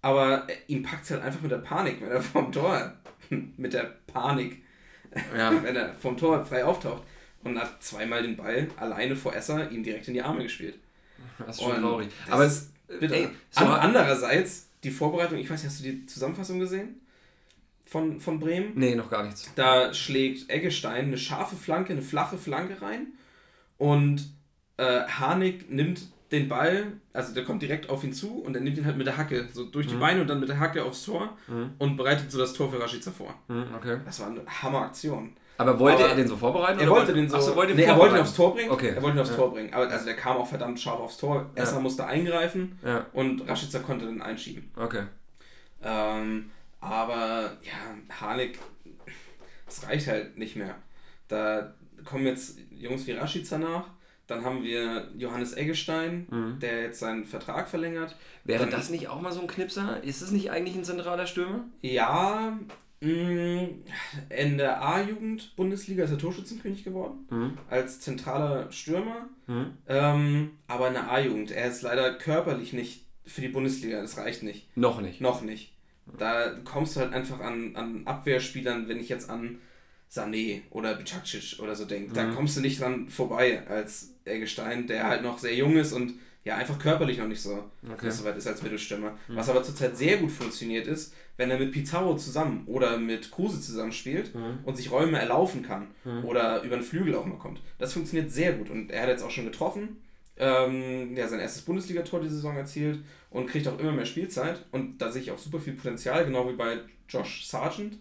Aber 0.07 0.47
äh, 0.49 0.53
ihm 0.67 0.83
packt 0.83 1.03
es 1.03 1.11
halt 1.11 1.21
einfach 1.23 1.41
mit 1.41 1.51
der 1.51 1.57
Panik, 1.57 1.99
wenn 2.01 2.09
er 2.11 2.21
vom 2.35 2.51
Tor, 2.51 2.93
mit 3.29 3.73
der 3.73 3.95
Panik, 4.07 4.63
Ja. 5.35 5.51
wenn 5.63 5.75
er 5.75 5.93
vom 5.95 6.15
Tor 6.17 6.45
frei 6.45 6.63
auftaucht. 6.63 7.03
Und 7.43 7.57
hat 7.59 7.81
zweimal 7.83 8.23
den 8.23 8.35
Ball 8.35 8.67
alleine 8.77 9.15
vor 9.15 9.33
Esser 9.35 9.69
ihm 9.71 9.83
direkt 9.83 10.07
in 10.07 10.13
die 10.15 10.21
Arme 10.21 10.43
gespielt. 10.43 10.75
Das 11.37 11.55
ist 11.57 11.61
schon 11.63 11.75
Und 11.75 11.81
traurig. 11.81 12.09
Aber 12.29 12.45
ist 12.45 12.71
bitter. 12.99 13.15
ey, 13.15 13.27
so 13.51 13.63
An, 13.65 13.79
andererseits, 13.79 14.69
die 14.83 14.91
Vorbereitung, 14.91 15.37
ich 15.37 15.49
weiß 15.49 15.61
nicht, 15.63 15.71
hast 15.71 15.79
du 15.79 15.91
die 15.91 16.05
Zusammenfassung 16.07 16.59
gesehen? 16.59 17.01
Von, 17.85 18.19
von 18.19 18.39
Bremen? 18.39 18.71
Nee, 18.75 18.95
noch 18.95 19.09
gar 19.09 19.23
nichts. 19.23 19.49
Da 19.55 19.93
schlägt 19.93 20.49
Eggestein 20.49 21.05
eine 21.05 21.17
scharfe 21.17 21.55
Flanke, 21.55 21.93
eine 21.93 22.01
flache 22.01 22.37
Flanke 22.37 22.81
rein 22.81 23.07
und 23.77 24.29
äh, 24.77 25.03
Harnik 25.03 25.69
nimmt 25.71 26.01
den 26.31 26.49
Ball, 26.49 26.93
also 27.13 27.33
der 27.33 27.43
kommt 27.45 27.61
direkt 27.61 27.89
auf 27.89 28.03
ihn 28.03 28.11
zu 28.13 28.41
und 28.41 28.53
er 28.55 28.61
nimmt 28.61 28.77
ihn 28.77 28.85
halt 28.85 28.97
mit 28.97 29.07
der 29.07 29.15
Hacke, 29.17 29.47
so 29.53 29.65
durch 29.65 29.87
die 29.87 29.95
Beine 29.95 30.21
und 30.21 30.27
dann 30.27 30.39
mit 30.39 30.49
der 30.49 30.59
Hacke 30.59 30.83
aufs 30.83 31.03
Tor 31.05 31.37
und 31.79 31.95
bereitet 31.97 32.31
so 32.31 32.37
das 32.37 32.53
Tor 32.53 32.69
für 32.71 32.81
Rashica 32.81 33.11
vor. 33.11 33.33
Hm, 33.47 33.65
okay. 33.75 33.97
Das 34.05 34.19
war 34.19 34.27
eine 34.27 34.41
Hammeraktion. 34.45 35.35
Aber 35.59 35.79
wollte 35.79 36.03
Aber 36.03 36.09
er 36.09 36.15
den 36.15 36.27
so 36.27 36.37
vorbereiten? 36.37 36.79
Er 36.79 36.89
wollte 36.89 37.13
den 37.13 37.27
so. 37.27 37.37
Ach 37.37 37.41
so, 37.41 37.55
wollte 37.55 37.73
nee, 37.73 37.83
er 37.83 37.97
wollte 37.97 38.15
ihn 38.15 38.21
aufs 38.21 38.35
Tor 38.35 38.53
bringen. 38.53 38.69
Okay. 38.69 38.89
Er 38.89 39.01
wollte 39.01 39.17
ihn 39.17 39.21
aufs 39.21 39.31
Ja. 39.31 39.35
Tor 39.37 39.53
bringen. 39.53 39.73
Aber 39.73 39.89
also 39.89 40.05
der 40.05 40.15
kam 40.15 40.37
auch 40.37 40.47
verdammt 40.47 40.79
scharf 40.79 40.99
aufs 40.99 41.17
Tor. 41.17 41.49
Ja. 41.55 41.63
Esser 41.63 41.79
musste 41.79 42.05
eingreifen 42.05 42.77
Ja. 42.85 43.07
und 43.13 43.47
Rashica 43.47 43.79
konnte 43.79 44.05
dann 44.05 44.21
einschieben. 44.21 44.69
Okay. 44.75 45.03
Ähm, 45.81 46.51
aber 46.79 47.57
ja, 47.63 48.15
Harnik, 48.21 48.59
das 49.65 49.87
reicht 49.87 50.07
halt 50.07 50.37
nicht 50.37 50.55
mehr. 50.55 50.75
Da 51.27 51.73
kommen 52.05 52.25
jetzt 52.27 52.59
Jungs 52.69 53.07
wie 53.07 53.13
Rashica 53.13 53.57
nach. 53.57 53.85
Dann 54.27 54.43
haben 54.43 54.61
wir 54.63 55.07
Johannes 55.17 55.53
Eggestein, 55.55 56.57
der 56.61 56.81
jetzt 56.83 56.99
seinen 56.99 57.25
Vertrag 57.25 57.67
verlängert. 57.69 58.15
Wäre 58.43 58.63
Dann- 58.63 58.71
das 58.71 58.89
nicht 58.89 59.07
auch 59.07 59.21
mal 59.21 59.31
so 59.31 59.39
ein 59.41 59.47
Knipser? 59.47 60.03
Ist 60.03 60.21
es 60.21 60.31
nicht 60.31 60.51
eigentlich 60.51 60.75
ein 60.75 60.83
zentraler 60.83 61.25
Stürmer? 61.27 61.65
Ja, 61.81 62.59
mh, 63.01 63.67
in 64.29 64.57
der 64.57 64.81
A-Jugend 64.83 65.55
Bundesliga 65.55 66.03
ist 66.03 66.11
er 66.11 66.17
Torschützenkönig 66.17 66.83
geworden. 66.83 67.57
Als 67.69 68.01
zentraler 68.01 68.71
Stürmer. 68.71 69.29
Ähm, 69.87 70.51
aber 70.67 70.87
in 70.89 70.93
der 70.93 71.09
A-Jugend. 71.11 71.51
Er 71.51 71.67
ist 71.69 71.81
leider 71.83 72.13
körperlich 72.15 72.73
nicht 72.73 73.05
für 73.25 73.41
die 73.41 73.47
Bundesliga. 73.49 74.01
Das 74.01 74.17
reicht 74.17 74.43
nicht. 74.43 74.67
Noch 74.75 74.99
nicht. 75.01 75.21
Noch 75.21 75.41
nicht. 75.41 75.73
Da 76.17 76.49
kommst 76.63 76.95
du 76.95 77.01
halt 77.01 77.13
einfach 77.13 77.39
an, 77.41 77.75
an 77.75 78.01
Abwehrspielern, 78.05 78.87
wenn 78.87 78.99
ich 78.99 79.09
jetzt 79.09 79.29
an 79.29 79.59
Sané 80.11 80.61
oder 80.69 80.95
Bicacic 80.95 81.59
oder 81.61 81.75
so 81.75 81.83
denke. 81.85 82.13
Da 82.13 82.31
kommst 82.31 82.55
du 82.55 82.61
nicht 82.61 82.79
dran 82.79 83.09
vorbei 83.09 83.67
als 83.67 84.13
Eggestein, 84.27 84.87
der 84.87 85.07
halt 85.07 85.23
noch 85.23 85.37
sehr 85.39 85.55
jung 85.55 85.75
ist 85.77 85.93
und 85.93 86.13
ja 86.43 86.55
einfach 86.55 86.79
körperlich 86.79 87.17
noch 87.17 87.27
nicht 87.27 87.41
so, 87.41 87.63
Okay. 87.91 88.09
so 88.09 88.23
weit 88.23 88.37
ist 88.37 88.47
als 88.47 88.61
Mittelstürmer. 88.63 89.17
Was 89.27 89.49
aber 89.49 89.63
zurzeit 89.63 89.97
sehr 89.97 90.17
gut 90.17 90.31
funktioniert 90.31 90.87
ist, 90.87 91.13
wenn 91.35 91.51
er 91.51 91.59
mit 91.59 91.71
Pizarro 91.71 92.15
zusammen 92.15 92.63
oder 92.67 92.97
mit 92.97 93.31
Kruse 93.31 93.59
zusammen 93.61 93.91
spielt 93.91 94.31
und 94.63 94.77
sich 94.77 94.89
Räume 94.91 95.19
erlaufen 95.19 95.61
kann 95.63 95.87
oder 96.23 96.61
über 96.63 96.77
den 96.77 96.83
Flügel 96.83 97.15
auch 97.15 97.25
mal 97.25 97.37
kommt. 97.37 97.59
Das 97.79 97.93
funktioniert 97.93 98.31
sehr 98.31 98.53
gut 98.53 98.69
und 98.69 98.91
er 98.91 99.01
hat 99.03 99.09
jetzt 99.09 99.23
auch 99.23 99.31
schon 99.31 99.45
getroffen. 99.45 99.97
Ähm, 100.39 101.15
ja, 101.17 101.27
sein 101.27 101.39
erstes 101.39 101.63
Bundesligator 101.63 102.21
die 102.21 102.29
Saison 102.29 102.55
erzielt 102.55 102.99
und 103.31 103.47
kriegt 103.47 103.67
auch 103.67 103.79
immer 103.79 103.91
mehr 103.91 104.05
Spielzeit. 104.05 104.63
Und 104.71 104.99
da 104.99 105.11
sehe 105.11 105.21
ich 105.23 105.31
auch 105.31 105.37
super 105.39 105.59
viel 105.59 105.73
Potenzial, 105.73 106.25
genau 106.25 106.47
wie 106.47 106.53
bei 106.55 106.77
Josh 107.09 107.45
Sargent, 107.45 107.97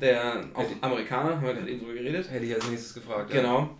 der 0.00 0.44
auch 0.54 0.66
Amerikaner, 0.82 1.36
haben 1.36 1.46
wir 1.46 1.54
gerade 1.54 1.70
eben 1.70 1.80
drüber 1.80 1.94
geredet. 1.94 2.30
Hätte 2.30 2.44
ich 2.44 2.54
als 2.54 2.68
nächstes 2.70 2.94
gefragt. 2.94 3.30
Genau. 3.32 3.76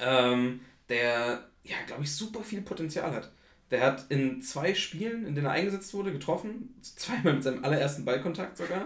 Ähm, 0.00 0.60
der, 0.92 1.44
ja, 1.64 1.76
glaube 1.86 2.02
ich, 2.02 2.12
super 2.14 2.40
viel 2.42 2.62
Potenzial 2.62 3.12
hat. 3.14 3.32
Der 3.70 3.80
hat 3.80 4.04
in 4.10 4.42
zwei 4.42 4.74
Spielen, 4.74 5.24
in 5.26 5.34
denen 5.34 5.46
er 5.46 5.52
eingesetzt 5.52 5.94
wurde, 5.94 6.12
getroffen. 6.12 6.74
Zweimal 6.82 7.34
mit 7.34 7.42
seinem 7.42 7.64
allerersten 7.64 8.04
Ballkontakt 8.04 8.58
sogar. 8.58 8.84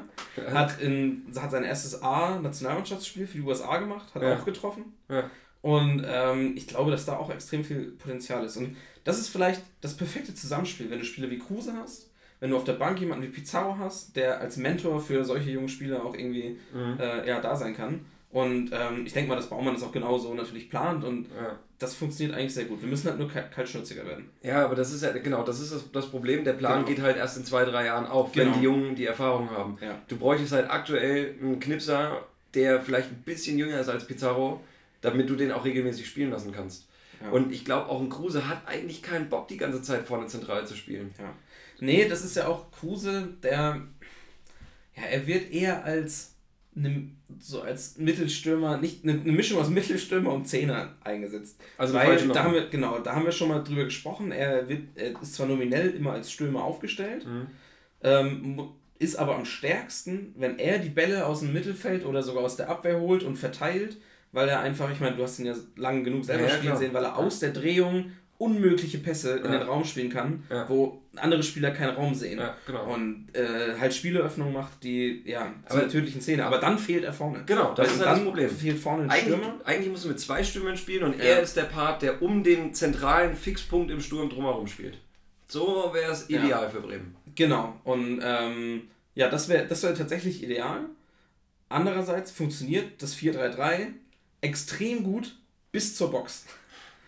Hat, 0.54 0.80
in, 0.80 1.26
hat 1.40 1.50
sein 1.50 1.64
erstes 1.64 2.00
A-Nationalmannschaftsspiel 2.02 3.26
für 3.26 3.38
die 3.38 3.42
USA 3.42 3.78
gemacht, 3.78 4.14
hat 4.14 4.22
Ja. 4.22 4.36
auch 4.36 4.44
getroffen. 4.44 4.94
Ja. 5.09 5.28
Und 5.62 6.04
ähm, 6.07 6.52
ich 6.57 6.68
glaube, 6.68 6.92
dass 6.92 7.04
da 7.07 7.16
auch 7.16 7.30
extrem 7.30 7.64
viel 7.64 7.92
Potenzial 7.98 8.44
ist. 8.44 8.57
Und 8.57 8.76
das 9.02 9.18
ist 9.18 9.28
vielleicht 9.28 9.62
das 9.80 9.96
perfekte 9.96 10.34
Zusammenspiel, 10.34 10.88
wenn 10.90 11.00
du 11.00 11.04
Spieler 11.04 11.30
wie 11.30 11.38
Kruse 11.40 11.72
hast, 11.74 12.11
wenn 12.38 12.50
du 12.50 12.57
auf 12.57 12.64
der 12.64 12.74
Bank 12.74 13.00
jemanden 13.00 13.24
wie 13.24 13.28
Pizarro 13.30 13.78
hast, 13.78 14.14
der 14.14 14.40
als 14.40 14.57
Mentor 14.57 15.00
für 15.00 15.24
solche 15.24 15.50
jungen 15.50 15.68
Spieler 15.68 16.04
auch 16.04 16.14
irgendwie 16.14 16.59
Mhm. 16.72 16.98
äh, 17.00 17.26
ja, 17.26 17.40
da 17.40 17.57
sein 17.57 17.74
kann. 17.76 18.04
Und 18.37 18.70
ähm, 18.70 19.07
ich 19.07 19.14
denke 19.14 19.30
mal, 19.30 19.37
dass 19.37 19.49
Baumann 19.49 19.72
das 19.72 19.82
auch 19.82 19.93
genauso 19.93 20.34
natürlich 20.34 20.68
plant 20.68 21.05
und 21.05 21.26
Ja. 21.34 21.59
das 21.78 21.95
funktioniert 21.95 22.37
eigentlich 22.37 22.53
sehr 22.53 22.66
gut. 22.66 22.82
Wir 22.82 22.89
müssen 22.89 23.09
halt 23.09 23.18
nur 23.18 23.30
kal- 23.30 23.49
kaltschnäuziger 23.49 24.05
werden. 24.05 24.28
Ja, 24.43 24.62
aber 24.62 24.74
das 24.74 24.93
ist 24.93 25.03
ja, 25.03 25.11
genau, 25.12 25.43
das 25.43 25.59
ist 25.59 25.72
das, 25.72 25.91
das 25.91 26.11
Problem. 26.11 26.45
Der 26.45 26.53
Plan 26.53 26.84
Genau. 26.84 26.87
geht 26.87 27.01
halt 27.03 27.16
erst 27.16 27.39
in 27.39 27.47
zwei, 27.47 27.64
drei 27.64 27.87
Jahren 27.87 28.05
auf, 28.05 28.37
wenn 28.37 28.49
Genau. 28.49 28.57
die 28.59 28.62
Jungen 28.64 28.95
die 28.95 29.07
Erfahrung 29.07 29.49
haben. 29.51 29.78
Ja. 29.80 29.99
Du 30.09 30.18
bräuchtest 30.18 30.53
halt 30.53 30.68
aktuell 30.68 31.34
einen 31.41 31.61
Knipser, 31.61 32.26
der 32.53 32.82
vielleicht 32.82 33.11
ein 33.11 33.22
bisschen 33.24 33.57
jünger 33.59 33.80
ist 33.80 33.89
als 33.89 34.07
Pizarro, 34.07 34.61
damit 35.01 35.30
du 35.30 35.34
den 35.34 35.51
auch 35.51 35.64
regelmäßig 35.64 36.07
spielen 36.07 36.30
lassen 36.30 36.53
kannst. 36.53 36.89
Ja. 37.22 37.30
Und 37.30 37.53
ich 37.55 37.64
glaube, 37.64 37.89
auch 37.89 38.03
ein 38.03 38.11
Kruse 38.11 38.47
hat 38.49 38.68
eigentlich 38.68 39.03
keinen 39.03 39.30
Bock, 39.30 39.49
die 39.49 39.57
ganze 39.57 39.80
Zeit 39.80 40.07
vorne 40.07 40.26
zentral 40.26 40.66
zu 40.66 40.76
spielen. 40.76 41.14
Ja. 41.18 41.32
Nee, 41.80 42.07
das 42.07 42.22
ist 42.22 42.37
ja 42.37 42.49
auch 42.49 42.70
Kruse, 42.70 43.28
der. 43.43 43.80
Ja, 44.95 45.03
er 45.11 45.26
wird 45.26 45.51
eher 45.53 45.84
als. 45.87 46.34
Ne, 46.79 47.09
so 47.39 47.62
als 47.62 47.97
Mittelstürmer, 47.97 48.77
nicht 48.77 49.03
eine, 49.03 49.18
eine 49.18 49.33
Mischung 49.33 49.59
aus 49.59 49.70
Mittelstürmer 49.70 50.31
und 50.31 50.47
Zehner 50.47 50.93
eingesetzt. 51.03 51.59
Also 51.79 51.95
Weil 51.95 52.29
da 52.29 52.45
haben 52.45 52.53
wir, 52.53 52.68
genau, 52.68 52.99
da 52.99 53.14
haben 53.14 53.24
wir 53.24 53.33
schon 53.33 53.49
mal 53.49 53.64
drüber 53.64 53.85
gesprochen. 53.85 54.31
Er, 54.31 54.68
wird, 54.68 54.83
er 54.95 55.18
ist 55.22 55.35
zwar 55.35 55.47
nominell 55.47 55.89
immer 55.93 56.12
als 56.12 56.31
Stürmer 56.31 56.62
aufgestellt, 56.62 57.24
Mhm. 57.27 57.47
ähm, 58.03 58.68
ist 58.99 59.16
aber 59.16 59.37
am 59.37 59.47
stärksten, 59.47 60.35
wenn 60.37 60.59
er 60.59 60.79
die 60.79 60.91
Bälle 60.91 61.24
aus 61.27 61.41
dem 61.41 61.55
Mittelfeld 61.55 62.05
oder 62.05 62.22
sogar 62.22 62.45
aus 62.45 62.57
der 62.57 62.68
Abwehr 62.68 63.01
holt 63.01 63.22
und 63.22 63.37
verteilt, 63.37 63.97
weil 64.33 64.49
er 64.49 64.61
einfach, 64.61 64.91
ich 64.93 65.01
meine, 65.01 65.16
du 65.16 65.22
hast 65.22 65.39
ihn 65.39 65.47
ja 65.47 65.55
lang 65.77 66.05
genug 66.05 66.27
selber 66.27 66.45
ja, 66.45 66.51
spielen 66.51 66.64
klar. 66.72 66.77
sehen, 66.77 66.93
weil 66.95 67.05
er 67.05 67.16
aus 67.16 67.39
der 67.41 67.53
Drehung 67.53 68.11
unmögliche 68.39 68.99
Pässe 68.99 69.37
in 69.39 69.45
Ja. 69.45 69.59
den 69.59 69.62
Raum 69.62 69.84
spielen 69.84 70.11
kann, 70.11 70.45
Ja. 70.51 70.68
wo 70.68 71.01
andere 71.16 71.43
Spieler 71.43 71.70
keinen 71.70 71.95
Raum 71.95 72.14
sehen. 72.14 72.39
Ja, 72.39 72.55
genau. 72.66 72.93
Und 72.93 73.28
äh, 73.34 73.74
halt 73.80 73.95
Spieleöffnung 73.95 74.53
macht, 74.53 74.82
die 74.82 75.22
ja 75.24 75.53
zu 75.68 75.76
Aber- 75.78 75.89
tödlichen 75.89 76.20
Szene. 76.20 76.45
Aber 76.45 76.59
dann 76.59 76.78
fehlt 76.78 77.05
er 77.05 77.12
vorne. 77.12 77.43
Genau, 77.47 77.72
das 77.74 77.78
Weil 77.78 77.95
ist 77.95 77.99
halt 78.01 78.07
dann 78.09 78.14
das 78.16 78.24
Problem. 78.24 78.51
fehlt 78.51 78.78
vorne 78.78 79.03
ein 79.05 79.11
Eigentlich, 79.11 79.34
Stürmer. 79.37 79.55
eigentlich 79.64 80.03
du 80.03 80.09
mit 80.09 80.20
zwei 80.20 80.45
Stürmern 80.45 80.76
spielen 80.76 81.05
und 81.05 81.18
er 81.20 81.41
ist 81.41 81.57
der 81.57 81.62
Part, 81.64 82.03
der 82.03 82.20
um 82.22 82.45
den 82.45 82.74
zentralen 82.74 83.34
Fixpunkt 83.34 83.91
im 83.91 84.01
Sturm 84.01 84.28
drumherum 84.28 84.66
spielt. 84.66 84.99
So 85.49 85.91
wäre 85.95 86.12
es 86.12 86.28
ideal 86.28 86.68
für 86.68 86.80
Bremen. 86.80 87.14
Genau. 87.34 87.80
Und 87.84 88.20
ähm, 88.22 88.82
ja, 89.14 89.28
das 89.30 89.49
wäre 89.49 89.66
das 89.66 89.82
wär 89.82 89.95
tatsächlich 89.95 90.43
ideal. 90.43 90.80
Andererseits 91.68 92.30
funktioniert 92.30 93.03
das 93.03 93.16
4-3-3 93.16 93.89
extrem 94.41 95.03
gut 95.03 95.37
bis 95.72 95.97
zur 95.97 96.11
Box. 96.11 96.45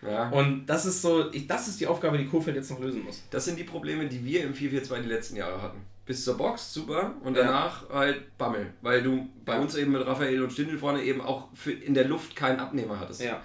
Ja. 0.03 0.29
Und 0.31 0.67
das 0.67 0.87
ist 0.87 1.03
so, 1.03 1.31
ich, 1.33 1.47
das 1.47 1.69
ist 1.69 1.81
die 1.81 1.87
Aufgabe, 1.87 2.19
die 2.19 2.27
Kofeld 2.27 2.57
jetzt 2.57 2.71
noch 2.71 2.81
lösen 2.81 3.03
muss. 3.05 3.23
Das 3.31 3.45
sind 3.45 3.59
die 3.59 3.65
Probleme, 3.65 4.07
die 4.07 4.25
wir 4.25 4.45
im 4.45 4.55
4-4-2 4.55 5.01
die 5.03 5.09
letzten 5.09 5.37
Jahre 5.37 5.61
hatten. 5.61 5.79
Bis 6.07 6.25
zur 6.25 6.37
Box, 6.39 6.73
super, 6.73 7.15
und 7.25 7.37
Ja. 7.37 7.43
danach 7.45 7.89
halt 7.91 8.37
Bammel. 8.39 8.73
Weil 8.81 9.03
du 9.03 9.29
bei 9.45 9.55
Ja. 9.55 9.61
uns 9.61 9.75
eben 9.77 9.93
mit 9.93 10.07
Raphael 10.07 10.43
und 10.43 10.53
Stindl 10.53 10.79
vorne 10.79 11.03
eben 11.03 11.21
auch 11.21 11.49
in 11.85 11.95
der 11.95 12.05
Luft 12.07 12.35
keinen 12.37 12.61
Abnehmer 12.61 12.99
hattest. 13.01 13.23
Ja. 13.23 13.43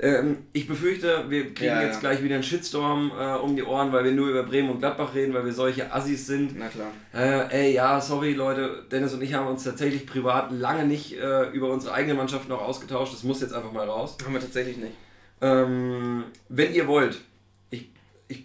Ähm, 0.00 0.46
ich 0.52 0.68
befürchte, 0.68 1.24
wir 1.28 1.52
kriegen 1.54 1.70
Ja, 1.72 1.82
jetzt 1.82 1.94
ja. 1.94 2.00
gleich 2.00 2.22
wieder 2.22 2.36
einen 2.36 2.44
Shitstorm 2.44 3.10
äh, 3.18 3.34
um 3.34 3.56
die 3.56 3.64
Ohren, 3.64 3.90
weil 3.92 4.04
wir 4.04 4.12
nur 4.12 4.28
über 4.28 4.44
Bremen 4.44 4.70
und 4.70 4.78
Gladbach 4.78 5.12
reden, 5.12 5.34
weil 5.34 5.44
wir 5.44 5.52
solche 5.52 5.92
Assis 5.92 6.24
sind. 6.24 6.56
Na 6.56 6.68
klar. 6.68 6.92
Äh, 7.12 7.66
ey, 7.66 7.74
ja, 7.74 8.00
sorry 8.00 8.34
Leute, 8.34 8.84
Dennis 8.92 9.12
und 9.14 9.22
ich 9.22 9.34
haben 9.34 9.48
uns 9.48 9.64
tatsächlich 9.64 10.06
privat 10.06 10.52
lange 10.52 10.84
nicht 10.84 11.14
äh, 11.18 11.48
über 11.50 11.68
unsere 11.72 11.94
eigene 11.94 12.14
Mannschaft 12.14 12.48
noch 12.48 12.60
ausgetauscht. 12.62 13.12
Das 13.12 13.24
muss 13.24 13.40
jetzt 13.40 13.54
einfach 13.54 13.72
mal 13.72 13.88
raus. 13.88 14.16
Haben 14.24 14.34
wir 14.34 14.40
tatsächlich 14.40 14.76
nicht. 14.76 14.92
Ähm, 15.40 16.24
wenn 16.48 16.74
ihr 16.74 16.86
wollt, 16.86 17.20
ich, 17.70 17.90
ich 18.28 18.44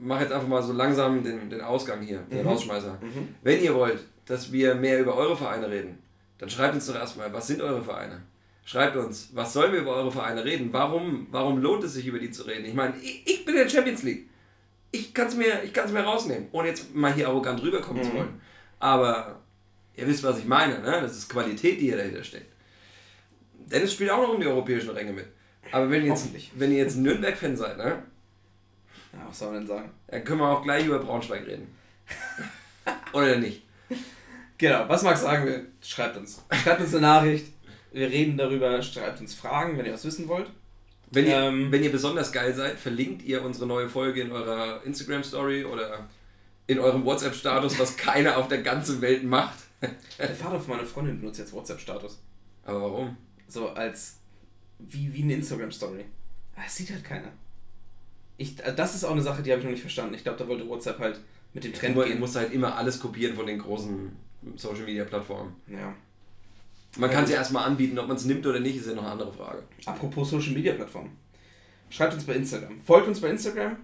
mache 0.00 0.22
jetzt 0.22 0.32
einfach 0.32 0.48
mal 0.48 0.62
so 0.62 0.72
langsam 0.72 1.22
den, 1.22 1.48
den 1.48 1.60
Ausgang 1.60 2.02
hier, 2.02 2.20
den 2.30 2.46
Rausschmeißer. 2.46 2.98
Wenn 3.42 3.62
ihr 3.62 3.74
wollt, 3.74 4.00
dass 4.26 4.52
wir 4.52 4.74
mehr 4.74 5.00
über 5.00 5.16
eure 5.16 5.36
Vereine 5.36 5.70
reden, 5.70 5.98
dann 6.38 6.50
schreibt 6.50 6.74
uns 6.74 6.86
doch 6.86 6.96
erstmal, 6.96 7.32
was 7.32 7.46
sind 7.46 7.62
eure 7.62 7.82
Vereine? 7.82 8.22
Schreibt 8.66 8.96
uns, 8.96 9.30
was 9.34 9.52
sollen 9.52 9.72
wir 9.72 9.80
über 9.80 9.94
eure 9.94 10.10
Vereine 10.10 10.44
reden? 10.44 10.72
Warum, 10.72 11.26
warum 11.30 11.58
lohnt 11.58 11.84
es 11.84 11.94
sich, 11.94 12.06
über 12.06 12.18
die 12.18 12.30
zu 12.30 12.44
reden? 12.44 12.64
Ich 12.64 12.74
meine, 12.74 12.94
ich, 12.96 13.22
ich 13.26 13.44
bin 13.44 13.54
in 13.54 13.62
der 13.62 13.68
Champions 13.68 14.02
League. 14.02 14.28
Ich 14.90 15.12
kann 15.12 15.26
es 15.26 15.36
mir, 15.36 15.62
ich 15.64 15.72
mir 15.92 16.00
rausnehmen, 16.00 16.48
ohne 16.52 16.68
jetzt 16.68 16.94
mal 16.94 17.12
hier 17.12 17.28
arrogant 17.28 17.62
rüberkommen 17.62 18.02
zu 18.02 18.14
wollen. 18.14 18.40
Aber 18.78 19.40
ihr 19.96 20.06
wisst, 20.06 20.22
was 20.22 20.38
ich 20.38 20.46
meine, 20.46 20.78
ne? 20.78 21.00
Das 21.02 21.16
ist 21.16 21.28
Qualität, 21.28 21.80
die 21.80 21.86
hier 21.86 21.96
dahinter 21.96 22.24
steckt. 22.24 22.52
Dennis 23.66 23.92
spielt 23.92 24.10
auch 24.10 24.22
noch 24.22 24.34
um 24.34 24.40
die 24.40 24.46
europäischen 24.46 24.90
Ränge 24.90 25.12
mit. 25.12 25.26
Aber 25.72 25.90
wenn 25.90 26.02
ihr 26.02 26.10
jetzt, 26.10 26.28
wenn 26.58 26.72
ihr 26.72 26.78
jetzt 26.78 26.96
ein 26.96 27.02
Nürnberg-Fan 27.02 27.56
seid, 27.56 27.76
ne? 27.76 28.02
Ja, 29.12 29.26
was 29.28 29.38
soll 29.38 29.48
man 29.52 29.58
denn 29.58 29.66
sagen? 29.66 29.90
Dann 30.08 30.24
können 30.24 30.40
wir 30.40 30.48
auch 30.48 30.62
gleich 30.62 30.86
über 30.86 30.98
Braunschweig 30.98 31.46
reden. 31.46 31.74
Oder 33.12 33.36
nicht? 33.38 33.62
Genau, 34.58 34.88
was 34.88 35.02
Max 35.02 35.22
sagen 35.22 35.46
will, 35.46 35.68
schreibt 35.80 36.16
uns. 36.16 36.44
Schreibt 36.62 36.80
uns 36.80 36.94
eine 36.94 37.02
Nachricht. 37.02 37.46
Wir 37.92 38.08
reden 38.08 38.36
darüber, 38.36 38.80
schreibt 38.82 39.20
uns 39.20 39.34
Fragen, 39.34 39.78
wenn 39.78 39.86
ihr 39.86 39.92
was 39.92 40.04
wissen 40.04 40.28
wollt. 40.28 40.50
Wenn 41.10 41.26
ihr, 41.26 41.36
Ähm, 41.36 41.70
wenn 41.70 41.82
ihr 41.84 41.92
besonders 41.92 42.32
geil 42.32 42.52
seid, 42.54 42.78
verlinkt 42.78 43.22
ihr 43.22 43.44
unsere 43.44 43.66
neue 43.66 43.88
Folge 43.88 44.20
in 44.22 44.32
eurer 44.32 44.82
Instagram-Story 44.84 45.64
oder 45.64 46.08
in 46.66 46.78
eurem 46.78 47.04
WhatsApp-Status, 47.04 47.78
was 47.78 47.96
keiner 47.96 48.36
auf 48.36 48.48
der 48.48 48.62
ganzen 48.62 49.00
Welt 49.00 49.22
macht. 49.22 49.58
Der 50.18 50.30
Vater 50.34 50.58
von 50.58 50.76
meiner 50.76 50.86
Freundin 50.88 51.20
benutzt 51.20 51.38
jetzt 51.38 51.52
WhatsApp-Status. 51.52 52.20
Aber 52.64 52.80
warum? 52.80 53.16
So 53.46 53.68
als 53.68 54.16
wie, 54.88 55.12
wie 55.14 55.22
eine 55.22 55.34
Instagram-Story. 55.34 56.04
Das 56.56 56.76
sieht 56.76 56.90
halt 56.90 57.04
keiner. 57.04 57.32
Ich, 58.36 58.62
äh, 58.64 58.74
das 58.74 58.94
ist 58.94 59.04
auch 59.04 59.12
eine 59.12 59.22
Sache, 59.22 59.42
die 59.42 59.50
habe 59.50 59.60
ich 59.60 59.64
noch 59.64 59.72
nicht 59.72 59.80
verstanden. 59.80 60.14
Ich 60.14 60.22
glaube, 60.22 60.38
da 60.38 60.48
wollte 60.48 60.68
WhatsApp 60.68 60.98
halt 60.98 61.20
mit 61.52 61.64
dem 61.64 61.72
Trend 61.72 61.96
Du 61.96 62.04
gehen. 62.04 62.18
musst 62.20 62.36
halt 62.36 62.52
immer 62.52 62.76
alles 62.76 62.98
kopieren 62.98 63.34
von 63.36 63.46
den 63.46 63.58
großen 63.58 64.12
Social-Media-Plattformen. 64.56 65.54
Ja. 65.68 65.94
Man 66.96 67.10
kann 67.10 67.26
sie 67.26 67.32
erstmal 67.32 67.64
anbieten, 67.64 67.98
ob 67.98 68.06
man 68.06 68.16
es 68.16 68.24
nimmt 68.24 68.46
oder 68.46 68.60
nicht, 68.60 68.76
ist 68.76 68.86
ja 68.86 68.94
noch 68.94 69.02
eine 69.02 69.12
andere 69.12 69.32
Frage. 69.32 69.62
Apropos 69.86 70.30
Social 70.30 70.52
Media 70.52 70.74
Plattformen. 70.74 71.16
Schreibt 71.90 72.14
uns 72.14 72.24
bei 72.24 72.34
Instagram. 72.34 72.80
Folgt 72.80 73.08
uns 73.08 73.20
bei 73.20 73.30
Instagram. 73.30 73.76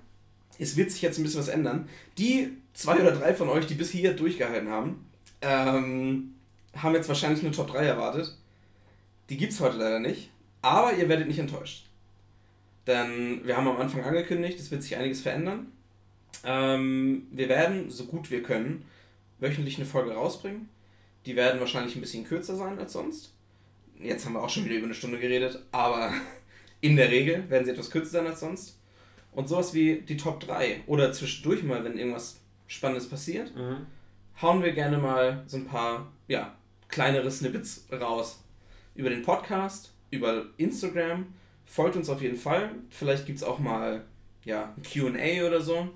Es 0.58 0.76
wird 0.76 0.90
sich 0.90 1.02
jetzt 1.02 1.18
ein 1.18 1.22
bisschen 1.22 1.40
was 1.40 1.48
ändern. 1.48 1.88
Die 2.18 2.56
zwei 2.74 3.00
oder 3.00 3.12
drei 3.12 3.34
von 3.34 3.48
euch, 3.48 3.66
die 3.66 3.74
bis 3.74 3.90
hier 3.90 4.14
durchgehalten 4.14 4.68
haben, 4.68 5.06
ähm, 5.42 6.34
haben 6.76 6.94
jetzt 6.94 7.08
wahrscheinlich 7.08 7.42
eine 7.42 7.52
Top 7.52 7.68
3 7.70 7.84
erwartet. 7.84 8.36
Die 9.28 9.36
gibt 9.36 9.52
es 9.52 9.60
heute 9.60 9.76
leider 9.76 10.00
nicht. 10.00 10.30
Aber 10.62 10.94
ihr 10.94 11.08
werdet 11.08 11.28
nicht 11.28 11.38
enttäuscht. 11.38 11.86
Denn 12.86 13.40
wir 13.44 13.56
haben 13.56 13.68
am 13.68 13.76
Anfang 13.76 14.04
angekündigt, 14.04 14.58
es 14.58 14.70
wird 14.70 14.82
sich 14.82 14.96
einiges 14.96 15.20
verändern. 15.20 15.72
Ähm, 16.44 17.26
wir 17.30 17.48
werden, 17.48 17.90
so 17.90 18.06
gut 18.06 18.30
wir 18.30 18.42
können, 18.42 18.84
wöchentlich 19.38 19.76
eine 19.76 19.86
Folge 19.86 20.12
rausbringen. 20.12 20.68
Die 21.26 21.36
werden 21.36 21.60
wahrscheinlich 21.60 21.94
ein 21.94 22.00
bisschen 22.00 22.24
kürzer 22.24 22.56
sein 22.56 22.78
als 22.78 22.92
sonst. 22.92 23.34
Jetzt 24.00 24.24
haben 24.24 24.32
wir 24.32 24.42
auch 24.42 24.48
schon 24.48 24.64
wieder 24.64 24.76
über 24.76 24.86
eine 24.86 24.94
Stunde 24.94 25.18
geredet, 25.18 25.62
aber 25.72 26.12
in 26.80 26.96
der 26.96 27.10
Regel 27.10 27.48
werden 27.50 27.64
sie 27.64 27.72
etwas 27.72 27.90
kürzer 27.90 28.10
sein 28.10 28.26
als 28.26 28.40
sonst. 28.40 28.78
Und 29.32 29.48
sowas 29.48 29.74
wie 29.74 30.00
die 30.00 30.16
Top 30.16 30.40
3 30.40 30.82
oder 30.86 31.12
zwischendurch 31.12 31.62
mal, 31.62 31.84
wenn 31.84 31.98
irgendwas 31.98 32.40
Spannendes 32.66 33.08
passiert, 33.08 33.52
hauen 34.40 34.62
wir 34.62 34.72
gerne 34.72 34.98
mal 34.98 35.44
so 35.46 35.56
ein 35.58 35.66
paar, 35.66 36.10
ja, 36.26 36.56
kleinere 36.88 37.30
Snippets 37.30 37.86
raus. 37.92 38.42
Über 38.94 39.10
den 39.10 39.22
Podcast, 39.22 39.92
über 40.10 40.46
Instagram. 40.56 41.26
Folgt 41.66 41.96
uns 41.96 42.08
auf 42.08 42.20
jeden 42.20 42.36
Fall. 42.36 42.70
Vielleicht 42.90 43.26
gibt 43.26 43.38
es 43.38 43.44
auch 43.44 43.58
mal, 43.58 44.04
ja, 44.44 44.74
ein 44.76 44.82
QA 44.82 45.46
oder 45.46 45.60
so. 45.60 45.88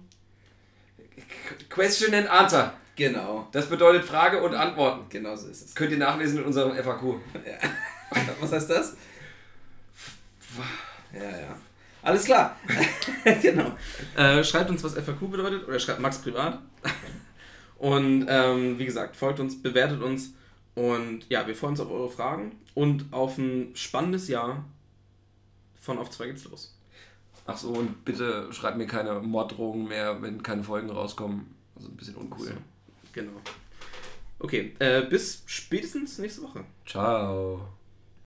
Question 1.68 2.14
and 2.14 2.28
Answer. 2.28 2.74
Genau, 2.96 3.48
Das 3.50 3.68
bedeutet 3.68 4.04
Frage 4.04 4.40
und 4.40 4.54
Antworten. 4.54 5.06
genau 5.08 5.34
so 5.34 5.48
ist 5.48 5.64
es. 5.66 5.74
Könnt 5.74 5.90
ihr 5.90 5.98
nachlesen 5.98 6.38
in 6.38 6.44
unserem 6.44 6.76
FAQ. 6.76 7.16
Was 8.40 8.52
heißt 8.52 8.70
das? 8.70 8.96
Ja, 11.12 11.22
ja. 11.24 11.56
Alles 12.02 12.24
klar. 12.24 12.56
genau. 13.42 13.72
Äh, 14.16 14.44
schreibt 14.44 14.70
uns, 14.70 14.84
was 14.84 14.94
FAQ 14.94 15.30
bedeutet, 15.30 15.66
oder 15.66 15.78
schreibt 15.80 16.00
Max 16.00 16.18
privat. 16.18 16.60
Und 17.78 18.26
ähm, 18.28 18.78
wie 18.78 18.84
gesagt, 18.84 19.16
folgt 19.16 19.40
uns, 19.40 19.60
bewertet 19.60 20.02
uns. 20.02 20.34
Und 20.74 21.26
ja, 21.28 21.46
wir 21.46 21.54
freuen 21.54 21.72
uns 21.72 21.80
auf 21.80 21.90
eure 21.90 22.10
Fragen 22.10 22.52
und 22.74 23.06
auf 23.12 23.38
ein 23.38 23.70
spannendes 23.74 24.28
Jahr 24.28 24.64
von 25.80 25.98
Auf 25.98 26.10
2 26.10 26.26
geht's 26.28 26.44
los. 26.44 26.74
Ach 27.46 27.56
so, 27.56 27.70
und 27.70 28.04
bitte 28.04 28.52
schreibt 28.52 28.78
mir 28.78 28.86
keine 28.86 29.20
Morddrohungen 29.20 29.86
mehr, 29.86 30.20
wenn 30.22 30.42
keine 30.42 30.64
Folgen 30.64 30.90
rauskommen. 30.90 31.54
Also 31.76 31.88
ein 31.88 31.96
bisschen 31.96 32.16
uncool. 32.16 32.56
Genau. 33.12 33.32
Okay, 34.38 34.74
äh, 34.78 35.02
bis 35.02 35.42
spätestens 35.46 36.18
nächste 36.18 36.42
Woche. 36.42 36.64
Ciao. 36.86 37.68